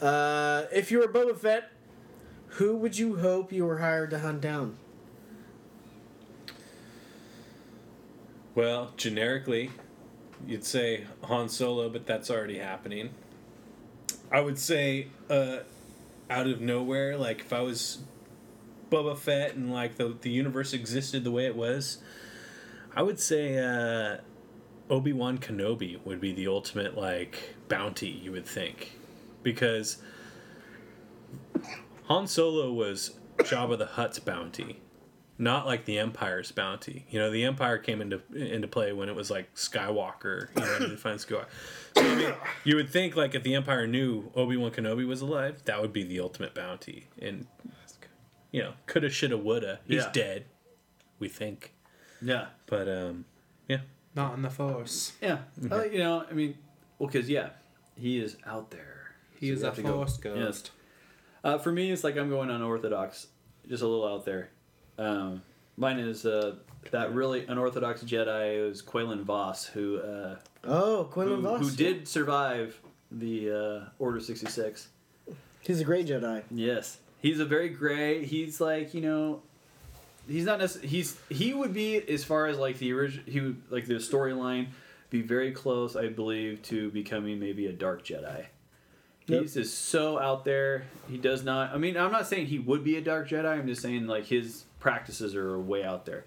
Uh, 0.00 0.66
if 0.72 0.90
you 0.92 0.98
were 1.00 1.08
Boba 1.08 1.36
Fett, 1.36 1.70
who 2.50 2.76
would 2.76 2.98
you 2.98 3.16
hope 3.16 3.50
you 3.52 3.64
were 3.64 3.78
hired 3.78 4.10
to 4.10 4.18
hunt 4.20 4.40
down? 4.42 4.76
Well, 8.54 8.92
generically, 8.96 9.70
you'd 10.46 10.64
say 10.64 11.04
Han 11.24 11.48
Solo, 11.48 11.88
but 11.88 12.06
that's 12.06 12.30
already 12.30 12.58
happening. 12.58 13.10
I 14.30 14.40
would 14.40 14.58
say, 14.58 15.08
uh, 15.30 15.58
out 16.30 16.46
of 16.46 16.60
nowhere, 16.60 17.16
like 17.16 17.40
if 17.40 17.52
I 17.52 17.60
was 17.60 17.98
Boba 18.90 19.16
Fett 19.16 19.54
and 19.54 19.72
like 19.72 19.96
the 19.96 20.16
the 20.20 20.30
universe 20.30 20.72
existed 20.72 21.24
the 21.24 21.30
way 21.30 21.46
it 21.46 21.56
was, 21.56 21.98
I 22.94 23.02
would 23.02 23.20
say 23.20 23.58
uh, 23.58 24.18
Obi 24.90 25.12
Wan 25.12 25.38
Kenobi 25.38 26.04
would 26.04 26.20
be 26.20 26.32
the 26.32 26.48
ultimate 26.48 26.96
like 26.96 27.54
bounty. 27.68 28.08
You 28.08 28.32
would 28.32 28.46
think, 28.46 28.98
because 29.42 29.98
Han 32.04 32.26
Solo 32.26 32.72
was 32.72 33.18
Jabba 33.38 33.78
the 33.78 33.86
Hutt's 33.86 34.18
bounty 34.18 34.80
not 35.38 35.66
like 35.66 35.84
the 35.84 35.98
Empire's 35.98 36.50
bounty. 36.52 37.06
You 37.10 37.18
know, 37.18 37.30
the 37.30 37.44
Empire 37.44 37.78
came 37.78 38.00
into 38.00 38.20
into 38.34 38.68
play 38.68 38.92
when 38.92 39.08
it 39.08 39.14
was 39.14 39.30
like 39.30 39.54
Skywalker. 39.54 40.48
You 40.56 40.62
know, 40.62 40.78
to 40.90 40.96
find 40.96 41.18
Skywalker. 41.18 41.46
So 41.96 42.02
I 42.02 42.14
mean, 42.14 42.34
you 42.64 42.76
would 42.76 42.90
think 42.90 43.16
like 43.16 43.34
if 43.34 43.42
the 43.42 43.54
Empire 43.54 43.86
knew 43.86 44.30
Obi 44.34 44.56
Wan 44.56 44.70
Kenobi 44.70 45.06
was 45.06 45.20
alive, 45.20 45.62
that 45.66 45.80
would 45.80 45.92
be 45.92 46.04
the 46.04 46.20
ultimate 46.20 46.54
bounty. 46.54 47.08
And 47.20 47.46
you 48.52 48.62
know, 48.62 48.72
coulda, 48.86 49.10
shoulda, 49.10 49.36
woulda. 49.36 49.80
He's 49.86 50.02
Yeah. 50.04 50.12
dead. 50.12 50.44
We 51.18 51.28
think, 51.28 51.72
Yeah, 52.22 52.46
but 52.66 52.88
um, 52.88 53.24
yeah. 53.68 53.80
Not 54.14 54.34
in 54.34 54.42
the 54.42 54.50
force. 54.50 55.12
yeah. 55.22 55.38
Uh, 55.70 55.84
you 55.84 55.98
know, 55.98 56.24
I 56.30 56.32
mean, 56.34 56.56
well, 56.98 57.08
because 57.10 57.28
yeah, 57.28 57.50
he 57.96 58.18
is 58.18 58.36
out 58.46 58.70
there. 58.70 59.12
He 59.40 59.48
So 59.48 59.52
is 59.54 59.58
we 59.60 59.62
a 59.64 59.66
have 59.66 59.76
to 59.76 59.82
go- 59.82 59.92
force 59.94 60.18
Yes. 60.22 60.34
ghost. 60.34 60.70
Uh, 61.44 61.58
for 61.58 61.70
me, 61.72 61.90
it's 61.90 62.04
like 62.04 62.16
I'm 62.16 62.28
going 62.28 62.50
unorthodox, 62.50 63.28
just 63.68 63.82
a 63.82 63.86
little 63.86 64.06
out 64.06 64.24
there. 64.24 64.50
Um, 64.98 65.42
mine 65.76 65.98
is 65.98 66.24
uh, 66.26 66.56
that 66.90 67.12
really 67.14 67.46
unorthodox 67.46 68.02
Jedi 68.02 68.70
is 68.70 68.82
Quinlan 68.82 69.24
Vos, 69.24 69.66
who 69.66 69.98
uh, 69.98 70.36
Oh, 70.64 71.04
who, 71.04 71.36
Vos. 71.40 71.60
who 71.60 71.70
did 71.76 72.08
survive 72.08 72.80
the 73.10 73.50
uh, 73.50 73.88
Order 73.98 74.20
66. 74.20 74.88
He's 75.60 75.80
a 75.80 75.84
great 75.84 76.06
Jedi. 76.06 76.42
Yes, 76.50 76.98
he's 77.20 77.40
a 77.40 77.44
very 77.44 77.68
gray. 77.68 78.24
He's 78.24 78.60
like 78.60 78.94
you 78.94 79.00
know, 79.00 79.42
he's 80.28 80.44
not 80.44 80.58
necessarily. 80.58 80.88
He's 80.88 81.18
he 81.28 81.52
would 81.54 81.74
be 81.74 81.96
as 82.08 82.24
far 82.24 82.46
as 82.46 82.56
like 82.58 82.78
the 82.78 82.92
original. 82.92 83.24
He 83.26 83.40
would 83.40 83.62
like 83.70 83.86
the 83.86 83.94
storyline 83.94 84.68
be 85.10 85.22
very 85.22 85.52
close, 85.52 85.96
I 85.96 86.08
believe, 86.08 86.62
to 86.62 86.90
becoming 86.90 87.38
maybe 87.38 87.66
a 87.66 87.72
dark 87.72 88.04
Jedi. 88.04 88.46
Yep. 89.26 89.42
He's 89.42 89.54
just 89.54 89.86
so 89.86 90.20
out 90.20 90.44
there. 90.44 90.84
He 91.10 91.18
does 91.18 91.42
not. 91.44 91.72
I 91.74 91.78
mean, 91.78 91.96
I'm 91.96 92.12
not 92.12 92.28
saying 92.28 92.46
he 92.46 92.60
would 92.60 92.84
be 92.84 92.96
a 92.96 93.00
dark 93.00 93.28
Jedi. 93.28 93.46
I'm 93.58 93.66
just 93.66 93.82
saying 93.82 94.06
like 94.06 94.26
his 94.26 94.64
practices 94.90 95.34
are 95.34 95.58
way 95.58 95.82
out 95.82 96.06
there. 96.06 96.24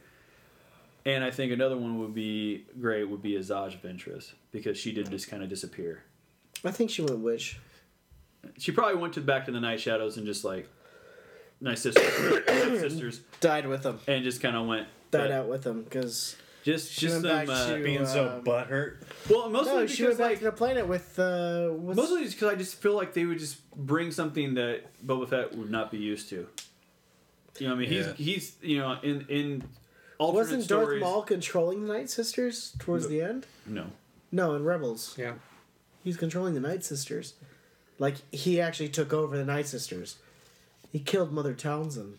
And 1.05 1.24
I 1.24 1.32
think 1.32 1.53
another 1.53 1.78
one 1.78 1.97
would 1.99 2.14
be 2.14 2.66
great 2.82 3.05
would 3.05 3.22
be 3.22 3.32
Asajj 3.36 3.80
Ventress 3.80 4.34
because 4.51 4.78
she 4.78 4.91
did 4.91 5.10
just 5.10 5.30
kind 5.30 5.41
of 5.41 5.47
disappear. 5.47 6.03
I 6.66 6.72
think 6.72 6.89
she 6.89 7.01
went 7.01 7.20
witch. 7.20 7.57
She 8.57 8.74
probably 8.74 8.95
went 9.01 9.14
to 9.14 9.22
back 9.22 9.45
to 9.45 9.51
the 9.53 9.62
Night 9.62 9.80
Shadows 9.80 10.18
and 10.18 10.26
just 10.26 10.43
like 10.43 10.68
nice 11.62 11.80
sisters, 11.82 12.45
sisters, 12.82 13.22
Died 13.39 13.66
with 13.66 13.84
them, 13.84 13.97
and 14.07 14.26
just 14.26 14.41
kind 14.41 14.57
of 14.57 14.68
went 14.68 14.88
Died 15.10 15.32
out 15.32 15.47
with 15.47 15.64
them 15.64 15.84
because 15.84 16.36
Just 16.66 16.91
She 16.91 17.07
just 17.07 17.24
went 17.24 17.26
some. 17.26 17.45
back 17.45 17.49
Uh, 17.49 17.78
to- 17.78 17.84
Being 17.84 18.05
so 18.05 18.28
um, 18.28 18.43
butthurt. 18.43 18.97
well, 19.30 19.49
mostly 19.49 19.74
no, 19.74 19.80
because 19.84 19.95
she 19.95 20.03
went 20.03 20.18
back 20.18 20.30
like 20.32 20.39
to 20.39 20.43
the 20.45 20.51
planet 20.51 20.86
with 20.86 21.18
uh. 21.18 21.70
What's, 21.70 21.95
mostly 21.95 22.26
just 22.26 22.36
because 22.36 22.51
I 22.53 22.55
just 22.55 22.76
feel 22.76 22.95
like 22.95 23.14
they 23.14 23.24
would 23.24 23.39
just 23.39 23.57
bring 23.74 24.12
something 24.12 24.55
that 24.55 24.82
Boba 25.05 25.30
Fett 25.30 25.55
would 25.57 25.72
not 25.72 25.91
be 25.91 25.97
used 25.97 26.28
to. 26.32 26.45
You 27.60 27.68
know, 27.68 27.76
what 27.76 27.82
I 27.86 27.88
mean, 27.88 27.93
Yeah. 27.93 28.14
he's 28.14 28.55
he's 28.55 28.55
you 28.62 28.78
know 28.80 28.97
in 29.03 29.26
in 29.30 29.64
alternate 30.18 30.38
wasn't 30.39 30.68
Darth 30.68 30.84
stories. 30.84 31.01
Maul 31.01 31.22
controlling 31.24 31.86
the 31.86 31.93
Night 31.93 32.10
Sisters 32.10 32.74
towards 32.80 33.07
the 33.07 33.22
end? 33.22 33.45
No, 33.66 33.88
No, 34.32 34.55
in 34.55 34.64
Rebels, 34.64 35.16
Yeah. 35.18 35.34
he's 36.03 36.18
controlling 36.18 36.53
the 36.53 36.60
Night 36.60 36.84
Sisters. 36.84 37.34
Like 37.99 38.16
he 38.32 38.62
actually 38.62 38.89
took 38.89 39.12
over 39.14 39.38
the 39.38 39.45
Night 39.45 39.68
Sisters. 39.68 40.18
He 40.91 40.99
killed 40.99 41.32
Mother 41.32 41.53
Talzin. 41.53 42.14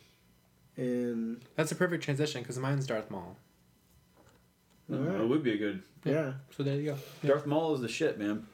And 0.76 1.40
That's 1.56 1.72
a 1.72 1.74
perfect 1.74 2.02
transition 2.04 2.42
because 2.42 2.58
mine's 2.58 2.86
Darth 2.86 3.10
Maul. 3.10 3.36
Oh, 4.92 5.22
it 5.22 5.28
would 5.28 5.42
be 5.42 5.52
a 5.52 5.56
good. 5.56 5.82
yeah, 6.04 6.32
So 6.56 6.62
there 6.62 6.76
you 6.76 6.90
go. 6.92 6.98
Darth 7.28 7.46
Maul 7.46 7.74
is 7.74 7.80
the 7.80 7.88
shit, 7.88 8.18
man. 8.18 8.46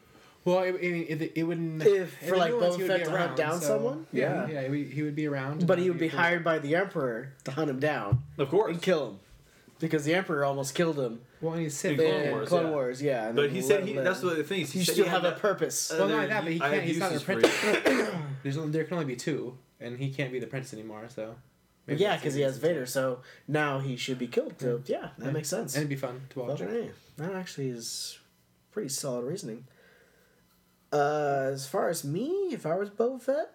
Well, 0.46 0.60
it, 0.62 0.76
it, 0.76 1.20
it, 1.22 1.32
it 1.34 1.42
wouldn't. 1.42 1.82
If 1.82 2.22
in 2.22 2.28
for, 2.30 2.36
like, 2.36 2.52
new 2.52 2.60
ones, 2.60 2.76
Boba 2.76 2.86
Fett 2.86 2.98
be 3.00 3.04
to 3.04 3.10
hunt 3.10 3.20
around, 3.26 3.36
down 3.36 3.60
so- 3.60 3.66
someone? 3.66 4.06
Yeah, 4.12 4.46
Yeah. 4.46 4.52
yeah, 4.52 4.62
he 4.62 4.68
would, 4.70 4.92
he 4.92 5.02
would 5.02 5.16
be 5.16 5.26
around. 5.26 5.66
but 5.66 5.78
he 5.78 5.90
would 5.90 5.98
be 5.98 6.08
cool. 6.08 6.20
hired 6.20 6.44
by 6.44 6.58
the 6.60 6.76
Emperor 6.76 7.32
to 7.44 7.50
hunt 7.50 7.68
him 7.68 7.80
down 7.80 8.22
Of 8.38 8.48
course, 8.48 8.70
and 8.72 8.80
kill 8.80 9.08
him, 9.10 9.18
because 9.80 10.04
the 10.04 10.14
Emperor 10.14 10.44
almost 10.44 10.74
killed 10.76 10.98
him 11.00 11.20
Well, 11.40 11.54
and 11.54 11.62
he's 11.62 11.76
Sith. 11.76 11.98
In 11.98 12.06
Clone 12.06 12.20
in 12.22 12.30
Wars, 12.30 12.48
Clone 12.48 12.64
yeah. 12.66 12.70
Wars. 12.70 13.02
Yeah, 13.02 13.26
and 13.26 13.36
but 13.36 13.50
he 13.50 13.60
said 13.60 13.84
he, 13.84 13.94
that's 13.94 14.22
live. 14.22 14.32
what 14.32 14.36
the 14.38 14.44
thing 14.44 14.60
is. 14.62 14.72
he 14.72 14.78
You 14.78 14.84
said 14.84 14.92
still 14.92 15.04
he 15.04 15.10
have 15.10 15.24
a 15.24 15.30
that- 15.30 15.40
purpose. 15.40 15.90
uh, 15.90 15.96
Well, 15.98 16.08
not 16.08 16.18
there- 16.20 16.28
that, 16.28 16.44
but 16.44 16.52
he 16.52 16.58
can't. 16.60 16.82
He's 16.84 16.98
not 16.98 17.06
an 17.12 17.12
uses 17.14 17.22
apprentice. 17.28 18.10
There's 18.44 18.56
only, 18.56 18.70
there 18.70 18.84
can 18.84 18.94
only 18.94 19.06
be 19.06 19.16
two, 19.16 19.58
and 19.80 19.98
he 19.98 20.12
can't 20.12 20.30
be 20.30 20.38
the 20.38 20.46
apprentice 20.46 20.72
anymore. 20.72 21.06
So. 21.08 21.34
maybe 21.88 22.00
yeah, 22.00 22.14
because 22.16 22.34
he 22.34 22.42
has. 22.42 22.58
Vader, 22.58 22.86
so 22.86 23.18
now 23.48 23.80
he 23.80 23.96
should 23.96 24.18
be 24.20 24.28
killed. 24.28 24.54
So 24.60 24.80
yeah, 24.86 25.08
that 25.18 25.26
Yeah. 25.26 25.30
makes 25.32 25.48
sense. 25.48 25.74
And 25.74 25.80
it'd 25.82 25.88
be 25.90 25.96
fun 25.96 26.20
to 26.30 26.38
watch. 26.38 26.60
Fucking 26.60 26.90
That 27.16 27.32
actually 27.34 27.68
is 27.70 28.18
pretty 28.70 28.88
solid 28.90 29.24
reasoning. 29.24 29.64
Uh, 30.92 31.50
as 31.52 31.66
far 31.66 31.88
as 31.88 32.04
me, 32.04 32.28
if 32.52 32.64
I 32.66 32.76
was 32.76 32.90
Boba 32.90 33.20
Fett, 33.20 33.54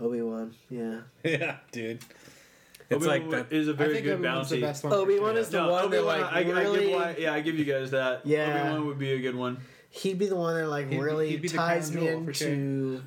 Obi 0.00 0.20
Wan, 0.22 0.54
yeah. 0.70 1.00
yeah, 1.24 1.56
dude. 1.72 2.00
It's 2.88 3.04
Obi-Wan 3.04 3.30
like 3.30 3.48
that 3.48 3.56
is 3.56 3.66
a 3.68 3.72
very 3.74 3.94
think 3.94 4.04
good 4.04 4.18
Obi-Wan's 4.20 4.48
bounty. 4.50 4.60
the 4.60 4.66
best 4.66 4.84
one. 4.84 4.92
for 4.92 4.98
Obi 4.98 5.18
Wan 5.18 5.36
is 5.36 5.48
the 5.48 5.58
No, 5.58 5.70
one 5.72 5.90
that 5.90 5.98
Obi-Wan, 5.98 6.20
like 6.20 6.32
I, 6.32 6.38
I 6.38 6.42
really. 6.62 6.86
give 6.86 7.18
yeah, 7.18 7.34
I 7.34 7.40
give 7.40 7.58
you 7.58 7.64
guys 7.64 7.90
that. 7.90 8.24
Yeah. 8.24 8.60
Obi 8.62 8.70
Wan 8.70 8.86
would 8.86 8.98
be 8.98 9.12
a 9.12 9.20
good 9.20 9.34
one. 9.34 9.58
He'd 9.96 10.18
be 10.18 10.26
the 10.26 10.36
one 10.36 10.54
that 10.56 10.68
like 10.68 10.90
He'd 10.90 10.98
really 11.00 11.30
he'd 11.30 11.42
be 11.42 11.48
ties 11.48 11.90
me 11.92 12.02
jewel, 12.06 12.32
sure. 12.32 12.48
into 12.48 13.02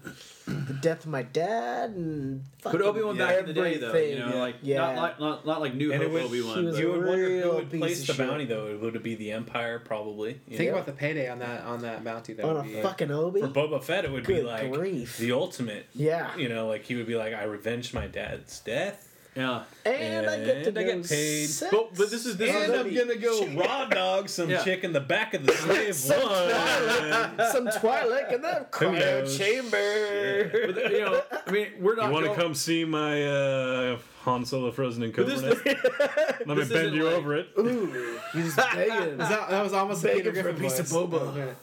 the 0.47 0.73
death 0.81 1.05
of 1.05 1.11
my 1.11 1.21
dad 1.21 1.91
and. 1.91 2.43
But 2.63 2.81
Obi 2.81 3.01
Wan 3.03 3.17
back 3.17 3.39
in 3.39 3.45
the 3.45 3.53
day, 3.53 3.77
though, 3.77 3.87
you 3.93 3.99
everything. 4.15 4.29
know, 4.29 4.37
like 4.39 4.55
yeah. 4.61 4.77
not, 4.79 4.95
like 4.95 5.19
not 5.19 5.45
not 5.45 5.61
like 5.61 5.75
New 5.75 5.93
And 5.93 6.01
Hope 6.03 6.11
would- 6.13 6.23
Obi 6.23 6.37
he 6.41 6.43
Wan. 6.43 6.65
but- 6.71 6.79
You 6.79 6.91
would 6.91 7.05
wonder 7.05 7.41
who 7.41 7.51
would 7.55 7.71
piece 7.71 7.79
place 7.79 8.01
of 8.01 8.07
the 8.07 8.13
shit. 8.13 8.27
bounty 8.27 8.45
though. 8.45 8.67
It 8.67 8.81
would 8.81 8.95
it 8.95 9.03
be 9.03 9.15
the 9.15 9.31
Empire 9.31 9.79
probably? 9.79 10.39
You 10.47 10.57
Think 10.57 10.69
know? 10.69 10.75
about 10.75 10.85
the 10.87 10.93
payday 10.93 11.29
on 11.29 11.39
that 11.39 11.61
on 11.63 11.81
that 11.83 12.03
bounty. 12.03 12.33
That 12.33 12.45
on 12.45 12.55
would 12.55 12.65
a 12.65 12.67
be, 12.67 12.81
fucking 12.81 13.11
Obi. 13.11 13.41
For 13.41 13.47
Boba 13.47 13.81
Fett, 13.83 14.05
it 14.05 14.11
would 14.11 14.25
be 14.25 14.41
like 14.41 14.71
grief. 14.73 15.17
the 15.17 15.31
ultimate. 15.31 15.85
Yeah. 15.93 16.35
You 16.35 16.49
know, 16.49 16.67
like 16.67 16.83
he 16.85 16.95
would 16.95 17.07
be 17.07 17.15
like, 17.15 17.33
I 17.33 17.43
revenged 17.43 17.93
my 17.93 18.07
dad's 18.07 18.59
death. 18.59 19.05
Yeah. 19.39 19.63
and 19.85 20.27
I 20.29 20.43
get 20.43 20.63
to 20.63 20.69
And 20.69 20.77
I 20.79 20.83
get 20.83 21.07
paid. 21.07 21.45
sex. 21.47 21.71
But- 21.71 21.95
but 21.95 22.11
this 22.11 22.25
is- 22.25 22.35
this 22.37 22.53
and 22.53 22.73
is- 22.73 22.79
I'm 22.79 22.93
gonna 23.07 23.15
go 23.19 23.45
raw 23.55 23.85
dog 23.85 24.27
some 24.27 24.49
Yeah. 24.49 24.63
chick 24.63 24.83
in 24.83 24.91
the 24.91 24.99
back 24.99 25.33
of 25.33 25.45
the 25.45 25.53
slave 25.63 25.95
Some 25.95 26.21
one. 26.21 26.29
Twi'lek, 26.51 27.51
some 27.53 27.67
Twi'lek 27.67 28.33
in 28.33 28.41
the 28.41 28.65
cryo 28.69 28.99
knows? 28.99 29.37
chamber. 29.37 30.73
But, 30.73 30.91
you 30.91 30.99
know, 30.99 31.21
I 31.47 31.51
mean, 31.51 31.67
we're 31.79 31.95
not. 31.95 32.07
You 32.07 32.11
want 32.13 32.25
to 32.25 32.35
come 32.35 32.53
see 32.53 32.83
my 32.83 33.23
uh, 33.25 33.97
Han 34.23 34.45
Solo 34.45 34.71
frozen 34.71 35.03
in 35.03 35.11
But 35.11 35.27
Cobra? 35.27 35.55
this, 35.55 35.65
Let 36.45 36.57
me 36.57 36.65
bend 36.65 36.93
you 36.95 37.05
like- 37.05 37.15
over 37.15 37.35
it. 37.37 37.47
Ooh, 37.57 38.19
he's 38.33 38.55
begging. 38.55 39.17
Was 39.17 39.29
that, 39.29 39.49
that 39.49 39.63
was 39.63 39.71
almost 39.73 40.03
a 40.03 40.07
Begging 40.07 40.23
Peter 40.23 40.33
for 40.43 40.49
a 40.49 40.53
Griffin 40.53 40.61
piece 40.69 40.79
of 40.79 40.87
voice. 40.87 41.07
boba. 41.07 41.21
Okay. 41.37 41.53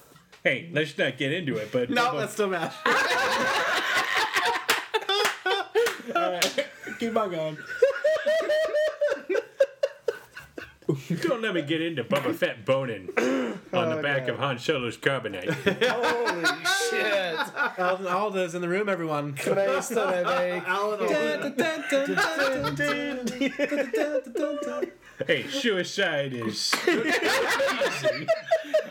Hey, 0.42 0.70
let's 0.72 0.96
not 0.96 1.18
get 1.18 1.32
into 1.32 1.56
it, 1.56 1.70
but 1.72 1.90
No, 1.90 2.16
that's 2.18 2.32
still 2.32 2.48
mash. 2.48 2.72
Alright, 6.14 6.66
keep 6.98 7.16
on 7.16 7.30
going. 7.30 7.58
don't 11.22 11.42
let 11.42 11.54
me 11.54 11.62
get 11.62 11.82
into 11.82 12.04
Boba 12.04 12.34
Fett 12.34 12.64
boning 12.64 13.08
on 13.72 13.90
the 13.90 14.00
back 14.02 14.28
of 14.28 14.38
Han 14.38 14.58
Solo's 14.58 14.96
carbonite. 14.96 15.50
Holy 15.88 16.44
shit! 16.90 17.38
Alvin 17.78 18.06
Aldo's 18.06 18.54
in 18.54 18.62
the 18.62 18.68
room, 18.68 18.88
everyone. 18.88 19.34
Questo 19.34 20.10
de 20.10 20.24
me. 23.38 23.52
hey, 25.26 25.46
suicide 25.48 26.32
is. 26.32 26.74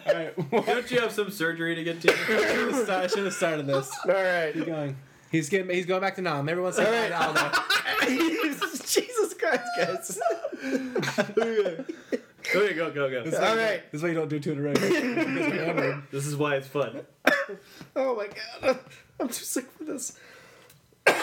Alright, 0.08 0.52
Don't 0.52 0.92
you 0.92 1.00
have 1.00 1.12
some 1.12 1.32
surgery 1.32 1.76
to 1.76 1.84
get 1.84 2.02
to? 2.02 2.12
I 2.92 3.08
should 3.08 3.26
have 3.26 3.34
started 3.34 3.68
this. 3.68 3.90
All 4.06 4.14
right. 4.14 4.54
Keep 4.54 4.66
going. 4.66 4.96
He's 5.32 5.50
getting. 5.50 5.70
He's 5.74 5.86
going 5.86 6.02
back 6.02 6.16
to 6.16 6.22
Nam. 6.22 6.48
Everyone 6.48 6.74
say 6.74 6.86
hi 6.86 7.10
to 7.10 7.22
Aldo. 7.28 7.52
Jesus 8.86 9.34
Christ, 9.34 9.64
guys. 9.78 10.20
Okay, 12.48 12.74
go, 12.74 12.92
go, 12.92 13.10
go. 13.10 13.24
All 13.38 13.56
right. 13.56 13.92
This 13.92 14.00
is 14.00 14.04
why 14.04 14.10
you 14.10 14.16
don't 14.16 14.30
do 14.30 14.40
two 14.40 14.52
in 14.54 14.60
a 14.60 14.62
row. 14.62 14.74
Because 14.74 14.92
we're. 14.92 16.04
This 16.12 16.26
is 16.28 16.36
why 16.38 16.56
it's 16.56 16.68
fun. 16.68 17.02
Oh 17.96 18.16
my 18.16 18.28
god. 18.62 18.80
I'm 19.20 19.28
too 19.28 19.44
sick 19.44 19.66
for 19.72 19.84
this. 19.84 20.18
All 21.08 21.14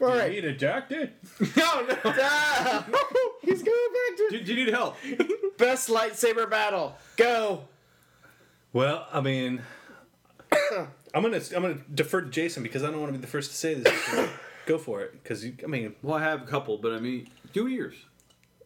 right. 0.00 0.32
You 0.32 0.42
Need 0.42 0.48
a 0.48 0.56
doctor? 0.56 1.10
No, 1.56 1.86
no. 1.86 1.96
Ah, 2.04 2.84
he's 3.42 3.62
going 3.62 3.88
back 3.92 4.16
to 4.16 4.28
Do, 4.30 4.40
do 4.44 4.54
you 4.54 4.64
need 4.66 4.74
help? 4.74 4.96
best 5.58 5.88
lightsaber 5.88 6.48
battle. 6.50 6.96
Go. 7.16 7.62
Well, 8.72 9.06
I 9.12 9.20
mean, 9.20 9.62
I'm 11.18 11.24
gonna 11.24 11.42
I'm 11.56 11.62
gonna 11.62 11.78
defer 11.92 12.20
to 12.20 12.30
Jason 12.30 12.62
because 12.62 12.84
I 12.84 12.90
don't 12.90 13.00
want 13.00 13.12
to 13.12 13.18
be 13.18 13.20
the 13.20 13.30
first 13.30 13.50
to 13.50 13.56
say 13.56 13.74
this. 13.74 14.30
Go 14.66 14.78
for 14.78 15.00
it, 15.00 15.20
because 15.22 15.44
I 15.44 15.66
mean, 15.66 15.94
Well, 16.02 16.16
I 16.16 16.22
have 16.22 16.42
a 16.42 16.46
couple, 16.46 16.78
but 16.78 16.92
I 16.92 17.00
mean, 17.00 17.28
two 17.52 17.66
years. 17.66 17.94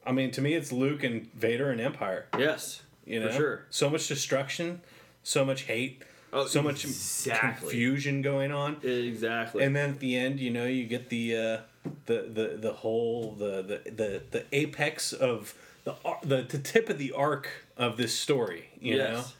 I 0.04 0.12
mean, 0.12 0.32
to 0.32 0.42
me, 0.42 0.54
it's 0.54 0.72
Luke 0.72 1.04
and 1.04 1.32
Vader 1.32 1.70
and 1.70 1.80
Empire. 1.80 2.26
Yes, 2.36 2.82
You 3.06 3.20
know, 3.20 3.28
for 3.28 3.34
sure. 3.36 3.66
so 3.70 3.88
much 3.88 4.08
destruction, 4.08 4.80
so 5.22 5.44
much 5.44 5.62
hate, 5.62 6.02
Oh, 6.32 6.46
so 6.46 6.60
much 6.62 6.84
exactly. 6.84 7.60
confusion 7.68 8.20
going 8.20 8.52
on. 8.52 8.78
Exactly. 8.82 9.62
and 9.64 9.76
then 9.76 9.90
at 9.90 10.00
the 10.00 10.16
end, 10.16 10.40
you 10.40 10.50
know, 10.50 10.66
you 10.66 10.86
get 10.86 11.08
the 11.08 11.36
uh, 11.36 11.58
the 12.06 12.22
the 12.22 12.58
the 12.60 12.72
whole 12.72 13.32
the 13.38 13.62
the 13.84 13.90
the, 13.90 14.22
the 14.30 14.44
apex 14.52 15.12
of 15.12 15.54
the, 15.84 15.94
the 16.22 16.42
the 16.42 16.58
tip 16.58 16.88
of 16.88 16.98
the 16.98 17.12
arc 17.12 17.48
of 17.76 17.96
this 17.96 18.18
story. 18.18 18.70
You 18.80 18.98
know, 18.98 19.12
yes. 19.16 19.34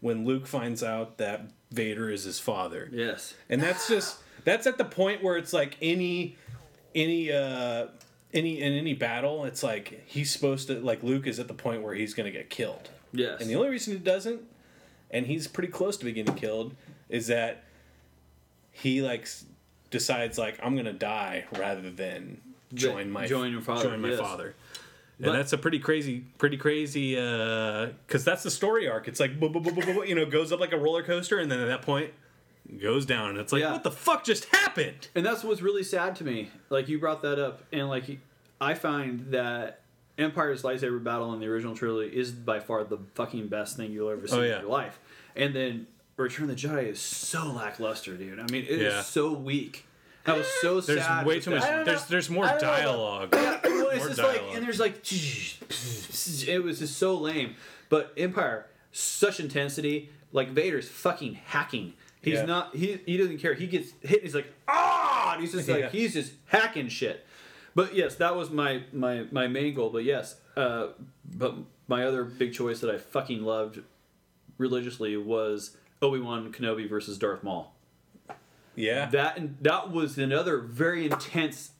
when 0.00 0.24
Luke 0.24 0.46
finds 0.46 0.82
out 0.82 1.18
that 1.18 1.48
Vader 1.70 2.10
is 2.10 2.24
his 2.24 2.38
father, 2.40 2.88
Yes. 2.92 3.34
and 3.48 3.62
that's 3.62 3.88
just 3.88 4.16
that's 4.44 4.66
at 4.66 4.78
the 4.78 4.84
point 4.84 5.22
where 5.22 5.36
it's 5.36 5.52
like 5.52 5.76
any 5.82 6.36
any 6.94 7.30
uh 7.30 7.88
any 8.32 8.60
in 8.60 8.72
any 8.72 8.94
battle, 8.94 9.44
it's 9.44 9.62
like 9.62 10.02
he's 10.06 10.30
supposed 10.30 10.68
to 10.68 10.80
like 10.80 11.02
Luke 11.02 11.26
is 11.26 11.38
at 11.38 11.48
the 11.48 11.54
point 11.54 11.82
where 11.82 11.94
he's 11.94 12.14
gonna 12.14 12.30
get 12.30 12.48
killed. 12.50 12.90
Yes. 13.12 13.40
And 13.40 13.48
the 13.50 13.56
only 13.56 13.68
reason 13.70 13.92
he 13.94 13.98
doesn't, 13.98 14.42
and 15.10 15.26
he's 15.26 15.46
pretty 15.46 15.70
close 15.72 15.96
to 15.98 16.10
getting 16.12 16.34
killed, 16.34 16.74
is 17.08 17.26
that 17.28 17.64
he 18.70 19.02
like 19.02 19.28
decides 19.90 20.38
like 20.38 20.58
I'm 20.62 20.76
gonna 20.76 20.92
die 20.92 21.46
rather 21.58 21.90
than 21.90 22.40
join 22.74 23.10
my 23.10 23.26
join 23.26 23.50
your 23.52 23.60
father, 23.62 23.90
Join 23.90 24.00
my 24.00 24.08
yes. 24.10 24.20
father. 24.20 24.54
But- 25.20 25.30
and 25.30 25.38
that's 25.38 25.52
a 25.52 25.58
pretty 25.58 25.78
crazy, 25.80 26.24
pretty 26.38 26.56
crazy, 26.56 27.18
uh, 27.18 27.88
because 28.06 28.24
that's 28.24 28.42
the 28.44 28.50
story 28.50 28.88
arc. 28.88 29.08
It's 29.08 29.18
like, 29.20 29.32
you 29.40 30.14
know, 30.14 30.26
goes 30.26 30.52
up 30.52 30.60
like 30.60 30.72
a 30.72 30.78
roller 30.78 31.02
coaster, 31.02 31.38
and 31.38 31.50
then 31.50 31.58
at 31.60 31.66
that 31.66 31.82
point, 31.82 32.12
goes 32.80 33.04
down. 33.06 33.30
And 33.30 33.38
it's 33.38 33.52
like, 33.52 33.62
Yeah. 33.62 33.72
what 33.72 33.82
the 33.82 33.90
fuck 33.90 34.22
just 34.24 34.44
happened? 34.46 35.08
And 35.14 35.24
that's 35.26 35.42
what's 35.42 35.60
really 35.62 35.82
sad 35.82 36.14
to 36.16 36.24
me. 36.24 36.50
Like 36.70 36.88
you 36.88 36.98
brought 37.00 37.22
that 37.22 37.38
up, 37.38 37.62
and 37.72 37.88
like 37.88 38.04
I 38.60 38.74
find 38.74 39.32
that 39.32 39.80
Empire's 40.18 40.62
lightsaber 40.62 41.02
battle 41.02 41.32
in 41.34 41.40
the 41.40 41.46
original 41.46 41.74
trilogy 41.76 42.16
is 42.16 42.30
by 42.32 42.60
far 42.60 42.84
the 42.84 42.98
fucking 43.14 43.48
best 43.48 43.76
thing 43.76 43.90
you'll 43.92 44.10
ever 44.10 44.22
oh, 44.24 44.26
see 44.26 44.36
Oh, 44.36 44.42
yeah. 44.42 44.54
in 44.56 44.60
your 44.62 44.70
life. 44.70 44.98
And 45.34 45.54
then 45.54 45.86
Return 46.16 46.50
of 46.50 46.60
the 46.60 46.68
Jedi 46.68 46.88
is 46.88 47.00
so 47.00 47.52
lackluster, 47.52 48.16
dude. 48.16 48.38
I 48.40 48.46
mean, 48.50 48.64
it 48.64 48.70
is 48.70 48.92
Yeah. 48.94 49.02
so 49.02 49.32
weak. 49.32 49.86
I 50.26 50.32
was 50.36 50.46
so 50.60 50.80
There's 50.80 51.00
sad. 51.02 51.24
way 51.26 51.40
too 51.40 51.50
much. 51.52 51.62
that. 51.62 51.84
There's 51.86 52.04
there's 52.06 52.28
more 52.30 52.44
I 52.44 52.58
don't 52.58 52.62
know 52.62 52.68
about- 52.68 52.76
dialogue. 52.82 53.28
Yeah, 53.32 53.60
well, 53.64 53.88
it's 53.90 53.98
More 54.00 54.08
just 54.08 54.18
like, 54.22 54.36
dialogue. 54.36 54.56
and 54.56 54.64
there's 54.66 54.80
like, 54.80 56.48
it 56.48 56.62
was 56.62 56.78
just 56.80 56.96
so 56.98 57.16
lame. 57.16 57.54
But 57.88 58.12
Empire, 58.16 58.66
such 58.92 59.40
intensity. 59.40 60.10
Like 60.32 60.50
Vader's 60.50 60.88
fucking 60.88 61.34
hacking. 61.46 61.94
He's 62.20 62.34
Yeah. 62.34 62.44
not. 62.44 62.76
He 62.76 63.00
he 63.06 63.16
doesn't 63.16 63.38
care. 63.38 63.54
He 63.54 63.66
gets 63.66 63.92
hit. 64.02 64.14
And 64.18 64.22
he's 64.22 64.34
like, 64.34 64.52
ah! 64.66 65.32
And 65.34 65.40
he's 65.40 65.52
just 65.52 65.68
like, 65.68 65.80
Yeah. 65.80 65.88
he's 65.90 66.12
just 66.12 66.32
hacking 66.46 66.88
shit. 66.88 67.24
But 67.74 67.94
yes, 67.94 68.16
that 68.16 68.36
was 68.36 68.50
my 68.50 68.82
my 68.92 69.24
my 69.30 69.46
main 69.46 69.72
goal. 69.72 69.88
But 69.88 70.04
yes, 70.04 70.36
uh, 70.56 70.88
but 71.24 71.54
my 71.86 72.04
other 72.04 72.24
big 72.24 72.52
choice 72.52 72.80
that 72.80 72.90
I 72.90 72.98
fucking 72.98 73.42
loved 73.42 73.80
religiously 74.58 75.16
was 75.16 75.76
Obi 76.02 76.18
Wan 76.20 76.52
Kenobi 76.52 76.86
versus 76.88 77.16
Darth 77.18 77.42
Maul. 77.42 77.72
Yeah. 78.78 79.06
That 79.10 79.62
that 79.64 79.90
was 79.90 80.18
another 80.18 80.58
very 80.58 81.06
intense 81.06 81.72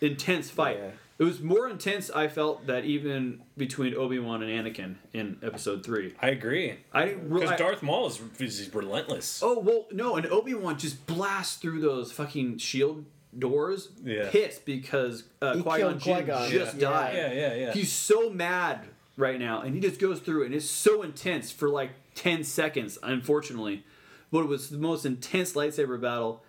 intense 0.00 0.50
fight. 0.50 0.78
Yeah. 0.78 0.90
It 1.16 1.22
was 1.22 1.40
more 1.40 1.68
intense. 1.68 2.10
I 2.10 2.26
felt 2.26 2.66
that 2.66 2.84
even 2.84 3.40
between 3.56 3.94
Obi 3.94 4.18
Wan 4.18 4.42
and 4.42 4.50
Anakin 4.66 4.96
in 5.12 5.38
Episode 5.42 5.84
Three. 5.84 6.12
I 6.20 6.28
agree. 6.30 6.74
I. 6.92 7.14
Because 7.14 7.56
Darth 7.58 7.82
Maul 7.82 8.06
is, 8.08 8.20
is 8.40 8.74
relentless. 8.74 9.40
oh 9.42 9.60
well, 9.60 9.86
no, 9.92 10.16
and 10.16 10.26
Obi 10.26 10.54
Wan 10.54 10.76
just 10.78 11.06
blasts 11.06 11.56
through 11.56 11.80
those 11.80 12.10
fucking 12.10 12.58
shield 12.58 13.04
doors, 13.36 13.88
Yeah. 14.04 14.28
pissed 14.30 14.64
because 14.64 15.24
uh, 15.42 15.52
Qui 15.62 15.80
Gon 15.80 15.98
Qui-Gon. 16.00 16.50
just 16.50 16.74
Yeah. 16.76 16.80
died. 16.90 17.14
Yeah, 17.16 17.32
yeah, 17.32 17.54
yeah. 17.54 17.72
He's 17.72 17.92
so 17.92 18.30
mad 18.30 18.80
right 19.16 19.38
now, 19.38 19.60
and 19.60 19.74
he 19.74 19.80
just 19.80 20.00
goes 20.00 20.18
through 20.20 20.42
it, 20.42 20.46
and 20.46 20.54
it's 20.54 20.68
so 20.70 21.02
intense 21.02 21.50
for 21.52 21.68
like 21.68 21.90
ten 22.16 22.42
seconds. 22.44 22.98
Unfortunately, 23.04 23.84
but 24.32 24.40
it 24.40 24.48
was 24.48 24.68
the 24.68 24.78
most 24.78 25.06
intense 25.06 25.52
lightsaber 25.54 26.00
battle. 26.00 26.42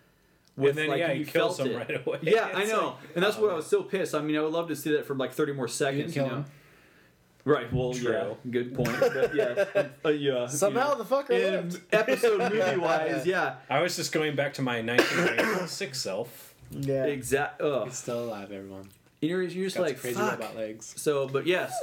With, 0.57 0.75
then, 0.75 0.87
like, 0.87 0.99
yeah, 0.99 1.11
you 1.11 1.25
he 1.25 1.31
kills 1.31 1.57
felt 1.57 1.69
him 1.69 1.75
it. 1.75 1.77
right 1.89 2.07
away. 2.07 2.19
Yeah, 2.21 2.49
I 2.55 2.65
know, 2.65 2.85
like, 2.87 3.15
and 3.15 3.23
that's 3.23 3.37
what 3.37 3.49
oh, 3.49 3.53
I 3.53 3.55
was 3.57 3.67
so 3.67 3.83
pissed. 3.83 4.15
I 4.15 4.21
mean, 4.21 4.37
I 4.37 4.41
would 4.41 4.53
love 4.53 4.69
to 4.69 4.75
see 4.75 4.91
that 4.93 5.05
for 5.05 5.15
like 5.15 5.33
thirty 5.33 5.51
more 5.51 5.65
You 5.65 5.71
seconds. 5.71 6.13
didn't 6.13 6.13
kill 6.13 6.25
you 6.25 6.31
know? 6.31 6.37
him. 6.37 6.45
Right. 7.45 7.71
Well, 7.71 7.93
True. 7.93 8.11
yeah. 8.11 8.33
Good 8.49 8.73
point. 8.73 8.99
But 8.99 9.35
yeah, 9.35 9.65
uh, 10.05 10.09
yeah. 10.09 10.47
Somehow 10.47 10.93
you 10.93 10.97
know, 10.97 11.03
the 11.03 11.15
fucker 11.15 11.29
in 11.29 11.53
lived. 11.69 11.81
episode 11.93 12.51
movie 12.51 12.77
wise, 12.77 13.25
yeah, 13.25 13.57
I 13.69 13.81
was 13.81 13.95
just 13.95 14.11
going 14.11 14.35
back 14.35 14.55
to 14.55 14.63
my 14.63 14.81
1996 14.81 15.99
self. 16.01 16.55
Yeah. 16.71 17.03
exact. 17.05 17.61
Ugh. 17.61 17.85
He's 17.85 17.97
still 17.97 18.23
alive, 18.25 18.51
everyone. 18.51 18.89
You're, 19.21 19.43
you're 19.43 19.65
just 19.65 19.77
Got 19.77 19.83
like 19.83 19.99
crazy 19.99 20.15
fuck. 20.15 20.39
robot 20.39 20.55
legs. 20.55 20.93
So, 20.97 21.27
but 21.27 21.45
yes, 21.47 21.73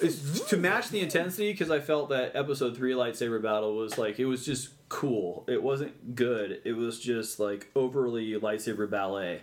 it's, 0.00 0.40
to 0.48 0.56
match 0.56 0.90
the 0.90 1.00
intensity 1.00 1.52
because 1.52 1.70
I 1.70 1.80
felt 1.80 2.10
that 2.10 2.34
episode 2.34 2.76
three 2.76 2.92
lightsaber 2.92 3.42
battle 3.42 3.76
was 3.76 3.98
like 3.98 4.18
it 4.18 4.26
was 4.26 4.44
just 4.44 4.70
cool. 4.88 5.44
It 5.48 5.62
wasn't 5.62 6.14
good. 6.14 6.60
It 6.64 6.72
was 6.72 6.98
just 7.00 7.38
like 7.40 7.68
overly 7.74 8.32
lightsaber 8.40 8.88
ballet, 8.88 9.42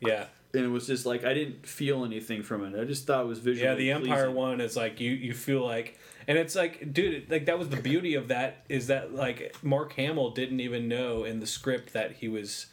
Yeah. 0.00 0.26
and 0.52 0.64
it 0.64 0.68
was 0.68 0.86
just 0.86 1.04
like 1.06 1.24
I 1.24 1.34
didn't 1.34 1.66
feel 1.66 2.04
anything 2.04 2.42
from 2.42 2.64
it. 2.64 2.80
I 2.80 2.84
just 2.84 3.06
thought 3.06 3.24
it 3.24 3.28
was 3.28 3.38
visually. 3.40 3.68
Yeah, 3.68 3.74
the 3.74 3.90
Empire 4.08 4.30
one 4.30 4.60
is 4.60 4.76
like 4.76 5.00
you 5.00 5.10
you 5.12 5.34
feel 5.34 5.64
like 5.64 5.98
and 6.28 6.38
it's 6.38 6.54
like 6.54 6.92
dude, 6.92 7.30
like 7.30 7.46
that 7.46 7.58
was 7.58 7.68
the 7.68 7.76
beauty 7.80 8.14
of 8.14 8.28
that 8.28 8.64
is 8.68 8.86
that 8.86 9.14
like 9.14 9.56
Mark 9.62 9.92
Hamill 9.94 10.30
didn't 10.30 10.60
even 10.60 10.88
know 10.88 11.24
in 11.24 11.40
the 11.40 11.46
script 11.46 11.92
that 11.92 12.12
he 12.12 12.28
was 12.28 12.66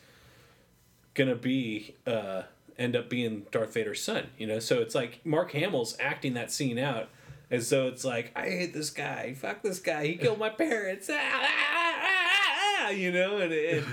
gonna 1.14 1.36
be 1.36 1.96
uh 2.08 2.44
end 2.78 2.96
up 2.96 3.10
being 3.10 3.46
Darth 3.52 3.74
Vader's 3.74 4.02
son, 4.02 4.28
you 4.38 4.48
know? 4.48 4.58
So 4.60 4.80
it's 4.80 4.96
like 4.96 5.20
Mark 5.26 5.52
Hamill's 5.52 5.96
acting 6.00 6.34
that 6.36 6.52
scene 6.52 6.80
out 6.80 7.10
as 7.52 7.68
so 7.68 7.88
it's 7.88 8.04
like, 8.04 8.32
I 8.36 8.44
hate 8.50 8.74
this 8.74 8.90
guy, 8.90 9.34
fuck 9.34 9.62
this 9.62 9.80
guy, 9.80 10.08
he 10.08 10.16
killed 10.16 10.40
my 10.40 10.50
parents. 10.50 11.10
Ah, 11.12 11.16
ah, 11.20 12.86
ah, 12.86 12.90
you 12.90 13.12
know, 13.12 13.38
and 13.38 13.52
it, 13.54 13.84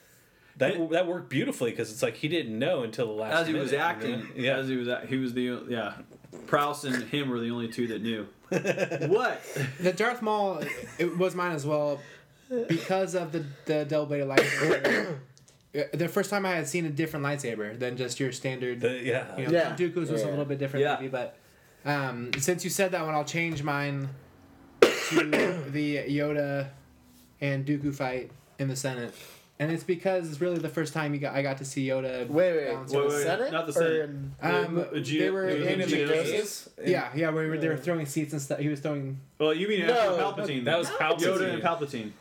that 0.56 0.90
that 0.90 1.06
worked 1.06 1.28
beautifully 1.28 1.70
because 1.70 1.90
it's 1.90 2.02
like 2.02 2.16
he 2.16 2.28
didn't 2.28 2.58
know 2.58 2.82
until 2.82 3.06
the 3.06 3.12
last 3.12 3.40
as 3.42 3.46
he 3.48 3.54
was 3.54 3.70
minute, 3.72 3.76
you 3.76 3.82
acting. 3.82 4.20
know? 4.20 4.26
Yeah. 4.36 4.56
as 4.58 4.68
he 4.68 4.76
was 4.76 4.88
he 5.08 5.16
was 5.16 5.34
the 5.34 5.62
yeah. 5.68 5.94
Prowse 6.46 6.84
and 6.84 7.02
him 7.04 7.28
were 7.28 7.40
the 7.40 7.50
only 7.50 7.68
two 7.68 7.88
that 7.88 8.02
knew. 8.02 8.26
what? 8.48 9.40
The 9.80 9.92
Darth 9.92 10.22
Maul, 10.22 10.62
it 10.98 11.16
was 11.18 11.34
mine 11.34 11.52
as 11.52 11.66
well, 11.66 12.00
because 12.68 13.14
of 13.14 13.32
the 13.32 13.44
the 13.66 13.84
double 13.84 14.06
bladed 14.06 14.28
lightsaber. 14.28 15.18
The 15.92 16.08
first 16.08 16.30
time 16.30 16.44
I 16.44 16.50
had 16.56 16.66
seen 16.66 16.84
a 16.84 16.90
different 16.90 17.24
lightsaber 17.24 17.78
than 17.78 17.96
just 17.96 18.18
your 18.18 18.32
standard. 18.32 18.80
The- 18.80 19.04
yeah. 19.04 19.36
you 19.38 19.46
know, 19.46 19.52
Yeah. 19.52 19.76
Dooku's 19.76 20.10
was 20.10 20.22
a 20.22 20.28
little 20.28 20.44
bit 20.44 20.58
different, 20.58 20.82
Yeah. 20.84 20.96
maybe, 20.96 21.06
but 21.06 21.36
um, 21.84 22.30
since 22.38 22.64
you 22.64 22.70
said 22.70 22.92
that 22.92 23.04
one, 23.04 23.14
I'll 23.14 23.24
change 23.24 23.62
mine 23.62 24.08
to 24.80 25.64
the 25.70 25.96
Yoda 25.98 26.68
and 27.40 27.64
Dooku 27.66 27.94
fight 27.94 28.30
in 28.58 28.68
the 28.68 28.76
Senate. 28.76 29.14
And 29.58 29.70
it's 29.70 29.84
because 29.84 30.30
it's 30.30 30.40
really 30.40 30.56
the 30.58 30.70
first 30.70 30.94
time 30.94 31.12
you 31.12 31.20
got 31.20 31.34
I 31.34 31.42
got 31.42 31.58
to 31.58 31.66
see 31.66 31.86
Yoda. 31.86 32.26
Wait, 32.28 32.52
wait, 32.56 32.68
wait, 32.68 32.78
Wait, 32.78 32.88
the 32.88 32.98
wait, 32.98 33.10
Senate? 33.22 33.52
not 33.52 33.66
the 33.66 33.72
Or 33.72 33.74
Senate. 33.74 34.00
in- 34.10 34.32
Um, 34.40 34.86
The 34.92 35.00
Ge- 35.02 35.18
they 35.18 35.30
were 35.30 35.48
it 35.50 35.58
was 35.58 35.68
in 35.68 35.80
in 35.82 35.88
the 35.90 35.96
Geonosis? 35.96 36.68
Yeah, 36.82 37.10
yeah, 37.14 37.28
where 37.28 37.58
they 37.58 37.68
were 37.68 37.76
throwing 37.76 38.06
seats 38.06 38.32
and 38.32 38.40
stuff. 38.40 38.58
He 38.58 38.68
was 38.68 38.80
throwing. 38.80 39.20
Well, 39.38 39.52
you 39.52 39.68
mean 39.68 39.86
No, 39.86 39.92
after 39.92 40.42
Palpatine? 40.44 40.64
That 40.64 40.78
was. 40.78 40.88
Palpatine. 40.88 41.18
Yoda 41.20 41.52
and 41.54 41.62
Palpatine. 41.62 42.12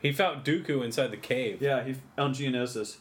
He 0.00 0.12
found 0.12 0.42
Dooku 0.44 0.82
inside 0.84 1.10
the 1.10 1.16
cave. 1.18 1.60
Yeah, 1.60 1.84
he 1.84 1.96
on 2.16 2.32
Geonosis. 2.32 2.96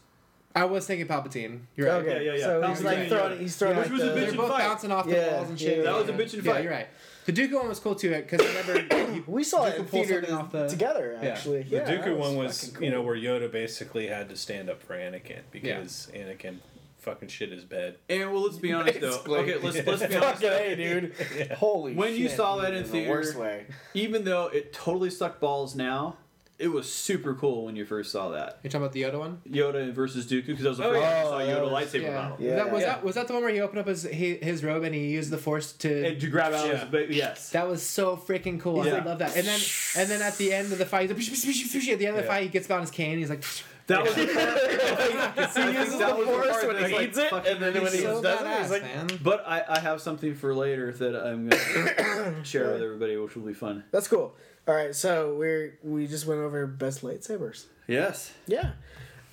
I 0.56 0.64
was 0.66 0.88
thinking 0.88 1.06
Palpatine. 1.08 1.60
You're 1.76 1.90
right. 1.90 2.02
Okay, 2.06 2.26
yeah, 2.26 2.34
yeah. 2.36 2.44
So 2.46 2.62
he's 2.68 2.80
Palpatine, 2.80 2.84
like 2.86 3.10
yeah. 3.12 3.36
he's 3.36 3.56
throwing 3.58 3.78
Which 3.78 3.86
like 3.90 3.94
was 3.94 4.02
a 4.04 4.06
the- 4.06 4.12
bitch 4.12 4.26
They're 4.28 4.36
both 4.38 4.50
fight. 4.52 4.60
bouncing 4.60 4.92
off 4.92 5.06
the 5.06 5.12
Yeah, 5.16 5.34
walls 5.36 5.50
and 5.50 5.62
yeah, 5.62 5.68
shit. 5.70 5.84
that 5.84 5.96
was 5.98 6.10
a 6.10 6.14
bitch 6.14 6.34
and 6.34 6.44
yeah, 6.46 6.54
fight. 6.54 6.64
You're 6.64 6.72
right. 6.72 6.88
The 7.26 7.34
Dooku 7.34 7.54
one 7.56 7.68
was 7.70 7.80
cool 7.80 7.96
too 7.96 8.12
because 8.12 8.40
I 8.42 8.62
remember 8.72 9.12
he- 9.14 9.24
We 9.28 9.44
saw 9.44 9.66
it 9.66 9.74
Dooku 9.76 9.80
in 9.80 9.86
pulled 9.88 10.08
something 10.08 10.32
off 10.34 10.52
the- 10.52 10.68
together, 10.68 11.20
actually. 11.22 11.64
The 11.64 11.76
Yeah, 11.78 11.84
that 11.84 12.06
Dooku 12.06 12.18
one 12.18 12.36
was, 12.38 12.70
fucking 12.70 12.84
you 12.86 12.92
know, 12.92 13.02
where 13.02 13.16
Yoda 13.18 13.52
basically 13.52 14.08
had 14.08 14.30
to 14.30 14.36
stand 14.38 14.70
up 14.70 14.82
for 14.82 14.96
Anakin 14.96 15.40
because 15.52 16.08
Anakin 16.16 16.60
fucking 17.00 17.28
shit 17.30 17.52
his 17.52 17.64
bed. 17.66 17.98
And 18.10 18.32
well, 18.32 18.44
let's 18.44 18.58
be 18.58 18.72
honest 18.72 19.02
though. 19.02 19.22
Okay, 19.28 19.58
let's 19.58 19.86
let's 19.86 20.06
be 20.08 20.16
honest. 20.16 20.42
Fucking 20.42 20.50
A, 20.50 20.76
dude. 20.76 21.52
Holy 21.58 21.94
When 21.96 22.14
you 22.16 22.30
saw 22.30 22.58
that 22.58 22.70
dude, 22.70 22.78
in 22.78 22.84
the 22.84 22.90
theater- 22.90 23.10
worst 23.12 23.36
way. 23.36 23.66
Even 23.94 24.24
though 24.24 24.48
it 24.48 24.72
totally 24.74 25.10
sucked 25.10 25.42
balls 25.42 25.76
now, 25.76 26.18
it 26.58 26.70
was 26.70 26.90
super 26.92 27.34
cool 27.34 27.66
when 27.66 27.76
you 27.76 27.84
first 27.86 28.12
saw 28.12 28.30
that 28.30 28.60
you're 28.64 28.70
talking 28.72 28.84
about 28.84 28.94
the 28.94 29.02
Yoda 29.02 29.20
one. 29.20 29.42
Yoda 29.50 29.92
versus 29.94 30.26
Dooku 30.26 30.48
because 30.48 30.64
that 30.64 30.70
was 30.70 30.78
the 30.78 30.86
Oh, 30.86 30.92
first 30.94 31.02
yeah. 31.02 31.10
time 31.10 31.20
I 31.20 31.24
saw 31.24 31.38
Oh, 31.38 31.42
Yoda 31.42 31.48
that 31.56 31.64
was- 31.64 31.72
lightsaber 31.94 32.02
Yeah. 32.04 32.12
battle. 32.12 32.38
Yeah. 32.40 32.56
that, 32.56 32.72
was 32.72 32.82
Yeah. 32.82 32.88
that 32.88 33.04
was 33.04 33.16
that 33.16 33.28
the 33.28 33.34
one 33.34 33.44
where 33.44 33.52
he 33.54 33.60
opened 33.62 33.80
up 33.80 33.88
his 33.88 34.04
his, 34.04 34.38
his 34.42 34.64
robe 34.64 34.84
and 34.84 34.96
he 34.96 35.08
used 35.08 35.32
the 35.32 35.38
Force 35.38 35.74
to. 35.74 36.06
And 36.08 36.22
to 36.22 36.28
grab 36.28 36.54
out 36.54 36.68
Yeah. 36.68 36.78
his 36.78 36.90
ba- 36.90 37.14
yes. 37.14 37.50
that 37.50 37.68
was 37.68 37.84
so 37.84 38.16
freaking 38.16 38.60
cool. 38.60 38.86
Yeah. 38.86 38.96
I 38.96 39.04
love 39.04 39.20
that. 39.20 39.36
And 39.36 39.46
then 39.46 39.60
and 39.98 40.10
then 40.10 40.22
at 40.22 40.38
the 40.38 40.54
end 40.54 40.72
of 40.72 40.78
the 40.78 40.86
fight, 40.86 41.10
he's 41.10 41.12
like, 41.12 41.20
at 41.20 42.00
the 42.00 42.08
end 42.08 42.16
of 42.18 42.24
the 42.24 42.28
Yeah. 42.28 42.28
fight, 42.28 42.44
he 42.44 42.50
gets 42.50 42.70
on 42.72 42.82
his 42.82 42.92
cane. 42.92 43.18
He's 43.18 43.30
like, 43.30 43.44
That 43.88 44.04
was 44.04 44.16
the 44.16 44.26
part. 44.26 45.68
He 45.68 45.78
uses 45.78 46.00
the 46.00 46.16
was 46.16 46.26
force 46.26 46.66
when 46.66 46.78
he 46.78 46.82
was, 46.82 46.92
needs 46.92 47.18
like, 47.18 47.46
it, 47.46 47.54
and 47.54 47.62
then 47.62 47.84
when 47.84 47.92
he 47.92 48.00
so 48.00 48.20
doesn't, 48.20 48.48
badass, 48.48 48.62
he's 48.62 48.72
like, 48.72 48.82
man. 48.82 49.08
But 49.22 49.44
I, 49.48 49.64
I 49.70 49.80
have 49.80 50.02
something 50.02 50.34
for 50.34 50.56
later 50.56 50.92
that 50.92 51.16
I'm 51.16 51.50
gonna 51.50 52.44
share 52.44 52.72
with 52.72 52.82
everybody, 52.82 53.16
which 53.16 53.36
will 53.36 53.44
be 53.46 53.54
fun. 53.54 53.84
That's 53.92 54.08
cool. 54.08 54.36
All 54.68 54.74
right, 54.74 54.96
so 54.96 55.36
we're 55.36 55.78
we 55.84 56.08
just 56.08 56.26
went 56.26 56.42
over 56.42 56.66
best 56.66 57.04
lightsabers. 57.04 57.66
Yes. 57.88 58.34
Yeah. 58.48 58.72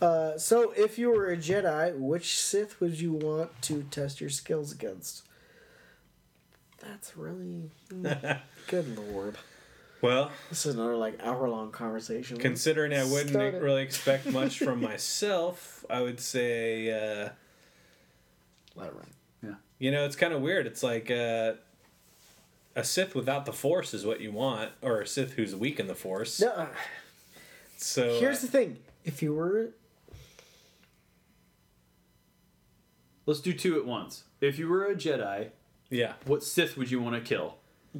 Uh, 0.03 0.37
so 0.37 0.73
if 0.77 0.99
you 0.99 1.11
were 1.11 1.31
a 1.31 1.37
Jedi, 1.39 1.97
which 1.97 2.37
Sith 2.39 2.79
would 2.81 3.01
you 3.01 3.12
want 3.12 3.51
to 3.62 3.85
test 3.85 4.20
your 4.20 4.29
skills 4.29 4.70
against? 4.73 5.23
That's 6.81 7.16
really 7.16 7.70
good 8.66 8.99
lord. 8.99 9.39
Well, 10.03 10.31
This 10.51 10.66
is 10.66 10.74
another 10.74 10.97
like 10.97 11.20
hour 11.23 11.49
long 11.49 11.70
conversation. 11.70 12.37
considering 12.37 12.93
I 12.93 13.05
wouldn't 13.05 13.31
Start 13.31 13.55
it. 13.55 13.62
really 13.62 13.83
expect 13.83 14.27
much 14.27 14.59
from 14.59 14.81
myself, 14.91 15.85
I 15.89 16.03
would 16.03 16.19
say, 16.20 16.91
uh, 16.91 17.29
Let 18.74 18.89
it 18.89 18.95
run. 18.95 19.07
Yeah. 19.43 19.55
You 19.79 19.93
know, 19.93 20.05
it's 20.05 20.16
kind 20.16 20.33
of 20.35 20.43
weird. 20.43 20.66
It's 20.66 20.83
like 20.83 21.09
uh, 21.11 21.53
a 22.74 22.83
Sith 22.85 23.15
without 23.15 23.47
the 23.47 23.53
Force 23.53 23.95
is 23.95 24.05
what 24.05 24.20
you 24.20 24.33
want, 24.33 24.73
or 24.83 25.01
a 25.03 25.07
Sith 25.07 25.35
who's 25.35 25.55
weak 25.55 25.79
in 25.79 25.87
the 25.87 25.95
Force. 25.95 26.41
No, 26.41 26.49
uh, 26.49 26.66
So 27.77 28.19
here's 28.19 28.41
the 28.41 28.49
thing: 28.49 28.79
if 29.05 29.23
you 29.23 29.33
were 29.35 29.69
Let's 33.24 33.41
do 33.41 33.53
two 33.53 33.77
at 33.79 33.87
once. 33.87 34.24
If 34.41 34.59
you 34.59 34.69
were 34.69 34.85
a 34.87 34.97
Jedi, 34.97 35.51
yeah. 35.91 36.15
what 36.27 36.43
Sith 36.43 36.77
would 36.77 36.91
you 36.91 37.01
want 37.01 37.15
to 37.15 37.20
kill? 37.20 37.55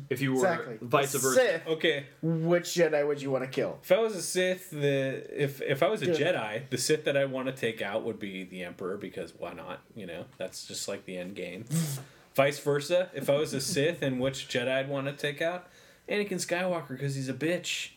If 0.09 0.20
you 0.23 0.32
were 0.32 0.39
exactly 0.39 0.78
vice 0.81 1.14
versa. 1.14 1.35
Sith, 1.35 1.66
Okay, 1.66 2.06
which 2.23 2.64
Jedi 2.64 3.06
would 3.06 3.20
you 3.20 3.31
want 3.31 3.44
to 3.44 3.51
kill? 3.51 3.78
if 3.82 3.93
I 3.93 3.98
was 3.98 4.16
a 4.16 4.23
Sith, 4.23 4.70
the 4.70 5.27
if 5.31 5.60
if 5.60 5.82
I 5.82 5.89
was 5.89 6.02
a 6.02 6.06
Good. 6.06 6.16
Jedi, 6.16 6.69
the 6.70 6.78
Sith 6.78 7.05
that 7.05 7.16
I 7.16 7.27
want 7.27 7.47
to 7.48 7.52
take 7.52 7.82
out 7.82 8.02
would 8.02 8.19
be 8.19 8.44
the 8.44 8.62
Emperor 8.64 8.97
because 8.97 9.35
why 9.39 9.52
not? 9.52 9.81
You 9.94 10.06
know, 10.06 10.24
that's 10.39 10.66
just 10.66 10.89
like 10.89 11.05
the 11.05 11.16
end 11.19 11.35
game. 11.35 11.64
Vice 12.35 12.59
versa, 12.60 13.10
if 13.12 13.28
I 13.28 13.36
was 13.36 13.52
a 13.52 13.60
Sith 13.60 14.01
and 14.01 14.19
which 14.19 14.48
Jedi 14.48 14.69
I'd 14.69 14.89
want 14.89 15.06
to 15.06 15.12
take 15.12 15.43
out, 15.43 15.66
Anakin 16.09 16.35
Skywalker 16.40 16.89
because 16.89 17.14
he's 17.14 17.28
a 17.28 17.35
bitch. 17.35 17.90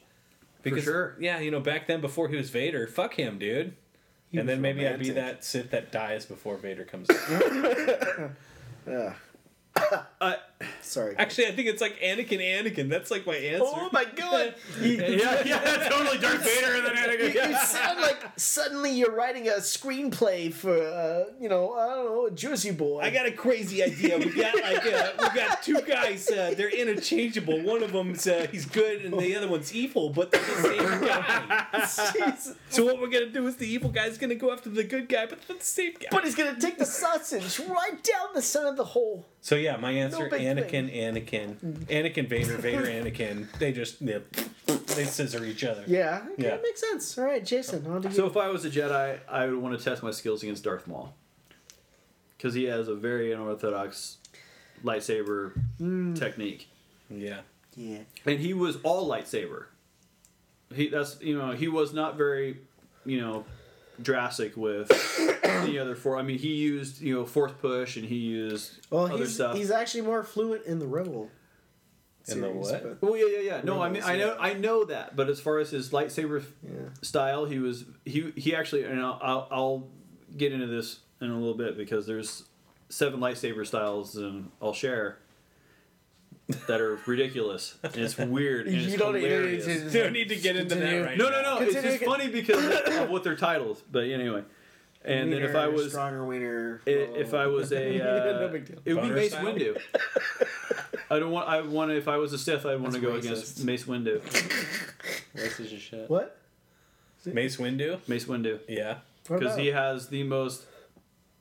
Because 0.61 0.83
sure. 0.83 1.15
yeah, 1.19 1.39
you 1.39 1.51
know, 1.51 1.59
back 1.61 1.87
then 1.87 2.01
before 2.01 2.27
he 2.27 2.35
was 2.35 2.49
Vader, 2.49 2.87
fuck 2.87 3.13
him, 3.13 3.37
dude. 3.39 3.73
He 4.29 4.39
and 4.39 4.49
then 4.49 4.59
maybe 4.59 4.85
I'd 4.85 4.99
be 4.99 5.11
that 5.11 5.45
Sith 5.45 5.69
that 5.71 5.91
dies 5.91 6.25
before 6.25 6.57
Vader 6.57 6.83
comes. 6.83 7.07
Yeah. 8.87 9.13
Uh, 10.21 10.35
Sorry. 10.81 11.15
Actually, 11.17 11.47
I 11.47 11.51
think 11.51 11.67
it's 11.67 11.81
like 11.81 11.99
Anakin, 11.99 12.39
Anakin. 12.39 12.87
That's 12.89 13.11
like 13.11 13.25
my 13.27 13.35
answer. 13.35 13.65
oh 13.67 13.89
my 13.91 14.05
god! 14.05 14.55
yeah, 14.81 15.43
yeah, 15.45 15.87
totally 15.89 16.17
Darth 16.17 16.43
Vader 16.43 16.75
and 16.75 16.85
then 16.85 16.95
Anakin. 16.95 17.33
You 17.33 17.39
Yeah. 17.41 17.57
sound 17.63 17.99
like 17.99 18.23
suddenly 18.37 18.91
you're 18.91 19.11
writing 19.11 19.49
a 19.49 19.53
screenplay 19.59 20.53
for, 20.53 20.77
uh, 20.77 21.25
you 21.41 21.49
know, 21.49 21.73
I 21.73 21.87
don't 21.95 22.05
know, 22.05 22.25
a 22.27 22.31
Jersey 22.31 22.71
boy. 22.71 23.01
I 23.01 23.09
got 23.09 23.25
a 23.25 23.31
crazy 23.31 23.83
idea. 23.83 24.17
We 24.17 24.29
got 24.31 24.55
like 24.55 24.85
uh, 24.85 25.11
we 25.19 25.39
got 25.39 25.61
two 25.61 25.81
guys. 25.81 26.29
Uh, 26.31 26.53
they're 26.55 26.69
interchangeable. 26.69 27.61
One 27.61 27.83
of 27.83 27.91
them's 27.91 28.25
uh, 28.25 28.47
he's 28.49 28.65
good, 28.65 29.03
and 29.03 29.19
the 29.19 29.35
other 29.35 29.49
one's 29.49 29.75
evil, 29.75 30.09
but 30.11 30.31
they're 30.31 30.41
the 30.41 30.61
same 30.61 31.01
guy. 31.05 31.65
So 32.69 32.83
what 32.85 32.99
we're 32.99 33.07
gonna 33.09 33.27
do 33.29 33.45
is 33.47 33.55
the 33.57 33.67
evil 33.67 33.89
guy's 33.89 34.17
gonna 34.17 34.35
go 34.35 34.51
after 34.51 34.69
the 34.69 34.83
good 34.83 35.07
guy, 35.09 35.25
but 35.25 35.39
the 35.47 35.55
same 35.59 35.93
guy. 35.93 36.07
But 36.11 36.23
he's 36.25 36.35
gonna 36.35 36.59
take 36.59 36.77
the 36.77 36.85
sausage 36.85 37.59
right 37.59 38.01
down 38.03 38.27
the 38.33 38.41
center 38.41 38.67
of 38.67 38.77
the 38.77 38.83
hole. 38.85 39.25
so 39.41 39.55
yeah, 39.55 39.77
my 39.77 39.91
answer: 39.91 40.23
No 40.23 40.29
big 40.29 40.41
Anakin, 40.55 40.95
Anakin, 40.95 41.55
mm. 41.55 41.73
Anakin, 41.85 42.27
Vader, 42.27 42.57
Vader, 42.57 42.85
Anakin. 42.85 43.51
They 43.59 43.71
just 43.71 44.05
they, 44.05 44.21
they 44.65 45.05
scissor 45.05 45.43
each 45.43 45.63
other. 45.63 45.83
Yeah, 45.87 46.21
okay, 46.33 46.43
Yeah. 46.43 46.49
that 46.51 46.63
makes 46.63 46.81
sense. 46.81 47.17
All 47.17 47.25
right, 47.25 47.43
Jason, 47.43 47.85
on 47.87 48.01
to 48.01 48.09
you. 48.09 48.15
So 48.15 48.25
if 48.25 48.37
I 48.37 48.49
was 48.49 48.65
a 48.65 48.69
Jedi, 48.69 49.19
I 49.29 49.45
would 49.47 49.57
want 49.57 49.77
to 49.77 49.83
test 49.83 50.03
my 50.03 50.11
skills 50.11 50.43
against 50.43 50.63
Darth 50.63 50.87
Maul. 50.87 51.13
Because 52.37 52.53
he 52.53 52.65
has 52.65 52.87
a 52.87 52.95
very 52.95 53.31
unorthodox 53.31 54.17
lightsaber 54.83 55.53
hmm. 55.77 56.13
technique. 56.13 56.69
Yeah. 57.09 57.41
yeah. 57.75 57.99
And 58.25 58.39
he 58.39 58.53
was 58.53 58.77
all 58.83 59.07
lightsaber. 59.09 59.65
He 60.73 60.89
that's 60.89 61.21
you 61.21 61.37
know, 61.37 61.51
he 61.51 61.67
was 61.67 61.93
not 61.93 62.17
very, 62.17 62.57
you 63.05 63.21
know, 63.21 63.45
drastic 64.01 64.55
with 64.57 64.87
the 65.65 65.79
other 65.79 65.95
four. 65.95 66.17
I 66.17 66.21
mean, 66.21 66.37
he 66.39 66.53
used, 66.55 67.01
you 67.01 67.13
know, 67.15 67.25
Force 67.25 67.51
push 67.59 67.97
and 67.97 68.05
he 68.05 68.15
used 68.17 68.85
Well, 68.89 69.05
other 69.05 69.17
he's 69.17 69.35
stuff. 69.35 69.55
he's 69.55 69.71
actually 69.71 70.01
more 70.01 70.23
fluent 70.23 70.65
in 70.65 70.79
the 70.79 70.87
Rebel. 70.87 71.29
In 72.27 72.41
the 72.41 72.47
series, 72.47 72.71
what? 72.71 72.99
but- 72.99 73.01
Well, 73.11 73.17
yeah, 73.17 73.37
yeah, 73.37 73.55
yeah. 73.57 73.61
No, 73.63 73.81
I 73.81 73.89
mean, 73.89 74.01
Rebels, 74.01 74.09
I 74.09 74.17
know. 74.17 74.37
I 74.39 74.53
know 74.53 74.85
that. 74.85 75.15
But 75.15 75.29
as 75.29 75.39
far 75.39 75.59
as 75.59 75.69
his 75.69 75.91
lightsaber 75.91 76.43
Yeah. 76.63 76.71
style, 77.01 77.45
he 77.45 77.59
was 77.59 77.85
he 78.03 78.31
he 78.35 78.55
actually, 78.55 78.83
and 78.83 78.99
I'll, 78.99 79.19
I'll 79.21 79.47
I'll 79.51 79.87
get 80.35 80.51
into 80.51 80.67
this 80.67 80.99
in 81.21 81.29
a 81.29 81.37
little 81.37 81.53
bit 81.53 81.77
because 81.77 82.07
there's 82.07 82.43
seven 82.89 83.19
lightsaber 83.19 83.65
styles, 83.65 84.15
and 84.15 84.49
I'll 84.61 84.73
share 84.73 85.19
that 86.67 86.79
are 86.81 86.99
ridiculous. 87.07 87.75
And 87.83 87.95
it's 87.95 88.17
weird. 88.17 88.67
And 88.67 88.75
it's 88.75 88.87
You 88.91 88.97
don't 88.97 89.13
need 89.15 89.23
hilarious. 89.23 89.65
to- 89.65 89.89
Don't 90.03 90.13
need 90.13 90.29
to 90.29 90.35
get 90.35 90.55
into 90.55 90.75
that 90.75 90.99
right 91.05 91.17
No, 91.17 91.29
now. 91.29 91.41
no, 91.41 91.59
no. 91.59 91.65
It's 91.65 91.73
just 91.73 92.03
funny 92.03 92.27
because 92.27 92.63
of 92.99 93.09
what 93.09 93.23
their 93.23 93.35
titles. 93.35 93.81
But 93.91 94.05
anyway, 94.05 94.43
and 95.03 95.31
then 95.33 95.41
if 95.43 95.55
I 95.55 95.67
was 95.67 95.91
stronger 95.91 96.23
wiener, 96.25 96.81
i- 96.87 96.91
blah, 96.93 97.05
blah, 97.07 97.15
if. 97.17 97.33
I 97.33 97.47
was 97.47 97.71
a 97.71 97.99
uh, 98.35 98.39
No 98.41 98.47
big 98.49 98.65
deal. 98.65 98.77
it 98.85 98.93
would 98.93 99.03
be 99.03 99.09
Mace 99.09 99.31
style? 99.31 99.45
Windu. 99.45 99.77
I 101.09 101.19
don't 101.19 101.31
want. 101.31 101.47
I 101.49 101.61
want. 101.61 101.91
If 101.91 102.07
I 102.07 102.17
was 102.17 102.33
a 102.33 102.37
Sith, 102.37 102.65
I'd 102.65 102.79
want 102.79 102.93
to 102.95 102.99
go 102.99 103.09
racist. 103.09 103.19
against 103.19 103.63
Mace 103.65 103.83
Windu. 103.85 104.21
This 105.33 105.59
is 105.59 105.71
your 105.71 105.79
shit. 105.81 106.09
what? 106.09 106.37
Mace 107.25 107.57
Windu. 107.57 107.99
Mace 108.07 108.25
Windu. 108.25 108.59
Yeah. 108.67 108.97
Because 109.27 109.57
he 109.57 109.67
has 109.67 110.07
the 110.09 110.23
most 110.23 110.63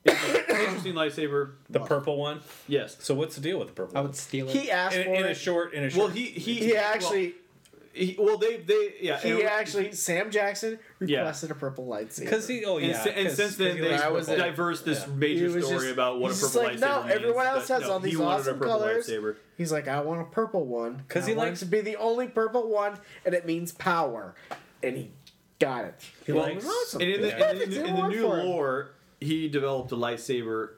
interesting 0.05 0.95
lightsaber. 0.95 1.53
The 1.71 1.81
purple 1.81 2.17
one. 2.17 2.41
Yes. 2.69 2.97
So 3.01 3.15
what's 3.15 3.35
the 3.37 3.41
deal 3.41 3.59
with 3.59 3.69
the 3.69 3.75
purple? 3.75 3.97
I 3.99 4.01
would 4.01 4.17
steal 4.17 4.49
it. 4.49 4.57
he 4.57 4.71
asked 4.71 4.97
in, 4.97 5.05
for 5.05 5.15
in 5.15 5.25
a 5.27 5.35
short 5.35 5.73
in 5.75 5.83
a 5.85 5.87
Well, 5.87 6.07
short. 6.09 6.13
he 6.13 6.25
he 6.27 6.55
He 6.55 6.77
actually, 6.77 7.35
Well, 7.73 7.83
he, 7.93 8.17
well 8.19 8.39
they 8.39 8.57
they 8.59 8.95
yeah. 9.01 9.19
he 9.19 9.31
and- 9.31 9.43
actually, 9.45 9.93
Sam 9.93 10.31
Jackson 10.31 10.79
Yeah. 11.01 11.19
requested 11.21 11.51
a 11.53 11.55
purple 11.55 11.87
lightsaber. 11.87 12.21
because 12.21 12.49
he 12.49 12.65
oh 12.65 12.79
And, 12.79 12.89
yeah 12.89 13.03
si- 13.03 13.11
and 13.11 13.27
'cause- 13.29 13.37
since 13.37 13.51
'cause 13.53 13.57
then 13.59 13.77
he 13.77 13.83
they 13.83 13.91
likes 13.93 14.03
I 14.03 14.09
was 14.11 14.27
purple. 14.27 14.45
diverse 14.45 14.81
this 14.83 15.05
He 15.05 15.11
major 15.13 15.51
was 15.51 15.65
story 15.65 15.81
just- 15.81 15.93
about 15.93 16.19
what 16.21 16.31
a 16.31 16.35
he's 16.35 16.43
purple 16.43 16.63
just 16.71 16.83
like, 16.83 16.89
lightsaber 16.91 16.97
no, 16.97 17.03
means. 17.05 17.15
everyone 17.15 17.47
else 17.47 17.69
but 17.69 17.75
has 17.75 17.83
no, 17.85 17.93
all 17.93 18.01
these 18.01 18.19
wanted 18.19 18.41
awesome 18.41 18.55
a 18.57 18.59
purple 18.59 18.79
colors. 18.79 19.09
lightsaber. 19.09 19.37
He's 19.57 19.73
like, 19.73 19.89
I 19.89 20.01
want 20.01 20.21
a 20.21 20.25
purple 20.25 20.67
one 20.67 21.03
'Cause 21.09 21.25
I 21.25 21.29
he 21.31 21.35
want 21.37 21.49
likes- 21.51 21.61
to 21.61 21.67
be 21.67 21.81
the 21.81 21.97
only 21.97 22.27
purple 22.29 22.69
one, 22.69 22.99
and 23.25 23.35
it 23.35 23.47
means 23.47 23.71
power, 23.73 24.35
and 24.83 24.97
he 24.97 25.13
got 25.61 25.85
it. 25.85 25.95
He 26.27 26.33
Well, 26.33 26.43
likes 26.43 26.67
awesome. 26.67 27.01
And 27.01 27.11
in 27.11 27.23
the, 27.23 27.29
Yeah. 27.29 27.51
in 27.53 27.59
the, 27.59 27.63
in 27.65 27.71
the, 27.71 27.77
Perfect, 27.77 27.89
it 27.89 27.93
new 27.93 28.03
worked 28.03 28.17
for 28.17 28.41
him. 28.41 28.47
lore, 28.47 28.91
he 29.25 29.49
developed 29.49 29.93
a 29.93 29.97
lightsaber. 29.97 30.71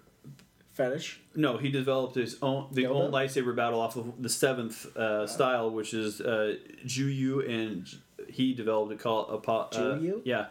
fetish. 0.72 1.20
No, 1.34 1.56
he 1.58 1.70
developed 1.70 2.14
his 2.16 2.36
own 2.42 2.68
the 2.72 2.84
Yoda? 2.84 2.90
own 3.04 3.12
lightsaber 3.12 3.54
battle 3.54 3.80
off 3.80 3.96
of 3.96 4.22
the 4.22 4.28
seventh 4.28 4.96
uh, 4.96 5.26
style, 5.26 5.70
which 5.70 5.92
is 5.94 6.20
uh, 6.20 6.56
Juyo, 6.84 7.48
and 7.48 7.86
he 8.28 8.54
developed 8.54 8.92
it 8.92 8.98
called 8.98 9.30
a 9.30 9.38
po- 9.38 9.68
uh, 9.72 9.98
Juyo? 9.98 10.20
Yeah, 10.24 10.46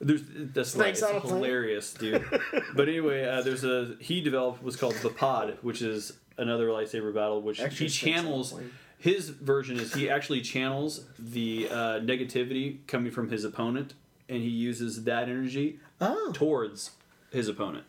there's 0.00 0.22
that's. 0.54 0.70
Snakes 0.70 1.02
It's 1.02 1.28
hilarious, 1.30 1.94
dude. 1.94 2.24
but 2.74 2.88
anyway, 2.88 3.24
uh, 3.24 3.42
there's 3.42 3.64
a 3.64 3.96
he 4.00 4.20
developed 4.20 4.62
what's 4.62 4.76
called 4.76 4.94
the 4.96 5.08
Vaapad, 5.10 5.58
which 5.62 5.82
is 5.82 6.12
another 6.38 6.68
lightsaber 6.68 7.14
battle, 7.14 7.40
which 7.42 7.60
Extra 7.60 7.86
he 7.86 7.86
a 7.86 7.90
channels. 7.90 8.54
His 8.98 9.30
version 9.30 9.80
is 9.80 9.94
he 9.94 10.08
actually 10.08 10.42
channels 10.42 11.04
the 11.18 11.68
uh, 11.68 11.74
negativity 12.00 12.86
coming 12.86 13.10
from 13.10 13.30
his 13.30 13.42
opponent, 13.44 13.94
and 14.28 14.38
he 14.42 14.48
uses 14.48 15.02
that 15.04 15.24
energy 15.28 15.80
Oh, 16.00 16.30
towards 16.32 16.92
his 17.32 17.48
opponent. 17.48 17.84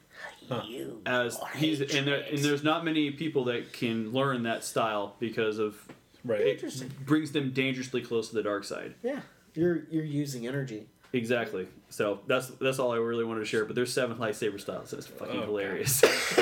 you. 0.67 1.01
As 1.05 1.39
he's 1.55 1.81
and, 1.81 2.07
there, 2.07 2.21
and 2.29 2.37
there's 2.39 2.63
not 2.63 2.83
many 2.85 3.11
people 3.11 3.45
that 3.45 3.73
can 3.73 4.11
learn 4.11 4.43
that 4.43 4.63
style 4.63 5.15
because 5.19 5.57
of 5.59 5.75
right. 6.23 6.41
Interesting. 6.41 6.87
it 6.87 7.05
brings 7.05 7.31
them 7.31 7.51
dangerously 7.51 8.01
close 8.01 8.29
to 8.29 8.35
the 8.35 8.43
dark 8.43 8.63
side. 8.63 8.95
Yeah. 9.03 9.21
You're 9.53 9.83
you're 9.91 10.03
using 10.05 10.47
energy. 10.47 10.87
Exactly. 11.13 11.67
So 11.89 12.19
that's 12.25 12.47
that's 12.59 12.79
all 12.79 12.91
I 12.91 12.97
really 12.97 13.23
wanted 13.23 13.41
to 13.41 13.45
share. 13.45 13.65
But 13.65 13.75
there's 13.75 13.93
seven 13.93 14.17
lightsaber 14.17 14.59
styles. 14.59 14.89
That's 14.91 15.07
oh, 15.07 15.17
fucking 15.25 15.39
Oh, 15.41 15.45
hilarious. 15.45 16.01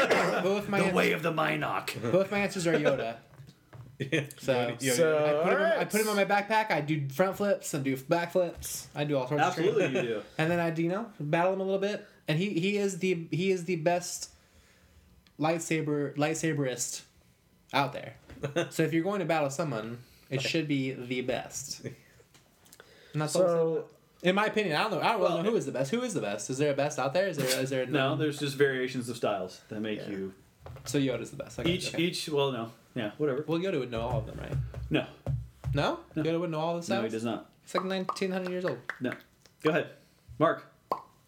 Both 0.43 0.69
my 0.69 0.81
the 0.81 0.95
way 0.95 1.11
of 1.11 1.21
the 1.23 1.31
Mynock. 1.33 2.11
both 2.11 2.31
my 2.31 2.39
answers 2.39 2.67
are 2.67 2.73
Yoda. 2.73 3.15
So, 4.39 4.53
Yoda- 4.79 4.95
So- 4.95 5.17
I, 5.17 5.43
put 5.43 5.53
him 5.53 5.59
in, 5.59 5.71
I 5.79 5.85
put 5.85 6.01
him 6.01 6.09
on 6.09 6.15
my 6.15 6.25
backpack. 6.25 6.71
I 6.71 6.81
do 6.81 7.07
front 7.09 7.37
flips 7.37 7.73
and 7.75 7.83
do 7.83 7.95
back 7.97 8.31
flips. 8.31 8.87
I 8.95 9.03
do 9.03 9.15
all 9.15 9.27
sorts 9.27 9.43
of 9.43 9.47
Absolutely, 9.49 9.81
training. 9.89 10.03
you 10.05 10.09
do. 10.15 10.21
And 10.39 10.49
then 10.49 10.59
I, 10.59 10.71
do, 10.71 10.81
you 10.81 10.89
know, 10.89 11.05
battle 11.19 11.53
him 11.53 11.59
a 11.59 11.63
little 11.63 11.77
bit. 11.79 12.03
And 12.31 12.39
he 12.39 12.49
he 12.59 12.77
is 12.77 12.99
the 12.99 13.27
he 13.31 13.51
is 13.51 13.65
the 13.65 13.75
best 13.75 14.29
lightsaber 15.39 16.15
lightsaberist 16.15 17.01
out 17.73 17.93
there. 17.93 18.13
so 18.69 18.83
if 18.83 18.93
you're 18.93 19.03
going 19.03 19.19
to 19.19 19.25
battle 19.25 19.49
someone, 19.49 19.97
it 20.29 20.41
should 20.41 20.67
be 20.67 20.91
the 20.91 21.21
best. 21.21 21.81
And 23.13 23.21
that's 23.21 23.35
all 23.35 23.41
I'm 23.41 23.47
saying. 23.49 23.59
So 23.59 23.85
In 24.29 24.35
my 24.35 24.45
opinion, 24.45 24.77
I 24.77 24.83
don't 24.83 24.91
know. 24.91 24.99
I 25.01 25.11
don't 25.11 25.19
really 25.19 25.33
Well, 25.33 25.43
know 25.43 25.49
who 25.51 25.55
is 25.57 25.65
the 25.65 25.73
best. 25.73 25.91
Who 25.91 26.01
is 26.01 26.13
the 26.13 26.21
best? 26.21 26.49
Is 26.49 26.57
there 26.59 26.71
a 26.71 26.73
best 26.73 26.97
out 26.97 27.13
there? 27.13 27.27
Is 27.27 27.35
there 27.35 27.59
is 27.61 27.69
there 27.69 27.85
No, 28.01 28.15
there's 28.15 28.39
just 28.39 28.55
variations 28.55 29.09
of 29.09 29.17
styles 29.17 29.59
that 29.67 29.81
make 29.81 29.99
Yeah. 29.99 30.09
you 30.11 30.33
so 30.85 30.97
Yoda's 30.97 31.29
the 31.31 31.35
best. 31.35 31.59
Okay, 31.59 31.71
each 31.71 31.93
okay. 31.93 32.01
each. 32.03 32.29
Well, 32.29 32.53
no, 32.53 32.71
yeah, 32.95 33.11
whatever. 33.17 33.43
Well, 33.45 33.59
Yoda 33.59 33.79
would 33.79 33.91
know 33.91 33.99
all 34.01 34.19
of 34.19 34.27
them, 34.27 34.39
right? 34.39 34.53
No, 34.89 35.05
No, 35.73 35.99
No. 36.15 36.23
Yoda 36.23 36.39
would 36.39 36.51
know 36.51 36.59
all 36.61 36.77
the 36.77 36.83
styles. 36.83 37.01
no, 37.01 37.03
he 37.07 37.11
does 37.11 37.25
not. 37.25 37.49
It's 37.65 37.75
like 37.75 37.83
nineteen 37.83 38.31
hundred 38.31 38.51
years 38.51 38.63
old. 38.63 38.77
No, 39.01 39.11
go 39.61 39.71
ahead, 39.71 39.87
Mark. 40.39 40.70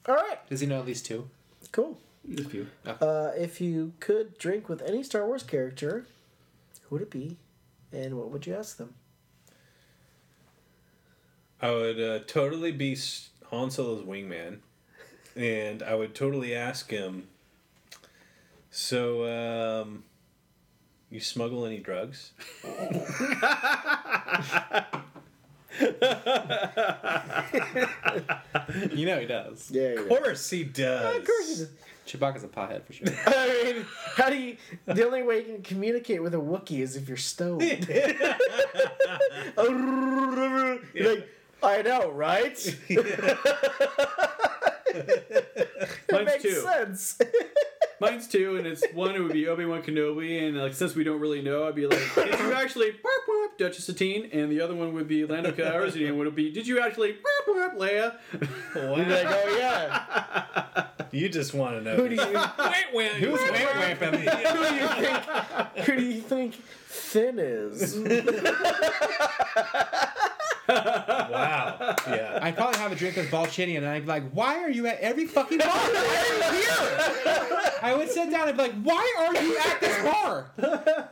All 0.08 0.16
right, 0.16 0.40
Does 0.50 0.62
he 0.62 0.68
know 0.68 0.80
at 0.80 0.86
least 0.86 1.06
two? 1.06 1.30
cool. 1.72 1.98
A 2.38 2.44
few. 2.44 2.68
Uh, 2.86 3.32
if 3.38 3.60
you 3.60 3.92
could 4.00 4.38
drink 4.38 4.70
with 4.70 4.82
any 4.84 5.04
Star 5.04 5.26
Wars 5.26 5.44
character, 5.44 6.06
who 6.84 6.96
would 6.96 7.02
it 7.02 7.12
be, 7.12 7.36
and 7.92 8.18
what 8.18 8.30
would 8.32 8.46
you 8.48 8.56
ask 8.56 8.78
them? 8.78 8.94
I 11.62 11.72
would 11.72 12.00
uh, 12.00 12.20
totally 12.28 12.72
be 12.72 12.94
S- 12.94 13.30
Han 13.50 13.72
Solo's 13.72 14.06
wingman, 14.06 14.60
and 15.36 15.84
I 15.84 15.96
would 15.96 16.16
totally 16.16 16.56
ask 16.56 16.90
him. 16.92 17.28
So, 18.72 19.26
um, 19.82 20.04
you 21.10 21.20
smuggle 21.20 21.66
any 21.66 21.80
drugs? 21.80 22.32
You 28.94 29.06
know 29.06 29.20
he 29.20 29.26
does. 29.26 29.70
Yeah, 29.72 30.00
Of 30.00 30.08
course 30.08 30.50
he 30.50 30.64
does. 30.64 31.18
Of 31.18 31.26
course 31.26 31.50
he 31.50 31.56
does. 31.56 31.70
Chewbacca's 32.06 32.44
a 32.44 32.48
pothead 32.48 32.84
for 32.86 32.94
sure. 32.94 33.08
I 33.26 33.74
mean, 33.74 33.86
how 34.16 34.30
do 34.30 34.38
you? 34.38 34.58
The 34.86 35.06
only 35.06 35.24
way 35.24 35.38
you 35.40 35.44
can 35.46 35.62
communicate 35.62 36.22
with 36.22 36.34
a 36.34 36.38
Wookiee 36.38 36.80
is 36.82 36.96
if 36.98 37.08
you're 37.08 37.18
stoned. 37.18 37.62
You're 40.94 41.16
like, 41.16 41.30
I 41.62 41.82
know, 41.82 42.10
right? 42.12 42.58
It 42.90 43.38
makes 46.26 46.44
two. 46.44 46.62
sense. 46.62 47.18
Mine's 48.04 48.28
two, 48.28 48.58
and 48.58 48.68
it's 48.68 48.84
one. 48.94 49.16
It 49.16 49.20
would 49.20 49.34
be 49.34 49.48
Obi 49.48 49.66
Wan 49.66 49.82
Kenobi, 49.82 50.48
and 50.48 50.58
like 50.58 50.74
since 50.74 50.96
we 50.96 51.04
don't 51.04 51.20
really 51.20 51.42
know, 51.42 51.68
I'd 51.68 51.76
be 51.76 51.88
like, 51.88 52.00
did 52.16 52.40
you 52.40 52.54
actually 52.54 52.92
burp, 52.92 53.26
burp, 53.28 53.58
Duchess 53.58 53.86
Satine? 53.86 54.30
And 54.32 54.52
the 54.52 54.62
other 54.62 54.76
one 54.76 54.94
would 54.94 55.08
be 55.08 55.26
Lando 55.26 55.52
Calrissian, 55.52 56.08
and 56.10 56.18
would 56.18 56.28
it 56.28 56.36
be, 56.36 56.52
did 56.52 56.68
you 56.68 56.80
actually 56.80 57.14
burp, 57.14 57.46
burp, 57.46 57.78
Leia? 57.80 58.18
You're 58.76 59.06
like, 59.06 59.26
oh 59.28 59.56
yeah. 59.58 60.88
You 61.12 61.30
just 61.30 61.54
want 61.54 61.76
to 61.76 61.82
know. 61.82 61.96
Who 61.96 62.10
do 62.10 62.16
you? 62.16 62.22
Who's 62.22 63.40
wamp 63.40 64.02
wamping? 64.02 64.20
Who 64.20 64.68
do 64.68 64.76
you 64.76 64.88
think? 64.88 65.24
Who 65.86 65.96
do 65.96 66.04
you 66.04 66.22
think 66.22 66.56
Finn 66.94 67.40
is? 67.40 67.98
Wow. 70.66 71.96
Yeah. 72.08 72.40
I'd 72.42 72.56
probably 72.56 72.80
have 72.80 72.92
a 72.94 72.96
drink 72.96 73.18
with 73.18 73.30
Balchinian, 73.30 73.78
and 73.80 73.86
I'd 73.88 74.04
be 74.04 74.08
like, 74.08 74.32
"Why 74.32 74.60
are 74.64 74.70
you 74.70 74.88
at 74.88 75.00
every 75.00 75.26
fucking 75.26 75.58
bar? 75.58 75.68
Why 75.68 76.48
are 76.50 76.54
you 76.56 76.62
here?" 76.62 77.74
I 77.82 77.94
would 77.98 78.10
sit 78.10 78.32
down 78.32 78.48
and 78.48 78.56
be 78.58 78.64
like, 78.64 78.82
"Why 78.82 79.14
are 79.20 79.44
you 79.44 79.58
at 79.58 79.82
this 79.82 80.02
bar?" 80.04 80.52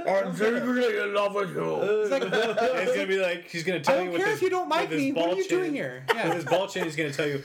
I'm 0.07 0.33
secretly 0.33 0.97
in 0.99 1.13
love 1.13 1.35
with 1.35 1.53
you. 1.53 1.79
It's 1.81 2.11
like, 2.11 2.23
It's 2.23 2.93
gonna 2.95 3.07
be 3.07 3.17
like 3.19 3.49
he's 3.49 3.63
gonna 3.63 3.79
I 3.79 3.81
tell 3.81 3.97
don't 3.97 4.11
with 4.11 4.17
care 4.21 4.27
his, 4.29 4.37
if 4.37 4.41
you 4.43 4.49
don't 4.49 4.69
like 4.69 4.89
with 4.89 4.91
his 4.91 4.99
me. 4.99 5.11
What 5.11 5.25
ball 5.25 5.33
are 5.33 5.37
you 5.37 5.43
chin- 5.43 5.57
doing 5.57 5.73
here? 5.73 6.03
With 6.07 6.17
Yeah. 6.17 6.33
his 6.33 6.45
ball 6.45 6.67
chin, 6.67 6.85
he's 6.85 6.95
gonna 6.95 7.11
tell 7.13 7.27
you. 7.27 7.43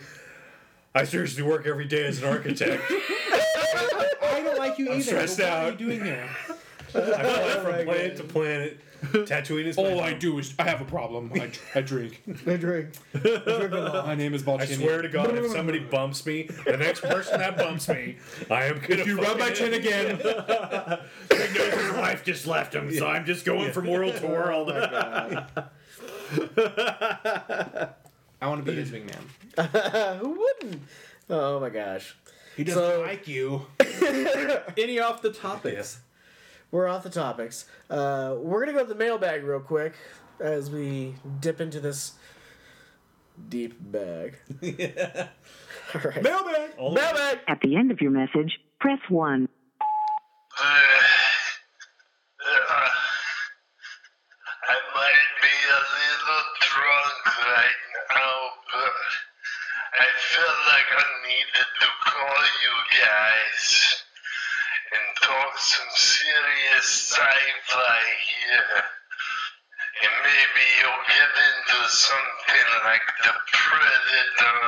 I 0.95 1.05
seriously 1.05 1.43
work 1.43 1.67
every 1.67 1.87
day 1.87 2.07
as 2.07 2.23
an 2.23 2.29
architect. 2.29 2.83
I 2.89 4.41
don't 4.45 4.59
like 4.59 4.79
you 4.79 4.87
I'm 4.91 4.95
either. 4.99 5.03
stressed 5.03 5.39
but 5.39 5.45
what 5.45 5.53
are 5.53 5.67
out. 5.67 5.81
you 5.81 5.87
doing 5.87 6.05
here? 6.05 6.29
I 6.95 7.01
fly 7.01 7.03
oh 7.25 7.61
from 7.63 7.85
planet 7.85 8.17
to 8.17 8.25
planet. 8.25 8.81
Tattooing 9.27 9.67
is 9.67 9.77
All 9.77 10.01
I 10.01 10.15
do 10.15 10.39
is 10.39 10.55
I 10.59 10.65
have 10.65 10.81
a 10.81 10.85
problem. 10.85 11.31
I, 11.35 11.51
I 11.75 11.81
drink. 11.83 12.23
I 12.47 12.57
drink. 12.57 12.95
My 13.15 14.15
name 14.15 14.33
is 14.33 14.43
Balchinian. 14.43 14.61
I 14.61 14.67
swear 14.67 15.03
to 15.03 15.09
God, 15.09 15.37
if 15.37 15.51
somebody 15.53 15.79
bumps 15.91 16.25
me, 16.25 16.49
the 16.65 16.77
next 16.79 17.03
person 17.03 17.39
that 17.39 17.57
bumps 17.59 17.89
me, 17.89 18.17
I 18.51 18.65
am 18.65 18.79
gonna. 18.81 19.01
If 19.03 19.07
you 19.07 19.21
rub 19.21 19.39
my 19.39 19.51
chin 19.51 19.75
again, 19.75 20.17
He 20.19 20.25
knows 20.25 21.75
his 21.75 21.93
wife 21.93 22.25
just 22.25 22.47
left 22.47 22.75
him, 22.75 22.91
so 22.93 23.07
I'm 23.07 23.27
just 23.27 23.45
going 23.45 23.71
from 23.73 23.87
world 23.87 24.15
to 24.17 24.27
oh 24.27 24.31
world. 24.33 24.71
I 28.41 28.49
want 28.49 28.65
to 28.65 28.71
be 28.73 28.77
his 28.79 28.91
wingman. 28.91 30.19
Who 30.19 30.31
wouldn't? 30.31 30.83
Oh 31.29 31.61
my 31.61 31.71
gosh. 31.71 32.17
He 32.57 32.65
doesn't 32.65 32.83
So- 32.83 33.03
like 33.03 33.29
you. 33.29 33.67
Any 34.79 34.99
off 35.01 35.21
the 35.23 35.33
topics? 35.33 36.01
We're 36.71 36.89
off 36.89 37.03
the 37.05 37.11
topics. 37.11 37.67
Uh, 37.89 38.35
we're 38.39 38.61
gonna 38.65 38.77
go 38.77 38.85
to 38.85 38.89
the 38.89 38.95
mailbag 38.95 39.45
real 39.45 39.61
quick 39.61 39.95
as 40.41 40.71
we 40.71 41.15
dip 41.41 41.61
into 41.61 41.81
this 41.81 42.13
deep 43.49 43.75
bag. 43.81 44.37
All 45.95 46.01
right. 46.05 46.23
mailbag. 46.23 46.71
All 46.79 46.91
the 46.91 46.97
way. 46.97 47.03
Mailbag. 47.03 47.39
At 47.49 47.61
the 47.61 47.77
end 47.77 47.91
of 47.91 48.01
your 48.01 48.11
message, 48.11 48.59
press 48.81 48.99
1. 49.09 49.49
I 54.69 54.77
might 54.95 55.31
be 55.43 55.57
a 55.71 55.81
little 55.95 56.45
drunk 56.61 57.27
right 57.47 57.83
now, 58.11 58.37
but 58.73 58.97
I 59.95 60.07
felt 60.35 60.59
like 60.67 60.89
I 60.91 61.05
needed 61.29 61.69
to 61.81 61.89
call 62.05 62.41
you 62.65 62.75
guys 63.01 63.65
and 63.93 64.06
talk 65.27 65.59
some 65.59 65.91
serious 65.97 66.87
sci-fi 66.87 68.03
here. 68.31 68.79
And 70.07 70.15
maybe 70.23 70.65
you'll 70.79 71.07
get 71.11 71.33
into 71.35 71.79
something 71.91 72.69
like 72.87 73.07
The 73.25 73.35
Predator 73.51 74.63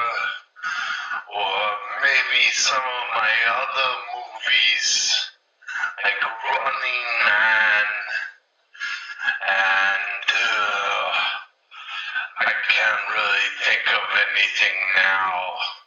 or 1.30 1.59
maybe 2.02 2.43
some 2.51 2.82
of 2.82 3.05
my 3.14 3.35
other 3.55 3.90
movies 4.18 5.14
like 6.02 6.22
Running 6.26 7.06
Man 7.22 7.86
and 9.47 10.26
uh, 10.26 11.10
I 12.43 12.52
can't 12.66 13.02
really 13.14 13.48
think 13.62 13.86
of 13.94 14.05
anything 14.26 14.78
now. 14.97 15.77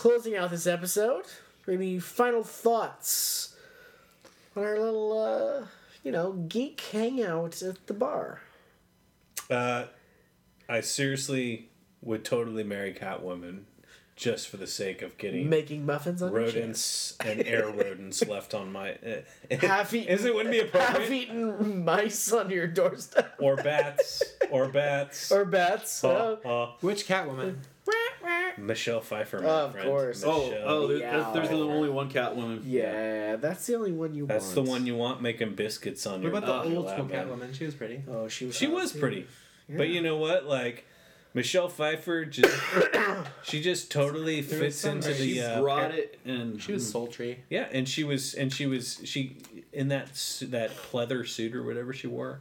Closing 0.00 0.34
out 0.34 0.50
this 0.50 0.66
episode. 0.66 1.24
Any 1.68 1.98
final 1.98 2.42
thoughts 2.42 3.54
on 4.56 4.64
our 4.64 4.78
little, 4.80 5.12
uh, 5.18 5.66
you 6.02 6.10
know, 6.10 6.32
geek 6.32 6.80
hangout 6.80 7.60
at 7.62 7.86
the 7.86 7.92
bar? 7.92 8.40
Uh, 9.50 9.84
I 10.70 10.80
seriously 10.80 11.68
would 12.00 12.24
totally 12.24 12.64
marry 12.64 12.94
Catwoman. 12.94 13.64
just 14.16 14.48
for 14.48 14.56
the 14.56 14.66
sake 14.66 15.02
of 15.02 15.16
getting 15.18 15.48
Making 15.50 15.84
muffins 15.86 16.22
on 16.22 16.32
rodents 16.32 17.16
and 17.20 17.46
air 17.46 17.66
rodents 17.70 18.26
left 18.26 18.54
on 18.54 18.72
my. 18.72 18.92
Uh, 18.94 19.56
Half 19.60 19.92
eaten. 19.92 20.08
Is 20.12 20.24
it 20.24 20.34
wouldn't 20.34 20.52
be 20.52 20.60
appropriate? 20.60 21.00
Half 21.02 21.10
eaten 21.10 21.84
mice 21.84 22.32
on 22.32 22.48
your 22.50 22.66
doorstep. 22.66 23.34
or 23.38 23.56
bats, 23.56 24.22
or 24.50 24.68
bats, 24.68 25.30
Or 25.36 25.44
bats. 25.44 26.02
Uh, 26.02 26.36
uh, 26.44 26.70
Which 26.80 27.06
Catwoman? 27.06 27.56
Michelle 28.66 29.00
Pfeiffer, 29.00 29.40
my 29.40 29.48
Of 29.48 29.72
friend. 29.72 29.88
course. 29.88 30.22
Oh, 30.24 30.48
Michelle. 30.50 30.62
oh, 30.68 30.86
there, 30.88 30.98
Yeah. 30.98 31.30
there's 31.34 31.48
the 31.48 31.54
only 31.56 31.88
one 31.88 32.10
Catwoman. 32.10 32.62
yeah, 32.64 33.36
that's 33.36 33.66
the 33.66 33.74
only 33.76 33.92
one 33.92 34.14
you 34.14 34.22
want. 34.24 34.28
That's 34.28 34.44
want. 34.44 34.54
the 34.54 34.70
one 34.70 34.86
you 34.86 34.96
want 34.96 35.22
making 35.22 35.54
biscuits 35.54 36.06
on 36.06 36.22
What 36.22 36.28
your. 36.28 36.36
about 36.38 36.66
the 36.66 36.76
old 36.76 36.88
school. 36.90 37.06
Catwoman? 37.06 37.54
She 37.54 37.64
was 37.64 37.74
pretty. 37.74 38.02
Oh, 38.10 38.28
she 38.28 38.46
was. 38.46 38.56
She 38.56 38.66
was 38.66 38.92
too. 38.92 39.00
pretty, 39.00 39.26
but 39.68 39.88
you 39.88 40.00
know 40.02 40.16
what? 40.16 40.46
Like 40.46 40.84
Michelle 41.34 41.68
Pfeiffer 41.68 42.24
just 42.24 42.60
she 43.44 43.60
just 43.62 43.90
totally 43.90 44.40
There 44.40 44.58
was 44.58 44.66
fits 44.74 44.76
some- 44.78 44.96
into 44.96 45.14
she 45.14 45.34
the 45.40 45.42
uh, 45.58 45.60
Brought 45.60 45.92
it 45.92 46.18
and 46.24 46.60
She 46.60 46.72
was 46.72 46.90
sultry. 46.90 47.44
yeah, 47.48 47.68
and 47.70 47.88
she 47.88 48.02
was 48.04 48.34
and 48.34 48.52
she 48.52 48.66
was 48.66 49.00
she 49.04 49.36
in 49.72 49.88
that 49.88 50.06
that 50.48 50.70
pleather 50.76 51.26
suit 51.26 51.54
or 51.54 51.62
whatever 51.62 51.92
she 51.92 52.06
wore. 52.08 52.40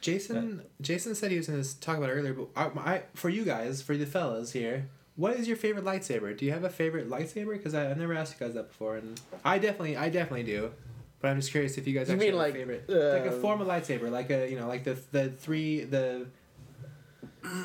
Jason 0.00 0.62
Jason 0.80 1.16
said 1.16 1.32
he 1.32 1.36
was 1.36 1.48
going 1.48 1.60
to 1.60 1.80
talk 1.80 1.98
about 1.98 2.10
it 2.10 2.12
earlier, 2.12 2.32
but 2.32 2.46
I, 2.54 2.66
I, 2.94 3.02
for 3.14 3.28
you 3.28 3.44
guys, 3.44 3.82
for 3.82 3.96
the 3.96 4.06
fellas 4.06 4.52
here, 4.52 4.86
what 5.18 5.34
is 5.34 5.46
your 5.48 5.56
favorite 5.56 5.84
lightsaber? 5.84 6.34
Do 6.36 6.46
you 6.46 6.52
have 6.52 6.62
a 6.64 6.70
favorite 6.70 7.10
lightsaber? 7.10 7.52
Because 7.52 7.74
I've 7.74 7.98
never 7.98 8.14
asked 8.14 8.38
you 8.40 8.46
guys 8.46 8.54
that 8.54 8.68
before, 8.68 8.96
and 8.96 9.20
I 9.44 9.58
definitely, 9.58 9.96
I 9.96 10.08
definitely 10.08 10.44
do. 10.44 10.70
But 11.20 11.28
I'm 11.32 11.36
just 11.40 11.50
curious 11.50 11.76
if 11.76 11.86
you 11.88 11.92
guys 11.98 12.08
You 12.08 12.14
actually 12.14 12.30
mean 12.30 12.38
have 12.38 12.46
like, 12.46 12.54
a 12.54 12.58
favorite, 12.58 12.84
uh, 12.88 13.18
like 13.18 13.26
a 13.26 13.32
form 13.40 13.60
of 13.60 13.66
lightsaber, 13.66 14.08
like 14.10 14.30
a 14.30 14.48
you 14.48 14.56
know, 14.58 14.68
like 14.68 14.84
the 14.84 14.96
the 15.10 15.28
three 15.30 15.82
the 15.84 16.26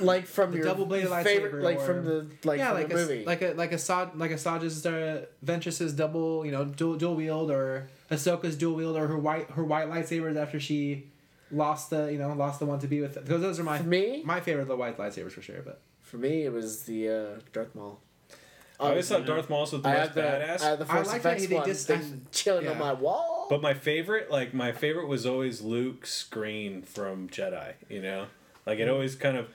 like 0.02 0.26
from 0.26 0.52
the 0.52 0.58
your 0.58 0.66
double-bladed 0.66 1.10
favorite, 1.24 1.54
lightsaber 1.54 1.64
like 1.64 1.78
or- 1.78 1.86
from 1.86 2.06
the 2.06 2.28
like 2.44 2.58
yeah, 2.60 2.72
like 2.72 2.90
the 2.90 2.96
a 2.96 2.98
movie. 2.98 3.26
like 3.26 3.42
a 3.42 3.54
like 3.54 3.72
a 3.72 3.78
Sod 3.78 4.16
like 4.18 4.32
a 4.32 4.36
Saja's 4.36 4.86
uh, 4.86 5.26
Ventress's 5.46 5.94
double 5.94 6.46
you 6.46 6.52
know 6.52 6.66
dual 6.66 6.96
dual 6.96 7.16
wield 7.16 7.52
or 7.52 7.88
Ahsoka's 8.10 8.56
dual 8.58 8.76
wield 8.76 8.98
or 8.98 9.08
her 9.08 9.18
white 9.18 9.50
her 9.52 9.64
white 9.64 9.88
lightsabers 9.90 10.36
after 10.36 10.60
she 10.60 11.06
lost 11.52 11.90
the 11.92 12.12
you 12.12 12.18
know 12.18 12.34
lost 12.34 12.60
the 12.60 12.66
one 12.66 12.80
to 12.80 12.88
be 12.88 13.02
with 13.02 13.14
because 13.16 13.42
those 13.42 13.60
are 13.60 13.64
my 13.64 13.78
For 13.78 13.84
me? 13.84 14.24
my 14.26 14.40
favorite 14.40 14.68
the 14.68 14.76
white 14.76 14.98
lightsabers 14.98 15.32
for 15.34 15.42
sure 15.44 15.62
but 15.64 15.82
For 16.14 16.20
me, 16.20 16.44
it 16.44 16.54
was 16.54 16.84
the 16.84 17.10
uh, 17.10 17.40
Darth 17.54 17.74
Maul. 17.74 18.00
I 18.80 18.84
always 18.84 19.10
Obviously, 19.10 19.18
thought 19.18 19.26
Darth 19.26 19.50
Maul 19.50 19.62
was 19.62 19.72
the 19.72 19.78
I 19.80 19.94
most 19.94 20.00
have 20.00 20.14
the, 20.14 20.22
badass. 20.22 20.62
I 20.62 20.70
have 20.70 20.78
the 20.78 20.86
I 20.86 20.96
Force 20.96 21.08
like 21.08 21.22
that 21.24 21.30
Effects 21.38 21.48
they 21.48 21.56
one 21.56 21.66
just- 21.66 21.88
thing 21.88 22.28
chilling 22.32 22.68
on 22.68 22.74
yeah. 22.74 22.80
my 22.80 22.94
wall. 22.94 23.48
But 23.50 23.64
my 23.64 23.74
favorite, 23.74 24.30
like 24.30 24.54
my 24.54 24.74
favorite, 24.74 25.08
was 25.08 25.26
always 25.26 25.62
Luke's 25.62 26.24
green 26.26 26.84
from 26.84 27.30
Jedi. 27.30 27.74
You 27.90 28.04
know, 28.04 28.28
like 28.68 28.78
it 28.78 28.88
always 28.90 29.16
kind 29.16 29.38
of, 29.38 29.48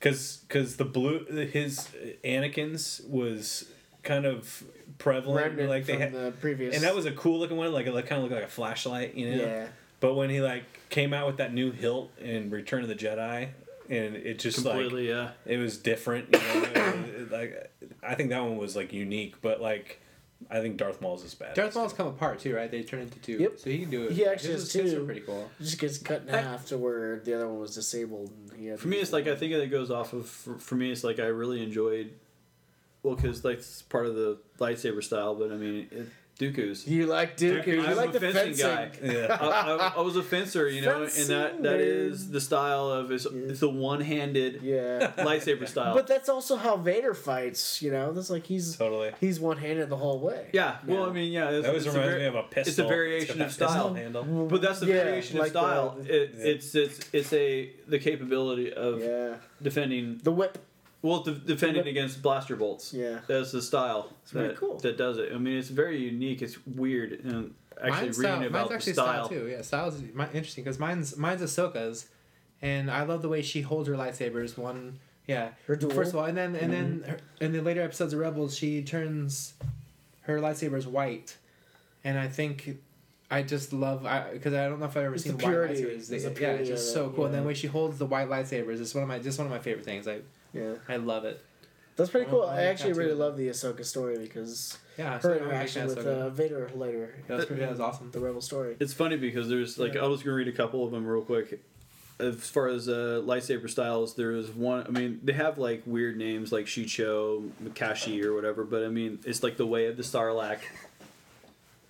cause 0.00 0.44
cause 0.48 0.76
the 0.76 0.86
blue 0.86 1.26
his 1.26 1.90
Anakin's 2.24 3.02
was 3.06 3.68
kind 4.02 4.24
of 4.24 4.64
prevalent. 4.96 5.44
Remnant 5.44 5.68
like 5.68 5.84
they 5.84 5.92
from 5.92 6.00
had, 6.00 6.12
the 6.14 6.32
previous, 6.40 6.74
and 6.74 6.84
that 6.84 6.94
was 6.94 7.04
a 7.04 7.12
cool 7.12 7.38
looking 7.38 7.58
one. 7.58 7.70
Like 7.70 7.86
it 7.86 7.92
kind 8.06 8.12
of 8.12 8.22
looked 8.22 8.34
like 8.34 8.44
a 8.44 8.48
flashlight. 8.48 9.14
You 9.14 9.30
know. 9.36 9.42
yeah. 9.44 9.66
But 10.00 10.14
when 10.14 10.30
he 10.30 10.40
like 10.40 10.64
came 10.88 11.12
out 11.12 11.26
with 11.26 11.36
that 11.36 11.52
new 11.52 11.70
hilt 11.70 12.10
in 12.18 12.48
Return 12.48 12.82
of 12.82 12.88
the 12.88 12.94
Jedi, 12.94 13.50
and 13.92 14.16
it 14.16 14.38
just 14.38 14.64
like 14.64 14.90
yeah. 14.92 15.30
it 15.46 15.58
was 15.58 15.78
different. 15.78 16.28
You 16.32 16.38
know, 16.40 16.62
it- 16.62 16.76
it- 16.76 17.30
like 17.32 17.72
I 18.02 18.14
think 18.14 18.30
that 18.30 18.42
one 18.42 18.56
was 18.56 18.74
like 18.76 18.92
unique, 18.92 19.40
but 19.42 19.60
like 19.60 20.00
I 20.50 20.60
think 20.60 20.76
Darth 20.76 21.00
Maul's 21.00 21.24
is 21.24 21.34
bad. 21.34 21.54
Darth 21.54 21.74
Maul's 21.76 21.92
come 21.92 22.08
apart 22.08 22.40
too 22.40 22.54
right 22.54 22.68
they 22.70 22.82
turn 22.82 23.00
into 23.00 23.18
two 23.20 23.38
Yep. 23.38 23.58
so 23.60 23.70
he 23.70 23.78
can 23.78 23.90
do 23.90 24.04
it 24.04 24.12
He 24.12 24.26
actually 24.26 24.54
his, 24.54 24.62
has 24.64 24.72
his 24.72 24.92
are 24.94 24.98
two. 24.98 25.04
pretty 25.06 25.20
cool 25.20 25.48
just 25.60 25.78
gets 25.78 25.98
cut 25.98 26.22
in 26.26 26.34
I- 26.34 26.38
half 26.42 26.66
to 26.66 26.78
where 26.78 27.20
the 27.20 27.34
other 27.34 27.46
one 27.48 27.60
was 27.60 27.74
disabled. 27.76 28.32
And 28.50 28.60
he 28.60 28.66
had 28.66 28.80
For 28.80 28.88
me, 28.88 28.98
it's 28.98 29.12
like 29.12 29.28
I 29.28 29.36
think 29.36 29.52
it 29.52 29.70
goes 29.70 29.90
off 29.90 30.12
of. 30.12 30.28
For, 30.28 30.58
for 30.58 30.74
me, 30.74 30.90
it's 30.90 31.04
like 31.04 31.20
I 31.20 31.26
really 31.26 31.62
enjoyed. 31.62 32.10
Well, 33.04 33.14
because 33.16 33.44
like 33.44 33.58
it's 33.58 33.82
part 33.82 34.06
of 34.06 34.14
the 34.16 34.38
lightsaber 34.58 35.02
style, 35.02 35.34
but 35.34 35.50
I 35.52 35.56
mean, 35.56 35.88
it, 35.90 36.06
Dooku's. 36.42 36.86
you 36.86 37.06
like 37.06 37.36
Dooku. 37.36 37.66
You 37.66 37.84
I'm 37.86 37.96
like 37.96 38.10
a 38.10 38.12
the 38.18 38.32
fencing 38.32 38.54
fencing. 38.54 38.66
guy. 38.66 38.90
Yeah. 39.12 39.38
I, 39.40 39.46
I, 39.46 39.92
I 39.96 40.00
was 40.00 40.16
a 40.16 40.22
fencer, 40.22 40.68
you 40.68 40.82
know, 40.82 41.02
and 41.02 41.10
Fencing, 41.10 41.36
that 41.36 41.62
that 41.62 41.80
is 41.80 42.24
dude. 42.24 42.32
the 42.32 42.40
style 42.40 42.88
of 42.90 43.10
it's, 43.10 43.26
it's 43.26 43.60
the 43.60 43.68
one-handed 43.68 44.60
Yeah. 44.62 45.12
lightsaber 45.18 45.68
style. 45.68 45.94
But 45.94 46.06
that's 46.06 46.28
also 46.28 46.56
how 46.56 46.76
Vader 46.76 47.14
fights. 47.14 47.80
You 47.82 47.90
know, 47.92 48.12
that's 48.12 48.30
like 48.30 48.46
he's 48.46 48.76
Totally. 48.76 49.12
he's 49.20 49.38
one 49.40 49.56
handed 49.58 49.88
the 49.88 49.96
whole 49.96 50.20
way. 50.20 50.48
yeah, 50.52 50.78
well, 50.86 51.04
I 51.08 51.12
mean, 51.12 51.32
yeah, 51.32 51.50
it's, 51.50 51.62
That 51.62 51.68
always 51.70 51.86
it's 51.86 51.94
a 51.94 51.98
reminds 51.98 52.18
me 52.20 52.26
of 52.26 52.34
a 52.34 52.42
pistol. 52.44 52.70
It's 52.70 52.78
a 52.78 52.84
variation 52.84 53.38
got 53.38 53.46
of 53.46 53.52
style. 53.52 53.94
handle. 53.94 54.24
But 54.48 54.62
that's 54.62 54.80
the 54.80 54.86
Yeah, 54.86 55.04
variation 55.04 55.38
like 55.38 55.46
of 55.54 55.62
style. 55.62 55.96
the- 56.00 56.22
it, 56.22 56.30
it's 56.38 56.74
it's 56.74 57.00
it's 57.12 57.32
a 57.32 57.70
the 57.88 57.98
capability 57.98 58.72
of 58.72 59.00
Yeah. 59.00 59.34
defending. 59.62 60.18
The 60.22 60.32
whip. 60.32 60.58
Well, 61.02 61.22
de- 61.22 61.34
defending 61.34 61.84
Whip. 61.84 61.90
against 61.90 62.22
blaster 62.22 62.56
bolts. 62.56 62.94
Yeah. 62.94 63.18
That's 63.26 63.50
the 63.52 63.60
style 63.60 64.12
pretty 64.30 64.48
that, 64.48 64.56
cool. 64.56 64.78
that 64.78 64.96
does 64.96 65.18
it. 65.18 65.32
I 65.34 65.38
mean, 65.38 65.58
it's 65.58 65.68
very 65.68 65.98
unique. 65.98 66.42
It's 66.42 66.64
weird. 66.64 67.12
And 67.24 67.54
actually 67.82 67.90
mine's 67.90 68.18
reading 68.18 68.34
style, 68.36 68.46
about 68.46 68.52
mine's 68.52 68.68
the 68.68 68.74
actually 68.74 68.92
style. 68.92 69.24
style 69.24 69.28
too 69.28 69.48
yeah 69.48 69.62
style's 69.62 70.02
mi- 70.02 70.24
interesting 70.32 70.64
because 70.64 70.78
mine's 70.78 71.16
mine's 71.16 71.42
Ahsoka's 71.42 72.06
and 72.60 72.90
I 72.90 73.02
love 73.02 73.22
the 73.22 73.28
way 73.28 73.42
she 73.42 73.62
holds 73.62 73.88
her 73.88 73.94
lightsabers 73.94 74.56
one 74.56 74.98
yeah 75.26 75.50
Her 75.66 75.76
dual. 75.76 75.90
First 75.92 76.12
of 76.12 76.18
all, 76.18 76.24
and 76.24 76.36
then 76.36 76.54
and 76.56 76.72
then 76.72 77.00
mm-hmm. 77.00 77.10
her, 77.10 77.18
in 77.40 77.52
the 77.52 77.60
later 77.60 77.82
episodes 77.82 78.12
of 78.12 78.20
Rebels, 78.20 78.56
she 78.56 78.82
turns 78.82 79.54
her 80.22 80.40
lightsabers 80.40 80.86
white, 80.86 81.36
and 82.04 82.18
I 82.18 82.28
think 82.28 82.78
I 83.30 83.42
just 83.42 83.72
love 83.72 84.02
because 84.32 84.52
I, 84.52 84.68
don't 84.68 84.80
know 84.80 84.86
if 84.86 84.96
I've 84.96 85.04
ever 85.04 85.14
It's 85.14 85.24
seen 85.24 85.36
the 85.36 85.44
white 85.44 85.50
purity. 85.50 85.82
lightsabers. 85.82 86.12
It's 86.12 86.40
yeah, 86.40 86.48
it's 86.50 86.68
just 86.68 86.92
so 86.92 87.06
it, 87.06 87.14
cool. 87.14 87.26
And 87.26 87.34
then 87.34 87.40
yeah. 87.40 87.42
the 87.44 87.48
way 87.48 87.54
she 87.54 87.68
holds 87.68 87.98
the 87.98 88.06
white 88.06 88.28
lightsabers 88.28 88.80
it's 88.80 88.94
one 88.94 89.02
of 89.02 89.08
my 89.08 89.18
just 89.18 89.38
one 89.38 89.46
of 89.46 89.52
my 89.52 89.58
favorite 89.60 89.84
things. 89.84 90.08
I 90.08 90.20
Yeah. 90.52 90.74
I 90.88 90.96
love 90.96 91.24
it. 91.24 91.44
That's 91.96 92.10
pretty 92.10 92.30
cool. 92.30 92.42
I 92.44 92.60
I 92.60 92.62
actually 92.64 92.94
really 92.94 93.14
love 93.14 93.36
the 93.36 93.48
Ahsoka 93.48 93.84
story 93.84 94.18
because 94.18 94.78
Yeah, 94.98 95.14
her 95.14 95.20
so 95.20 95.28
I'm 95.30 95.34
a 95.34 95.38
big 95.40 95.48
interaction 95.48 95.86
with 95.86 95.98
uh, 96.06 96.30
Vader 96.30 96.70
later. 96.74 97.14
That 97.28 97.36
was, 97.36 97.46
pretty, 97.46 97.60
that 97.60 97.70
was 97.70 97.80
awesome. 97.80 98.10
The 98.10 98.20
Rebel 98.20 98.40
story. 98.40 98.76
It's 98.80 98.94
funny 98.94 99.16
because 99.16 99.48
there's 99.48 99.78
like 99.78 99.94
Yeah. 99.94 100.04
I 100.04 100.06
was 100.06 100.22
gonna 100.22 100.36
read 100.36 100.48
a 100.48 100.52
couple 100.52 100.84
of 100.86 100.90
them 100.90 101.06
real 101.06 101.22
quick. 101.22 101.62
As 102.18 102.36
far 102.48 102.68
as 102.68 102.88
uh, 102.88 103.20
lightsaber 103.24 103.68
styles, 103.68 104.14
there 104.14 104.32
is 104.32 104.48
one. 104.50 104.86
I 104.86 104.90
mean, 104.90 105.20
they 105.24 105.32
have 105.32 105.58
like 105.58 105.82
weird 105.86 106.16
names 106.16 106.52
like 106.52 106.66
Shii-Cho, 106.66 107.42
Makashi, 107.62 108.22
or 108.24 108.32
whatever. 108.34 108.64
But 108.64 108.84
I 108.84 108.88
mean, 108.88 109.18
it's 109.26 109.42
like 109.42 109.56
the 109.56 109.66
way 109.66 109.86
of 109.86 109.96
the 109.96 110.02
Sarlacc, 110.04 110.60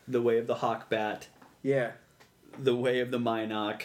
the 0.09 0.23
way 0.23 0.39
of 0.39 0.47
the 0.47 0.55
Hawk 0.55 0.89
Bat, 0.89 1.27
Yeah. 1.63 1.93
the 2.59 2.75
way 2.75 3.01
of 3.01 3.11
the 3.11 3.19
Mynock, 3.19 3.83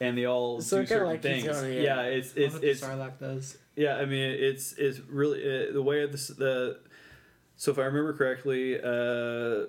and 0.00 0.16
they 0.18 0.26
all 0.26 0.60
So 0.60 0.78
do 0.82 0.86
kinda 0.86 0.88
certain 0.88 1.06
like 1.08 1.22
things. 1.22 1.44
Kitana, 1.46 1.74
yeah. 1.74 1.82
yeah. 1.82 2.00
it's 2.02 2.36
I 2.36 2.40
it's 2.40 2.52
love 2.54 2.62
what 2.62 2.64
it's 2.70 2.80
Sarlacc 2.82 3.18
does. 3.18 3.58
Yeah. 3.78 3.96
I 3.96 4.04
mean, 4.04 4.30
it's 4.30 4.72
it's 4.74 5.00
really 5.00 5.42
uh, 5.42 5.72
the 5.72 5.82
way 5.82 6.02
of 6.02 6.12
the 6.12 6.34
the. 6.34 6.78
So 7.56 7.72
if 7.72 7.78
I 7.78 7.82
remember 7.82 8.12
correctly, 8.12 8.80
uh, 8.80 9.66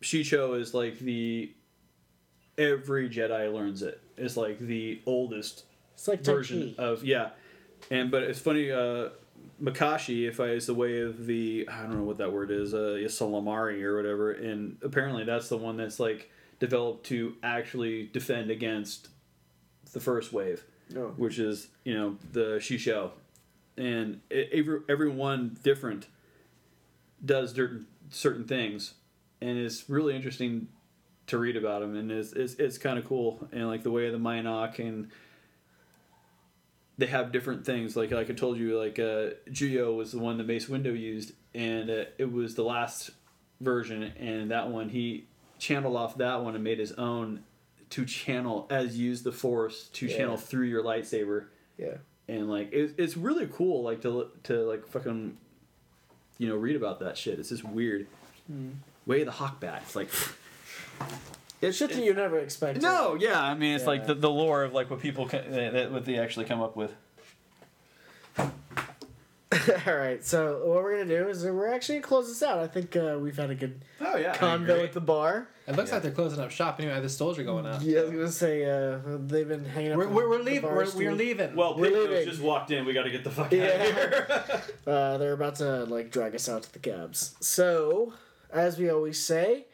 Shii-Cho 0.00 0.54
is 0.54 0.72
like 0.72 0.98
the 0.98 1.52
every 2.58 3.08
Jedi 3.08 3.52
learns 3.52 3.82
it. 3.82 4.00
It's 4.16 4.36
like 4.36 4.58
the 4.58 5.00
oldest 5.06 5.64
It's 5.94 6.08
like 6.08 6.24
version 6.24 6.74
of 6.78 7.04
yeah, 7.04 7.30
and 7.90 8.10
but 8.10 8.22
it's 8.22 8.38
funny. 8.38 8.70
Uh, 8.70 9.10
Makashi, 9.62 10.28
if 10.28 10.40
I 10.40 10.46
is 10.50 10.66
the 10.66 10.74
way 10.74 11.00
of 11.00 11.26
the 11.26 11.68
I 11.70 11.82
don't 11.82 11.96
know 11.96 12.04
what 12.04 12.18
that 12.18 12.32
word 12.32 12.50
is, 12.50 12.74
uh, 12.74 12.98
Ysalamiri 13.00 13.82
or 13.82 13.96
whatever, 13.96 14.32
and 14.32 14.76
apparently 14.82 15.24
that's 15.24 15.48
the 15.48 15.56
one 15.56 15.76
that's 15.76 16.00
like 16.00 16.30
developed 16.58 17.06
to 17.06 17.34
actually 17.42 18.06
defend 18.12 18.50
against 18.50 19.08
the 19.92 20.00
first 20.00 20.32
wave, 20.32 20.64
No. 20.94 21.14
which 21.16 21.38
is 21.38 21.68
you 21.84 21.94
know 21.94 22.16
the 22.32 22.58
Shii-Cho, 22.58 23.12
and 23.76 24.20
every 24.30 24.80
everyone 24.88 25.56
different 25.62 26.06
does 27.24 27.54
certain 27.54 27.86
certain 28.10 28.44
things, 28.44 28.94
and 29.40 29.58
it's 29.58 29.88
really 29.88 30.14
interesting 30.14 30.68
to 31.26 31.38
read 31.38 31.56
about 31.56 31.80
them, 31.80 31.96
and 31.96 32.10
it's 32.10 32.32
it's, 32.32 32.54
it's 32.54 32.78
kind 32.78 32.98
of 32.98 33.04
cool, 33.04 33.48
and 33.52 33.68
like 33.68 33.82
the 33.82 33.90
way 33.90 34.06
of 34.06 34.12
the 34.12 34.18
Mynock 34.18 34.78
and 34.78 35.10
they 36.98 37.06
have 37.06 37.32
different 37.32 37.64
things. 37.64 37.96
Like 37.96 38.10
like 38.10 38.30
I 38.30 38.34
told 38.34 38.58
you, 38.58 38.78
like 38.78 38.98
uh, 38.98 39.30
Juyo 39.50 39.96
was 39.96 40.12
the 40.12 40.18
one 40.18 40.38
that 40.38 40.46
Mace 40.46 40.66
Windu 40.66 40.98
used, 40.98 41.32
and 41.54 41.90
uh, 41.90 42.04
it 42.18 42.30
was 42.30 42.54
the 42.54 42.64
last 42.64 43.10
version, 43.60 44.02
and 44.02 44.50
that 44.50 44.68
one 44.68 44.88
he 44.88 45.26
channeled 45.58 45.96
off 45.96 46.18
that 46.18 46.42
one 46.42 46.54
and 46.54 46.64
made 46.64 46.78
his 46.78 46.92
own 46.92 47.44
to 47.92 48.04
channel 48.04 48.66
as 48.70 48.98
use 48.98 49.22
the 49.22 49.32
Force 49.32 49.88
to 49.94 50.06
Yeah. 50.06 50.16
channel 50.16 50.36
through 50.36 50.66
your 50.66 50.82
lightsaber, 50.82 51.46
Yeah. 51.78 51.96
and 52.28 52.50
like 52.50 52.72
it, 52.72 52.94
it's 52.98 53.16
really 53.16 53.48
cool, 53.52 53.82
like 53.82 54.02
to 54.02 54.28
to 54.44 54.62
like 54.64 54.86
fucking 54.88 55.36
you 56.38 56.48
know 56.48 56.56
read 56.56 56.76
about 56.76 57.00
that 57.00 57.16
shit. 57.16 57.38
It's 57.38 57.50
just 57.50 57.64
weird. 57.64 58.06
Hmm. 58.46 58.70
Way 59.06 59.20
of 59.20 59.26
the 59.26 59.32
Hawk 59.32 59.60
Bat. 59.60 59.82
It's 59.86 59.96
like. 59.96 60.10
It's 61.60 61.76
shit 61.76 61.90
that 61.90 62.02
you 62.04 62.12
never 62.12 62.40
expect. 62.40 62.82
No, 62.82 63.14
yeah, 63.14 63.40
I 63.40 63.54
mean 63.54 63.76
it's 63.76 63.86
like 63.86 64.04
the, 64.08 64.14
the 64.14 64.28
lore 64.28 64.64
of 64.64 64.72
like 64.72 64.90
what 64.90 64.98
people 65.00 65.28
ca- 65.28 65.42
that, 65.48 65.72
that 65.72 65.92
what 65.92 66.04
they 66.04 66.18
actually 66.18 66.44
come 66.46 66.60
up 66.60 66.74
with. 66.74 66.92
All 69.86 69.96
right, 69.96 70.24
so 70.24 70.62
what 70.66 70.82
we're 70.82 70.92
gonna 70.98 71.18
do 71.18 71.28
is 71.28 71.44
we're 71.44 71.72
actually 71.72 71.96
gonna 71.96 72.06
close 72.08 72.28
this 72.28 72.42
out. 72.42 72.58
I 72.58 72.66
think 72.66 72.96
uh, 72.96 73.18
we've 73.20 73.36
had 73.36 73.50
a 73.50 73.54
good 73.54 73.84
Oh 74.00 74.16
yeah. 74.16 74.34
convo 74.34 74.82
at 74.84 74.92
the 74.92 75.00
bar. 75.00 75.48
It 75.66 75.76
looks 75.76 75.92
like 75.92 76.02
they're 76.02 76.10
closing 76.10 76.40
up 76.40 76.50
shop 76.50 76.80
anyway. 76.80 77.00
The 77.00 77.08
stores 77.08 77.38
are 77.38 77.44
going 77.44 77.66
up. 77.66 77.80
Yeah, 77.82 78.00
I 78.00 78.02
was 78.04 78.10
gonna 78.12 78.28
say 78.32 78.64
uh, 78.64 78.98
they've 79.26 79.46
been 79.46 79.64
hanging 79.64 79.92
up. 79.92 79.98
We're, 79.98 80.04
in 80.08 80.14
we're, 80.14 80.28
we're 80.30 80.42
leaving. 80.42 80.62
We're, 80.70 80.90
we're 80.96 81.12
leaving. 81.14 81.54
Well, 81.54 81.76
We're 81.76 81.90
leaving. 82.08 82.24
just 82.28 82.40
walked 82.42 82.70
in. 82.72 82.84
We 82.84 82.92
got 82.92 83.04
to 83.04 83.10
get 83.10 83.22
the 83.24 83.30
fuck 83.30 83.46
out 83.46 83.52
of 83.52 83.58
here. 83.80 84.62
Uh, 84.86 85.16
they're 85.18 85.32
about 85.34 85.54
to 85.56 85.84
like 85.84 86.10
drag 86.10 86.34
us 86.34 86.48
out 86.48 86.64
to 86.64 86.72
the 86.72 86.78
cabs. 86.80 87.36
So, 87.40 88.14
as 88.52 88.78
we 88.78 88.90
always 88.90 89.22
say, 89.24 89.66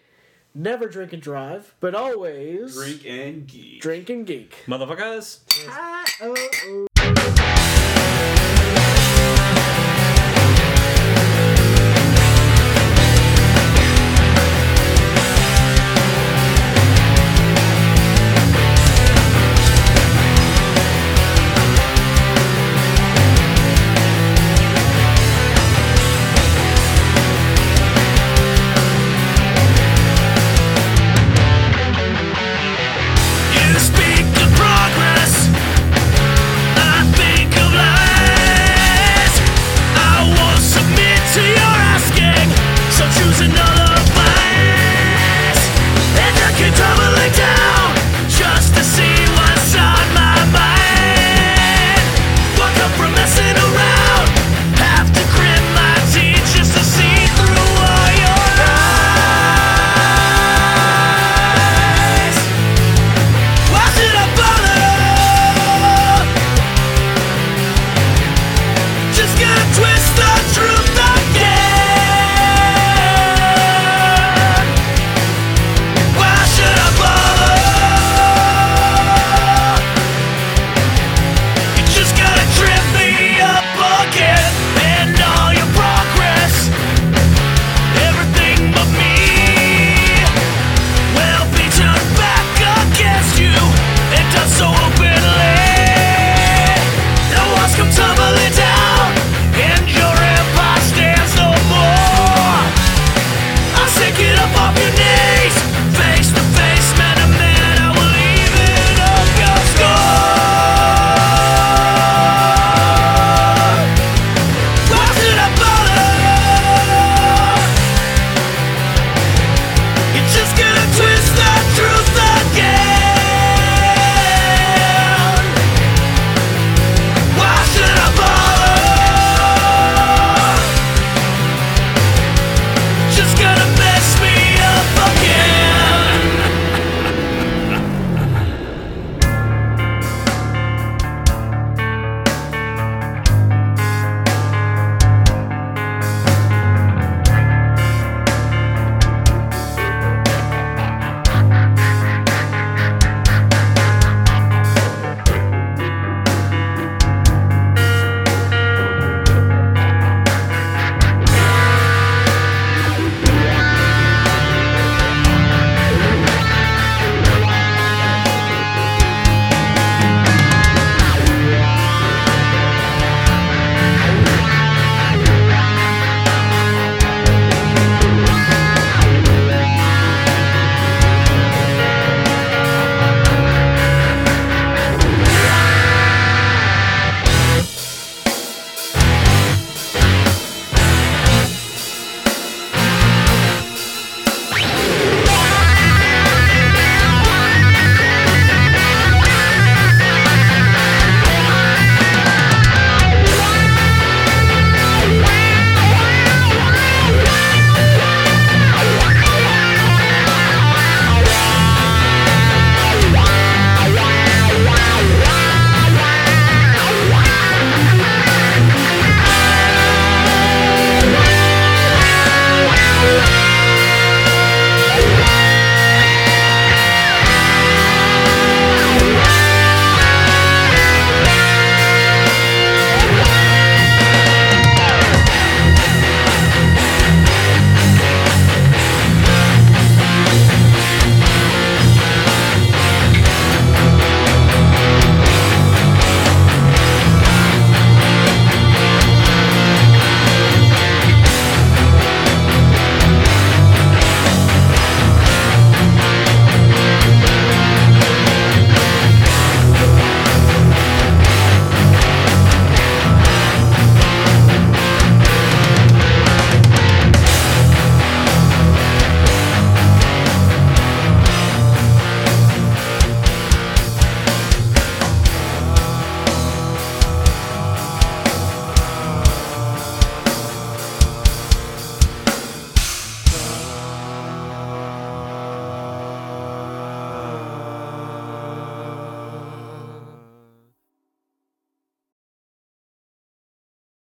never 0.55 0.86
drink 0.86 1.15
and 1.15 1.23
drive, 1.23 1.74
but 1.81 1.94
always 1.94 2.74
Drink 2.74 3.06
and 3.06 3.47
geek. 3.47 3.81
drink 3.81 4.10
and 4.10 4.27
geek. 4.27 4.55
Motherfuckers. 4.66 5.39
Ah, 5.69 6.05
oh, 6.20 6.36
oh. 6.66 6.86